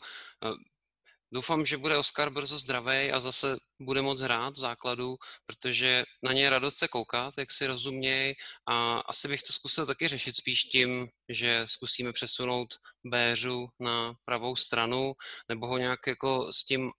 doufám, 1.33 1.67
že 1.67 1.77
bude 1.77 1.99
Oscar 1.99 2.31
brzo 2.31 2.59
zdravý 2.59 3.13
a 3.13 3.21
zase 3.21 3.57
bude 3.81 4.03
moc 4.03 4.21
hrát 4.21 4.55
v 4.55 4.61
základu, 4.61 5.17
protože 5.47 6.05
na 6.23 6.33
ně 6.33 6.43
je 6.43 6.51
radost 6.51 6.77
se 6.77 6.89
koukat, 6.89 7.35
jak 7.39 7.53
si 7.53 7.67
rozumějí 7.67 8.35
a 8.67 8.99
asi 8.99 9.29
bych 9.29 9.43
to 9.43 9.53
zkusil 9.53 9.87
taky 9.87 10.09
řešit 10.09 10.37
spíš 10.37 10.63
tím, 10.63 11.09
že 11.29 11.63
zkusíme 11.67 12.13
přesunout 12.13 12.69
Béřu 13.07 13.69
na 13.81 14.15
pravou 14.25 14.57
stranu 14.57 15.13
nebo 15.49 15.67
ho 15.67 15.79
nějak 15.79 16.07
jako 16.07 16.53
s 16.53 16.65
tím 16.65 16.91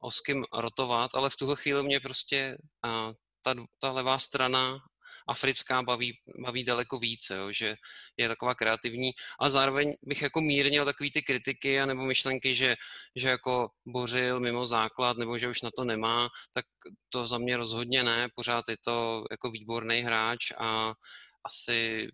Oskym 0.00 0.44
rotovat, 0.52 1.10
ale 1.14 1.30
v 1.30 1.36
tuhle 1.36 1.56
chvíli 1.56 1.82
mě 1.82 2.00
prostě 2.00 2.56
a, 2.84 3.12
ta, 3.42 3.54
ta 3.80 3.92
levá 3.92 4.18
strana 4.18 4.78
africká 5.28 5.82
baví, 5.82 6.18
baví 6.44 6.64
daleko 6.64 6.98
více, 6.98 7.36
jo, 7.36 7.52
že 7.52 7.74
je 8.16 8.28
taková 8.28 8.54
kreativní. 8.54 9.10
A 9.40 9.50
zároveň 9.50 9.94
bych 10.02 10.22
jako 10.22 10.40
mírnil 10.40 10.84
takový 10.84 11.10
ty 11.10 11.22
kritiky 11.22 11.80
a 11.80 11.86
nebo 11.86 12.02
myšlenky, 12.02 12.54
že, 12.54 12.76
že 13.16 13.28
jako 13.28 13.68
bořil 13.86 14.40
mimo 14.40 14.66
základ 14.66 15.16
nebo 15.16 15.38
že 15.38 15.48
už 15.48 15.62
na 15.62 15.70
to 15.76 15.84
nemá, 15.84 16.28
tak 16.52 16.64
to 17.08 17.26
za 17.26 17.38
mě 17.38 17.56
rozhodně 17.56 18.02
ne, 18.02 18.28
pořád 18.34 18.64
je 18.68 18.76
to 18.84 19.24
jako 19.30 19.50
výborný 19.50 19.98
hráč 20.00 20.52
a 20.58 20.94
asi 21.44 22.08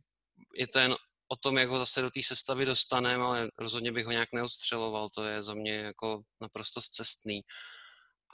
je 0.57 0.67
to 0.67 0.79
jen 0.79 0.97
o 1.33 1.37
tom, 1.37 1.59
jak 1.59 1.69
ho 1.69 1.79
zase 1.79 2.03
do 2.03 2.11
té 2.11 2.23
sestavy 2.23 2.65
dostaneme, 2.65 3.25
ale 3.25 3.49
rozhodně 3.59 3.93
bych 3.93 4.05
ho 4.05 4.13
nějak 4.13 4.29
neodstřeloval, 4.33 5.09
to 5.09 5.25
je 5.25 5.43
za 5.43 5.55
mě 5.55 5.73
jako 5.73 6.23
naprosto 6.41 6.83
zcestný. 6.83 7.41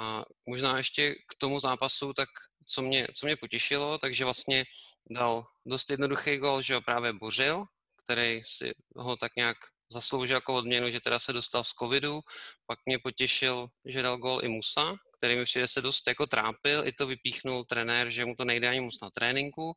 A 0.01 0.25
možná 0.47 0.79
ještě 0.79 1.15
k 1.15 1.35
tomu 1.39 1.61
zápasu, 1.61 2.13
tak 2.13 2.29
co 2.67 2.83
mě, 2.83 3.07
co 3.15 3.27
mě 3.27 3.37
potěšilo, 3.37 3.99
takže 3.99 4.25
vlastně 4.25 4.65
dal 5.11 5.45
dost 5.67 5.91
jednoduchý 5.91 6.37
gol, 6.37 6.63
že 6.63 6.75
ho 6.75 6.83
právě 6.83 7.13
bořil, 7.13 7.65
který 8.05 8.43
si 8.45 8.75
ho 8.97 9.17
tak 9.17 9.37
nějak 9.37 9.57
zasloužil 9.93 10.37
jako 10.37 10.55
odměnu, 10.55 10.91
že 10.91 11.01
teda 11.01 11.19
se 11.19 11.33
dostal 11.33 11.65
z 11.65 11.71
covidu. 11.71 12.21
Pak 12.67 12.79
mě 12.87 12.99
potěšil, 12.99 13.69
že 13.85 14.03
dal 14.03 14.19
gol 14.19 14.41
i 14.43 14.49
Musa, 14.49 14.95
který 15.19 15.37
mi 15.37 15.45
přijde 15.45 15.69
se 15.69 15.81
dost 15.83 16.07
jako 16.07 16.27
trápil, 16.27 16.87
i 16.87 16.93
to 16.93 17.07
vypíchnul 17.07 17.65
trenér, 17.65 18.11
že 18.11 18.25
mu 18.25 18.35
to 18.35 18.45
nejde 18.45 18.69
ani 18.69 18.81
moc 18.81 19.01
na 19.01 19.11
tréninku, 19.11 19.73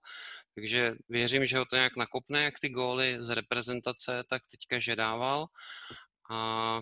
takže 0.55 0.95
věřím, 1.09 1.45
že 1.45 1.57
ho 1.57 1.65
to 1.65 1.75
nějak 1.75 1.95
nakopne, 1.97 2.43
jak 2.43 2.59
ty 2.59 2.69
góly 2.69 3.17
z 3.19 3.29
reprezentace, 3.29 4.23
tak 4.29 4.41
teďka 4.51 4.79
že 4.79 4.95
dával. 4.95 5.45
A 6.31 6.81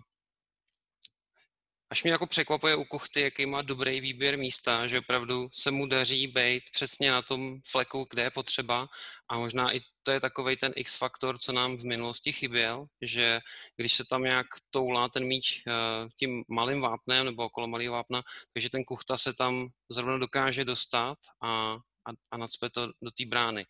Až 1.91 2.04
mě 2.04 2.12
jako 2.12 2.28
překvapuje 2.28 2.76
u 2.76 2.84
Kuchty, 2.84 3.22
jaký 3.22 3.46
má 3.46 3.62
dobrý 3.62 4.02
výběr 4.02 4.38
místa, 4.38 4.88
že 4.88 5.00
opravdu 5.00 5.50
se 5.54 5.72
mu 5.72 5.88
daří 5.88 6.28
být 6.28 6.64
přesně 6.72 7.12
na 7.12 7.22
tom 7.22 7.60
fleku, 7.72 8.08
kde 8.10 8.24
je 8.24 8.32
potřeba 8.32 8.88
a 9.30 9.38
možná 9.38 9.76
i 9.76 9.80
to 10.04 10.12
je 10.12 10.20
takový 10.20 10.58
ten 10.58 10.74
X-faktor, 10.76 11.38
co 11.38 11.52
nám 11.52 11.78
v 11.78 11.84
minulosti 11.84 12.32
chyběl, 12.32 12.86
že 13.02 13.40
když 13.76 13.94
se 13.94 14.06
tam 14.06 14.24
nějak 14.24 14.48
toulá 14.70 15.10
ten 15.10 15.24
míč 15.24 15.64
eh, 15.68 15.72
tím 16.20 16.44
malým 16.50 16.82
vápnem 16.82 17.26
nebo 17.26 17.44
okolo 17.44 17.68
malého 17.68 17.94
vápna, 17.94 18.24
takže 18.54 18.70
ten 18.70 18.84
Kuchta 18.84 19.18
se 19.18 19.34
tam 19.34 19.68
zrovna 19.91 20.18
dokáže 20.18 20.66
dostat 20.66 21.18
a, 21.44 21.78
a, 22.10 22.14
a 22.31 22.38
nacpe 22.38 22.69
to 22.69 22.88
do 23.02 23.11
té 23.11 23.26
brány. 23.26 23.65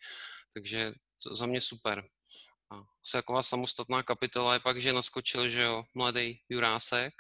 Takže 0.54 0.94
to 1.24 1.36
za 1.36 1.46
mě 1.46 1.62
super. 1.62 2.04
A 2.72 2.76
se 3.06 3.18
taková 3.18 3.44
samostatná 3.44 4.04
kapitola 4.04 4.54
je 4.54 4.60
pak, 4.60 4.82
že 4.82 4.94
naskočil, 4.94 5.50
že 5.50 5.62
jo, 5.62 5.84
mladý 5.94 6.40
Jurásek, 6.50 7.14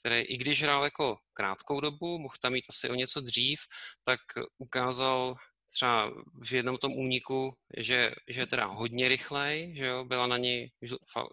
který 0.00 0.20
i 0.20 0.36
když 0.36 0.62
hrál 0.62 0.84
jako 0.84 1.16
krátkou 1.32 1.80
dobu, 1.80 2.18
mohl 2.18 2.34
tam 2.42 2.52
mít 2.52 2.64
asi 2.68 2.90
o 2.90 2.94
něco 2.94 3.20
dřív, 3.20 3.60
tak 4.04 4.20
ukázal 4.58 5.36
třeba 5.72 6.12
v 6.42 6.52
jednom 6.52 6.76
tom 6.76 6.92
úniku, 6.92 7.54
že, 7.76 8.12
že 8.28 8.40
je 8.40 8.46
teda 8.46 8.66
hodně 8.66 9.08
rychlej, 9.08 9.74
že 9.76 9.86
jo, 9.86 10.04
byla 10.04 10.26
na 10.26 10.38
něj 10.38 10.70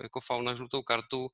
jako 0.03 0.19
faul 0.22 0.43
na 0.43 0.56
žlutou 0.56 0.81
kartu, 0.81 1.30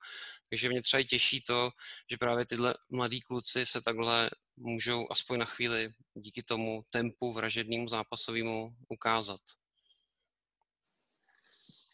takže 0.49 0.69
mě 0.69 0.81
třeba 0.81 1.03
těší 1.03 1.41
to, 1.41 1.71
že 2.11 2.17
právě 2.17 2.45
tyhle 2.45 2.73
mladí 2.91 3.21
kluci 3.21 3.65
se 3.65 3.81
takhle 3.81 4.29
můžou 4.57 5.07
aspoň 5.11 5.39
na 5.39 5.45
chvíli 5.45 5.93
díky 6.13 6.43
tomu 6.43 6.81
tempu 6.91 7.33
vražednému 7.33 7.87
zápasovému 7.87 8.75
ukázat. 8.89 9.39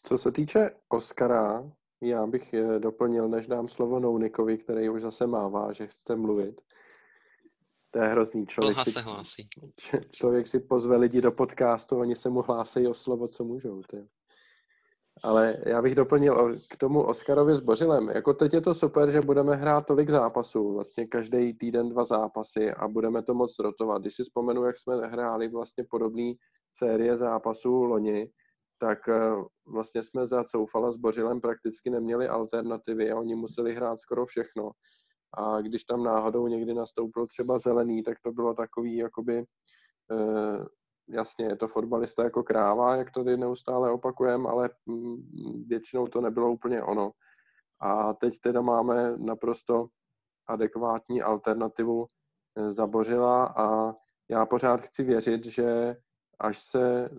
Co 0.06 0.18
se 0.18 0.32
týče 0.32 0.70
Oscara, 0.88 1.72
já 2.00 2.26
bych 2.26 2.52
je 2.52 2.78
doplnil, 2.78 3.28
než 3.28 3.46
dám 3.46 3.68
slovo 3.68 4.00
Nounikovi, 4.00 4.58
který 4.58 4.88
už 4.88 5.02
zase 5.02 5.26
mává, 5.26 5.72
že 5.72 5.86
chce 5.86 6.16
mluvit. 6.16 6.60
To 7.90 7.98
je 7.98 8.08
hrozný 8.08 8.46
člověk. 8.46 8.78
si, 8.84 8.90
se 8.90 9.00
hlásí. 9.00 9.48
Člověk 10.10 10.46
si 10.46 10.60
pozve 10.60 10.96
lidi 10.96 11.20
do 11.20 11.32
podcastu, 11.32 11.98
oni 11.98 12.16
se 12.16 12.28
mu 12.28 12.42
hlásí 12.42 12.86
o 12.86 12.94
slovo, 12.94 13.28
co 13.28 13.44
můžou. 13.44 13.82
Ty. 13.82 14.08
Ale 15.24 15.56
já 15.66 15.82
bych 15.82 15.94
doplnil 15.94 16.56
k 16.70 16.76
tomu 16.76 17.02
Oscarovi 17.02 17.56
s 17.56 17.60
Bořilem. 17.60 18.08
Jako 18.08 18.34
teď 18.34 18.54
je 18.54 18.60
to 18.60 18.74
super, 18.74 19.10
že 19.10 19.20
budeme 19.20 19.56
hrát 19.56 19.86
tolik 19.86 20.10
zápasů, 20.10 20.72
vlastně 20.72 21.06
každý 21.06 21.54
týden 21.54 21.88
dva 21.88 22.04
zápasy 22.04 22.72
a 22.72 22.88
budeme 22.88 23.22
to 23.22 23.34
moc 23.34 23.58
rotovat. 23.58 24.02
Když 24.02 24.14
si 24.14 24.22
vzpomenu, 24.22 24.64
jak 24.64 24.78
jsme 24.78 25.06
hráli 25.06 25.48
vlastně 25.48 25.84
podobné 25.90 26.32
série 26.74 27.16
zápasů 27.16 27.84
loni, 27.84 28.30
tak 28.78 29.08
eh, 29.08 29.32
vlastně 29.66 30.02
jsme 30.02 30.26
za 30.26 30.44
Coufala 30.44 30.92
s 30.92 30.96
Bořilem 30.96 31.40
prakticky 31.40 31.90
neměli 31.90 32.28
alternativy 32.28 33.10
a 33.10 33.18
oni 33.18 33.34
museli 33.34 33.74
hrát 33.74 34.00
skoro 34.00 34.26
všechno. 34.26 34.70
A 35.34 35.60
když 35.60 35.84
tam 35.84 36.04
náhodou 36.04 36.46
někdy 36.46 36.74
nastoupil 36.74 37.26
třeba 37.26 37.58
zelený, 37.58 38.02
tak 38.02 38.18
to 38.24 38.32
bylo 38.32 38.54
takový, 38.54 38.96
jakoby, 38.96 39.44
eh, 40.12 40.64
jasně, 41.08 41.44
je 41.44 41.56
to 41.56 41.68
fotbalista 41.68 42.24
jako 42.24 42.42
kráva, 42.42 42.96
jak 42.96 43.10
to 43.10 43.24
tady 43.24 43.36
neustále 43.36 43.90
opakujeme, 43.90 44.48
ale 44.48 44.70
mm, 44.86 45.64
většinou 45.66 46.06
to 46.06 46.20
nebylo 46.20 46.52
úplně 46.52 46.82
ono. 46.82 47.10
A 47.80 48.12
teď 48.14 48.38
teda 48.40 48.60
máme 48.60 49.16
naprosto 49.16 49.86
adekvátní 50.46 51.22
alternativu 51.22 52.06
eh, 52.56 52.72
zabořila 52.72 53.46
a 53.46 53.94
já 54.28 54.46
pořád 54.46 54.80
chci 54.80 55.02
věřit, 55.02 55.44
že 55.44 55.96
až 56.40 56.58
se 56.58 57.10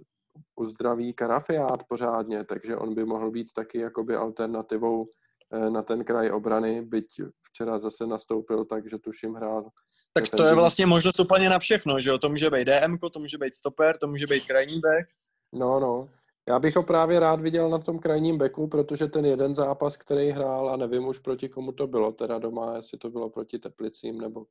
uzdraví 0.55 1.14
Karafiát 1.14 1.84
pořádně, 1.84 2.43
takže 2.43 2.77
on 2.77 2.95
by 2.95 3.05
mohl 3.05 3.31
být 3.31 3.53
taky 3.53 3.80
jakoby 3.80 4.15
alternativou 4.15 5.07
eh, 5.51 5.69
na 5.69 5.81
ten 5.81 6.03
kraj 6.03 6.31
obrany, 6.31 6.81
byť 6.81 7.22
včera 7.41 7.80
zase 7.80 8.07
nastoupil, 8.07 8.65
takže 8.65 8.97
tuším 8.99 9.34
hrál. 9.34 9.69
Tak 10.14 10.30
to 10.30 10.44
je 10.44 10.56
vlastně 10.56 10.85
možnost 10.85 11.19
úplně 11.19 11.49
na 11.49 11.60
všechno, 11.60 11.99
že 11.99 12.10
jo? 12.10 12.18
To 12.18 12.30
může 12.30 12.49
být 12.49 12.65
DM, 12.65 12.98
to 13.14 13.19
může 13.19 13.38
být 13.38 13.56
stoper, 13.56 13.98
to 13.98 14.07
může 14.07 14.27
být 14.27 14.48
krajní 14.48 14.80
back. 14.80 15.07
No, 15.53 15.80
no. 15.80 16.10
Já 16.48 16.60
bych 16.60 16.76
ho 16.76 16.84
právě 16.84 17.19
rád 17.19 17.41
viděl 17.41 17.69
na 17.69 17.77
tom 17.77 17.99
krajním 17.99 18.38
beku, 18.38 18.68
protože 18.68 19.07
ten 19.07 19.26
jeden 19.26 19.56
zápas, 19.56 19.98
který 19.98 20.30
hrál, 20.30 20.69
a 20.69 20.76
nevím 20.76 21.07
už 21.07 21.19
proti 21.19 21.49
komu 21.49 21.72
to 21.72 21.88
bylo, 21.88 22.11
teda 22.11 22.40
doma, 22.40 22.76
jestli 22.76 22.98
to 22.98 23.10
bylo 23.10 23.30
proti 23.30 23.60
Teplicím, 23.60 24.22
nebo 24.22 24.45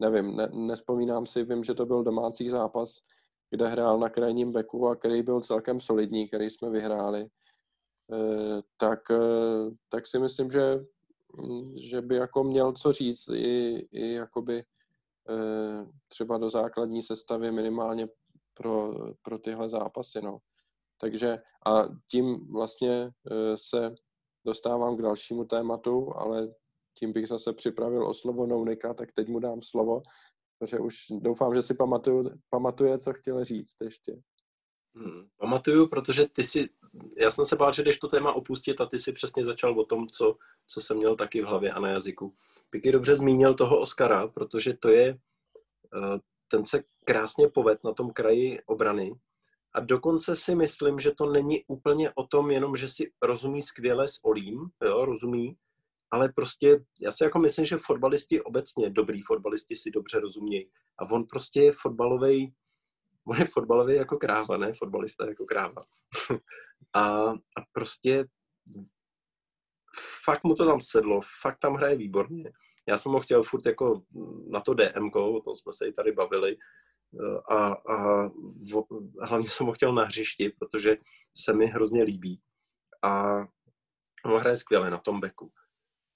nevím, 0.00 0.36
ne, 0.36 0.48
nespomínám 0.52 1.26
si, 1.26 1.44
vím, 1.44 1.64
že 1.64 1.74
to 1.74 1.86
byl 1.86 2.02
domácí 2.02 2.48
zápas, 2.50 3.00
kde 3.50 3.68
hrál 3.68 3.98
na 3.98 4.08
krajním 4.08 4.52
beku 4.52 4.88
a 4.88 4.96
který 4.96 5.22
byl 5.22 5.40
celkem 5.40 5.80
solidní, 5.80 6.28
který 6.28 6.50
jsme 6.50 6.70
vyhráli, 6.70 7.26
eh, 8.12 8.62
tak, 8.76 9.10
eh, 9.10 9.70
tak 9.88 10.06
si 10.06 10.18
myslím, 10.18 10.50
že, 10.50 10.84
mm, 11.34 11.64
že 11.76 12.00
by 12.00 12.16
jako 12.16 12.44
měl 12.44 12.72
co 12.72 12.92
říct 12.92 13.28
i, 13.28 13.86
i 13.92 14.12
jakoby 14.12 14.64
třeba 16.08 16.38
do 16.38 16.50
základní 16.50 17.02
sestavy 17.02 17.52
minimálně 17.52 18.08
pro, 18.54 18.94
pro 19.22 19.38
tyhle 19.38 19.68
zápasy. 19.68 20.20
No. 20.22 20.38
Takže 21.00 21.38
a 21.66 21.82
tím 22.10 22.52
vlastně 22.52 23.10
se 23.54 23.94
dostávám 24.46 24.96
k 24.96 25.02
dalšímu 25.02 25.44
tématu, 25.44 26.12
ale 26.16 26.48
tím 26.98 27.12
bych 27.12 27.28
zase 27.28 27.52
připravil 27.52 28.06
o 28.06 28.14
slovo 28.14 28.46
Nounika, 28.46 28.94
tak 28.94 29.12
teď 29.12 29.28
mu 29.28 29.38
dám 29.38 29.62
slovo 29.62 30.02
takže 30.58 30.78
už 30.78 30.96
doufám, 31.10 31.54
že 31.54 31.62
si 31.62 31.74
pamatuju, 31.74 32.30
pamatuje, 32.50 32.98
co 32.98 33.12
chtěl 33.12 33.44
říct 33.44 33.76
ještě. 33.80 34.22
Hmm, 34.94 35.28
pamatuju, 35.36 35.88
protože 35.88 36.26
ty 36.28 36.42
si, 36.42 36.68
já 37.16 37.30
jsem 37.30 37.44
se 37.44 37.56
bál, 37.56 37.72
že 37.72 37.82
jdeš 37.82 37.98
to 37.98 38.08
téma 38.08 38.32
opustit 38.32 38.80
a 38.80 38.86
ty 38.86 38.98
si 38.98 39.12
přesně 39.12 39.44
začal 39.44 39.80
o 39.80 39.84
tom, 39.84 40.08
co, 40.08 40.36
co 40.66 40.80
jsem 40.80 40.96
měl 40.96 41.16
taky 41.16 41.42
v 41.42 41.44
hlavě 41.44 41.72
a 41.72 41.80
na 41.80 41.88
jazyku. 41.88 42.34
Piky 42.70 42.92
dobře 42.92 43.16
zmínil 43.16 43.54
toho 43.54 43.80
Oscara, 43.80 44.28
protože 44.28 44.74
to 44.74 44.88
je, 44.88 45.08
eh, 45.08 46.18
ten 46.48 46.64
se 46.64 46.82
krásně 47.04 47.48
poved 47.48 47.84
na 47.84 47.92
tom 47.92 48.10
kraji 48.10 48.60
obrany 48.66 49.14
a 49.76 49.80
dokonce 49.80 50.36
si 50.36 50.54
myslím, 50.54 51.00
že 51.00 51.10
to 51.10 51.26
není 51.26 51.64
úplně 51.66 52.10
o 52.14 52.26
tom 52.26 52.50
jenom, 52.50 52.76
že 52.76 52.88
si 52.88 53.12
rozumí 53.22 53.62
skvěle 53.62 54.08
s 54.08 54.24
Olím, 54.24 54.70
jo, 54.84 55.04
rozumí, 55.04 55.56
ale 56.10 56.28
prostě 56.28 56.84
já 57.02 57.12
si 57.12 57.24
jako 57.24 57.38
myslím, 57.38 57.66
že 57.66 57.76
fotbalisti 57.78 58.42
obecně, 58.42 58.90
dobrý 58.90 59.22
fotbalisti 59.22 59.74
si 59.74 59.90
dobře 59.90 60.20
rozumějí. 60.20 60.70
A 60.98 61.10
on 61.10 61.26
prostě 61.26 61.62
je 61.62 61.72
fotbalový, 61.72 62.54
on 63.24 63.36
je 63.36 63.44
fotbalový 63.44 63.94
jako 63.94 64.16
kráva, 64.16 64.56
ne 64.56 64.72
fotbalista 64.72 65.26
jako 65.26 65.44
kráva. 65.44 65.84
a, 66.92 67.30
a 67.30 67.60
prostě 67.72 68.24
fakt 70.26 70.44
mu 70.44 70.54
to 70.54 70.66
tam 70.66 70.80
sedlo, 70.80 71.20
fakt 71.42 71.58
tam 71.58 71.74
hraje 71.74 71.96
výborně. 71.96 72.52
Já 72.88 72.96
jsem 72.96 73.12
ho 73.12 73.20
chtěl 73.20 73.42
furt 73.42 73.66
jako 73.66 74.02
na 74.50 74.60
to 74.60 74.74
DM, 74.74 75.10
o 75.14 75.40
tom 75.40 75.54
jsme 75.54 75.72
se 75.72 75.88
i 75.88 75.92
tady 75.92 76.12
bavili, 76.12 76.56
a, 77.50 77.66
a 77.66 78.28
v, 78.72 78.82
hlavně 79.22 79.50
jsem 79.50 79.66
ho 79.66 79.72
chtěl 79.72 79.92
na 79.92 80.04
hřišti, 80.04 80.52
protože 80.58 80.96
se 81.36 81.52
mi 81.52 81.66
hrozně 81.66 82.02
líbí. 82.02 82.40
A 83.02 83.36
on 84.24 84.40
hraje 84.40 84.56
skvěle 84.56 84.90
na 84.90 84.98
tom 84.98 85.20
beku. 85.20 85.52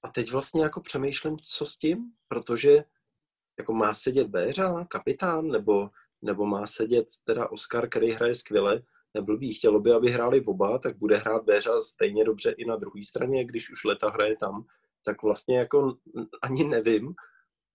A 0.02 0.08
teď 0.08 0.32
vlastně 0.32 0.62
jako 0.62 0.80
přemýšlím, 0.80 1.36
co 1.38 1.66
s 1.66 1.76
tím, 1.76 2.12
protože 2.28 2.84
jako 3.58 3.72
má 3.72 3.94
sedět 3.94 4.28
Béřa, 4.28 4.84
kapitán, 4.84 5.48
nebo, 5.48 5.90
nebo 6.22 6.46
má 6.46 6.66
sedět 6.66 7.06
teda 7.24 7.50
Oscar, 7.50 7.88
který 7.88 8.10
hraje 8.10 8.34
skvěle, 8.34 8.82
neblbý, 9.14 9.54
chtělo 9.54 9.80
by, 9.80 9.92
aby 9.92 10.10
hráli 10.10 10.44
oba, 10.44 10.78
tak 10.78 10.96
bude 10.96 11.16
hrát 11.16 11.44
Béřa 11.44 11.80
stejně 11.80 12.24
dobře 12.24 12.50
i 12.50 12.64
na 12.64 12.76
druhé 12.76 13.04
straně, 13.04 13.44
když 13.44 13.70
už 13.70 13.84
Leta 13.84 14.10
hraje 14.10 14.36
tam, 14.36 14.64
tak 15.04 15.22
vlastně 15.22 15.58
jako 15.58 15.96
ani 16.42 16.64
nevím. 16.64 17.14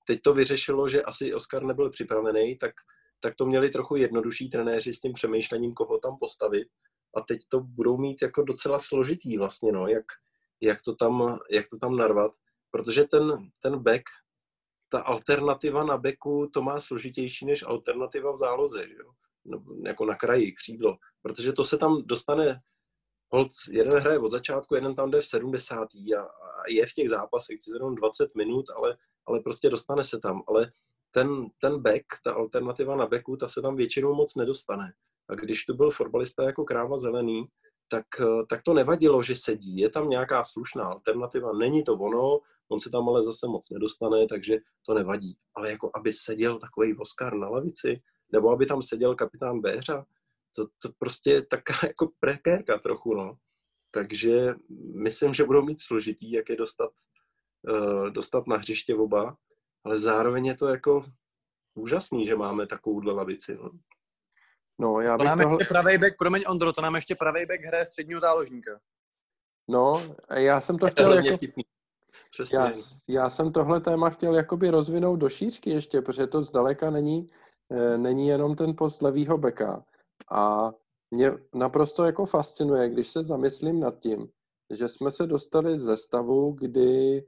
Teď 0.08 0.22
to 0.22 0.34
vyřešilo, 0.34 0.88
že 0.88 1.04
asi 1.04 1.34
Oscar 1.34 1.64
nebyl 1.64 1.90
připravený, 1.90 2.58
tak, 2.58 2.74
tak 3.20 3.36
to 3.36 3.46
měli 3.46 3.70
trochu 3.70 3.96
jednodušší 3.96 4.50
trenéři 4.50 4.94
s 4.94 5.00
tím 5.00 5.14
přemýšlením, 5.14 5.74
koho 5.74 6.00
tam 6.00 6.18
postavit. 6.20 6.68
A 7.16 7.22
teď 7.22 7.40
to 7.50 7.60
budou 7.60 7.98
mít 7.98 8.22
jako 8.22 8.44
docela 8.44 8.80
složitý 8.80 9.38
vlastně, 9.38 9.72
no, 9.72 9.88
jak, 9.88 10.06
jak 10.62 10.82
to 10.82 10.96
tam, 10.96 11.40
jak 11.52 11.68
to 11.68 11.78
tam 11.78 11.98
narvat, 11.98 12.32
protože 12.72 13.04
ten, 13.04 13.50
ten 13.62 13.80
back, 13.80 14.04
ta 14.90 15.00
alternativa 15.00 15.84
na 15.84 15.98
beku, 15.98 16.50
to 16.54 16.62
má 16.62 16.80
složitější 16.80 17.46
než 17.46 17.64
alternativa 17.64 18.32
v 18.32 18.38
záloze, 18.38 18.88
že 18.88 18.94
jo? 18.94 19.12
Jako 19.86 20.06
na 20.06 20.16
kraji, 20.16 20.52
křídlo, 20.52 20.98
protože 21.22 21.54
to 21.54 21.64
se 21.64 21.78
tam 21.78 22.02
dostane, 22.06 22.60
hold, 23.34 23.52
jeden 23.72 23.94
hraje 23.94 24.20
od 24.20 24.30
začátku, 24.30 24.76
jeden 24.76 24.96
tam 24.96 25.12
jde 25.12 25.22
v 25.22 25.26
70. 25.26 25.88
a, 26.18 26.22
a 26.22 26.64
je 26.70 26.86
v 26.86 26.94
těch 26.94 27.10
zápasech, 27.10 27.58
chci 27.58 27.72
jenom 27.74 27.96
20 27.96 28.36
minut, 28.36 28.66
ale, 28.76 28.98
ale 29.28 29.40
prostě 29.40 29.70
dostane 29.70 30.04
se 30.04 30.20
tam, 30.20 30.44
ale 30.48 30.72
ten, 31.12 31.46
ten 31.62 31.82
back, 31.82 32.06
ta 32.24 32.34
alternativa 32.34 32.96
na 32.96 33.08
backu, 33.08 33.38
ta 33.38 33.48
se 33.48 33.62
tam 33.62 33.76
většinou 33.76 34.16
moc 34.16 34.36
nedostane. 34.36 34.94
A 35.30 35.36
když 35.36 35.66
tu 35.66 35.74
byl 35.74 35.92
fotbalista 35.92 36.44
jako 36.44 36.64
kráva 36.64 36.98
zelený, 36.98 37.46
tak, 37.88 38.06
tak 38.50 38.64
to 38.64 38.74
nevadilo, 38.74 39.24
že 39.24 39.36
sedí. 39.36 39.78
Je 39.78 39.90
tam 39.90 40.10
nějaká 40.10 40.44
slušná 40.44 40.84
alternativa, 40.86 41.54
není 41.54 41.84
to 41.84 41.94
ono, 41.94 42.40
on 42.70 42.80
se 42.80 42.90
tam 42.90 43.10
ale 43.10 43.24
zase 43.24 43.48
moc 43.48 43.70
nedostane, 43.70 44.28
takže 44.28 44.58
to 44.86 44.94
nevadí. 44.94 45.38
Ale 45.56 45.72
jako 45.72 45.92
aby 45.96 46.14
seděl 46.14 46.60
takový 46.60 46.98
Oscar 46.98 47.36
na 47.36 47.50
lavici, 47.50 48.02
nebo 48.32 48.52
aby 48.52 48.66
tam 48.66 48.82
seděl 48.82 49.16
kapitán 49.16 49.62
Béřa, 49.62 50.06
to, 50.56 50.66
to 50.82 50.90
prostě 50.98 51.32
je 51.32 51.46
taková 51.46 51.80
jako 51.88 52.12
prekérka 52.20 52.80
trochu, 52.80 53.14
no. 53.14 53.38
Takže 53.92 54.54
myslím, 55.04 55.34
že 55.34 55.44
budou 55.44 55.62
mít 55.62 55.82
složitý, 55.82 56.32
jak 56.32 56.50
je 56.50 56.56
dostat, 56.56 56.92
uh, 57.70 58.10
dostat 58.10 58.48
na 58.48 58.58
hřiště 58.58 58.96
oba, 58.96 59.38
ale 59.84 59.98
zároveň 59.98 60.46
je 60.46 60.56
to 60.56 60.68
jako 60.68 61.06
úžasný, 61.74 62.26
že 62.26 62.36
máme 62.36 62.68
takovouhle 62.68 63.14
lavici. 63.14 63.56
No. 63.56 63.72
No, 64.80 65.02
já 65.02 65.18
to 65.18 65.24
nám 65.24 65.40
tohle... 65.40 65.56
ještě 65.56 65.66
pravý 65.66 65.98
back, 65.98 66.18
promiň 66.18 66.44
Ondro, 66.48 66.74
to 66.74 66.82
nám 66.82 66.96
ještě 66.96 67.16
pravý 67.16 67.46
back 67.46 67.62
hraje 67.62 67.86
středního 67.86 68.20
záložníka. 68.20 68.80
No, 69.70 70.16
já 70.36 70.62
jsem 70.62 70.78
to 70.78 70.88
chtěl 70.88 71.14
jako... 71.14 71.46
Přesně. 72.32 72.60
Já, 72.60 72.72
já 73.08 73.30
jsem 73.30 73.52
tohle 73.52 73.82
téma 73.82 74.10
chtěl 74.10 74.36
jakoby 74.36 74.70
rozvinout 74.70 75.20
do 75.20 75.30
šířky 75.30 75.70
ještě, 75.70 76.02
protože 76.02 76.28
to 76.28 76.44
zdaleka 76.44 76.90
není, 76.90 77.30
eh, 77.30 77.45
není 77.98 78.28
jenom 78.28 78.56
ten 78.56 78.76
post 78.76 79.02
levýho 79.02 79.38
beka. 79.38 79.86
A 80.32 80.72
mě 81.12 81.32
naprosto 81.54 82.04
jako 82.04 82.26
fascinuje, 82.26 82.90
když 82.90 83.12
se 83.12 83.24
zamyslím 83.24 83.80
nad 83.80 84.00
tím, 84.00 84.28
že 84.74 84.90
jsme 84.90 85.12
se 85.12 85.28
dostali 85.28 85.80
ze 85.80 85.98
stavu, 85.98 86.52
kdy 86.52 87.24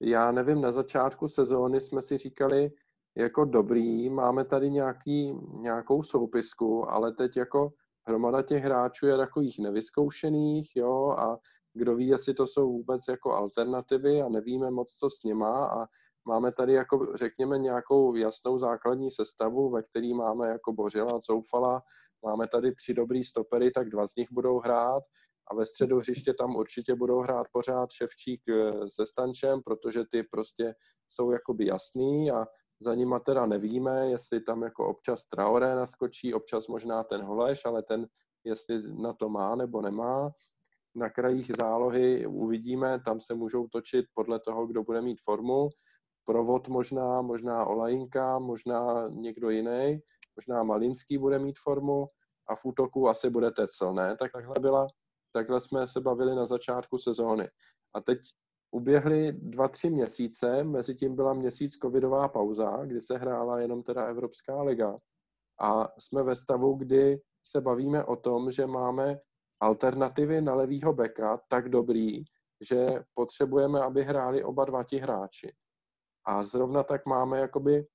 já 0.00 0.32
nevím, 0.32 0.60
na 0.60 0.72
začátku 0.72 1.28
sezóny 1.28 1.80
jsme 1.80 2.02
si 2.02 2.18
říkali, 2.18 2.70
jako 3.16 3.44
dobrý, 3.44 4.10
máme 4.10 4.44
tady 4.44 4.70
nějaký, 4.70 5.34
nějakou 5.60 6.02
soupisku, 6.02 6.90
ale 6.90 7.12
teď 7.12 7.36
jako 7.36 7.72
hromada 8.06 8.42
těch 8.42 8.62
hráčů 8.62 9.06
je 9.06 9.16
takových 9.16 9.58
nevyzkoušených, 9.58 10.76
jo, 10.76 11.14
a 11.18 11.38
kdo 11.74 11.96
ví, 11.96 12.06
jestli 12.06 12.34
to 12.34 12.46
jsou 12.46 12.72
vůbec 12.72 13.00
jako 13.08 13.32
alternativy 13.32 14.22
a 14.22 14.28
nevíme 14.28 14.70
moc, 14.70 14.94
co 14.94 15.10
s 15.10 15.22
něma 15.24 15.66
a 15.66 15.86
máme 16.24 16.52
tady 16.52 16.72
jako, 16.72 17.16
řekněme, 17.16 17.58
nějakou 17.58 18.14
jasnou 18.14 18.58
základní 18.58 19.10
sestavu, 19.10 19.70
ve 19.70 19.82
který 19.82 20.14
máme 20.14 20.48
jako 20.48 20.72
Bořila, 20.72 21.20
Coufala, 21.20 21.82
máme 22.24 22.48
tady 22.48 22.74
tři 22.74 22.94
dobrý 22.94 23.24
stopery, 23.24 23.70
tak 23.70 23.88
dva 23.88 24.06
z 24.06 24.16
nich 24.16 24.28
budou 24.32 24.58
hrát 24.58 25.02
a 25.50 25.54
ve 25.54 25.64
středu 25.64 25.98
hřiště 25.98 26.34
tam 26.34 26.56
určitě 26.56 26.94
budou 26.94 27.20
hrát 27.20 27.46
pořád 27.52 27.90
Ševčík 27.90 28.42
eh, 28.48 28.72
se 28.88 29.06
Stančem, 29.06 29.62
protože 29.62 30.04
ty 30.10 30.22
prostě 30.22 30.74
jsou 31.08 31.30
jakoby 31.30 31.66
jasný 31.66 32.30
a 32.30 32.46
za 32.80 32.94
nima 32.94 33.18
teda 33.18 33.46
nevíme, 33.46 34.10
jestli 34.10 34.40
tam 34.40 34.62
jako 34.62 34.88
občas 34.88 35.26
Traoré 35.26 35.74
naskočí, 35.74 36.34
občas 36.34 36.68
možná 36.68 37.04
ten 37.04 37.22
Holeš, 37.22 37.64
ale 37.64 37.82
ten 37.82 38.06
jestli 38.44 38.78
na 39.02 39.12
to 39.12 39.28
má 39.28 39.56
nebo 39.56 39.82
nemá. 39.82 40.30
Na 40.94 41.10
krajích 41.10 41.50
zálohy 41.58 42.26
uvidíme, 42.26 43.00
tam 43.04 43.20
se 43.20 43.34
můžou 43.34 43.66
točit 43.66 44.06
podle 44.14 44.40
toho, 44.40 44.66
kdo 44.66 44.82
bude 44.82 45.00
mít 45.00 45.20
formu. 45.24 45.68
Provod 46.24 46.68
možná, 46.68 47.22
možná 47.22 47.66
Olajinka, 47.66 48.38
možná 48.38 49.08
někdo 49.08 49.50
jiný, 49.50 50.00
možná 50.36 50.62
Malinský 50.62 51.18
bude 51.18 51.38
mít 51.38 51.58
formu 51.58 52.06
a 52.48 52.54
v 52.54 52.64
útoku 52.64 53.08
asi 53.08 53.30
bude 53.30 53.50
Tecel, 53.50 53.94
ne? 53.94 54.16
Tak 54.16 54.32
takhle 54.32 54.54
byla, 54.60 54.86
takhle 55.32 55.60
jsme 55.60 55.86
se 55.86 56.00
bavili 56.00 56.34
na 56.34 56.44
začátku 56.46 56.98
sezóny. 56.98 57.48
A 57.94 58.00
teď 58.00 58.18
uběhly 58.70 59.32
dva, 59.32 59.68
tři 59.68 59.90
měsíce, 59.90 60.64
mezi 60.64 60.94
tím 60.94 61.16
byla 61.16 61.34
měsíc 61.34 61.72
covidová 61.72 62.28
pauza, 62.28 62.84
kdy 62.84 63.00
se 63.00 63.18
hrála 63.18 63.60
jenom 63.60 63.82
teda 63.82 64.04
Evropská 64.04 64.62
liga. 64.62 64.98
A 65.60 65.88
jsme 65.98 66.22
ve 66.22 66.34
stavu, 66.34 66.74
kdy 66.74 67.20
se 67.46 67.60
bavíme 67.60 68.04
o 68.04 68.16
tom, 68.16 68.50
že 68.50 68.66
máme 68.66 69.18
alternativy 69.60 70.40
na 70.40 70.54
levýho 70.54 70.92
beka 70.92 71.40
tak 71.48 71.68
dobrý, 71.68 72.24
že 72.68 72.86
potřebujeme, 73.14 73.80
aby 73.80 74.04
hráli 74.04 74.44
oba 74.44 74.64
dva 74.64 74.84
ti 74.84 74.98
hráči. 74.98 75.52
A 76.24 76.42
zrovna 76.42 76.82
tak 76.82 77.06
máme 77.06 77.38
jakoby 77.38 77.86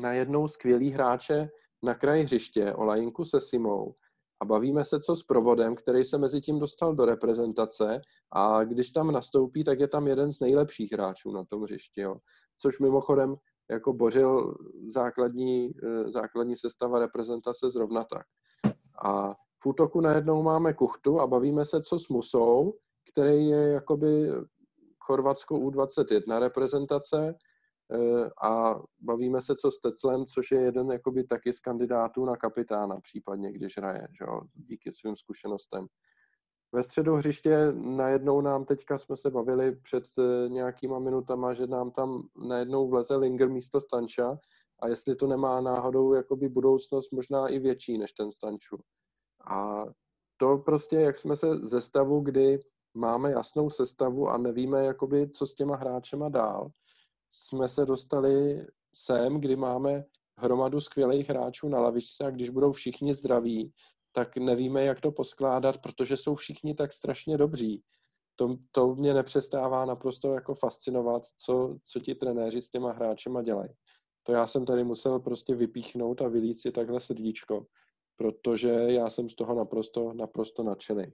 najednou 0.00 0.48
skvělý 0.48 0.90
hráče 0.90 1.48
na 1.82 1.94
kraji 1.94 2.22
hřiště, 2.22 2.74
Olajinku 2.74 3.24
se 3.24 3.40
Simou, 3.40 3.94
a 4.40 4.44
bavíme 4.44 4.84
se 4.84 5.00
co 5.00 5.16
s 5.16 5.22
provodem, 5.22 5.74
který 5.74 6.04
se 6.04 6.18
mezi 6.18 6.40
tím 6.40 6.58
dostal 6.58 6.94
do 6.94 7.04
reprezentace 7.04 8.00
a 8.32 8.64
když 8.64 8.90
tam 8.90 9.12
nastoupí, 9.12 9.64
tak 9.64 9.80
je 9.80 9.88
tam 9.88 10.06
jeden 10.06 10.32
z 10.32 10.40
nejlepších 10.40 10.92
hráčů 10.92 11.32
na 11.32 11.44
tom 11.44 11.62
hřišti, 11.62 12.00
jo. 12.00 12.16
což 12.56 12.78
mimochodem 12.78 13.36
jako 13.70 13.92
bořil 13.92 14.54
základní, 14.86 15.70
eh, 15.84 16.10
základní 16.10 16.56
sestava 16.56 16.98
reprezentace 16.98 17.70
zrovna 17.70 18.04
tak. 18.04 18.26
A 19.04 19.34
v 19.62 19.66
útoku 19.66 20.00
najednou 20.00 20.42
máme 20.42 20.74
Kuchtu 20.74 21.20
a 21.20 21.26
bavíme 21.26 21.64
se 21.64 21.82
co 21.82 21.98
s 21.98 22.08
Musou, 22.08 22.74
který 23.12 23.46
je 23.46 23.68
jakoby 23.68 24.30
Chorvatsko 25.06 25.54
U21 25.54 26.38
reprezentace 26.38 27.34
Eh, 27.92 28.30
a 28.42 28.80
bavíme 29.00 29.40
se 29.40 29.54
co 29.54 29.70
s 29.70 29.78
Teclem, 29.78 30.26
což 30.26 30.50
je 30.50 30.60
jeden 30.60 30.90
jakoby 30.90 31.24
taky 31.24 31.52
z 31.52 31.60
kandidátů 31.60 32.24
na 32.24 32.36
kapitána, 32.36 33.00
případně 33.00 33.52
když 33.52 33.78
hraje, 33.78 34.08
že 34.18 34.24
jo, 34.24 34.40
díky 34.54 34.92
svým 34.92 35.16
zkušenostem. 35.16 35.86
Ve 36.72 36.82
středu 36.82 37.14
hřiště 37.14 37.72
najednou 37.72 38.40
nám 38.40 38.64
teďka 38.64 38.98
jsme 38.98 39.16
se 39.16 39.30
bavili 39.30 39.76
před 39.76 40.04
eh, 40.18 40.48
nějakýma 40.48 40.98
minutama, 40.98 41.54
že 41.54 41.66
nám 41.66 41.90
tam 41.90 42.22
najednou 42.48 42.88
vleze 42.88 43.16
Linger 43.16 43.48
místo 43.48 43.80
Stanča 43.80 44.38
a 44.80 44.88
jestli 44.88 45.16
to 45.16 45.26
nemá 45.26 45.60
náhodou 45.60 46.14
jakoby 46.14 46.48
budoucnost 46.48 47.12
možná 47.12 47.48
i 47.48 47.58
větší 47.58 47.98
než 47.98 48.12
ten 48.12 48.32
Stanču. 48.32 48.78
A 49.50 49.84
to 50.36 50.58
prostě, 50.58 50.96
jak 50.96 51.18
jsme 51.18 51.36
se 51.36 51.56
ze 51.56 51.80
stavu, 51.80 52.20
kdy 52.20 52.60
máme 52.96 53.30
jasnou 53.30 53.70
sestavu 53.70 54.28
a 54.28 54.38
nevíme, 54.38 54.84
jakoby, 54.84 55.28
co 55.28 55.46
s 55.46 55.54
těma 55.54 55.76
hráčema 55.76 56.28
dál, 56.28 56.70
jsme 57.30 57.68
se 57.68 57.86
dostali 57.86 58.66
sem, 58.94 59.40
kdy 59.40 59.56
máme 59.56 60.04
hromadu 60.38 60.80
skvělých 60.80 61.28
hráčů 61.28 61.68
na 61.68 61.80
lavičce 61.80 62.24
a 62.24 62.30
když 62.30 62.50
budou 62.50 62.72
všichni 62.72 63.14
zdraví, 63.14 63.72
tak 64.12 64.36
nevíme, 64.36 64.84
jak 64.84 65.00
to 65.00 65.12
poskládat, 65.12 65.78
protože 65.78 66.16
jsou 66.16 66.34
všichni 66.34 66.74
tak 66.74 66.92
strašně 66.92 67.38
dobří. 67.38 67.82
To, 68.36 68.56
to 68.72 68.94
mě 68.94 69.14
nepřestává 69.14 69.84
naprosto 69.84 70.34
jako 70.34 70.54
fascinovat, 70.54 71.22
co, 71.36 71.76
co 71.84 72.00
ti 72.00 72.14
trenéři 72.14 72.62
s 72.62 72.70
těma 72.70 72.92
hráčema 72.92 73.42
dělají. 73.42 73.70
To 74.22 74.32
já 74.32 74.46
jsem 74.46 74.64
tady 74.64 74.84
musel 74.84 75.20
prostě 75.20 75.54
vypíchnout 75.54 76.22
a 76.22 76.28
vylít 76.28 76.60
si 76.60 76.72
takhle 76.72 77.00
srdíčko, 77.00 77.66
protože 78.16 78.68
já 78.70 79.10
jsem 79.10 79.28
z 79.28 79.34
toho 79.34 79.54
naprosto, 79.54 80.12
naprosto 80.12 80.62
nadšený. 80.62 81.04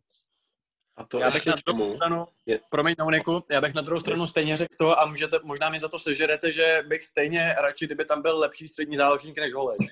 A 0.97 1.05
to 1.05 1.19
já 1.19 1.31
bych 1.31 1.47
na 1.47 1.55
druhou 1.66 1.97
stranu, 1.97 2.27
je... 2.47 2.60
promiň 2.70 2.94
Niku, 3.10 3.44
já 3.51 3.60
bych 3.60 3.74
na 3.74 3.82
druhou 3.82 4.01
stranu 4.01 4.27
stejně 4.27 4.56
řekl 4.56 4.77
to 4.78 4.98
a 4.98 5.06
můžete, 5.06 5.39
možná 5.43 5.70
mi 5.70 5.81
za 5.81 5.89
to 5.89 5.98
sežerete, 5.98 6.52
že 6.52 6.82
bych 6.86 7.05
stejně 7.05 7.55
radši, 7.59 7.86
kdyby 7.86 8.05
tam 8.05 8.23
byl 8.23 8.39
lepší 8.39 8.69
střední 8.69 8.97
záložník 8.97 9.39
než 9.39 9.55
Holeš. 9.55 9.86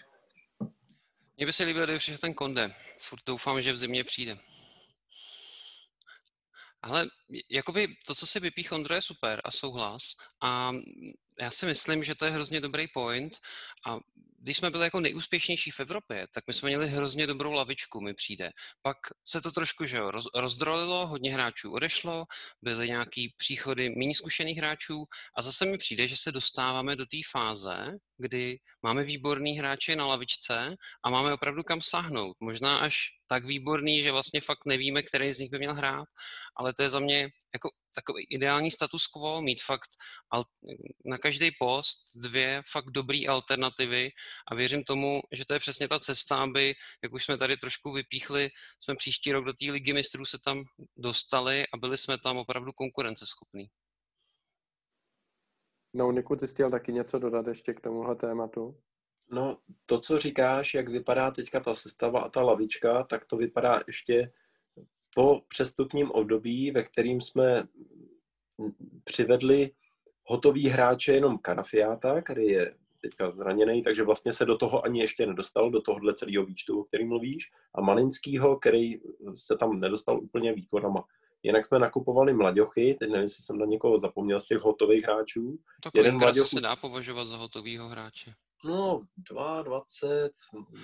Mně 1.36 1.47
by 1.47 1.52
se 1.52 1.64
líbil, 1.64 1.85
kdyby 1.85 1.98
přišel 1.98 2.18
ten 2.18 2.35
Konde. 2.35 2.72
Furt 2.98 3.22
doufám, 3.27 3.62
že 3.62 3.72
v 3.72 3.77
zimě 3.77 4.05
přijde. 4.05 4.39
Ale 6.82 7.06
jakoby 7.51 7.89
to, 8.06 8.14
co 8.14 8.27
si 8.27 8.40
vypích 8.40 8.72
Ondro, 8.72 8.94
je 8.94 9.02
super 9.02 9.40
a 9.44 9.51
souhlas. 9.51 10.02
A 10.40 10.72
já 11.40 11.51
si 11.51 11.66
myslím, 11.66 12.05
že 12.05 12.14
to 12.14 12.24
je 12.24 12.31
hrozně 12.31 12.60
dobrý 12.60 12.89
point 12.89 13.32
a 13.86 13.98
když 14.43 14.57
jsme 14.57 14.71
byli 14.71 14.85
jako 14.85 15.01
nejúspěšnější 15.01 15.71
v 15.71 15.81
Evropě, 15.81 16.27
tak 16.35 16.45
my 16.47 16.53
jsme 16.53 16.69
měli 16.69 16.89
hrozně 16.89 17.27
dobrou 17.27 17.53
lavičku, 17.53 18.01
mi 18.01 18.15
přijde. 18.15 18.51
Pak 18.83 18.97
se 19.29 19.41
to 19.41 19.53
trošku 19.53 19.85
že 19.85 19.99
roz, 20.01 20.25
rozdrolilo, 20.35 21.07
hodně 21.07 21.35
hráčů 21.35 21.73
odešlo, 21.73 22.25
byly 22.62 22.89
nějaký 22.89 23.35
příchody 23.37 23.91
méně 23.91 24.15
zkušených 24.15 24.59
hráčů 24.59 25.05
a 25.39 25.43
zase 25.43 25.65
mi 25.65 25.79
přijde, 25.79 26.09
že 26.09 26.17
se 26.17 26.33
dostáváme 26.33 26.97
do 26.97 27.07
té 27.07 27.19
fáze, 27.31 27.77
kdy 28.19 28.59
máme 28.83 29.05
výborný 29.05 29.59
hráče 29.59 29.97
na 29.97 30.07
lavičce 30.07 30.75
a 31.05 31.11
máme 31.11 31.33
opravdu 31.33 31.62
kam 31.62 31.83
sáhnout. 31.83 32.37
Možná 32.41 32.79
až 32.79 32.97
tak 33.27 33.45
výborný, 33.45 34.03
že 34.03 34.12
vlastně 34.12 34.41
fakt 34.41 34.67
nevíme, 34.67 35.03
který 35.03 35.33
z 35.33 35.39
nich 35.39 35.51
by 35.51 35.59
měl 35.59 35.75
hrát, 35.75 36.09
ale 36.57 36.75
to 36.75 36.83
je 36.83 36.91
za 36.91 36.99
mě 36.99 37.29
jako 37.55 37.69
takový 37.95 38.27
ideální 38.31 38.71
status 38.71 39.07
quo, 39.07 39.43
mít 39.43 39.62
fakt 39.62 39.91
na 41.05 41.19
každý 41.19 41.51
post 41.59 41.97
dvě 42.15 42.62
fakt 42.73 42.91
dobré 42.91 43.21
alternativy 43.29 44.11
a 44.51 44.55
věřím 44.55 44.85
tomu, 44.85 45.20
že 45.32 45.44
to 45.44 45.55
je 45.55 45.61
přesně 45.61 45.89
ta 45.89 45.98
cesta, 45.98 46.43
aby, 46.43 46.74
jak 47.02 47.12
už 47.12 47.24
jsme 47.24 47.39
tady 47.39 47.57
trošku 47.57 47.93
vypíchli, 47.93 48.48
jsme 48.81 48.97
příští 48.97 49.32
rok 49.32 49.44
do 49.44 49.52
té 49.52 49.73
ligy 49.73 49.93
mistrů 49.93 50.24
se 50.24 50.39
tam 50.44 50.65
dostali 50.97 51.65
a 51.74 51.77
byli 51.77 51.97
jsme 51.97 52.19
tam 52.19 52.36
opravdu 52.36 52.73
konkurenceschopní. 52.73 53.66
No, 55.94 56.12
Niku, 56.12 56.36
ty 56.36 56.47
jsi 56.47 56.55
chtěl 56.55 56.70
taky 56.70 56.93
něco 56.93 57.19
dodat 57.19 57.47
ještě 57.47 57.74
k 57.74 57.81
tomuhle 57.81 58.16
tématu? 58.16 58.81
No, 59.31 59.59
to, 59.86 59.98
co 59.98 60.19
říkáš, 60.19 60.74
jak 60.74 60.89
vypadá 60.89 61.31
teďka 61.31 61.61
ta 61.61 61.74
sestava 61.74 62.20
a 62.20 62.28
ta 62.28 62.43
lavička, 62.43 63.02
tak 63.02 63.24
to 63.24 63.36
vypadá 63.36 63.82
ještě 63.86 64.32
po 65.15 65.40
přestupním 65.48 66.11
období, 66.11 66.70
ve 66.70 66.82
kterým 66.82 67.20
jsme 67.20 67.69
přivedli 69.05 69.70
hotový 70.24 70.69
hráče 70.69 71.12
jenom 71.12 71.39
Karafiáta, 71.39 72.23
který 72.23 72.47
je 72.47 72.77
teďka 73.01 73.31
zraněný, 73.31 73.82
takže 73.82 74.02
vlastně 74.02 74.32
se 74.32 74.44
do 74.44 74.56
toho 74.56 74.85
ani 74.85 75.01
ještě 75.01 75.27
nedostal, 75.27 75.70
do 75.70 75.81
tohohle 75.81 76.14
celého 76.14 76.44
výčtu, 76.44 76.81
o 76.81 76.85
kterým 76.85 77.09
mluvíš, 77.09 77.51
a 77.74 77.81
Malinskýho, 77.81 78.56
který 78.56 78.94
se 79.35 79.56
tam 79.56 79.81
nedostal 79.81 80.20
úplně 80.22 80.52
výkonama. 80.52 81.05
Jinak 81.43 81.66
jsme 81.66 81.78
nakupovali 81.78 82.35
mladěchy, 82.35 82.97
teď 83.01 83.10
nevím, 83.10 83.22
jestli 83.22 83.44
jsem 83.44 83.59
na 83.59 83.66
někoho 83.66 83.98
zapomněl 83.98 84.40
z 84.40 84.47
těch 84.47 84.59
hotových 84.59 85.05
hráčů. 85.05 85.59
Tak 85.82 85.94
Jeden 85.94 86.18
mladěch... 86.18 86.47
se 86.47 86.60
dá 86.60 86.77
považovat 86.77 87.24
za 87.24 87.36
hotovýho 87.36 87.89
hráče. 87.89 88.32
No, 88.64 89.02
22, 89.16 89.82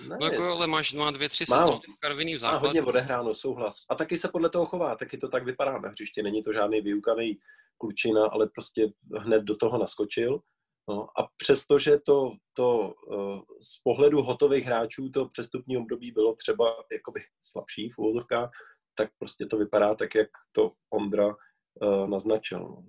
ne, 0.08 0.16
no 0.20 0.26
jako, 0.26 0.44
ale 0.44 0.66
máš 0.66 0.92
má 0.92 1.10
dvě, 1.10 1.28
tři 1.28 1.46
sezóny 1.46 1.80
v 1.96 2.00
Karviní 2.00 2.34
v 2.34 2.38
základu. 2.38 2.62
Má 2.62 2.68
hodně 2.68 2.82
odehráno, 2.82 3.34
souhlas. 3.34 3.84
A 3.88 3.94
taky 3.94 4.16
se 4.16 4.28
podle 4.28 4.50
toho 4.50 4.66
chová, 4.66 4.96
taky 4.96 5.18
to 5.18 5.28
tak 5.28 5.44
vypadá 5.44 5.78
na 5.78 5.88
hřiště. 5.88 6.22
Není 6.22 6.42
to 6.42 6.52
žádný 6.52 6.80
vyukaný 6.80 7.38
klučina, 7.78 8.26
ale 8.26 8.46
prostě 8.46 8.92
hned 9.18 9.42
do 9.42 9.56
toho 9.56 9.78
naskočil. 9.78 10.40
No, 10.88 11.20
a 11.20 11.28
přestože 11.36 11.98
to, 11.98 12.32
to 12.52 12.94
uh, 12.94 13.40
z 13.60 13.80
pohledu 13.82 14.22
hotových 14.22 14.64
hráčů 14.64 15.10
to 15.10 15.28
přestupní 15.28 15.76
období 15.76 16.12
bylo 16.12 16.34
třeba 16.34 16.64
jakoby 16.92 17.20
slabší 17.40 17.90
v 17.90 17.98
úvozovkách, 17.98 18.50
tak 18.94 19.10
prostě 19.18 19.46
to 19.46 19.58
vypadá 19.58 19.94
tak, 19.94 20.14
jak 20.14 20.28
to 20.52 20.72
Ondra 20.90 21.26
uh, 21.26 22.08
naznačil. 22.08 22.58
No. 22.58 22.86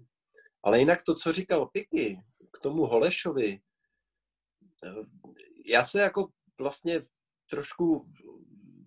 Ale 0.64 0.80
jinak 0.80 1.04
to, 1.04 1.16
co 1.16 1.34
říkal 1.34 1.70
Piky 1.74 2.20
k 2.52 2.60
tomu 2.60 2.86
Holešovi, 2.86 3.60
uh, 4.84 5.06
já 5.66 5.84
se 5.84 6.02
jako 6.02 6.28
vlastně 6.62 7.06
trošku 7.50 8.12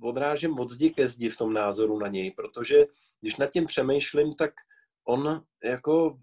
odrážím 0.02 0.58
od 0.58 0.70
zdi 0.70 0.90
ke 0.90 1.08
zdi 1.08 1.28
v 1.30 1.36
tom 1.36 1.52
názoru 1.52 1.98
na 1.98 2.08
něj, 2.08 2.30
protože 2.30 2.86
když 3.20 3.36
nad 3.36 3.50
tím 3.50 3.66
přemýšlím, 3.66 4.34
tak 4.34 4.50
on 5.08 5.44
jako 5.64 6.18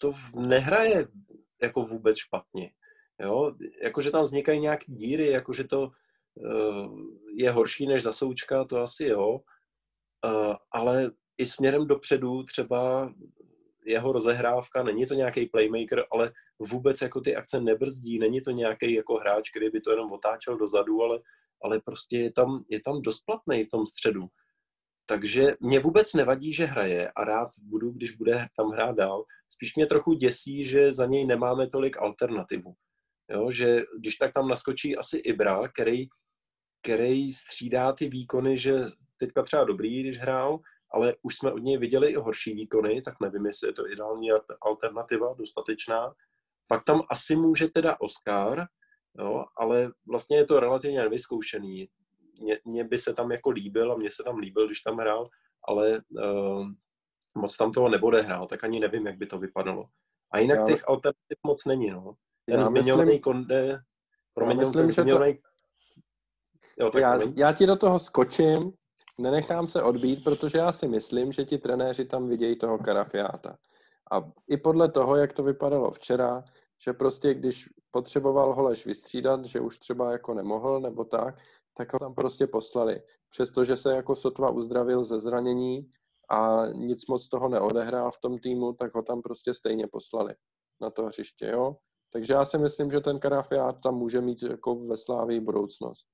to 0.00 0.12
nehraje 0.36 1.08
jako 1.62 1.82
vůbec 1.82 2.18
špatně. 2.18 2.70
Jo? 3.20 3.54
Jakože 3.82 4.10
tam 4.10 4.22
vznikají 4.22 4.60
nějaké 4.60 4.92
díry, 4.92 5.30
jakože 5.30 5.64
to 5.64 5.90
uh, 6.34 7.00
je 7.34 7.50
horší 7.50 7.86
než 7.86 8.02
zasoučka, 8.02 8.64
to 8.64 8.80
asi 8.80 9.06
jo, 9.06 9.40
uh, 10.26 10.54
ale 10.70 11.10
i 11.38 11.46
směrem 11.46 11.86
dopředu 11.86 12.42
třeba 12.42 13.12
jeho 13.86 14.12
rozehrávka, 14.12 14.82
není 14.82 15.06
to 15.06 15.14
nějaký 15.14 15.46
playmaker, 15.46 16.04
ale 16.12 16.32
vůbec 16.58 17.02
jako 17.02 17.20
ty 17.20 17.36
akce 17.36 17.60
nebrzdí, 17.60 18.18
není 18.18 18.40
to 18.40 18.50
nějaký 18.50 18.94
jako 18.94 19.14
hráč, 19.14 19.50
který 19.50 19.70
by 19.70 19.80
to 19.80 19.90
jenom 19.90 20.12
otáčel 20.12 20.56
dozadu, 20.56 21.02
ale, 21.02 21.20
ale 21.62 21.80
prostě 21.80 22.18
je 22.18 22.32
tam, 22.32 22.64
je 22.68 22.80
tam 22.80 23.02
dost 23.02 23.20
platný 23.20 23.64
v 23.64 23.68
tom 23.68 23.86
středu. 23.86 24.20
Takže 25.08 25.46
mě 25.60 25.80
vůbec 25.80 26.14
nevadí, 26.14 26.52
že 26.52 26.64
hraje 26.64 27.10
a 27.10 27.24
rád 27.24 27.48
budu, 27.62 27.90
když 27.90 28.16
bude 28.16 28.46
tam 28.56 28.70
hrát 28.70 28.96
dál. 28.96 29.24
Spíš 29.48 29.76
mě 29.76 29.86
trochu 29.86 30.12
děsí, 30.12 30.64
že 30.64 30.92
za 30.92 31.06
něj 31.06 31.26
nemáme 31.26 31.68
tolik 31.68 31.98
alternativu. 31.98 32.74
Jo, 33.30 33.50
že 33.50 33.82
když 33.98 34.16
tak 34.16 34.32
tam 34.32 34.48
naskočí 34.48 34.96
asi 34.96 35.18
Ibra, 35.18 35.68
který, 35.68 36.06
který 36.82 37.32
střídá 37.32 37.92
ty 37.92 38.08
výkony, 38.08 38.58
že 38.58 38.84
teďka 39.16 39.42
třeba 39.42 39.64
dobrý, 39.64 40.00
když 40.00 40.18
hrál, 40.18 40.58
ale 40.90 41.14
už 41.22 41.36
jsme 41.36 41.52
od 41.52 41.58
něj 41.58 41.78
viděli 41.78 42.10
i 42.10 42.16
horší 42.16 42.54
výkony, 42.54 43.02
tak 43.02 43.14
nevím, 43.22 43.46
jestli 43.46 43.68
je 43.68 43.72
to 43.72 43.90
ideální 43.90 44.28
alternativa, 44.60 45.34
dostatečná. 45.38 46.14
Pak 46.66 46.84
tam 46.84 47.02
asi 47.10 47.36
může 47.36 47.68
teda 47.68 48.00
Oscar, 48.00 48.66
jo, 49.18 49.44
ale 49.56 49.90
vlastně 50.06 50.36
je 50.36 50.46
to 50.46 50.60
relativně 50.60 51.00
nevyzkoušený 51.00 51.88
mě, 52.38 52.58
mě 52.64 52.84
by 52.84 52.98
se 52.98 53.14
tam 53.14 53.32
jako 53.32 53.50
líbil 53.50 53.92
a 53.92 53.96
mě 53.96 54.10
se 54.10 54.22
tam 54.22 54.38
líbil, 54.38 54.66
když 54.66 54.80
tam 54.80 54.96
hrál, 54.96 55.28
ale 55.68 56.00
uh, 56.10 56.66
moc 57.34 57.56
tam 57.56 57.72
toho 57.72 57.88
neodehrál, 57.88 58.46
tak 58.46 58.64
ani 58.64 58.80
nevím, 58.80 59.06
jak 59.06 59.16
by 59.16 59.26
to 59.26 59.38
vypadalo. 59.38 59.84
A 60.32 60.38
jinak 60.38 60.58
Já... 60.58 60.66
těch 60.66 60.88
alternativ 60.88 61.38
moc 61.46 61.64
není, 61.64 61.90
no. 61.90 62.14
Ten 62.46 62.64
zmiňovaný. 62.64 63.20
Konde, 63.20 63.80
promiň, 64.34 64.58
myslím, 64.58 64.74
ten 64.74 64.90
zmiňovaný... 64.90 65.34
To... 65.34 65.40
Jo, 66.80 66.90
tak 66.90 67.02
já, 67.02 67.18
já 67.36 67.52
ti 67.52 67.66
do 67.66 67.76
toho 67.76 67.98
skočím, 67.98 68.72
nenechám 69.18 69.66
se 69.66 69.82
odbít, 69.82 70.24
protože 70.24 70.58
já 70.58 70.72
si 70.72 70.88
myslím, 70.88 71.32
že 71.32 71.44
ti 71.44 71.58
trenéři 71.58 72.04
tam 72.04 72.26
vidějí 72.26 72.58
toho 72.58 72.78
karafiáta. 72.78 73.56
A 74.12 74.30
i 74.48 74.56
podle 74.56 74.90
toho, 74.90 75.16
jak 75.16 75.32
to 75.32 75.42
vypadalo 75.42 75.90
včera, 75.90 76.44
že 76.84 76.92
prostě 76.92 77.34
když 77.34 77.68
potřeboval 77.90 78.54
Holeš 78.54 78.86
vystřídat, 78.86 79.44
že 79.44 79.60
už 79.60 79.78
třeba 79.78 80.12
jako 80.12 80.34
nemohl 80.34 80.80
nebo 80.80 81.04
tak, 81.04 81.38
tak 81.78 81.92
ho 81.92 81.98
tam 81.98 82.14
prostě 82.14 82.46
poslali. 82.46 83.02
Přestože 83.30 83.76
se 83.76 83.92
jako 83.92 84.16
sotva 84.16 84.50
uzdravil 84.50 85.04
ze 85.04 85.18
zranění 85.18 85.90
a 86.30 86.66
nic 86.66 87.06
moc 87.06 87.28
toho 87.28 87.48
neodehrál 87.48 88.10
v 88.10 88.20
tom 88.20 88.38
týmu, 88.38 88.72
tak 88.72 88.94
ho 88.94 89.02
tam 89.02 89.22
prostě 89.22 89.54
stejně 89.54 89.86
poslali 89.86 90.34
na 90.80 90.90
to 90.90 91.06
hřiště, 91.06 91.46
jo. 91.46 91.76
Takže 92.12 92.32
já 92.32 92.44
si 92.44 92.58
myslím, 92.58 92.90
že 92.90 93.00
ten 93.00 93.18
Karafiát 93.18 93.80
tam 93.82 93.94
může 93.94 94.20
mít 94.20 94.42
jako 94.42 94.74
ve 94.74 94.96
Slávii 94.96 95.40
budoucnost. 95.40 96.06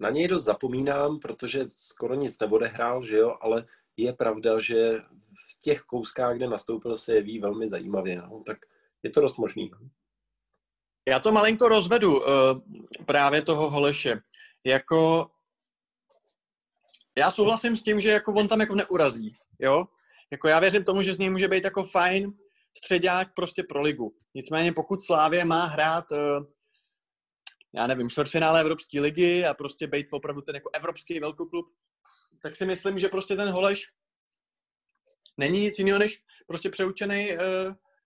Na 0.00 0.10
něj 0.10 0.28
dost 0.28 0.44
zapomínám, 0.44 1.18
protože 1.18 1.66
skoro 1.74 2.14
nic 2.14 2.38
neodehrál, 2.38 3.04
že 3.04 3.16
jo, 3.16 3.36
ale 3.40 3.66
je 3.96 4.12
pravda, 4.12 4.58
že 4.58 4.98
v 5.52 5.60
těch 5.60 5.82
kouskách, 5.82 6.36
kde 6.36 6.48
nastoupil, 6.48 6.96
se 6.96 7.14
jeví 7.14 7.38
velmi 7.38 7.68
zajímavě, 7.68 8.16
no. 8.16 8.42
tak 8.46 8.58
je 9.02 9.10
to 9.10 9.20
dost 9.20 9.36
možný. 9.36 9.70
No. 9.72 9.88
Já 11.08 11.20
to 11.20 11.32
malinko 11.32 11.68
rozvedu, 11.68 12.20
uh, 12.20 12.26
právě 13.06 13.42
toho 13.42 13.70
Holeše 13.70 14.22
jako 14.64 15.30
já 17.18 17.30
souhlasím 17.30 17.76
s 17.76 17.82
tím, 17.82 18.00
že 18.00 18.10
jako 18.10 18.32
on 18.32 18.48
tam 18.48 18.60
jako 18.60 18.74
neurazí, 18.74 19.36
jo? 19.58 19.86
Jako 20.30 20.48
já 20.48 20.60
věřím 20.60 20.84
tomu, 20.84 21.02
že 21.02 21.14
z 21.14 21.18
něj 21.18 21.30
může 21.30 21.48
být 21.48 21.64
jako 21.64 21.84
fajn 21.84 22.32
středák 22.76 23.34
prostě 23.34 23.62
pro 23.62 23.82
ligu. 23.82 24.16
Nicméně 24.34 24.72
pokud 24.72 25.02
Slávě 25.02 25.44
má 25.44 25.64
hrát 25.66 26.12
uh, 26.12 26.46
já 27.74 27.86
nevím, 27.86 28.08
čtvrtfinále 28.08 28.60
Evropské 28.60 29.00
ligy 29.00 29.46
a 29.46 29.54
prostě 29.54 29.86
být 29.86 30.06
opravdu 30.10 30.42
ten 30.42 30.54
jako 30.54 30.70
evropský 30.74 31.20
velkoklub, 31.20 31.66
tak 32.42 32.56
si 32.56 32.66
myslím, 32.66 32.98
že 32.98 33.08
prostě 33.08 33.36
ten 33.36 33.48
Holeš 33.48 33.92
není 35.36 35.60
nic 35.60 35.78
jiného 35.78 35.98
než 35.98 36.22
prostě 36.46 36.70
přeučený 36.70 37.32
uh, 37.32 37.38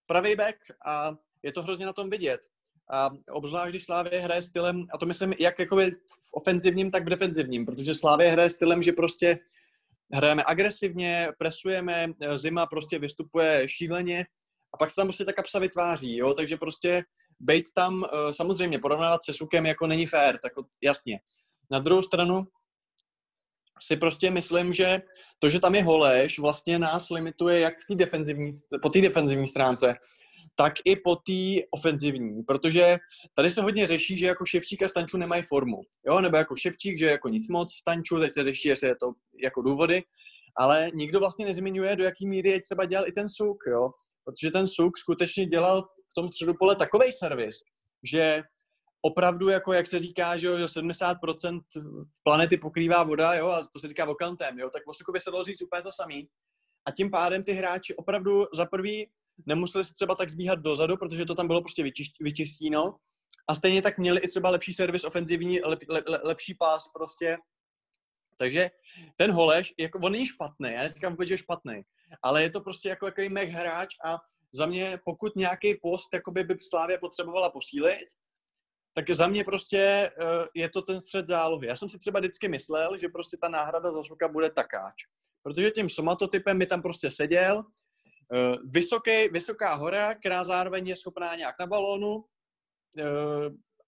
pravý 0.06 0.36
back 0.36 0.56
a 0.86 1.16
je 1.42 1.52
to 1.52 1.62
hrozně 1.62 1.86
na 1.86 1.92
tom 1.92 2.10
vidět. 2.10 2.40
A 2.92 3.10
obzvlášť, 3.30 3.70
když 3.70 3.84
Slávě 3.84 4.20
hraje 4.20 4.42
stylem, 4.42 4.86
a 4.92 4.98
to 4.98 5.06
myslím 5.06 5.34
jak 5.40 5.58
jakoby 5.58 5.90
v 5.90 6.32
ofenzivním, 6.34 6.90
tak 6.90 7.04
v 7.04 7.08
defenzivním, 7.08 7.66
protože 7.66 7.94
Slávě 7.94 8.30
hraje 8.30 8.50
stylem, 8.50 8.82
že 8.82 8.92
prostě 8.92 9.38
hrajeme 10.12 10.42
agresivně, 10.46 11.28
presujeme, 11.38 12.06
zima 12.36 12.66
prostě 12.66 12.98
vystupuje 12.98 13.68
šíleně 13.68 14.26
a 14.74 14.76
pak 14.76 14.90
se 14.90 14.96
tam 14.96 15.06
prostě 15.06 15.24
ta 15.24 15.32
kapsa 15.32 15.58
vytváří, 15.58 16.16
jo, 16.16 16.34
takže 16.34 16.56
prostě 16.56 17.04
být 17.40 17.64
tam, 17.74 18.04
eh, 18.04 18.34
samozřejmě 18.34 18.78
porovnávat 18.78 19.24
se 19.24 19.34
Sukem 19.34 19.66
jako 19.66 19.86
není 19.86 20.06
fér, 20.06 20.38
tak 20.42 20.52
jasně. 20.82 21.20
Na 21.70 21.78
druhou 21.78 22.02
stranu 22.02 22.44
si 23.82 23.96
prostě 23.96 24.30
myslím, 24.30 24.72
že 24.72 25.02
to, 25.38 25.48
že 25.48 25.60
tam 25.60 25.74
je 25.74 25.84
Holeš, 25.84 26.38
vlastně 26.38 26.78
nás 26.78 27.10
limituje 27.10 27.60
jak 27.60 27.74
v 27.74 27.86
té 27.88 27.94
defenzivní, 27.94 28.52
po 28.82 28.88
té 28.88 29.00
defenzivní 29.00 29.48
stránce, 29.48 29.94
tak 30.56 30.72
i 30.84 30.96
po 30.96 31.16
té 31.16 31.66
ofenzivní, 31.70 32.42
protože 32.42 32.98
tady 33.34 33.50
se 33.50 33.62
hodně 33.62 33.86
řeší, 33.86 34.18
že 34.18 34.26
jako 34.26 34.44
Ševčík 34.46 34.82
a 34.82 34.88
Stanču 34.88 35.16
nemají 35.16 35.42
formu, 35.42 35.82
jo, 36.06 36.20
nebo 36.20 36.36
jako 36.36 36.56
Ševčík, 36.56 36.98
že 36.98 37.06
jako 37.06 37.28
nic 37.28 37.48
moc, 37.48 37.72
Stanču, 37.72 38.18
teď 38.18 38.32
se 38.32 38.44
řeší, 38.44 38.68
jestli 38.68 38.88
je 38.88 38.96
to 38.96 39.12
jako 39.42 39.62
důvody, 39.62 40.02
ale 40.56 40.90
nikdo 40.94 41.18
vlastně 41.18 41.46
nezmiňuje, 41.46 41.96
do 41.96 42.04
jaký 42.04 42.26
míry 42.28 42.50
je 42.50 42.60
třeba 42.60 42.84
dělal 42.84 43.08
i 43.08 43.12
ten 43.12 43.28
Suk, 43.28 43.64
jo, 43.66 43.90
protože 44.24 44.50
ten 44.50 44.66
Suk 44.66 44.98
skutečně 44.98 45.46
dělal 45.46 45.82
v 45.82 46.14
tom 46.14 46.28
středu 46.28 46.54
pole 46.58 46.76
takovej 46.76 47.12
servis, 47.12 47.56
že 48.02 48.42
opravdu, 49.02 49.48
jako 49.48 49.72
jak 49.72 49.86
se 49.86 49.98
říká, 49.98 50.36
že, 50.36 50.46
jo, 50.46 50.58
že 50.58 50.64
70% 50.64 51.60
planety 52.22 52.56
pokrývá 52.56 53.02
voda, 53.02 53.34
jo, 53.34 53.48
a 53.48 53.66
to 53.72 53.78
se 53.78 53.88
říká 53.88 54.04
vokantem, 54.04 54.58
jo, 54.58 54.70
tak 54.70 54.82
o 54.86 55.20
se 55.20 55.30
dalo 55.30 55.44
říct 55.44 55.62
úplně 55.62 55.82
to 55.82 55.92
samý. 55.92 56.28
A 56.86 56.90
tím 56.90 57.10
pádem 57.10 57.44
ty 57.44 57.52
hráči 57.52 57.96
opravdu 57.96 58.44
za 58.54 58.66
prvý 58.66 59.10
nemuseli 59.46 59.84
se 59.84 59.94
třeba 59.94 60.14
tak 60.14 60.30
zbíhat 60.30 60.58
dozadu, 60.58 60.96
protože 60.96 61.24
to 61.24 61.34
tam 61.34 61.46
bylo 61.46 61.60
prostě 61.60 61.84
vyčistíno. 62.20 62.96
A 63.48 63.54
stejně 63.54 63.82
tak 63.82 63.98
měli 63.98 64.20
i 64.20 64.28
třeba 64.28 64.50
lepší 64.50 64.74
servis 64.74 65.04
ofenzivní, 65.04 65.60
lep, 65.60 65.78
le, 65.88 66.02
le, 66.06 66.20
lepší 66.22 66.54
pás 66.54 66.88
prostě. 66.94 67.36
Takže 68.36 68.70
ten 69.16 69.32
Holeš, 69.32 69.74
jako 69.78 69.98
on 69.98 70.12
není 70.12 70.26
špatný, 70.26 70.72
já 70.72 70.82
neříkám 70.82 71.12
vůbec, 71.12 71.28
že 71.28 71.34
je 71.34 71.38
špatný, 71.38 71.82
ale 72.22 72.42
je 72.42 72.50
to 72.50 72.60
prostě 72.60 72.88
jako 72.88 73.06
jaký 73.06 73.28
mech 73.28 73.50
hráč 73.50 73.94
a 74.04 74.18
za 74.52 74.66
mě, 74.66 74.98
pokud 75.04 75.36
nějaký 75.36 75.74
post 75.74 76.14
jakoby 76.14 76.44
by 76.44 76.56
Slávě 76.58 76.98
potřebovala 76.98 77.50
posílit, 77.50 78.08
tak 78.92 79.10
za 79.10 79.26
mě 79.26 79.44
prostě 79.44 80.10
uh, 80.20 80.46
je 80.54 80.68
to 80.68 80.82
ten 80.82 81.00
střed 81.00 81.26
zálohy. 81.26 81.66
Já 81.66 81.76
jsem 81.76 81.88
si 81.88 81.98
třeba 81.98 82.20
vždycky 82.20 82.48
myslel, 82.48 82.98
že 82.98 83.08
prostě 83.08 83.36
ta 83.36 83.48
náhrada 83.48 83.92
za 83.92 84.28
bude 84.28 84.50
takáč. 84.50 84.94
Protože 85.42 85.70
tím 85.70 85.88
somatotypem 85.88 86.58
mi 86.58 86.66
tam 86.66 86.82
prostě 86.82 87.10
seděl, 87.10 87.64
vysoký, 88.64 89.28
vysoká 89.28 89.74
hora, 89.74 90.14
která 90.14 90.44
zároveň 90.44 90.88
je 90.88 90.96
schopná 90.96 91.36
nějak 91.36 91.54
na 91.60 91.66
balónu 91.66 92.14
uh, 92.16 92.24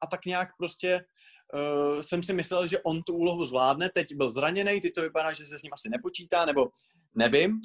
a 0.01 0.07
tak 0.11 0.27
nějak 0.27 0.49
prostě 0.59 1.05
uh, 1.55 2.01
jsem 2.01 2.23
si 2.23 2.33
myslel, 2.33 2.67
že 2.67 2.83
on 2.83 3.03
tu 3.03 3.15
úlohu 3.15 3.45
zvládne. 3.45 3.91
Teď 3.91 4.15
byl 4.15 4.31
zraněný, 4.31 4.81
teď 4.81 4.93
to 4.95 5.03
vypadá, 5.03 5.33
že 5.33 5.47
se 5.47 5.59
s 5.59 5.63
ním 5.63 5.73
asi 5.73 5.89
nepočítá, 5.89 6.45
nebo 6.45 6.69
nevím. 7.15 7.61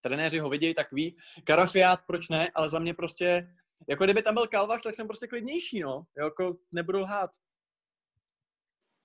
Trenéři 0.00 0.38
ho 0.38 0.50
vidějí, 0.50 0.74
tak 0.74 0.92
ví. 0.92 1.16
Karafiát, 1.44 2.00
proč 2.06 2.28
ne, 2.28 2.50
ale 2.54 2.68
za 2.68 2.78
mě 2.78 2.94
prostě 2.94 3.48
jako 3.88 4.04
kdyby 4.04 4.22
tam 4.22 4.34
byl 4.34 4.46
Kalvach, 4.46 4.82
tak 4.82 4.94
jsem 4.94 5.06
prostě 5.06 5.26
klidnější, 5.26 5.80
no. 5.80 6.04
Jako 6.16 6.56
nebudu 6.72 6.98
lhát. 6.98 7.30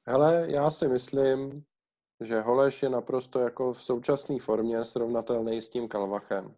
Hele, 0.08 0.46
já 0.52 0.72
si 0.72 0.88
myslím, 0.88 1.66
že 2.22 2.42
Holeš 2.42 2.84
je 2.84 2.90
naprosto 2.90 3.40
jako 3.40 3.74
v 3.74 3.82
současné 3.82 4.40
formě 4.40 4.86
srovnatelný 4.86 5.62
s 5.62 5.70
tím 5.70 5.88
Kalvachem. 5.88 6.56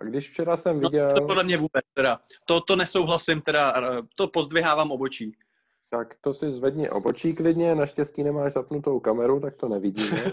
A 0.00 0.04
když 0.04 0.30
včera 0.30 0.56
jsem 0.56 0.80
viděl... 0.80 1.08
No, 1.08 1.14
to 1.14 1.26
podle 1.26 1.44
mě 1.44 1.56
vůbec, 1.56 1.84
teda. 1.94 2.20
To, 2.46 2.60
to 2.60 2.76
nesouhlasím, 2.76 3.40
teda, 3.40 3.74
to 4.14 4.28
pozdvihávám 4.28 4.90
obočí. 4.90 5.32
Tak 5.90 6.14
to 6.20 6.34
si 6.34 6.50
zvedni 6.50 6.90
obočí 6.90 7.34
klidně, 7.34 7.74
naštěstí 7.74 8.22
nemáš 8.22 8.52
zapnutou 8.52 9.00
kameru, 9.00 9.40
tak 9.40 9.56
to 9.56 9.68
nevidíme. 9.68 10.32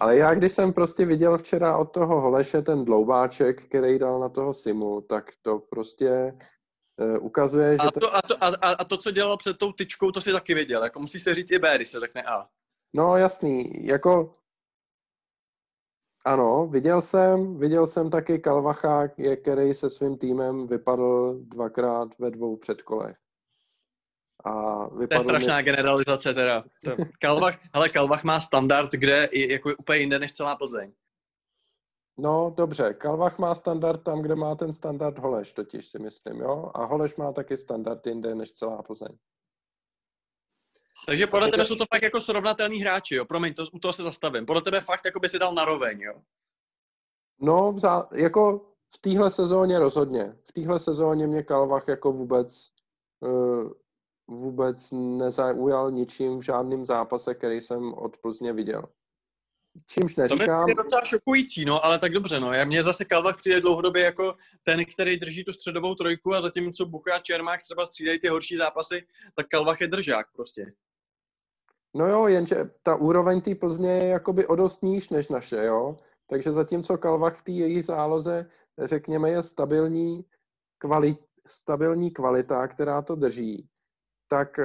Ale 0.00 0.16
já, 0.16 0.34
když 0.34 0.52
jsem 0.52 0.72
prostě 0.72 1.06
viděl 1.06 1.38
včera 1.38 1.76
od 1.76 1.92
toho 1.92 2.20
Holeše 2.20 2.62
ten 2.62 2.84
dloubáček, 2.84 3.62
který 3.62 3.98
dal 3.98 4.20
na 4.20 4.28
toho 4.28 4.54
Simu, 4.54 5.00
tak 5.00 5.30
to 5.42 5.58
prostě 5.58 6.38
uh, 6.96 7.26
ukazuje, 7.26 7.76
že... 7.76 7.86
A 7.86 7.90
to, 7.90 8.16
a, 8.16 8.22
to, 8.22 8.44
a, 8.44 8.70
a 8.78 8.84
to, 8.84 8.96
co 8.96 9.10
dělal 9.10 9.36
před 9.36 9.58
tou 9.58 9.72
tyčkou, 9.72 10.10
to 10.10 10.20
si 10.20 10.32
taky 10.32 10.54
viděl. 10.54 10.84
Jako 10.84 11.00
musí 11.00 11.20
se 11.20 11.34
říct 11.34 11.50
i 11.50 11.58
B, 11.58 11.76
když 11.76 11.88
se 11.88 12.00
řekne 12.00 12.22
A. 12.22 12.48
No 12.94 13.16
jasný, 13.16 13.86
jako 13.86 14.34
ano, 16.24 16.66
viděl 16.66 17.02
jsem, 17.02 17.58
viděl 17.58 17.86
jsem 17.86 18.10
taky 18.10 18.38
Kalvacha, 18.38 19.08
který 19.42 19.74
se 19.74 19.90
svým 19.90 20.18
týmem 20.18 20.66
vypadl 20.66 21.38
dvakrát 21.42 22.18
ve 22.18 22.30
dvou 22.30 22.56
předkolech. 22.56 23.16
A 24.44 24.52
to 24.88 25.14
je 25.14 25.20
strašná 25.20 25.56
mi... 25.56 25.62
generalizace 25.62 26.34
teda. 26.34 26.64
Kalvach, 27.20 27.58
ale 27.72 27.88
Kalvach 27.88 28.24
má 28.24 28.40
standard, 28.40 28.90
kde 28.90 29.28
je 29.32 29.52
jako 29.52 29.70
úplně 29.78 29.98
jinde 29.98 30.18
než 30.18 30.32
celá 30.32 30.56
Plzeň. 30.56 30.92
No, 32.18 32.54
dobře. 32.56 32.94
Kalvach 32.94 33.38
má 33.38 33.54
standard 33.54 34.02
tam, 34.02 34.22
kde 34.22 34.34
má 34.34 34.54
ten 34.54 34.72
standard 34.72 35.18
Holeš, 35.18 35.52
totiž 35.52 35.86
si 35.86 35.98
myslím, 35.98 36.40
jo? 36.40 36.70
A 36.74 36.84
Holeš 36.84 37.16
má 37.16 37.32
taky 37.32 37.56
standard 37.56 38.06
jinde 38.06 38.34
než 38.34 38.52
celá 38.52 38.82
Plzeň. 38.82 39.18
Takže 41.06 41.26
podle 41.26 41.50
tebe 41.50 41.64
jsou 41.64 41.76
to 41.76 41.84
fakt 41.94 42.02
jako 42.02 42.20
srovnatelní 42.20 42.80
hráči, 42.80 43.14
jo? 43.14 43.24
Promiň, 43.24 43.54
to, 43.54 43.66
u 43.72 43.78
toho 43.78 43.92
se 43.92 44.02
zastavím. 44.02 44.46
Podle 44.46 44.62
tebe 44.62 44.80
fakt 44.80 45.04
jako 45.04 45.20
by 45.20 45.28
si 45.28 45.38
dal 45.38 45.54
naroveň, 45.54 46.00
jo? 46.00 46.14
No, 47.40 47.72
vzá, 47.72 48.08
jako 48.12 48.66
v 48.94 48.98
téhle 48.98 49.30
sezóně 49.30 49.78
rozhodně. 49.78 50.36
V 50.44 50.52
téhle 50.52 50.80
sezóně 50.80 51.26
mě 51.26 51.42
Kalvach 51.42 51.88
jako 51.88 52.12
vůbec 52.12 52.68
uh, 53.20 53.72
vůbec 54.26 54.88
nezaujal 54.92 55.90
ničím 55.90 56.38
v 56.38 56.42
žádném 56.42 56.84
zápase, 56.84 57.34
který 57.34 57.60
jsem 57.60 57.94
od 57.94 58.16
Plzně 58.16 58.52
viděl. 58.52 58.84
Čímž 59.86 60.16
neříkám... 60.16 60.64
To 60.64 60.70
je 60.70 60.74
docela 60.74 61.04
šokující, 61.04 61.64
no, 61.64 61.84
ale 61.84 61.98
tak 61.98 62.12
dobře, 62.12 62.40
no. 62.40 62.52
Já 62.52 62.64
mně 62.64 62.82
zase 62.82 63.04
Kalvach 63.04 63.36
přijde 63.36 63.60
dlouhodobě 63.60 64.02
jako 64.02 64.36
ten, 64.62 64.84
který 64.84 65.16
drží 65.16 65.44
tu 65.44 65.52
středovou 65.52 65.94
trojku 65.94 66.34
a 66.34 66.40
zatímco 66.40 66.86
Bucha 66.86 67.14
a 67.14 67.18
Čermák 67.18 67.62
třeba 67.62 67.86
střídají 67.86 68.20
ty 68.20 68.28
horší 68.28 68.56
zápasy, 68.56 69.06
tak 69.34 69.48
Kalvach 69.48 69.80
je 69.80 69.88
držák 69.88 70.26
prostě. 70.32 70.72
No 71.94 72.06
jo, 72.06 72.26
jenže 72.26 72.70
ta 72.82 72.96
úroveň 72.96 73.40
té 73.40 73.54
Plzně 73.54 73.92
je 73.92 74.06
jakoby 74.06 74.46
o 74.46 74.56
dost 74.56 74.82
níž 74.82 75.08
než 75.08 75.28
naše, 75.28 75.64
jo. 75.64 75.96
Takže 76.26 76.52
zatímco 76.52 76.98
Kalvach 76.98 77.36
v 77.36 77.44
té 77.44 77.52
její 77.52 77.82
záloze, 77.82 78.50
řekněme, 78.78 79.30
je 79.30 79.42
stabilní, 79.42 80.24
kvalit, 80.78 81.18
stabilní 81.46 82.10
kvalita, 82.10 82.68
která 82.68 83.02
to 83.02 83.14
drží, 83.14 83.68
tak 84.28 84.60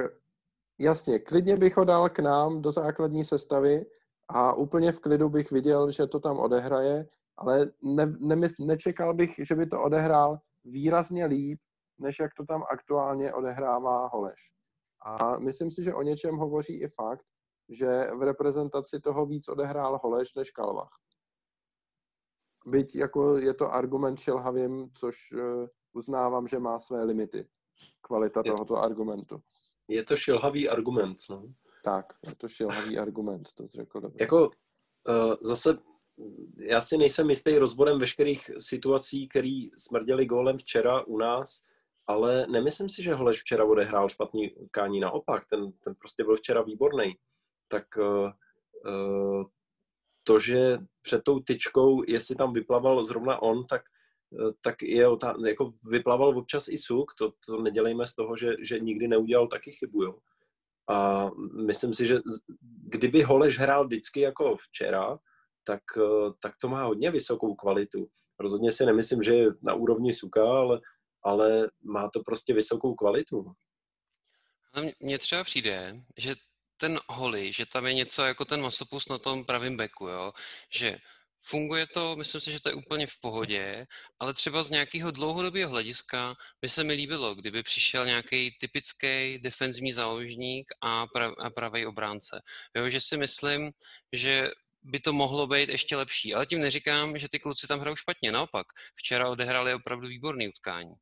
jasně, 0.78 1.18
klidně 1.18 1.56
bych 1.56 1.76
ho 1.76 1.84
dal 1.84 2.08
k 2.08 2.18
nám 2.18 2.62
do 2.62 2.70
základní 2.70 3.24
sestavy 3.24 3.86
a 4.28 4.52
úplně 4.52 4.92
v 4.92 5.00
klidu 5.00 5.28
bych 5.28 5.50
viděl, 5.50 5.90
že 5.90 6.06
to 6.06 6.20
tam 6.20 6.38
odehraje, 6.38 7.06
ale 7.36 7.70
ne, 7.82 8.06
nemys, 8.20 8.58
nečekal 8.58 9.14
bych, 9.14 9.34
že 9.38 9.54
by 9.54 9.66
to 9.66 9.82
odehrál 9.82 10.38
výrazně 10.64 11.26
líp, 11.26 11.60
než 11.98 12.18
jak 12.20 12.34
to 12.34 12.44
tam 12.44 12.64
aktuálně 12.70 13.32
odehrává 13.32 14.06
Holeš. 14.06 14.57
A 15.00 15.38
myslím 15.38 15.70
si, 15.70 15.82
že 15.82 15.94
o 15.94 16.02
něčem 16.02 16.36
hovoří 16.36 16.80
i 16.80 16.88
fakt, 16.88 17.24
že 17.68 17.86
v 18.18 18.22
reprezentaci 18.22 19.00
toho 19.00 19.26
víc 19.26 19.48
odehrál 19.48 20.00
Holeš 20.02 20.34
než 20.34 20.50
Kalvach. 20.50 20.90
Byť 22.66 22.96
jako 22.96 23.36
je 23.36 23.54
to 23.54 23.72
argument 23.72 24.20
šelhavým, 24.20 24.90
což 24.94 25.16
uh, 25.32 25.66
uznávám, 25.92 26.48
že 26.48 26.58
má 26.58 26.78
své 26.78 27.04
limity. 27.04 27.48
Kvalita 28.00 28.42
je, 28.44 28.52
tohoto 28.52 28.76
argumentu. 28.76 29.42
Je 29.88 30.04
to 30.04 30.16
šilhavý 30.16 30.68
argument, 30.68 31.16
no. 31.30 31.42
Tak, 31.84 32.06
je 32.26 32.34
to 32.34 32.48
šilhavý 32.48 32.98
argument, 32.98 33.48
to 33.54 33.66
řekl 33.66 34.00
dobře. 34.00 34.16
Jako 34.20 34.50
uh, 35.08 35.34
zase 35.40 35.78
já 36.58 36.80
si 36.80 36.98
nejsem 36.98 37.30
jistý 37.30 37.58
rozborem 37.58 37.98
veškerých 37.98 38.50
situací, 38.58 39.28
které 39.28 39.68
smrděly 39.76 40.26
gólem 40.26 40.58
včera 40.58 41.06
u 41.06 41.16
nás, 41.16 41.62
ale 42.08 42.46
nemyslím 42.46 42.88
si, 42.88 43.02
že 43.02 43.14
Holeš 43.14 43.40
včera 43.40 43.64
odehrál 43.64 44.08
špatný 44.08 44.54
kání, 44.70 45.00
naopak, 45.00 45.46
ten, 45.50 45.72
ten 45.72 45.94
prostě 45.94 46.24
byl 46.24 46.36
včera 46.36 46.62
výborný. 46.62 47.14
Tak 47.68 47.84
uh, 47.98 48.30
uh, 48.86 49.44
to, 50.24 50.38
že 50.38 50.78
před 51.02 51.24
tou 51.24 51.40
tyčkou, 51.40 52.02
jestli 52.06 52.36
tam 52.36 52.52
vyplaval 52.52 53.04
zrovna 53.04 53.42
on, 53.42 53.66
tak, 53.66 53.82
uh, 54.30 54.50
tak 54.60 54.82
je 54.82 55.08
otá- 55.08 55.46
jako 55.46 55.72
vyplaval 55.84 56.38
občas 56.38 56.68
i 56.68 56.78
Suk, 56.78 57.14
to, 57.18 57.32
to 57.46 57.62
nedělejme 57.62 58.06
z 58.06 58.14
toho, 58.14 58.36
že, 58.36 58.56
že 58.62 58.80
nikdy 58.80 59.08
neudělal 59.08 59.48
taky 59.48 59.70
chybu, 59.72 60.02
jo. 60.02 60.18
A 60.90 61.30
myslím 61.66 61.94
si, 61.94 62.06
že 62.06 62.18
kdyby 62.88 63.22
Holeš 63.22 63.58
hrál 63.58 63.86
vždycky 63.86 64.20
jako 64.20 64.56
včera, 64.56 65.18
tak, 65.64 65.82
tak 66.42 66.52
to 66.60 66.68
má 66.68 66.84
hodně 66.84 67.10
vysokou 67.10 67.54
kvalitu. 67.54 68.08
Rozhodně 68.40 68.70
si 68.70 68.86
nemyslím, 68.86 69.22
že 69.22 69.34
je 69.34 69.46
na 69.62 69.74
úrovni 69.74 70.12
Suka, 70.12 70.42
ale 70.42 70.80
ale 71.28 71.68
má 71.84 72.10
to 72.12 72.20
prostě 72.26 72.54
vysokou 72.54 72.94
kvalitu. 72.94 73.52
Mně 75.00 75.18
třeba 75.18 75.44
přijde, 75.44 75.94
že 76.16 76.34
ten 76.76 77.00
holy, 77.08 77.52
že 77.52 77.66
tam 77.66 77.86
je 77.86 77.94
něco 77.94 78.24
jako 78.24 78.44
ten 78.44 78.62
masopus 78.62 79.08
na 79.08 79.18
tom 79.18 79.44
pravém 79.44 79.76
beku, 79.76 80.08
jo? 80.08 80.32
že 80.74 80.98
funguje 81.44 81.86
to, 81.86 82.16
myslím 82.16 82.40
si, 82.40 82.52
že 82.52 82.60
to 82.60 82.68
je 82.68 82.74
úplně 82.74 83.06
v 83.06 83.20
pohodě, 83.20 83.86
ale 84.20 84.34
třeba 84.34 84.62
z 84.62 84.70
nějakého 84.70 85.10
dlouhodobého 85.10 85.70
hlediska 85.70 86.34
by 86.62 86.68
se 86.68 86.84
mi 86.84 86.92
líbilo, 86.92 87.34
kdyby 87.34 87.62
přišel 87.62 88.06
nějaký 88.06 88.56
typický 88.60 89.38
defenzivní 89.38 89.92
záložník 89.92 90.66
a, 90.82 91.06
prav, 91.06 91.34
a 91.38 91.50
pravý 91.50 91.86
obránce. 91.86 92.40
Jo, 92.76 92.88
že 92.88 93.00
si 93.00 93.16
myslím, 93.16 93.70
že 94.12 94.50
by 94.82 95.00
to 95.00 95.12
mohlo 95.12 95.46
být 95.46 95.68
ještě 95.68 95.96
lepší. 95.96 96.34
Ale 96.34 96.46
tím 96.46 96.60
neříkám, 96.60 97.18
že 97.18 97.28
ty 97.28 97.38
kluci 97.38 97.66
tam 97.66 97.80
hrajou 97.80 97.96
špatně. 97.96 98.32
Naopak, 98.32 98.66
včera 98.94 99.28
odehrali 99.28 99.74
opravdu 99.74 100.08
výborný 100.08 100.48
utkání. 100.48 100.94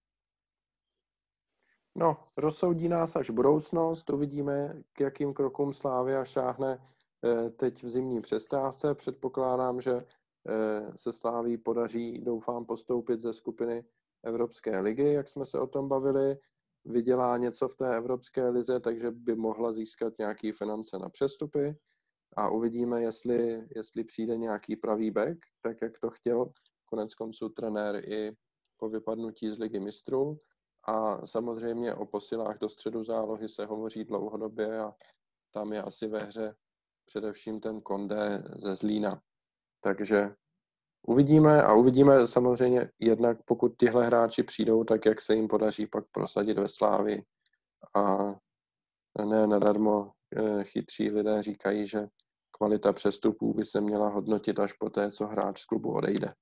No, 1.99 2.17
rozsoudí 2.37 2.89
nás 2.89 3.17
až 3.17 3.31
budoucnost, 3.31 4.11
uvidíme, 4.11 4.83
k 4.93 5.01
jakým 5.01 5.35
krokům 5.35 5.73
Slávia 5.73 6.25
šáhne 6.25 6.79
eh, 7.25 7.51
teď 7.51 7.83
v 7.83 7.89
zimní 7.89 8.21
přestávce. 8.21 8.95
Předpokládám, 8.95 9.81
že 9.81 9.93
eh, 9.95 10.93
se 10.97 11.13
Sláví 11.13 11.59
podaří, 11.59 12.19
doufám, 12.19 12.65
postoupit 12.65 13.21
ze 13.21 13.33
skupiny 13.33 13.85
Evropské 14.25 14.81
ligy, 14.81 15.13
jak 15.13 15.29
jsme 15.29 15.47
se 15.47 15.61
o 15.61 15.67
tom 15.67 15.89
bavili. 15.89 16.39
Vydělá 16.85 17.37
něco 17.37 17.69
v 17.69 17.77
té 17.77 17.97
Evropské 17.97 18.49
lize, 18.49 18.81
takže 18.81 19.11
by 19.11 19.35
mohla 19.35 19.73
získat 19.73 20.13
nějaké 20.19 20.53
finance 20.53 20.99
na 20.99 21.09
přestupy 21.09 21.77
a 22.37 22.49
uvidíme, 22.51 23.03
jestli, 23.03 23.67
jestli 23.77 24.05
přijde 24.05 24.37
nějaký 24.37 24.77
pravý 24.77 25.11
back, 25.11 25.39
tak 25.63 25.77
jak 25.83 25.99
to 25.99 26.11
chtěl 26.11 26.51
konec 26.85 27.15
konců 27.15 27.49
trenér 27.49 28.09
i 28.09 28.33
po 28.77 28.89
vypadnutí 28.89 29.51
z 29.51 29.59
ligy 29.59 29.81
mistrů. 29.81 30.39
A 30.87 31.27
samozřejmě 31.27 31.95
o 31.95 32.07
posilách 32.07 32.59
do 32.59 32.69
středu 32.69 33.05
zálohy 33.05 33.49
se 33.49 33.67
hovoří 33.67 34.05
dlouhodobě 34.05 34.81
a 34.81 34.95
tam 35.53 35.73
je 35.73 35.83
asi 35.83 36.07
ve 36.07 36.19
hře 36.19 36.55
především 37.07 37.61
ten 37.61 37.81
Konde 37.81 38.45
ze 38.57 38.75
Zlína. 38.75 39.23
Takže 39.81 40.35
uvidíme 41.07 41.63
a 41.63 41.75
uvidíme 41.75 42.27
samozřejmě 42.27 42.91
jednak, 42.99 43.39
pokud 43.45 43.75
tihle 43.79 44.07
hráči 44.07 44.43
přijdou, 44.43 44.85
tak 44.85 45.07
jak 45.07 45.23
se 45.23 45.35
jim 45.35 45.49
podaří 45.49 45.87
pak 45.87 46.05
prosadit 46.13 46.59
ve 46.59 46.69
Slávi. 46.69 47.23
A 47.95 48.17
ne 49.25 49.47
nadarmo 49.47 50.13
eh, 50.37 50.65
chytří 50.65 51.11
lidé 51.11 51.43
říkají, 51.43 51.87
že 51.87 52.07
kvalita 52.51 52.93
přestupů 52.93 53.55
by 53.55 53.65
se 53.65 53.81
měla 53.81 54.09
hodnotit 54.09 54.59
až 54.59 54.73
po 54.73 54.91
té, 54.91 55.11
co 55.11 55.27
hráč 55.27 55.61
z 55.61 55.65
klubu 55.65 55.95
odejde. 55.95 56.35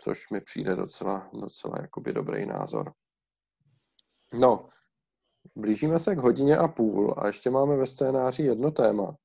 Což 0.00 0.30
mi 0.30 0.40
přijde 0.40 0.76
docela, 0.76 1.30
docela 1.32 1.74
jakoby 1.80 2.12
dobrý 2.12 2.46
názor. 2.46 2.92
No, 4.32 4.68
blížíme 5.56 5.98
se 5.98 6.16
k 6.16 6.18
hodině 6.18 6.56
a 6.56 6.68
půl 6.68 7.14
a 7.18 7.26
ještě 7.26 7.50
máme 7.50 7.76
ve 7.76 7.86
scénáři 7.86 8.42
jedno 8.42 8.70
téma. 8.70 9.16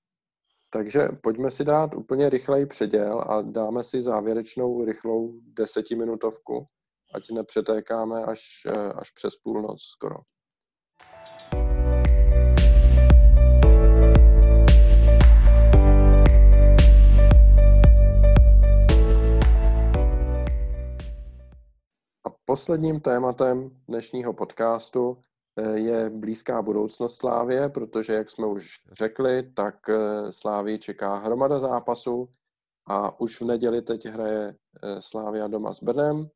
Takže 0.70 1.08
pojďme 1.24 1.52
si 1.52 1.64
dát 1.64 1.96
úplně 1.96 2.30
rychlej 2.30 2.66
předěl 2.66 3.22
a 3.28 3.42
dáme 3.42 3.84
si 3.84 4.02
závěrečnou 4.02 4.86
rychlou 4.86 5.40
desetiminutovku, 5.44 6.66
ať 7.14 7.32
nepřetékáme 7.32 8.24
až, 8.24 8.42
eh, 8.68 8.94
až 8.94 9.12
přes 9.12 9.38
půlnoc 9.38 9.84
skoro. 9.84 10.16
Posledním 22.52 23.00
tématem 23.00 23.70
dnešního 23.88 24.34
podcastu 24.34 25.18
eh, 25.58 25.80
je 25.80 26.10
blízká 26.10 26.62
budoucnost 26.62 27.16
Slávě, 27.16 27.70
protože, 27.70 28.14
jak 28.14 28.30
jsme 28.30 28.48
už 28.48 28.68
řekli, 28.92 29.52
tak 29.54 29.90
eh, 29.90 30.32
Slávii 30.32 30.80
čeká 30.80 31.16
hromada 31.16 31.60
zápasů 31.60 32.30
a 32.88 33.20
už 33.20 33.42
v 33.42 33.46
neděli 33.46 33.82
teď 33.82 34.06
hraje 34.06 34.56
eh, 34.84 35.02
Slávia 35.02 35.48
doma 35.48 35.74
s 35.74 35.84
Brnem, 35.84 36.30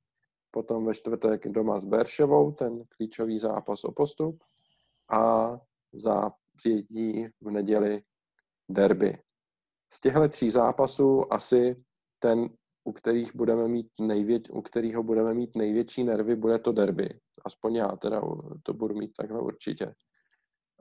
potom 0.52 0.86
ve 0.86 0.94
čtvrtek 0.94 1.48
doma 1.48 1.80
s 1.80 1.86
Berševou, 1.86 2.52
ten 2.52 2.84
klíčový 2.98 3.40
zápas 3.40 3.84
o 3.84 3.92
postup 3.92 4.44
a 5.12 5.52
za 5.94 6.32
přijetí 6.56 7.28
v 7.42 7.52
neděli 7.52 8.02
derby. 8.70 9.18
Z 9.94 10.00
těchto 10.00 10.28
tří 10.28 10.50
zápasů 10.50 11.34
asi 11.34 11.84
ten 12.20 12.50
u 12.88 12.92
kterých 12.92 13.36
budeme 13.36 13.68
mít 13.68 13.88
nejvě, 14.00 14.40
u 14.52 14.62
kterého 14.62 15.04
budeme 15.04 15.34
mít 15.34 15.56
největší 15.56 16.04
nervy, 16.04 16.36
bude 16.36 16.60
to 16.60 16.72
derby. 16.72 17.20
Aspoň 17.46 17.76
já 17.76 17.88
teda 17.88 18.22
to 18.64 18.74
budu 18.74 18.96
mít 18.96 19.12
takhle 19.18 19.42
určitě. 19.42 19.94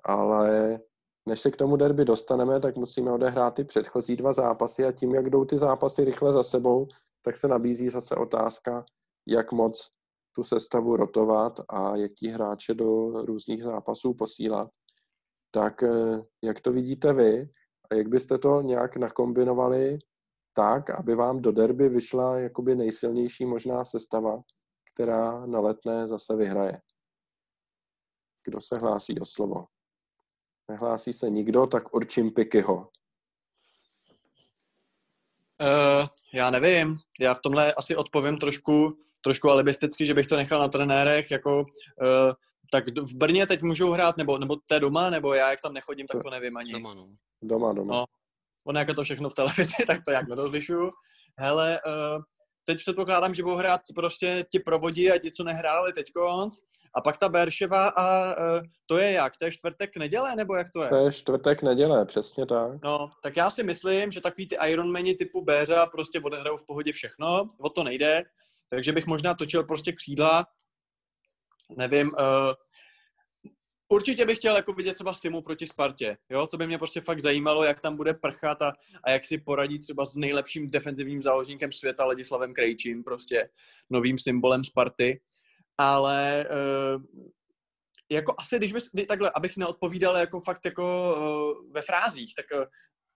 Ale 0.04 0.80
než 1.28 1.40
se 1.40 1.50
k 1.50 1.56
tomu 1.56 1.76
derby 1.76 2.04
dostaneme, 2.04 2.60
tak 2.60 2.76
musíme 2.76 3.12
odehrát 3.12 3.54
ty 3.54 3.64
předchozí 3.64 4.16
dva 4.16 4.32
zápasy 4.32 4.84
a 4.84 4.92
tím, 4.92 5.14
jak 5.14 5.30
jdou 5.30 5.44
ty 5.44 5.58
zápasy 5.58 6.04
rychle 6.04 6.32
za 6.32 6.42
sebou, 6.42 6.88
tak 7.22 7.36
se 7.36 7.48
nabízí 7.48 7.88
zase 7.88 8.14
otázka, 8.14 8.84
jak 9.26 9.52
moc 9.52 9.90
tu 10.34 10.44
sestavu 10.44 10.96
rotovat 10.96 11.60
a 11.68 11.96
jaký 11.96 12.28
hráče 12.28 12.74
do 12.74 13.10
různých 13.24 13.62
zápasů 13.62 14.14
posílat. 14.14 14.70
Tak 15.50 15.82
eh, 15.82 16.22
jak 16.42 16.60
to 16.60 16.72
vidíte 16.72 17.12
vy 17.12 17.48
a 17.90 17.94
jak 17.94 18.08
byste 18.08 18.38
to 18.38 18.60
nějak 18.60 18.96
nakombinovali 18.96 19.98
tak, 20.54 20.90
aby 20.90 21.14
vám 21.14 21.42
do 21.42 21.52
derby 21.52 21.88
vyšla 21.88 22.38
jakoby 22.38 22.74
nejsilnější 22.74 23.46
možná 23.46 23.84
sestava, 23.84 24.42
která 24.94 25.46
na 25.46 25.60
letné 25.60 26.06
zase 26.06 26.36
vyhraje. 26.36 26.80
Kdo 28.44 28.60
se 28.60 28.78
hlásí 28.78 29.20
o 29.20 29.24
slovo? 29.24 29.66
Nehlásí 30.70 31.12
se 31.12 31.30
nikdo, 31.30 31.66
tak 31.66 31.94
určím 31.94 32.30
Pikyho. 32.30 32.88
Uh, 35.60 36.06
já 36.34 36.50
nevím, 36.50 36.98
já 37.20 37.34
v 37.34 37.40
tomhle 37.40 37.74
asi 37.74 37.96
odpovím 37.96 38.38
trošku, 38.38 38.98
trošku 39.20 39.50
alibisticky, 39.50 40.06
že 40.06 40.14
bych 40.14 40.26
to 40.26 40.36
nechal 40.36 40.60
na 40.60 40.68
trenérech, 40.68 41.30
jako 41.30 41.60
uh, 41.60 42.32
tak 42.72 42.84
v 42.98 43.16
Brně 43.16 43.46
teď 43.46 43.62
můžou 43.62 43.90
hrát, 43.90 44.16
nebo, 44.16 44.38
nebo 44.38 44.56
té 44.66 44.80
doma, 44.80 45.10
nebo 45.10 45.34
já 45.34 45.50
jak 45.50 45.60
tam 45.60 45.72
nechodím, 45.72 46.06
tak 46.06 46.22
to 46.22 46.30
nevím 46.30 46.56
ani. 46.56 46.72
Doma, 46.72 46.94
no. 46.94 47.08
Doma, 47.42 47.72
doma. 47.72 47.94
No, 47.94 48.04
ono 48.66 48.78
jako 48.78 48.94
to 48.94 49.02
všechno 49.02 49.30
v 49.30 49.34
televizi, 49.34 49.74
tak 49.86 50.00
to 50.04 50.10
jak 50.10 50.28
nerozlišuju. 50.28 50.90
Hele, 51.38 51.80
uh, 51.86 52.22
teď 52.64 52.76
předpokládám, 52.78 53.34
že 53.34 53.42
budou 53.42 53.56
hrát 53.56 53.80
prostě 53.94 54.44
ti 54.52 54.58
provodí 54.58 55.10
a 55.10 55.18
ti, 55.18 55.32
co 55.32 55.44
nehráli 55.44 55.92
teď 55.92 56.12
konc. 56.12 56.56
A 56.96 57.00
pak 57.00 57.16
ta 57.16 57.28
Berševa 57.28 57.88
a 57.88 58.36
uh, 58.38 58.62
to 58.86 58.98
je 58.98 59.12
jak? 59.12 59.36
To 59.36 59.44
je 59.44 59.52
čtvrtek 59.52 59.96
neděle, 59.96 60.36
nebo 60.36 60.54
jak 60.56 60.66
to 60.72 60.82
je? 60.82 60.88
To 60.88 60.96
je 60.96 61.12
čtvrtek 61.12 61.62
neděle, 61.62 62.04
přesně 62.04 62.46
tak. 62.46 62.72
No, 62.84 63.10
tak 63.22 63.36
já 63.36 63.50
si 63.50 63.62
myslím, 63.62 64.10
že 64.10 64.20
takový 64.20 64.48
ty 64.48 64.56
Ironmani 64.66 65.14
typu 65.14 65.44
Béřa 65.44 65.86
prostě 65.86 66.20
odehrajou 66.20 66.56
v 66.56 66.66
pohodě 66.66 66.92
všechno, 66.92 67.48
o 67.60 67.68
to 67.68 67.84
nejde, 67.84 68.22
takže 68.70 68.92
bych 68.92 69.06
možná 69.06 69.34
točil 69.34 69.64
prostě 69.64 69.92
křídla, 69.92 70.46
nevím, 71.76 72.06
uh, 72.06 72.52
Určitě 73.88 74.26
bych 74.26 74.38
chtěl 74.38 74.56
jako 74.56 74.72
vidět 74.72 74.94
třeba 74.94 75.14
Simu 75.14 75.42
proti 75.42 75.66
Spartě. 75.66 76.16
Jo? 76.30 76.46
To 76.46 76.56
by 76.56 76.66
mě 76.66 76.78
prostě 76.78 77.00
fakt 77.00 77.20
zajímalo, 77.20 77.64
jak 77.64 77.80
tam 77.80 77.96
bude 77.96 78.14
prchat 78.14 78.62
a, 78.62 78.72
a 79.04 79.10
jak 79.10 79.24
si 79.24 79.38
poradí 79.38 79.78
třeba 79.78 80.06
s 80.06 80.16
nejlepším 80.16 80.70
defenzivním 80.70 81.22
záložníkem 81.22 81.72
světa 81.72 82.04
Ladislavem 82.04 82.54
Krejčím, 82.54 83.04
prostě 83.04 83.48
novým 83.90 84.18
symbolem 84.18 84.64
Sparty. 84.64 85.20
Ale 85.78 86.46
uh, 86.50 87.02
jako 88.12 88.34
asi, 88.38 88.56
když 88.56 88.72
bys, 88.72 88.90
takhle, 89.08 89.30
abych 89.34 89.56
neodpovídal 89.56 90.16
jako 90.16 90.40
fakt 90.40 90.64
jako 90.64 91.14
uh, 91.16 91.72
ve 91.72 91.82
frázích, 91.82 92.34
tak 92.34 92.60
uh, 92.60 92.64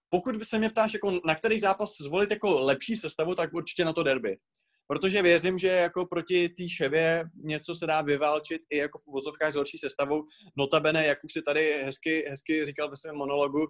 pokud 0.09 0.36
by 0.36 0.45
se 0.45 0.59
mě 0.59 0.70
ptáš, 0.70 0.93
jako 0.93 1.20
na 1.24 1.35
který 1.35 1.59
zápas 1.59 1.97
zvolit 2.01 2.31
jako 2.31 2.65
lepší 2.65 2.97
sestavu, 2.97 3.35
tak 3.35 3.55
určitě 3.55 3.85
na 3.85 3.93
to 3.93 4.03
derby 4.03 4.39
protože 4.89 5.23
věřím, 5.23 5.59
že 5.59 5.69
jako 5.69 6.06
proti 6.06 6.48
té 6.48 6.69
ševě 6.69 7.24
něco 7.35 7.74
se 7.74 7.86
dá 7.86 8.02
vyválčit 8.02 8.62
i 8.70 8.77
jako 8.77 8.98
v 8.98 9.06
uvozovkách 9.06 9.52
s 9.52 9.56
horší 9.56 9.78
sestavou. 9.78 10.23
Notabene, 10.56 11.06
jak 11.06 11.24
už 11.24 11.32
si 11.32 11.43
tady 11.43 11.82
hezky, 11.85 12.24
hezky 12.28 12.66
říkal 12.66 12.90
ve 12.90 12.97
svém 12.97 13.16
monologu, 13.16 13.66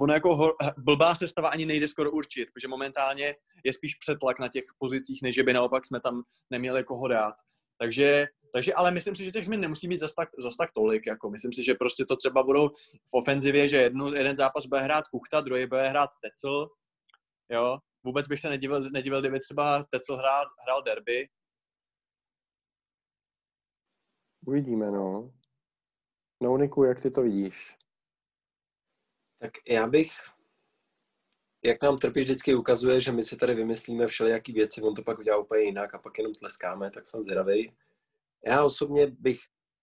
ono 0.00 0.14
jako 0.14 0.36
hor, 0.36 0.54
blbá 0.78 1.14
sestava 1.14 1.48
ani 1.48 1.66
nejde 1.66 1.88
skoro 1.88 2.10
určit, 2.10 2.48
protože 2.54 2.68
momentálně 2.68 3.34
je 3.64 3.72
spíš 3.72 3.94
přetlak 3.94 4.38
na 4.38 4.48
těch 4.48 4.64
pozicích, 4.78 5.22
než 5.22 5.38
by 5.38 5.52
naopak 5.52 5.86
jsme 5.86 6.00
tam 6.00 6.22
neměli 6.50 6.84
koho 6.84 7.08
dát. 7.08 7.34
Takže, 7.78 8.26
takže 8.54 8.74
ale 8.74 8.90
myslím 8.90 9.14
si, 9.14 9.24
že 9.24 9.32
těch 9.32 9.44
změn 9.44 9.60
nemusí 9.60 9.88
být 9.88 10.00
zas 10.00 10.14
tak, 10.14 10.28
zas 10.38 10.56
tak 10.56 10.70
tolik. 10.72 11.06
Jako 11.06 11.30
myslím 11.30 11.52
si, 11.52 11.64
že 11.64 11.74
prostě 11.74 12.04
to 12.04 12.16
třeba 12.16 12.42
budou 12.42 12.68
v 13.10 13.14
ofenzivě, 13.14 13.68
že 13.68 13.76
jednu, 13.76 14.14
jeden 14.14 14.36
zápas 14.36 14.66
bude 14.66 14.80
hrát 14.80 15.08
Kuchta, 15.08 15.40
druhý 15.40 15.66
bude 15.66 15.88
hrát 15.88 16.10
Tecl, 16.22 16.68
jo, 17.52 17.78
vůbec 18.06 18.28
bych 18.28 18.40
se 18.40 18.48
nedivil, 18.48 18.90
nedivil 18.90 19.20
kdyby 19.20 19.40
třeba 19.40 19.84
Tecel 19.84 20.16
hrál, 20.16 20.46
hrál 20.62 20.82
derby. 20.82 21.28
Uvidíme, 24.46 24.90
no. 24.90 25.32
No, 26.42 26.56
Niku, 26.58 26.84
jak 26.84 27.00
ty 27.02 27.10
to 27.10 27.22
vidíš? 27.22 27.76
Tak 29.38 29.52
já 29.68 29.86
bych, 29.86 30.10
jak 31.64 31.82
nám 31.82 31.98
trpí 31.98 32.20
vždycky 32.20 32.54
ukazuje, 32.54 33.00
že 33.00 33.12
my 33.12 33.22
si 33.22 33.36
tady 33.36 33.54
vymyslíme 33.54 34.06
všelijaký 34.06 34.52
věci, 34.52 34.82
on 34.82 34.94
to 34.94 35.02
pak 35.02 35.18
udělá 35.18 35.38
úplně 35.38 35.62
jinak 35.62 35.94
a 35.94 35.98
pak 35.98 36.18
jenom 36.18 36.34
tleskáme, 36.34 36.90
tak 36.90 37.06
jsem 37.06 37.22
zvědavý. 37.22 37.76
Já 38.46 38.64
osobně 38.64 39.06
bych 39.06 39.38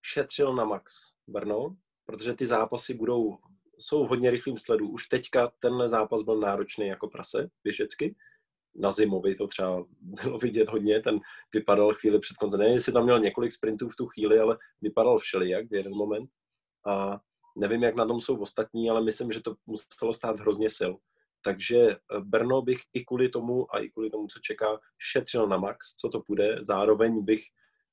šetřil 0.05 0.55
na 0.55 0.65
Max 0.65 1.11
Brno, 1.27 1.77
protože 2.05 2.33
ty 2.33 2.45
zápasy 2.45 2.93
budou 2.93 3.37
jsou 3.83 4.05
v 4.05 4.09
hodně 4.09 4.31
rychlým 4.31 4.57
sledu. 4.57 4.89
Už 4.89 5.07
teďka 5.07 5.51
tenhle 5.59 5.89
zápas 5.89 6.21
byl 6.21 6.39
náročný 6.39 6.87
jako 6.87 7.07
prase, 7.07 7.49
běžecky. 7.63 8.15
Na 8.75 8.91
zimovi 8.91 9.35
to 9.35 9.47
třeba 9.47 9.85
bylo 10.01 10.37
vidět 10.37 10.69
hodně, 10.69 11.01
ten 11.01 11.19
vypadal 11.53 11.93
chvíli 11.93 12.19
před 12.19 12.37
koncem. 12.37 12.59
Nevím, 12.59 12.73
jestli 12.73 12.93
tam 12.93 13.03
měl 13.03 13.19
několik 13.19 13.51
sprintů 13.51 13.89
v 13.89 13.95
tu 13.95 14.07
chvíli, 14.07 14.39
ale 14.39 14.57
vypadal 14.81 15.17
všelijak 15.17 15.69
v 15.69 15.73
jeden 15.73 15.93
moment. 15.93 16.29
A 16.87 17.19
nevím, 17.57 17.83
jak 17.83 17.95
na 17.95 18.05
tom 18.05 18.21
jsou 18.21 18.37
ostatní, 18.37 18.89
ale 18.89 19.03
myslím, 19.03 19.31
že 19.31 19.41
to 19.41 19.55
muselo 19.65 20.13
stát 20.13 20.39
hrozně 20.39 20.69
sil. 20.79 20.93
Takže 21.41 21.79
eh, 21.89 21.97
Brno 22.19 22.61
bych 22.61 22.79
i 22.93 23.05
kvůli 23.05 23.29
tomu 23.29 23.75
a 23.75 23.79
i 23.79 23.89
kvůli 23.89 24.09
tomu, 24.09 24.27
co 24.27 24.39
čeká, 24.39 24.79
šetřil 24.97 25.47
na 25.47 25.57
max, 25.57 25.95
co 25.95 26.09
to 26.09 26.21
půjde. 26.21 26.57
Zároveň 26.61 27.25
bych 27.25 27.41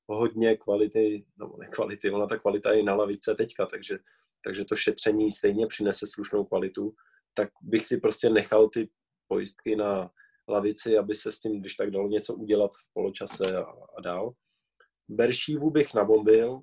hodně 0.07 0.57
kvality, 0.57 1.25
no 1.37 1.55
ne 1.59 1.67
kvality, 1.67 2.11
ona 2.11 2.27
ta 2.27 2.37
kvalita 2.37 2.71
je 2.71 2.83
na 2.83 2.95
lavice 2.95 3.35
teďka, 3.35 3.65
takže 3.65 3.99
takže 4.43 4.65
to 4.65 4.75
šetření 4.75 5.31
stejně 5.31 5.67
přinese 5.67 6.05
slušnou 6.13 6.45
kvalitu, 6.45 6.93
tak 7.33 7.49
bych 7.61 7.85
si 7.85 7.97
prostě 7.97 8.29
nechal 8.29 8.69
ty 8.69 8.89
pojistky 9.27 9.75
na 9.75 10.11
lavici, 10.49 10.97
aby 10.97 11.13
se 11.13 11.31
s 11.31 11.39
tím, 11.39 11.59
když 11.59 11.75
tak 11.75 11.91
dalo 11.91 12.07
něco 12.07 12.33
udělat 12.35 12.71
v 12.71 12.93
poločase 12.93 13.57
a, 13.57 13.61
a 13.97 14.01
dál. 14.03 14.33
Beršívu 15.09 15.71
bych 15.71 15.93
nabombil 15.93 16.61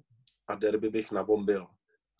a 0.48 0.54
derby 0.54 0.90
bych 0.90 1.12
nabombil. 1.12 1.66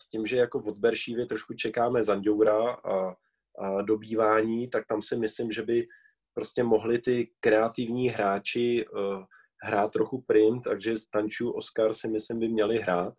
S 0.01 0.09
tím, 0.09 0.25
že 0.25 0.37
jako 0.37 0.59
od 0.59 0.77
Beršívy 0.77 1.25
trošku 1.25 1.53
čekáme 1.53 2.03
Zandoura 2.03 2.71
a, 2.71 3.15
a 3.59 3.81
dobývání, 3.81 4.69
tak 4.69 4.85
tam 4.87 5.01
si 5.01 5.17
myslím, 5.17 5.51
že 5.51 5.61
by 5.61 5.87
prostě 6.33 6.63
mohli 6.63 6.99
ty 6.99 7.31
kreativní 7.39 8.09
hráči 8.09 8.85
uh, 8.87 9.23
hrát 9.63 9.91
trochu 9.91 10.21
prim, 10.21 10.61
takže 10.61 10.97
Stanču, 10.97 11.51
Oscar 11.51 11.93
si 11.93 12.07
myslím 12.07 12.39
by 12.39 12.47
měli 12.47 12.77
hrát 12.77 13.13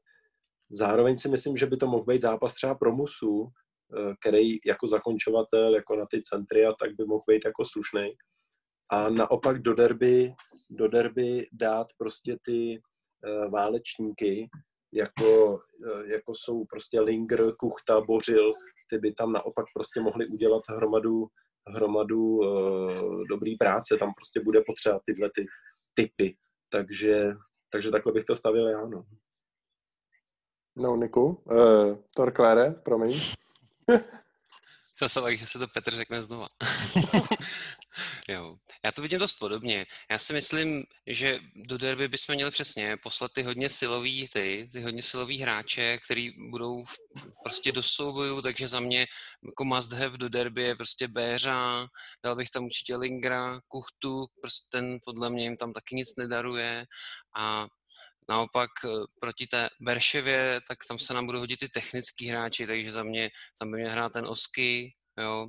Zároveň 0.71 1.19
si 1.19 1.29
myslím, 1.29 1.57
že 1.57 1.67
by 1.67 1.77
to 1.77 1.87
mohl 1.87 2.05
být 2.05 2.23
zápas 2.23 2.55
třeba 2.55 2.75
pro 2.75 2.93
Musu, 2.93 3.49
eh, 3.49 4.15
který 4.21 4.59
jako 4.67 4.89
zakončovatel, 4.89 5.75
jako 5.75 5.97
na 5.97 6.07
ty 6.11 6.23
centry 6.23 6.67
a 6.67 6.73
tak 6.73 6.91
by 6.97 7.05
mohl 7.05 7.23
být 7.29 7.43
jako 7.45 7.65
slušný. 7.65 8.11
A 8.93 9.11
naopak 9.11 9.63
do 9.63 9.75
derby, 9.75 10.35
do 10.71 10.89
derby 10.89 11.49
dát 11.53 11.87
prostě 11.99 12.37
ty 12.45 12.81
uh, 13.27 13.51
válečníky, 13.51 14.49
jako, 14.93 15.53
uh, 15.53 16.03
jako 16.07 16.33
jsou 16.35 16.65
prostě 16.65 17.01
Linger, 17.01 17.53
Kuchta, 17.57 18.01
Bořil, 18.01 18.51
ty 18.91 18.99
by 18.99 19.13
tam 19.13 19.33
naopak 19.33 19.67
prostě 19.75 20.01
mohli 20.01 20.27
udělat 20.27 20.63
hromadu, 20.69 21.27
hromadu 21.69 22.21
uh, 22.21 23.23
dobrý 23.29 23.57
práce, 23.57 23.97
tam 23.99 24.13
prostě 24.15 24.41
bude 24.41 24.61
potřeba 24.67 25.01
tyhle 25.07 25.31
ty 25.35 25.47
typy. 25.95 26.37
Takže, 26.69 27.33
takže 27.73 27.91
takhle 27.91 28.13
bych 28.13 28.25
to 28.25 28.35
stavil 28.35 28.69
já, 28.69 28.87
no. 28.87 29.05
No, 30.77 30.97
Niku. 30.97 31.43
Uh, 31.45 31.97
Torklére, 32.15 32.71
promiň. 32.71 33.21
Jsem 34.95 35.09
se 35.09 35.21
tak, 35.21 35.39
že 35.39 35.47
se 35.47 35.59
to 35.59 35.69
Petr 35.69 35.95
řekne 35.95 36.23
znova. 36.23 36.47
Jo. 38.29 38.57
Já 38.85 38.93
to 38.93 39.03
vidím 39.03 39.19
dost 39.19 39.35
podobně. 39.35 39.87
Já 40.11 40.19
si 40.19 40.33
myslím, 40.33 40.85
že 41.07 41.39
do 41.55 41.79
derby 41.79 42.09
bychom 42.09 42.35
měli 42.35 42.51
přesně 42.51 42.97
poslat 42.97 43.33
ty 43.33 43.43
hodně 43.43 43.69
silový, 43.69 44.29
ty, 44.29 44.69
ty 44.73 44.83
hodně 44.83 45.03
silový 45.03 45.39
hráče, 45.39 45.99
který 46.05 46.31
budou 46.51 46.85
v, 46.85 46.97
prostě 47.45 47.73
do 47.73 47.83
souboju, 47.83 48.43
takže 48.43 48.69
za 48.69 48.81
mě 48.81 49.07
jako 49.47 49.65
must 49.65 49.93
have 49.93 50.19
do 50.19 50.29
derby 50.29 50.63
je 50.63 50.77
prostě 50.77 51.09
Béřa, 51.09 51.87
dal 52.25 52.37
bych 52.37 52.51
tam 52.51 52.65
určitě 52.65 52.97
Lingra, 52.97 53.61
Kuchtu, 53.69 54.27
prostě 54.41 54.67
ten 54.73 54.99
podle 55.05 55.31
mě 55.31 55.43
jim 55.43 55.57
tam 55.57 55.73
taky 55.73 55.95
nic 55.95 56.17
nedaruje 56.17 56.87
a 57.37 57.67
Naopak 58.31 58.71
eh, 58.85 58.89
proti 59.21 59.47
té 59.47 59.69
Berševě, 59.81 60.61
tak 60.69 60.79
tam 60.89 60.99
se 60.99 61.15
nám 61.15 61.27
budou 61.27 61.39
hodit 61.39 61.57
ty 61.57 61.69
technický 61.69 62.27
hráči, 62.27 62.67
takže 62.67 62.93
za 62.93 63.03
mě 63.03 63.31
tam 63.59 63.71
by 63.71 63.77
mě 63.79 63.91
hrát 63.91 64.13
ten 64.13 64.27
Osky, 64.27 64.95
jo. 65.21 65.49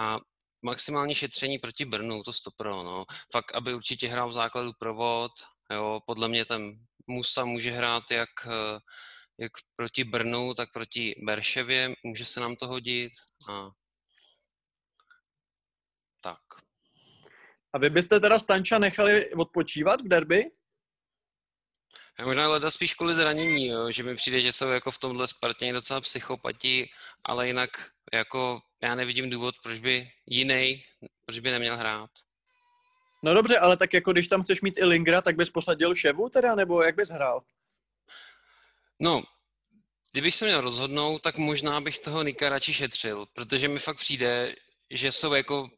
A 0.00 0.18
maximální 0.64 1.14
šetření 1.14 1.58
proti 1.58 1.84
Brnu, 1.84 2.22
to 2.22 2.32
stopro, 2.32 2.82
no. 2.82 3.04
Fakt, 3.32 3.54
aby 3.54 3.74
určitě 3.74 4.08
hrál 4.08 4.28
v 4.28 4.32
základu 4.32 4.72
provod, 4.78 5.32
jo. 5.72 6.00
Podle 6.06 6.28
mě 6.28 6.44
ten 6.44 6.72
Musa 7.06 7.44
může 7.44 7.70
hrát 7.70 8.10
jak, 8.10 8.30
eh, 8.46 8.78
jak 9.38 9.52
proti 9.76 10.04
Brnu, 10.04 10.54
tak 10.54 10.68
proti 10.72 11.14
Berševě, 11.18 11.94
může 12.04 12.24
se 12.24 12.40
nám 12.40 12.56
to 12.56 12.66
hodit 12.66 13.12
a 13.50 13.70
tak. 16.20 16.40
A 17.72 17.78
vy 17.78 17.90
byste 17.90 18.20
teda 18.20 18.38
Stanča 18.38 18.78
nechali 18.78 19.30
odpočívat 19.34 20.00
v 20.00 20.08
derby? 20.08 20.57
Já 22.18 22.26
možná 22.26 22.46
hledal 22.46 22.70
spíš 22.70 22.94
kvůli 22.94 23.14
zranění, 23.14 23.66
jo, 23.66 23.90
že 23.90 24.02
mi 24.02 24.14
přijde, 24.14 24.40
že 24.40 24.52
jsou 24.52 24.68
jako 24.68 24.90
v 24.90 24.98
tomhle 24.98 25.28
Spartěni 25.28 25.72
docela 25.72 26.00
psychopati, 26.00 26.90
ale 27.24 27.46
jinak 27.46 27.90
jako 28.12 28.62
já 28.82 28.94
nevidím 28.94 29.30
důvod, 29.30 29.54
proč 29.62 29.78
by 29.78 30.10
jiný, 30.26 30.82
proč 31.26 31.38
by 31.38 31.50
neměl 31.50 31.76
hrát. 31.76 32.10
No 33.22 33.34
dobře, 33.34 33.58
ale 33.58 33.76
tak 33.76 33.94
jako 33.94 34.12
když 34.12 34.28
tam 34.28 34.42
chceš 34.42 34.60
mít 34.60 34.78
i 34.78 34.84
Lingra, 34.84 35.22
tak 35.22 35.36
bys 35.36 35.50
posadil 35.50 35.94
Ševu 35.94 36.28
teda, 36.28 36.54
nebo 36.54 36.82
jak 36.82 36.96
bys 36.96 37.08
hrál? 37.08 37.42
No, 39.00 39.22
kdybych 40.12 40.34
se 40.34 40.44
měl 40.44 40.60
rozhodnout, 40.60 41.22
tak 41.22 41.38
možná 41.38 41.80
bych 41.80 41.98
toho 41.98 42.22
Nika 42.22 42.48
radši 42.48 42.74
šetřil, 42.74 43.26
protože 43.32 43.68
mi 43.68 43.78
fakt 43.78 43.96
přijde, 43.96 44.56
že 44.90 45.12
jsou 45.12 45.34
jako 45.34 45.70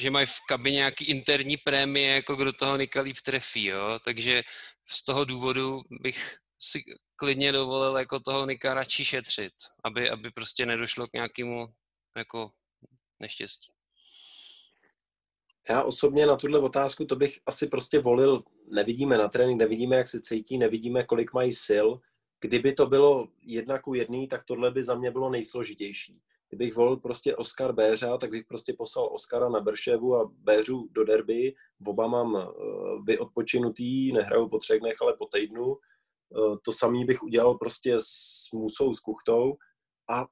že 0.00 0.10
mají 0.10 0.26
v 0.26 0.40
kabině 0.48 0.76
nějaký 0.76 1.04
interní 1.04 1.56
prémie, 1.56 2.14
jako 2.14 2.36
kdo 2.36 2.52
toho 2.52 2.76
Nika 2.76 3.00
líp 3.00 3.16
trefí, 3.24 3.64
jo? 3.64 3.98
takže 4.04 4.42
z 4.88 5.04
toho 5.04 5.24
důvodu 5.24 5.80
bych 6.02 6.36
si 6.60 6.82
klidně 7.16 7.52
dovolil 7.52 7.96
jako 7.96 8.20
toho 8.20 8.46
Nika 8.46 8.74
radši 8.74 9.04
šetřit, 9.04 9.52
aby, 9.84 10.10
aby 10.10 10.30
prostě 10.30 10.66
nedošlo 10.66 11.06
k 11.06 11.12
nějakému 11.12 11.66
jako 12.16 12.48
neštěstí. 13.20 13.72
Já 15.68 15.82
osobně 15.82 16.26
na 16.26 16.36
tuhle 16.36 16.58
otázku 16.58 17.04
to 17.04 17.16
bych 17.16 17.38
asi 17.46 17.66
prostě 17.66 17.98
volil, 17.98 18.42
nevidíme 18.70 19.18
na 19.18 19.28
trénink, 19.28 19.58
nevidíme, 19.58 19.96
jak 19.96 20.08
se 20.08 20.20
cítí, 20.20 20.58
nevidíme, 20.58 21.04
kolik 21.04 21.32
mají 21.32 21.52
sil. 21.66 21.86
Kdyby 22.40 22.72
to 22.72 22.86
bylo 22.86 23.28
jedna 23.42 23.78
ku 23.78 23.94
jedný, 23.94 24.28
tak 24.28 24.44
tohle 24.44 24.70
by 24.70 24.84
za 24.84 24.94
mě 24.94 25.10
bylo 25.10 25.30
nejsložitější. 25.30 26.20
Kdybych 26.52 26.74
volil 26.74 26.96
prostě 26.96 27.36
Oskar 27.36 27.72
Béřa, 27.72 28.16
tak 28.16 28.30
bych 28.30 28.44
prostě 28.44 28.72
poslal 28.78 29.08
Oskara 29.12 29.48
na 29.48 29.60
Brševu 29.60 30.16
a 30.16 30.30
Béřu 30.32 30.88
do 30.90 31.04
derby. 31.04 31.54
Oba 31.86 32.06
mám 32.06 32.34
uh, 32.34 33.04
vyodpočinutý, 33.04 34.12
nehraju 34.12 34.48
po 34.48 34.58
třech 34.58 34.80
dnech, 34.80 34.96
ale 35.02 35.16
po 35.18 35.26
týdnu. 35.26 35.66
Uh, 35.66 36.56
to 36.64 36.72
samý 36.72 37.04
bych 37.04 37.22
udělal 37.22 37.58
prostě 37.58 37.96
s 37.98 38.52
Musou, 38.54 38.94
s 38.94 39.00
Kuchtou 39.00 39.56
a 40.10 40.26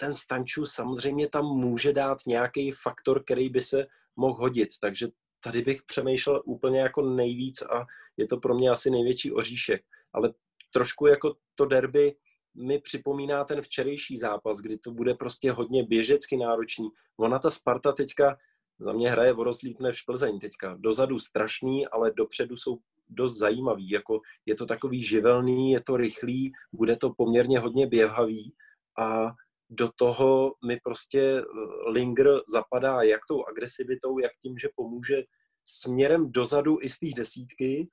ten 0.00 0.14
Stanču 0.14 0.66
samozřejmě 0.66 1.28
tam 1.28 1.44
může 1.44 1.92
dát 1.92 2.18
nějaký 2.26 2.70
faktor, 2.70 3.24
který 3.24 3.48
by 3.48 3.60
se 3.60 3.86
mohl 4.16 4.40
hodit, 4.40 4.68
takže 4.80 5.08
tady 5.44 5.62
bych 5.62 5.82
přemýšlel 5.82 6.42
úplně 6.44 6.80
jako 6.80 7.02
nejvíc 7.02 7.62
a 7.62 7.86
je 8.16 8.26
to 8.26 8.36
pro 8.36 8.54
mě 8.54 8.70
asi 8.70 8.90
největší 8.90 9.32
oříšek. 9.32 9.82
Ale 10.12 10.34
trošku 10.72 11.06
jako 11.06 11.36
to 11.54 11.66
derby 11.66 12.16
mi 12.54 12.78
připomíná 12.78 13.44
ten 13.44 13.62
včerejší 13.62 14.16
zápas, 14.16 14.58
kdy 14.58 14.78
to 14.78 14.90
bude 14.90 15.14
prostě 15.14 15.52
hodně 15.52 15.84
běžecky 15.84 16.36
náročný. 16.36 16.88
Ona 17.16 17.38
ta 17.38 17.50
Sparta 17.50 17.92
teďka 17.92 18.36
za 18.78 18.92
mě 18.92 19.10
hraje 19.10 19.34
o 19.34 19.44
rozlíp 19.44 19.78
v 19.80 20.06
Plzeň 20.06 20.40
teďka. 20.40 20.76
Dozadu 20.78 21.18
strašný, 21.18 21.86
ale 21.86 22.12
dopředu 22.16 22.56
jsou 22.56 22.78
dost 23.08 23.38
zajímavý. 23.38 23.90
Jako 23.90 24.20
je 24.46 24.54
to 24.54 24.66
takový 24.66 25.02
živelný, 25.02 25.70
je 25.70 25.82
to 25.82 25.96
rychlý, 25.96 26.52
bude 26.72 26.96
to 26.96 27.14
poměrně 27.16 27.58
hodně 27.58 27.86
běhavý 27.86 28.54
a 28.98 29.32
do 29.70 29.88
toho 29.96 30.54
mi 30.66 30.80
prostě 30.84 31.20
eh, 31.20 31.90
Linger 31.90 32.40
zapadá 32.48 33.02
jak 33.02 33.20
tou 33.28 33.44
agresivitou, 33.44 34.18
jak 34.18 34.32
tím, 34.42 34.58
že 34.58 34.68
pomůže 34.76 35.22
směrem 35.64 36.32
dozadu 36.32 36.78
i 36.80 36.88
z 36.88 36.98
té 36.98 37.06
desítky 37.16 37.88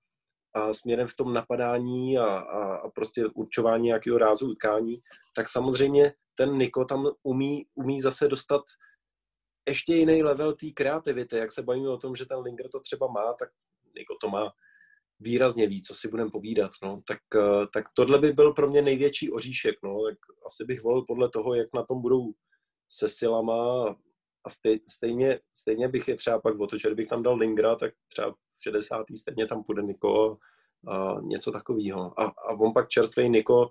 a 0.56 0.74
směrem 0.74 1.08
v 1.08 1.16
tom 1.16 1.34
napadání 1.34 2.18
a, 2.18 2.26
a, 2.26 2.76
a 2.76 2.90
prostě 2.90 3.26
určování 3.26 3.86
nějakého 3.86 4.18
rázu 4.18 4.52
utkání, 4.52 5.02
tak 5.36 5.50
samozřejmě 5.50 6.14
ten 6.36 6.58
Niko 6.58 6.86
tam 6.86 7.08
umí, 7.24 7.66
umí 7.76 8.00
zase 8.00 8.28
dostat 8.28 8.62
ještě 9.68 9.96
jiný 9.96 10.24
level 10.24 10.54
té 10.54 10.68
kreativity. 10.72 11.38
Jak 11.38 11.52
se 11.52 11.62
bavíme 11.64 11.90
o 11.90 11.98
tom, 11.98 12.16
že 12.16 12.26
ten 12.26 12.40
Linger 12.40 12.70
to 12.70 12.80
třeba 12.80 13.08
má, 13.08 13.34
tak 13.34 13.50
Niko 13.98 14.16
to 14.22 14.30
má 14.30 14.52
výrazně 15.20 15.68
víc, 15.68 15.88
co 15.88 15.96
si 15.96 16.08
budeme 16.08 16.32
povídat. 16.32 16.72
No. 16.84 17.02
Tak, 17.08 17.20
eh, 17.36 17.68
tak 17.74 17.86
tohle 17.96 18.20
by 18.20 18.34
byl 18.34 18.54
pro 18.54 18.70
mě 18.70 18.82
největší 18.82 19.32
oříšek. 19.32 19.76
No. 19.84 20.04
Tak 20.10 20.18
asi 20.46 20.66
bych 20.66 20.84
volil 20.84 21.04
podle 21.08 21.30
toho, 21.30 21.56
jak 21.56 21.68
na 21.74 21.84
tom 21.84 22.02
budou 22.02 22.34
se 22.90 23.10
silama 23.10 23.86
a 24.46 24.50
stej, 24.50 24.80
stejně, 24.88 25.40
stejně 25.54 25.88
bych 25.88 26.08
je 26.08 26.16
třeba 26.16 26.40
pak 26.40 26.60
otočil, 26.60 26.90
kdybych 26.90 27.08
tam 27.08 27.24
dal 27.24 27.36
Lingra, 27.36 27.76
tak 27.76 27.94
třeba 28.08 28.32
v 28.32 28.64
60. 28.64 29.06
stejně 29.18 29.46
tam 29.46 29.64
půjde 29.64 29.82
Niko 29.82 30.38
a 30.88 31.16
něco 31.22 31.52
takového. 31.52 32.20
A, 32.20 32.24
a 32.24 32.52
on 32.60 32.74
pak 32.74 32.88
čerstvý 32.88 33.30
Niko 33.30 33.70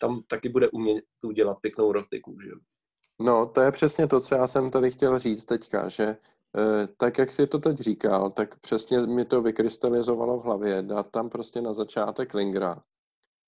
tam 0.00 0.22
taky 0.26 0.48
bude 0.48 0.70
umět 0.70 1.04
udělat 1.22 1.58
pěknou 1.60 1.92
rotiku, 1.92 2.38
že 2.44 2.50
No, 3.20 3.46
to 3.46 3.60
je 3.60 3.72
přesně 3.72 4.08
to, 4.08 4.20
co 4.20 4.34
já 4.34 4.46
jsem 4.46 4.70
tady 4.70 4.90
chtěl 4.90 5.18
říct 5.18 5.44
teďka, 5.44 5.88
že 5.88 6.16
Eh, 6.56 6.86
tak 6.96 7.18
jak 7.18 7.32
si 7.32 7.46
to 7.46 7.58
teď 7.58 7.76
říkal, 7.78 8.30
tak 8.30 8.58
přesně 8.58 9.00
mi 9.00 9.24
to 9.24 9.42
vykrystalizovalo 9.42 10.38
v 10.38 10.44
hlavě, 10.44 10.82
dát 10.82 11.10
tam 11.10 11.30
prostě 11.30 11.60
na 11.60 11.72
začátek 11.72 12.34
Lingra 12.34 12.82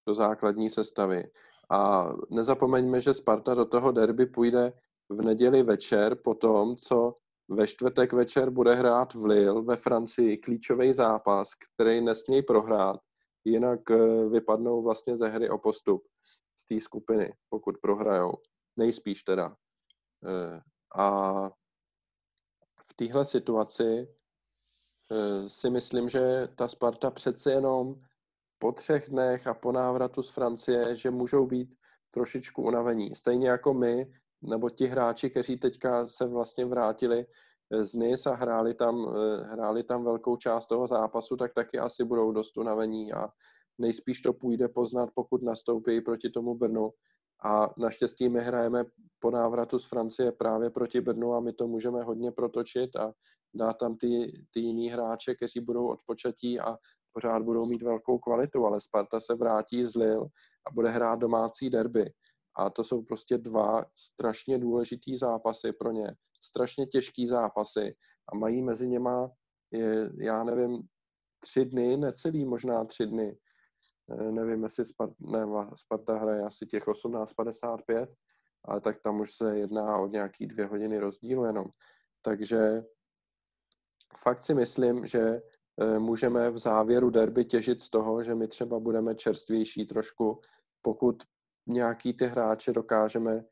do 0.09 0.15
základní 0.15 0.71
sestavy. 0.71 1.31
A 1.71 2.09
nezapomeňme, 2.31 3.01
že 3.01 3.15
Sparta 3.15 3.55
do 3.55 3.65
toho 3.65 3.93
derby 3.93 4.27
půjde 4.27 4.73
v 5.09 5.23
neděli 5.25 5.63
večer 5.63 6.15
po 6.15 6.35
tom, 6.35 6.77
co 6.77 7.15
ve 7.49 7.67
čtvrtek 7.67 8.13
večer 8.13 8.51
bude 8.51 8.75
hrát 8.75 9.15
v 9.15 9.25
Lille 9.25 9.63
ve 9.63 9.77
Francii 9.77 10.39
klíčový 10.39 10.93
zápas, 10.93 11.49
který 11.55 12.01
nesmějí 12.01 12.43
prohrát, 12.43 13.01
jinak 13.45 13.91
eh, 13.91 14.29
vypadnou 14.29 14.83
vlastně 14.83 15.17
ze 15.17 15.29
hry 15.29 15.51
o 15.51 15.59
postup 15.59 16.03
z 16.57 16.67
té 16.67 16.81
skupiny, 16.81 17.33
pokud 17.49 17.79
prohrajou. 17.79 18.33
Nejspíš 18.77 19.23
teda. 19.23 19.57
Eh, 20.27 20.61
a 20.97 21.33
v 22.91 22.95
téhle 22.97 23.25
situaci 23.25 24.09
eh, 25.13 25.49
si 25.49 25.71
myslím, 25.71 26.09
že 26.09 26.49
ta 26.57 26.69
Sparta 26.69 27.11
přece 27.11 27.51
jenom 27.51 28.01
po 28.59 28.73
třech 28.73 29.11
dnech 29.11 29.47
a 29.47 29.55
po 29.55 29.73
návratu 29.73 30.23
z 30.23 30.31
Francie, 30.31 30.95
že 30.95 31.11
můžou 31.11 31.47
být 31.47 31.75
trošičku 32.11 32.63
unavení. 32.63 33.15
Stejně 33.15 33.49
jako 33.49 33.75
my, 33.75 34.13
nebo 34.45 34.71
ti 34.71 34.87
hráči, 34.87 35.31
kteří 35.31 35.57
teďka 35.57 36.07
se 36.07 36.27
vlastně 36.27 36.65
vrátili 36.65 37.27
eh, 37.71 37.85
z 37.85 37.95
NIS 37.95 38.27
a 38.27 38.35
hráli 38.35 38.75
tam, 38.75 39.09
eh, 39.09 39.45
hráli 39.45 39.83
tam 39.83 40.05
velkou 40.05 40.37
část 40.37 40.67
toho 40.67 40.87
zápasu, 40.87 41.37
tak 41.37 41.55
taky 41.55 41.79
asi 41.79 42.05
budou 42.05 42.33
dost 42.33 42.57
unavení 42.57 43.13
a 43.13 43.29
nejspíš 43.79 44.21
to 44.21 44.33
půjde 44.33 44.69
poznat, 44.69 45.11
pokud 45.15 45.43
nastoupí 45.43 46.01
proti 46.01 46.31
tomu 46.31 46.55
Brnu. 46.55 46.91
A 47.45 47.71
naštěstí 47.79 48.29
my 48.29 48.41
hrajeme 48.41 48.85
po 49.19 49.31
návratu 49.31 49.79
z 49.79 49.89
Francie 49.89 50.33
právě 50.33 50.71
proti 50.71 51.01
Brnu 51.01 51.35
a 51.35 51.41
my 51.41 51.53
to 51.53 51.67
můžeme 51.67 52.03
hodně 52.03 52.33
protočit 52.33 52.97
a 52.97 53.13
dát 53.55 53.73
tam 53.73 53.97
ty, 53.97 54.43
ty 54.55 54.61
jiný 54.61 54.91
hráče, 54.91 55.35
kteří 55.35 55.61
budou 55.61 55.87
odpočatí 55.87 56.61
a 56.61 56.77
pořád 57.13 57.43
budou 57.43 57.67
mít 57.67 57.83
velkou 57.83 58.19
kvalitu, 58.19 58.67
ale 58.67 58.81
Sparta 58.81 59.21
se 59.21 59.35
vrátí 59.35 59.85
z 59.85 59.95
Lille 59.95 60.27
a 60.67 60.73
bude 60.73 60.91
hrát 60.91 61.19
domácí 61.19 61.71
derby. 61.71 62.11
A 62.57 62.71
to 62.71 62.85
jsou 62.85 63.03
prostě 63.03 63.39
dva 63.39 63.85
strašně 63.95 64.59
důležitý 64.59 65.17
zápasy 65.17 65.73
pro 65.73 65.93
ně, 65.93 66.15
strašně 66.43 66.87
těžký 66.87 67.29
zápasy. 67.29 67.97
A 68.33 68.37
mají 68.37 68.63
mezi 68.63 68.89
něma, 68.89 69.31
je, 69.71 70.11
já 70.21 70.45
nevím, 70.45 70.83
tři 71.41 71.65
dny, 71.65 71.97
necelý 71.97 72.45
možná 72.45 72.85
tři 72.85 73.07
dny. 73.07 73.39
Eh, 74.11 74.33
nevím, 74.33 74.63
jestli 74.63 74.85
Sparta, 74.85 75.15
ne, 75.21 75.47
Sparta 75.75 76.19
hraje 76.19 76.43
asi 76.43 76.67
těch 76.67 76.87
18.55, 76.87 78.07
ale 78.65 78.81
tak 78.81 79.01
tam 79.01 79.21
už 79.21 79.35
se 79.35 79.59
jedná 79.59 79.99
o 79.99 80.07
nějaký 80.07 80.47
dvě 80.47 80.67
hodiny 80.67 80.99
rozdílu 80.99 81.45
jenom. 81.45 81.67
Takže 82.23 82.83
fakt 84.19 84.43
si 84.43 84.55
myslím, 84.55 85.07
že 85.07 85.21
eh, 85.81 85.99
můžeme 85.99 86.51
v 86.51 86.59
závěru 86.59 87.11
derby 87.11 87.45
těžit 87.45 87.81
z 87.81 87.91
toho, 87.91 88.23
že 88.23 88.35
my 88.35 88.49
třeba 88.49 88.81
budeme 88.81 89.15
čerstvější 89.15 89.87
trošku, 89.87 90.41
pokud 90.83 91.23
nějaký 91.67 92.15
ty 92.15 92.27
hráče 92.27 92.73
dokážeme 92.73 93.45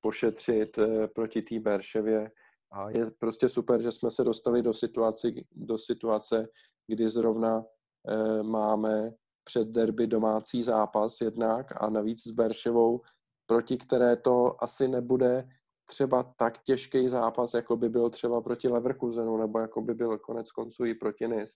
pošetřit 0.00 0.78
eh, 0.78 1.08
proti 1.08 1.42
té 1.42 1.60
Berševě 1.60 2.30
A 2.72 2.90
je 2.90 3.10
prostě 3.18 3.48
super, 3.48 3.82
že 3.82 3.92
jsme 3.92 4.10
se 4.10 4.24
dostali 4.24 4.62
do 4.62 4.72
situace, 4.72 5.28
do 5.52 5.78
situace 5.78 6.48
kdy 6.86 7.08
zrovna 7.08 7.64
e, 8.08 8.42
máme 8.42 9.12
před 9.44 9.68
derby 9.68 10.06
domácí 10.06 10.62
zápas 10.62 11.20
jednak 11.20 11.82
a 11.82 11.90
navíc 11.90 12.26
s 12.26 12.30
Berševou, 12.30 13.00
proti 13.46 13.78
které 13.78 14.16
to 14.16 14.62
asi 14.62 14.88
nebude 14.88 15.48
třeba 15.86 16.34
tak 16.36 16.62
těžký 16.62 17.08
zápas, 17.08 17.54
jako 17.54 17.76
by 17.76 17.88
byl 17.88 18.10
třeba 18.10 18.40
proti 18.40 18.68
Leverkusenu, 18.68 19.36
nebo 19.36 19.58
jako 19.58 19.80
by 19.80 19.94
byl 19.94 20.18
konec 20.18 20.52
konců 20.52 20.84
i 20.84 20.94
proti 20.94 21.28
NIS. 21.28 21.50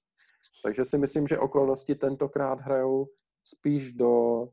Takže 0.65 0.85
si 0.85 0.99
myslím, 0.99 1.27
že 1.27 1.39
okolnosti 1.39 1.95
tentokrát 1.95 2.61
hrajou 2.61 3.07
spíš 3.43 3.93
do 3.93 4.43
eh, 4.43 4.49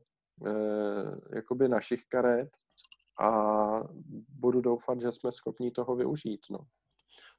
jakoby 1.34 1.68
našich 1.68 2.04
karet 2.04 2.48
a 3.20 3.30
budu 4.28 4.60
doufat, 4.60 5.00
že 5.00 5.12
jsme 5.12 5.32
schopni 5.32 5.70
toho 5.70 5.96
využít. 5.96 6.40
No. 6.50 6.58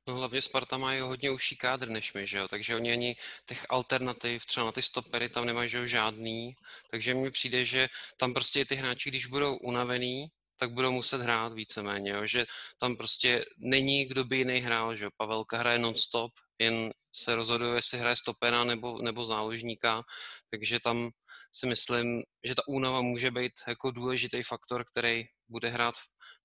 No 0.08 0.16
hlavně 0.16 0.42
Sparta 0.42 0.78
má 0.78 1.02
hodně 1.02 1.32
užší 1.32 1.58
kádr 1.58 1.90
než 1.90 2.14
my, 2.14 2.28
že 2.28 2.38
jo? 2.38 2.48
takže 2.48 2.76
oni 2.76 2.92
ani 2.92 3.16
těch 3.46 3.66
alternativ, 3.70 4.46
třeba 4.46 4.66
na 4.66 4.72
ty 4.72 4.82
stopery 4.82 5.30
tam 5.30 5.46
nemají 5.46 5.70
že 5.70 5.78
jo, 5.78 5.86
žádný, 5.86 6.54
takže 6.92 7.14
mně 7.14 7.32
přijde, 7.32 7.66
že 7.66 7.88
tam 8.18 8.34
prostě 8.34 8.66
ty 8.66 8.76
hráči, 8.76 9.10
když 9.10 9.26
budou 9.26 9.58
unavený, 9.58 10.28
tak 10.60 10.72
budou 10.72 10.92
muset 10.92 11.22
hrát 11.22 11.54
víceméně, 11.54 12.12
jo? 12.12 12.26
že 12.26 12.46
tam 12.78 12.96
prostě 12.96 13.46
není 13.58 14.06
kdo 14.06 14.24
by 14.24 14.38
jiný 14.38 14.58
hrál, 14.58 14.96
že 14.96 15.10
Pavelka 15.18 15.58
hraje 15.58 15.80
non-stop, 15.80 16.32
jen 16.60 16.92
se 17.18 17.36
rozhoduje, 17.36 17.76
jestli 17.76 17.98
hraje 17.98 18.16
stopera 18.16 18.64
nebo, 18.64 19.02
nebo 19.02 19.26
záložníka, 19.26 20.04
takže 20.52 20.80
tam 20.80 21.10
si 21.52 21.68
myslím, 21.68 22.24
že 22.44 22.56
ta 22.56 22.62
únava 22.68 23.02
může 23.02 23.32
být 23.32 23.54
jako 23.68 23.92
důležitý 23.92 24.44
faktor, 24.44 24.86
který 24.92 25.24
bude 25.48 25.70
hrát 25.70 25.96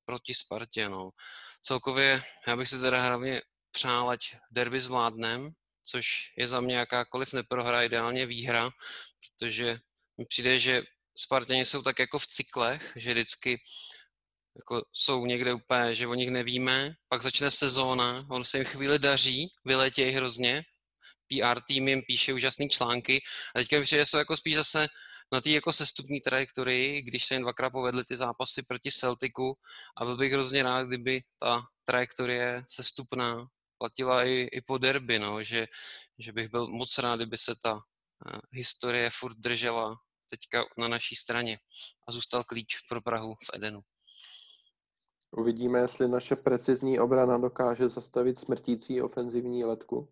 proti 0.05 0.35
Spartě. 0.35 0.89
No. 0.89 1.11
Celkově 1.63 2.23
já 2.47 2.57
bych 2.57 2.69
si 2.69 2.81
teda 2.81 3.03
hlavně 3.03 3.43
přál, 3.71 4.11
ať 4.11 4.21
derby 4.51 4.81
zvládnem, 4.81 5.51
což 5.85 6.33
je 6.37 6.49
za 6.49 6.61
mě 6.61 6.77
jakákoliv 6.77 7.33
neprohra, 7.33 7.83
ideálně 7.83 8.27
výhra, 8.27 8.71
protože 9.21 9.77
mi 10.19 10.27
přijde, 10.27 10.59
že 10.59 10.83
Spartěni 11.17 11.65
jsou 11.65 11.83
tak 11.83 11.99
jako 11.99 12.19
v 12.19 12.27
cyklech, 12.27 12.93
že 12.97 13.11
vždycky 13.11 13.61
jako 14.57 14.85
jsou 14.93 15.27
někde 15.27 15.55
úplně, 15.55 15.95
že 15.95 16.07
o 16.07 16.15
nich 16.15 16.31
nevíme, 16.31 16.95
pak 17.09 17.23
začne 17.23 17.51
sezóna, 17.51 18.27
on 18.31 18.45
se 18.45 18.59
jim 18.59 18.65
chvíli 18.65 18.99
daří, 18.99 19.49
vyletějí 19.65 20.13
hrozně, 20.15 20.63
PR 21.29 21.61
tým 21.61 21.89
jim 21.89 22.03
píše 22.03 22.33
úžasné 22.33 22.69
články 22.69 23.21
a 23.57 23.59
teďka 23.59 23.77
mi 23.77 23.83
přijde, 23.83 24.07
jsou 24.07 24.19
jako 24.19 24.37
spíš 24.37 24.55
zase 24.55 24.89
na 25.33 25.41
té 25.41 25.51
jako 25.51 25.73
sestupní 25.73 26.21
trajektorii, 26.21 27.03
když 27.03 27.25
se 27.25 27.35
jen 27.35 27.43
dvakrát 27.43 27.71
povedly 27.71 28.05
ty 28.05 28.17
zápasy 28.17 28.63
proti 28.63 28.91
Celticu 28.91 29.55
a 29.97 30.05
byl 30.05 30.17
bych 30.17 30.33
hrozně 30.33 30.63
rád, 30.63 30.85
kdyby 30.85 31.21
ta 31.39 31.63
trajektorie 31.85 32.65
sestupná 32.69 33.47
platila 33.79 34.25
i, 34.25 34.49
i 34.53 34.61
po 34.61 34.79
derby, 34.79 35.19
no, 35.19 35.43
že, 35.43 35.67
že 36.19 36.33
bych 36.33 36.49
byl 36.49 36.67
moc 36.67 36.99
rád, 36.99 37.17
kdyby 37.17 37.39
se 37.39 37.55
ta 37.63 37.75
uh, 37.75 37.81
historie 38.53 39.11
furt 39.11 39.37
držela 39.37 39.97
teďka 40.31 40.65
na 40.79 40.89
naší 40.89 41.17
straně 41.17 41.59
a 42.09 42.13
zůstal 42.13 42.45
klíč 42.45 42.81
pro 42.89 43.03
Prahu 43.03 43.35
v 43.35 43.51
Edenu. 43.55 43.81
Uvidíme, 45.37 45.79
jestli 45.79 46.09
naše 46.09 46.37
precizní 46.37 47.01
obrana 47.01 47.39
dokáže 47.39 47.89
zastavit 47.89 48.39
smrtící 48.39 49.03
ofenzivní 49.03 49.65
letku. 49.65 50.09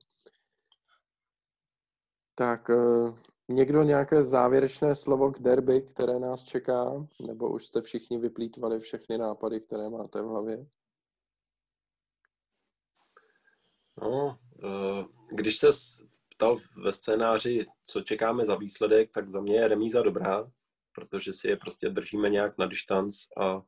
Tak 2.34 2.68
uh, 2.68 3.18
někdo 3.48 3.82
nějaké 3.82 4.24
závěrečné 4.24 4.94
slovo 4.94 5.30
k 5.32 5.38
derby, 5.38 5.82
které 5.82 6.18
nás 6.18 6.44
čeká? 6.44 7.06
Nebo 7.26 7.48
už 7.48 7.66
jste 7.66 7.82
všichni 7.82 8.18
vyplýtvali 8.18 8.80
všechny 8.80 9.18
nápady, 9.18 9.60
které 9.60 9.88
máte 9.90 10.22
v 10.22 10.26
hlavě? 10.26 10.66
No, 14.02 14.38
eh, 14.64 15.04
když 15.30 15.58
se 15.58 15.68
ptal 16.28 16.56
ve 16.84 16.92
scénáři, 16.92 17.64
co 17.86 18.00
čekáme 18.00 18.44
za 18.44 18.56
výsledek, 18.56 19.10
tak 19.10 19.28
za 19.28 19.40
mě 19.40 19.56
je 19.56 19.68
remíza 19.68 20.02
dobrá, 20.02 20.50
protože 20.94 21.32
si 21.32 21.48
je 21.48 21.56
prostě 21.56 21.88
držíme 21.88 22.30
nějak 22.30 22.58
na 22.58 22.66
distanc 22.66 23.14
a, 23.36 23.62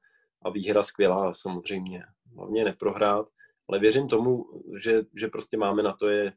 a 0.45 0.51
výhra 0.51 0.83
skvělá 0.83 1.35
samozřejmě. 1.35 2.05
Hlavně 2.37 2.65
neprohrát, 2.65 3.29
ale 3.69 3.79
věřím 3.79 4.09
tomu, 4.09 4.63
že, 4.83 5.03
že 5.17 5.29
prostě 5.29 5.57
máme 5.57 5.83
na 5.83 5.93
to 5.93 6.09
je, 6.09 6.33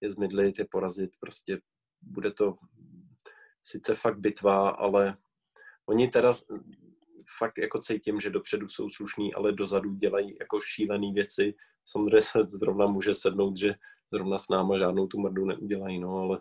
je 0.00 0.10
zmydlit, 0.10 0.58
je 0.58 0.66
porazit, 0.70 1.10
prostě 1.20 1.60
bude 2.02 2.30
to 2.30 2.56
sice 3.62 3.94
fakt 3.94 4.18
bitva, 4.18 4.70
ale 4.70 5.16
oni 5.86 6.08
teda 6.08 6.32
fakt 7.38 7.58
jako 7.58 7.80
cítím, 7.80 8.20
že 8.20 8.30
dopředu 8.30 8.68
jsou 8.68 8.88
slušní, 8.88 9.34
ale 9.34 9.52
dozadu 9.52 9.94
dělají 9.94 10.36
jako 10.40 10.60
šílené 10.60 11.12
věci. 11.12 11.54
Samozřejmě 11.84 12.22
se 12.22 12.46
zrovna 12.46 12.86
může 12.86 13.14
sednout, 13.14 13.56
že 13.56 13.74
zrovna 14.12 14.38
s 14.38 14.48
náma 14.48 14.78
žádnou 14.78 15.06
tu 15.06 15.20
mrdu 15.20 15.44
neudělají, 15.44 15.98
no, 15.98 16.16
ale, 16.16 16.40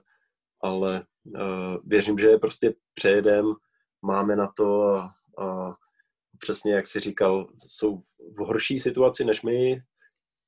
ale 0.61 1.05
uh, 1.25 1.77
věřím, 1.83 2.17
že 2.17 2.27
je 2.27 2.39
prostě 2.39 2.75
přejedem, 2.93 3.53
máme 4.01 4.35
na 4.35 4.51
to 4.57 4.83
a, 4.83 5.15
a 5.39 5.75
přesně 6.39 6.73
jak 6.73 6.87
si 6.87 6.99
říkal, 6.99 7.53
jsou 7.57 7.97
v 8.19 8.37
horší 8.37 8.79
situaci 8.79 9.25
než 9.25 9.41
my, 9.41 9.81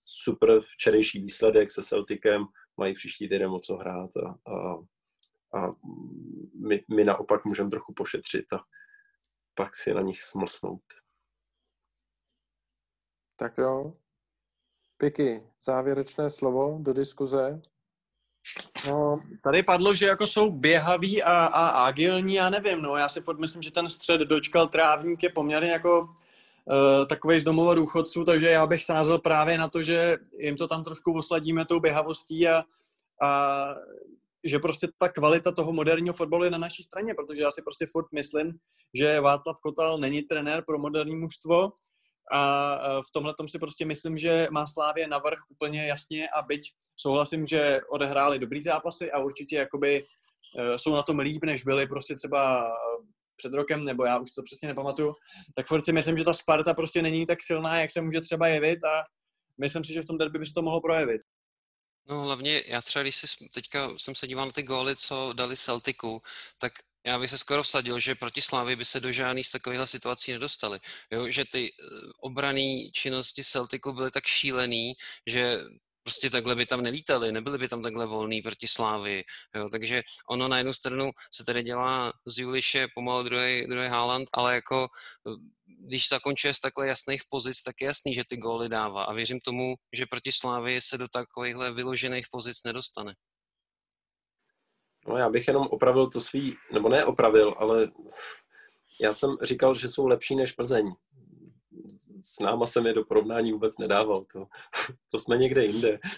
super 0.04 0.62
včerejší 0.62 1.22
výsledek 1.22 1.72
se 1.72 1.84
Celticem, 1.84 2.46
mají 2.78 2.94
příští 2.94 3.30
týden 3.30 3.52
o 3.52 3.60
co 3.60 3.76
hrát 3.76 4.10
a, 4.18 4.52
a, 4.52 4.74
a 5.60 5.76
my, 6.68 6.84
my 6.96 7.04
naopak 7.04 7.46
můžeme 7.46 7.70
trochu 7.70 7.94
pošetřit 7.94 8.54
a 8.54 8.60
pak 9.56 9.76
si 9.76 9.94
na 9.94 10.02
nich 10.02 10.22
smlsnout. 10.22 10.84
Tak 13.36 13.58
jo. 13.58 13.94
Piky, 14.98 15.44
závěrečné 15.62 16.30
slovo 16.30 16.78
do 16.82 16.94
diskuze. 16.94 17.62
No, 18.88 19.20
tady 19.44 19.64
padlo, 19.64 19.94
že 19.94 20.06
jako 20.06 20.28
jsou 20.28 20.52
běhaví 20.52 21.24
a, 21.24 21.46
a 21.46 21.68
agilní, 21.68 22.34
já 22.34 22.50
nevím, 22.50 22.82
no, 22.82 22.98
já 22.98 23.10
si 23.10 23.22
furt 23.22 23.40
myslím, 23.40 23.62
že 23.62 23.72
ten 23.72 23.90
střed 23.90 24.22
dočkal 24.22 24.68
trávník 24.68 25.24
je 25.24 25.30
poměrně 25.30 25.72
jako 25.72 26.02
uh, 26.02 27.08
takový 27.10 27.40
z 27.40 27.44
domova 27.44 27.76
důchodců, 27.76 28.24
takže 28.24 28.50
já 28.50 28.68
bych 28.68 28.84
sázel 28.84 29.20
právě 29.20 29.58
na 29.58 29.68
to, 29.68 29.84
že 29.84 30.16
jim 30.40 30.56
to 30.56 30.68
tam 30.68 30.84
trošku 30.84 31.14
osladíme 31.14 31.66
tou 31.66 31.80
běhavostí 31.80 32.48
a, 32.48 32.64
a 33.24 33.68
že 34.44 34.60
prostě 34.60 34.88
ta 34.98 35.10
kvalita 35.10 35.52
toho 35.52 35.74
moderního 35.74 36.14
fotbalu 36.14 36.44
je 36.44 36.50
na 36.50 36.58
naší 36.58 36.84
straně, 36.84 37.14
protože 37.14 37.42
já 37.42 37.52
si 37.52 37.62
prostě 37.62 37.86
furt 37.92 38.08
myslím, 38.14 38.54
že 38.94 39.20
Václav 39.20 39.60
Kotal 39.62 39.98
není 39.98 40.22
trenér 40.22 40.64
pro 40.68 40.80
moderní 40.80 41.16
mužstvo 41.16 41.72
a 42.32 43.02
v 43.02 43.12
tomhle 43.14 43.34
tom 43.38 43.48
si 43.48 43.60
prostě 43.60 43.86
myslím, 43.86 44.18
že 44.18 44.48
má 44.52 44.68
Slávě 44.68 45.08
navrh 45.08 45.40
úplně 45.50 45.88
jasně 45.88 46.30
a 46.30 46.42
byť 46.42 46.62
souhlasím, 46.96 47.46
že 47.46 47.80
odehráli 47.92 48.40
dobrý 48.40 48.62
zápasy 48.62 49.12
a 49.12 49.20
určitě 49.20 49.56
jakoby 49.56 50.06
e, 50.60 50.80
jsou 50.80 50.94
na 50.94 51.04
tom 51.04 51.20
líp, 51.20 51.44
než 51.44 51.64
byli 51.64 51.88
prostě 51.88 52.16
třeba 52.16 52.72
před 53.38 53.54
rokem, 53.54 53.86
nebo 53.86 54.06
já 54.06 54.20
už 54.20 54.32
to 54.32 54.44
přesně 54.44 54.68
nepamatuju, 54.68 55.14
tak 55.56 55.68
furt 55.68 55.86
si 55.86 55.94
myslím, 55.94 56.18
že 56.18 56.24
ta 56.24 56.34
Sparta 56.34 56.74
prostě 56.74 57.02
není 57.02 57.26
tak 57.26 57.38
silná, 57.42 57.80
jak 57.80 57.92
se 57.92 58.02
může 58.02 58.22
třeba 58.22 58.48
jevit 58.48 58.80
a 58.84 59.04
myslím 59.62 59.84
si, 59.84 59.94
že 59.94 60.02
v 60.02 60.06
tom 60.06 60.18
derby 60.18 60.40
by 60.40 60.46
se 60.46 60.54
to 60.54 60.62
mohlo 60.62 60.82
projevit. 60.82 61.22
No 62.10 62.24
hlavně, 62.24 62.64
já 62.68 62.82
třeba, 62.82 63.04
když 63.04 63.16
si 63.16 63.28
teďka 63.54 63.90
jsem 63.98 64.16
se 64.16 64.28
díval 64.28 64.46
na 64.46 64.52
ty 64.52 64.64
góly, 64.64 64.96
co 64.96 65.34
dali 65.34 65.58
Celticu, 65.58 66.22
tak 66.58 66.74
já 67.08 67.20
bych 67.20 67.30
se 67.30 67.38
skoro 67.38 67.64
vsadil, 67.64 68.00
že 68.00 68.16
proti 68.16 68.42
Slávy 68.42 68.76
by 68.76 68.86
se 68.86 69.00
do 69.00 69.12
žádných 69.12 69.48
z 69.48 69.52
takovýchhle 69.52 69.88
situací 69.88 70.32
nedostali. 70.32 70.80
Jo, 71.12 71.28
že 71.32 71.46
ty 71.46 71.72
eh, 71.72 71.86
obrané 72.20 72.92
činnosti 72.94 73.44
Celticu 73.44 73.94
byly 73.94 74.12
tak 74.12 74.26
šílený, 74.26 74.94
že 75.28 75.60
prostě 76.04 76.30
takhle 76.30 76.56
by 76.56 76.66
tam 76.66 76.82
nelítali, 76.82 77.32
nebyli 77.32 77.58
by 77.58 77.68
tam 77.68 77.84
takhle 77.84 78.06
volný 78.06 78.42
proti 78.42 78.68
Slávy. 78.68 79.24
Jo, 79.56 79.70
takže 79.70 80.04
ono 80.30 80.48
na 80.48 80.58
jednu 80.58 80.74
stranu 80.74 81.12
se 81.34 81.46
tady 81.46 81.64
dělá 81.64 82.14
z 82.26 82.40
Juliše 82.40 82.88
pomalu 82.96 83.24
druhý, 83.24 83.68
druhý 83.68 83.88
Haaland, 83.88 84.28
ale 84.34 84.56
jako 84.56 84.88
eh, 85.28 85.32
když 85.88 86.10
zakončuje 86.10 86.54
z 86.54 86.60
takhle 86.60 86.88
jasných 86.88 87.22
pozic, 87.30 87.62
tak 87.62 87.76
je 87.82 87.86
jasný, 87.88 88.14
že 88.14 88.24
ty 88.30 88.38
góly 88.38 88.70
dává. 88.70 89.04
A 89.04 89.14
věřím 89.14 89.40
tomu, 89.40 89.76
že 89.94 90.06
proti 90.06 90.32
Slávy 90.32 90.82
se 90.82 90.98
do 90.98 91.08
takovýchhle 91.08 91.72
vyložených 91.72 92.28
pozic 92.32 92.64
nedostane. 92.64 93.14
No 95.08 95.18
já 95.18 95.30
bych 95.30 95.48
jenom 95.48 95.68
opravil 95.68 96.10
to 96.10 96.22
svý, 96.22 96.56
nebo 96.74 96.90
ne 96.90 97.06
opravil, 97.06 97.56
ale 97.58 97.88
já 99.02 99.14
jsem 99.14 99.38
říkal, 99.42 99.76
že 99.76 99.88
jsou 99.88 100.08
lepší 100.08 100.36
než 100.36 100.52
Plzeň. 100.52 100.94
S 102.22 102.40
náma 102.40 102.66
jsem 102.66 102.86
je 102.86 102.94
do 102.94 103.06
porovnání 103.06 103.52
vůbec 103.52 103.78
nedával. 103.78 104.24
To, 104.34 104.46
to 105.10 105.20
jsme 105.20 105.38
někde 105.38 105.66
jinde. 105.66 106.00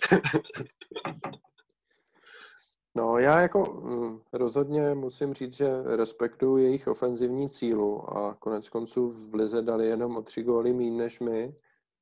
No 2.95 3.18
já 3.18 3.41
jako 3.41 3.64
mm, 3.64 4.22
rozhodně 4.34 4.94
musím 4.94 5.34
říct, 5.34 5.53
že 5.53 5.84
respektuju 5.84 6.57
jejich 6.57 6.88
ofenzivní 6.88 7.49
cílu 7.49 8.18
a 8.18 8.34
konec 8.34 8.70
konců 8.70 9.10
v 9.10 9.36
Lize 9.36 9.61
dali 9.61 9.88
jenom 9.88 10.18
o 10.18 10.22
tři 10.22 10.44
góly 10.44 10.74
méně 10.74 10.98
než 10.98 11.20
my, 11.20 11.56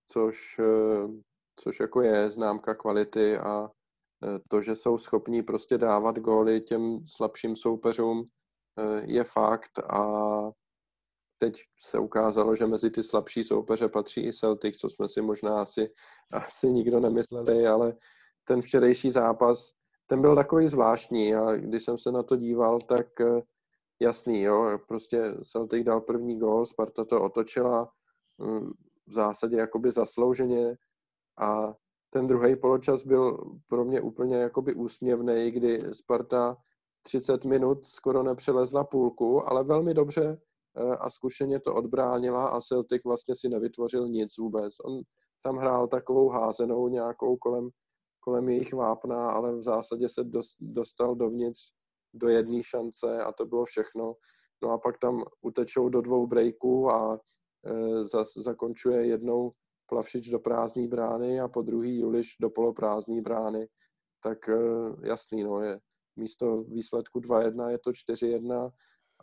což, 0.08 0.60
eh, 0.60 1.08
což 1.56 1.80
jako 1.80 2.02
je 2.02 2.30
známka 2.30 2.76
kvality 2.76 3.38
a 3.38 3.72
to, 4.48 4.62
že 4.62 4.76
jsou 4.76 4.98
schopní 4.98 5.44
prostě 5.44 5.78
dávat 5.78 6.20
góly 6.20 6.62
těm 6.62 7.00
slabším 7.08 7.56
soupeřům, 7.56 8.28
eh, 8.80 9.02
je 9.06 9.24
fakt 9.24 9.80
a 9.80 10.02
teď 11.38 11.62
se 11.80 12.00
ukázalo, 12.00 12.56
že 12.56 12.68
mezi 12.68 12.92
ty 12.92 13.04
slabší 13.04 13.44
soupeře 13.44 13.90
patří 13.90 14.28
i 14.28 14.34
Celtic, 14.34 14.78
co 14.78 14.90
jsme 14.90 15.10
si 15.10 15.22
možná 15.22 15.62
asi, 15.62 15.94
asi 16.32 16.70
nikdo 16.70 17.00
nemysleli, 17.00 17.68
ale 17.68 17.94
ten 18.44 18.62
včerejší 18.62 19.12
zápas, 19.12 19.72
ten 20.06 20.22
byl 20.22 20.36
takový 20.36 20.68
zvláštní 20.68 21.36
a 21.36 21.56
když 21.56 21.84
jsem 21.84 21.98
se 21.98 22.12
na 22.12 22.24
to 22.24 22.36
díval, 22.36 22.80
tak 22.80 23.22
eh, 23.22 23.42
jasný, 24.00 24.42
jo, 24.42 24.80
prostě 24.88 25.34
Celtic 25.52 25.86
dal 25.86 26.02
první 26.02 26.40
gól, 26.40 26.66
Sparta 26.66 27.06
to 27.06 27.22
otočila 27.22 27.92
mm, 28.38 28.72
v 29.08 29.14
zásadě 29.14 29.58
jakoby 29.58 29.92
zaslouženě 29.92 30.76
a 31.40 31.74
ten 32.10 32.28
druhý 32.28 32.56
poločas 32.56 33.04
byl 33.04 33.56
pro 33.68 33.86
mě 33.86 34.02
úplně 34.02 34.36
jakoby 34.36 34.74
úsměvný, 34.74 35.52
kdy 35.52 35.82
Sparta 35.94 36.58
30 37.02 37.46
minut 37.46 37.86
skoro 37.86 38.24
nepřelezla 38.24 38.84
půlku, 38.84 39.50
ale 39.50 39.64
velmi 39.64 39.94
dobře 39.94 40.42
eh, 40.78 40.98
a 40.98 41.10
zkušeně 41.10 41.60
to 41.60 41.76
odbránila 41.76 42.48
a 42.48 42.62
Celtic 42.62 43.04
vlastně 43.06 43.36
si 43.36 43.50
nevytvořil 43.50 44.08
nic 44.08 44.38
vůbec. 44.38 44.74
On 44.86 45.02
tam 45.42 45.58
hrál 45.58 45.88
takovou 45.88 46.30
házenou 46.30 46.88
nějakou 46.88 47.38
kolem, 47.38 47.70
kolem 48.20 48.50
jejich 48.50 48.74
vápna, 48.74 49.32
ale 49.32 49.56
v 49.56 49.64
zásadě 49.64 50.10
se 50.10 50.22
dostal 50.60 51.16
dovnitř 51.16 51.60
do 52.14 52.30
jedné 52.30 52.64
šance 52.64 53.24
a 53.24 53.32
to 53.32 53.46
bylo 53.46 53.66
všechno. 53.66 54.16
No 54.64 54.72
a 54.72 54.78
pak 54.78 54.98
tam 54.98 55.24
utečou 55.42 55.90
do 55.90 56.02
dvou 56.02 56.28
breaků 56.28 56.92
a 56.92 57.20
e, 57.66 58.04
zas, 58.04 58.34
zakončuje 58.38 59.06
jednou 59.06 59.52
Plavšič 59.90 60.30
do 60.30 60.40
prázdné 60.40 60.88
brány 60.88 61.40
a 61.40 61.48
po 61.48 61.62
druhý 61.62 62.00
Juliš 62.00 62.36
do 62.42 62.50
poloprázdné 62.50 63.22
brány. 63.22 63.68
Tak 64.24 64.50
e, 64.50 64.58
jasný, 65.08 65.44
no, 65.44 65.62
je, 65.62 65.80
místo 66.16 66.64
výsledku 66.64 67.20
2-1 67.20 67.70
je 67.70 67.80
to 67.80 67.92
4-1 67.92 68.72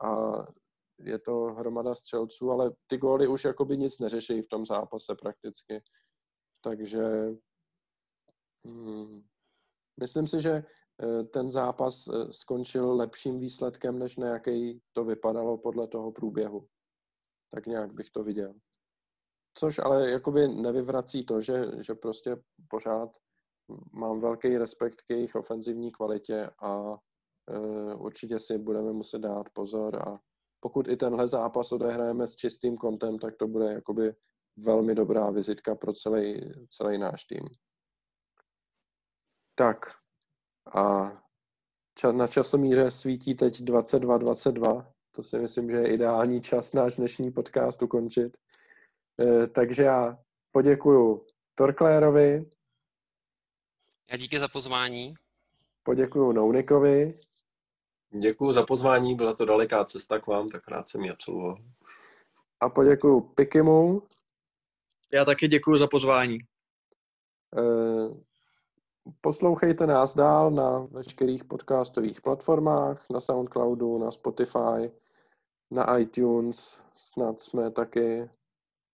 a 0.02 0.38
je 0.98 1.18
to 1.18 1.32
hromada 1.34 1.94
střelců, 1.94 2.50
ale 2.50 2.72
ty 2.86 2.98
góly 2.98 3.28
už 3.28 3.44
jakoby 3.44 3.76
nic 3.76 3.98
neřeší 3.98 4.42
v 4.42 4.48
tom 4.48 4.66
zápase 4.66 5.14
prakticky. 5.14 5.82
Takže 6.60 7.02
hmm, 8.66 9.22
myslím 10.00 10.26
si, 10.26 10.40
že 10.40 10.50
eh, 10.50 11.24
ten 11.24 11.50
zápas 11.50 12.06
eh, 12.08 12.32
skončil 12.32 12.96
lepším 12.96 13.38
výsledkem, 13.38 13.98
než 13.98 14.16
na 14.16 14.26
jaký 14.26 14.80
to 14.92 15.04
vypadalo 15.04 15.58
podle 15.58 15.88
toho 15.88 16.12
průběhu. 16.12 16.68
Tak 17.50 17.66
nějak 17.66 17.92
bych 17.92 18.10
to 18.10 18.24
viděl. 18.24 18.54
Což 19.54 19.78
ale 19.78 20.10
jakoby 20.10 20.48
nevyvrací 20.48 21.24
to, 21.24 21.40
že, 21.40 21.64
že 21.80 21.94
prostě 21.94 22.36
pořád 22.68 23.08
mám 23.92 24.20
velký 24.20 24.58
respekt 24.58 25.02
k 25.02 25.10
jejich 25.10 25.34
ofenzivní 25.34 25.92
kvalitě 25.92 26.50
a 26.62 26.80
uh, 26.80 28.04
určitě 28.04 28.38
si 28.38 28.58
budeme 28.58 28.92
muset 28.92 29.18
dát 29.18 29.46
pozor 29.52 29.96
a 30.08 30.18
pokud 30.60 30.88
i 30.88 30.96
tenhle 30.96 31.28
zápas 31.28 31.72
odehrajeme 31.72 32.28
s 32.28 32.36
čistým 32.36 32.76
kontem, 32.76 33.18
tak 33.18 33.36
to 33.36 33.46
bude 33.46 33.72
jakoby 33.72 34.14
velmi 34.56 34.94
dobrá 34.94 35.30
vizitka 35.30 35.74
pro 35.74 35.92
celý, 35.92 36.52
celý 36.68 36.98
náš 36.98 37.24
tým. 37.24 37.48
Tak 39.54 39.78
a 40.74 41.12
na 42.12 42.26
časomíře 42.26 42.90
svítí 42.90 43.34
teď 43.34 43.60
22.22. 43.60 44.92
To 45.14 45.22
si 45.22 45.38
myslím, 45.38 45.70
že 45.70 45.76
je 45.76 45.94
ideální 45.94 46.40
čas 46.40 46.72
náš 46.72 46.96
dnešní 46.96 47.32
podcast 47.32 47.82
ukončit. 47.82 48.36
E, 49.20 49.46
takže 49.46 49.82
já 49.82 50.18
poděkuju 50.52 51.26
Torklérovi, 51.54 52.46
já 54.10 54.16
díky 54.16 54.38
za 54.40 54.48
pozvání. 54.48 55.14
Poděkuju 55.82 56.32
Nounikovi. 56.32 57.20
Děkuji 58.20 58.52
za 58.52 58.62
pozvání, 58.62 59.14
byla 59.14 59.34
to 59.34 59.44
daleká 59.44 59.84
cesta 59.84 60.18
k 60.18 60.26
vám, 60.26 60.48
tak 60.48 60.68
rád 60.68 60.88
jsem 60.88 61.04
ji 61.04 61.10
absolvoval. 61.10 61.56
A 62.60 62.68
poděkuju 62.68 63.20
Pikimu. 63.20 64.02
Já 65.12 65.24
taky 65.24 65.48
děkuji 65.48 65.76
za 65.76 65.86
pozvání. 65.86 66.38
Eh, 67.58 68.14
poslouchejte 69.20 69.86
nás 69.86 70.14
dál 70.14 70.50
na 70.50 70.78
veškerých 70.78 71.44
podcastových 71.44 72.20
platformách, 72.20 73.10
na 73.10 73.20
Soundcloudu, 73.20 73.98
na 73.98 74.10
Spotify, 74.10 74.92
na 75.70 75.98
iTunes, 75.98 76.82
snad 76.94 77.40
jsme 77.40 77.70
taky 77.70 78.30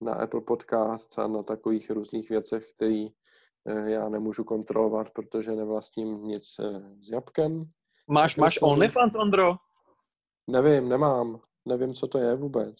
na 0.01 0.14
Apple 0.14 0.40
Podcasts 0.40 1.18
a 1.18 1.27
na 1.27 1.43
takových 1.43 1.90
různých 1.90 2.31
věcech, 2.31 2.66
které 2.77 3.06
Eh, 3.66 3.90
já 3.90 4.09
nemůžu 4.09 4.44
kontrolovat, 4.44 5.10
protože 5.10 5.52
nevlastním 5.52 6.22
nic 6.22 6.56
eh, 6.59 6.81
s 7.01 7.10
jabkem. 7.10 7.64
Máš, 8.10 8.36
máš 8.36 8.59
OnlyFans, 8.62 9.14
Ondro? 9.14 9.55
Nevím, 10.47 10.89
nemám. 10.89 11.40
Nevím, 11.64 11.94
co 11.94 12.06
to 12.06 12.18
je 12.18 12.35
vůbec. 12.35 12.77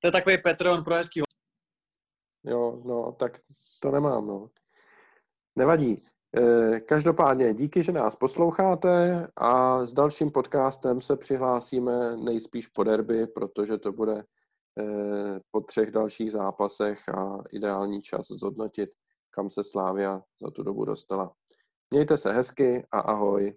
To 0.00 0.08
je 0.08 0.12
takový 0.12 0.42
Patreon 0.42 0.84
pro 0.84 0.94
hezký 0.94 1.22
Jo, 2.44 2.82
no, 2.84 3.12
tak 3.12 3.40
to 3.80 3.90
nemám, 3.90 4.26
no. 4.26 4.50
Nevadí. 5.56 6.06
Eh, 6.36 6.80
každopádně 6.80 7.54
díky, 7.54 7.82
že 7.82 7.92
nás 7.92 8.16
posloucháte 8.16 9.26
a 9.36 9.84
s 9.86 9.92
dalším 9.92 10.30
podcastem 10.30 11.00
se 11.00 11.16
přihlásíme 11.16 12.16
nejspíš 12.16 12.66
po 12.66 12.84
derby, 12.84 13.26
protože 13.26 13.78
to 13.78 13.92
bude 13.92 14.24
po 15.50 15.60
třech 15.60 15.90
dalších 15.90 16.32
zápasech 16.32 17.08
a 17.08 17.38
ideální 17.52 18.02
čas 18.02 18.26
zhodnotit 18.26 18.90
kam 19.30 19.50
se 19.50 19.64
Slávia 19.64 20.22
za 20.42 20.50
tu 20.50 20.62
dobu 20.62 20.84
dostala. 20.84 21.32
Mějte 21.90 22.16
se 22.16 22.32
hezky 22.32 22.86
a 22.92 23.00
ahoj. 23.00 23.54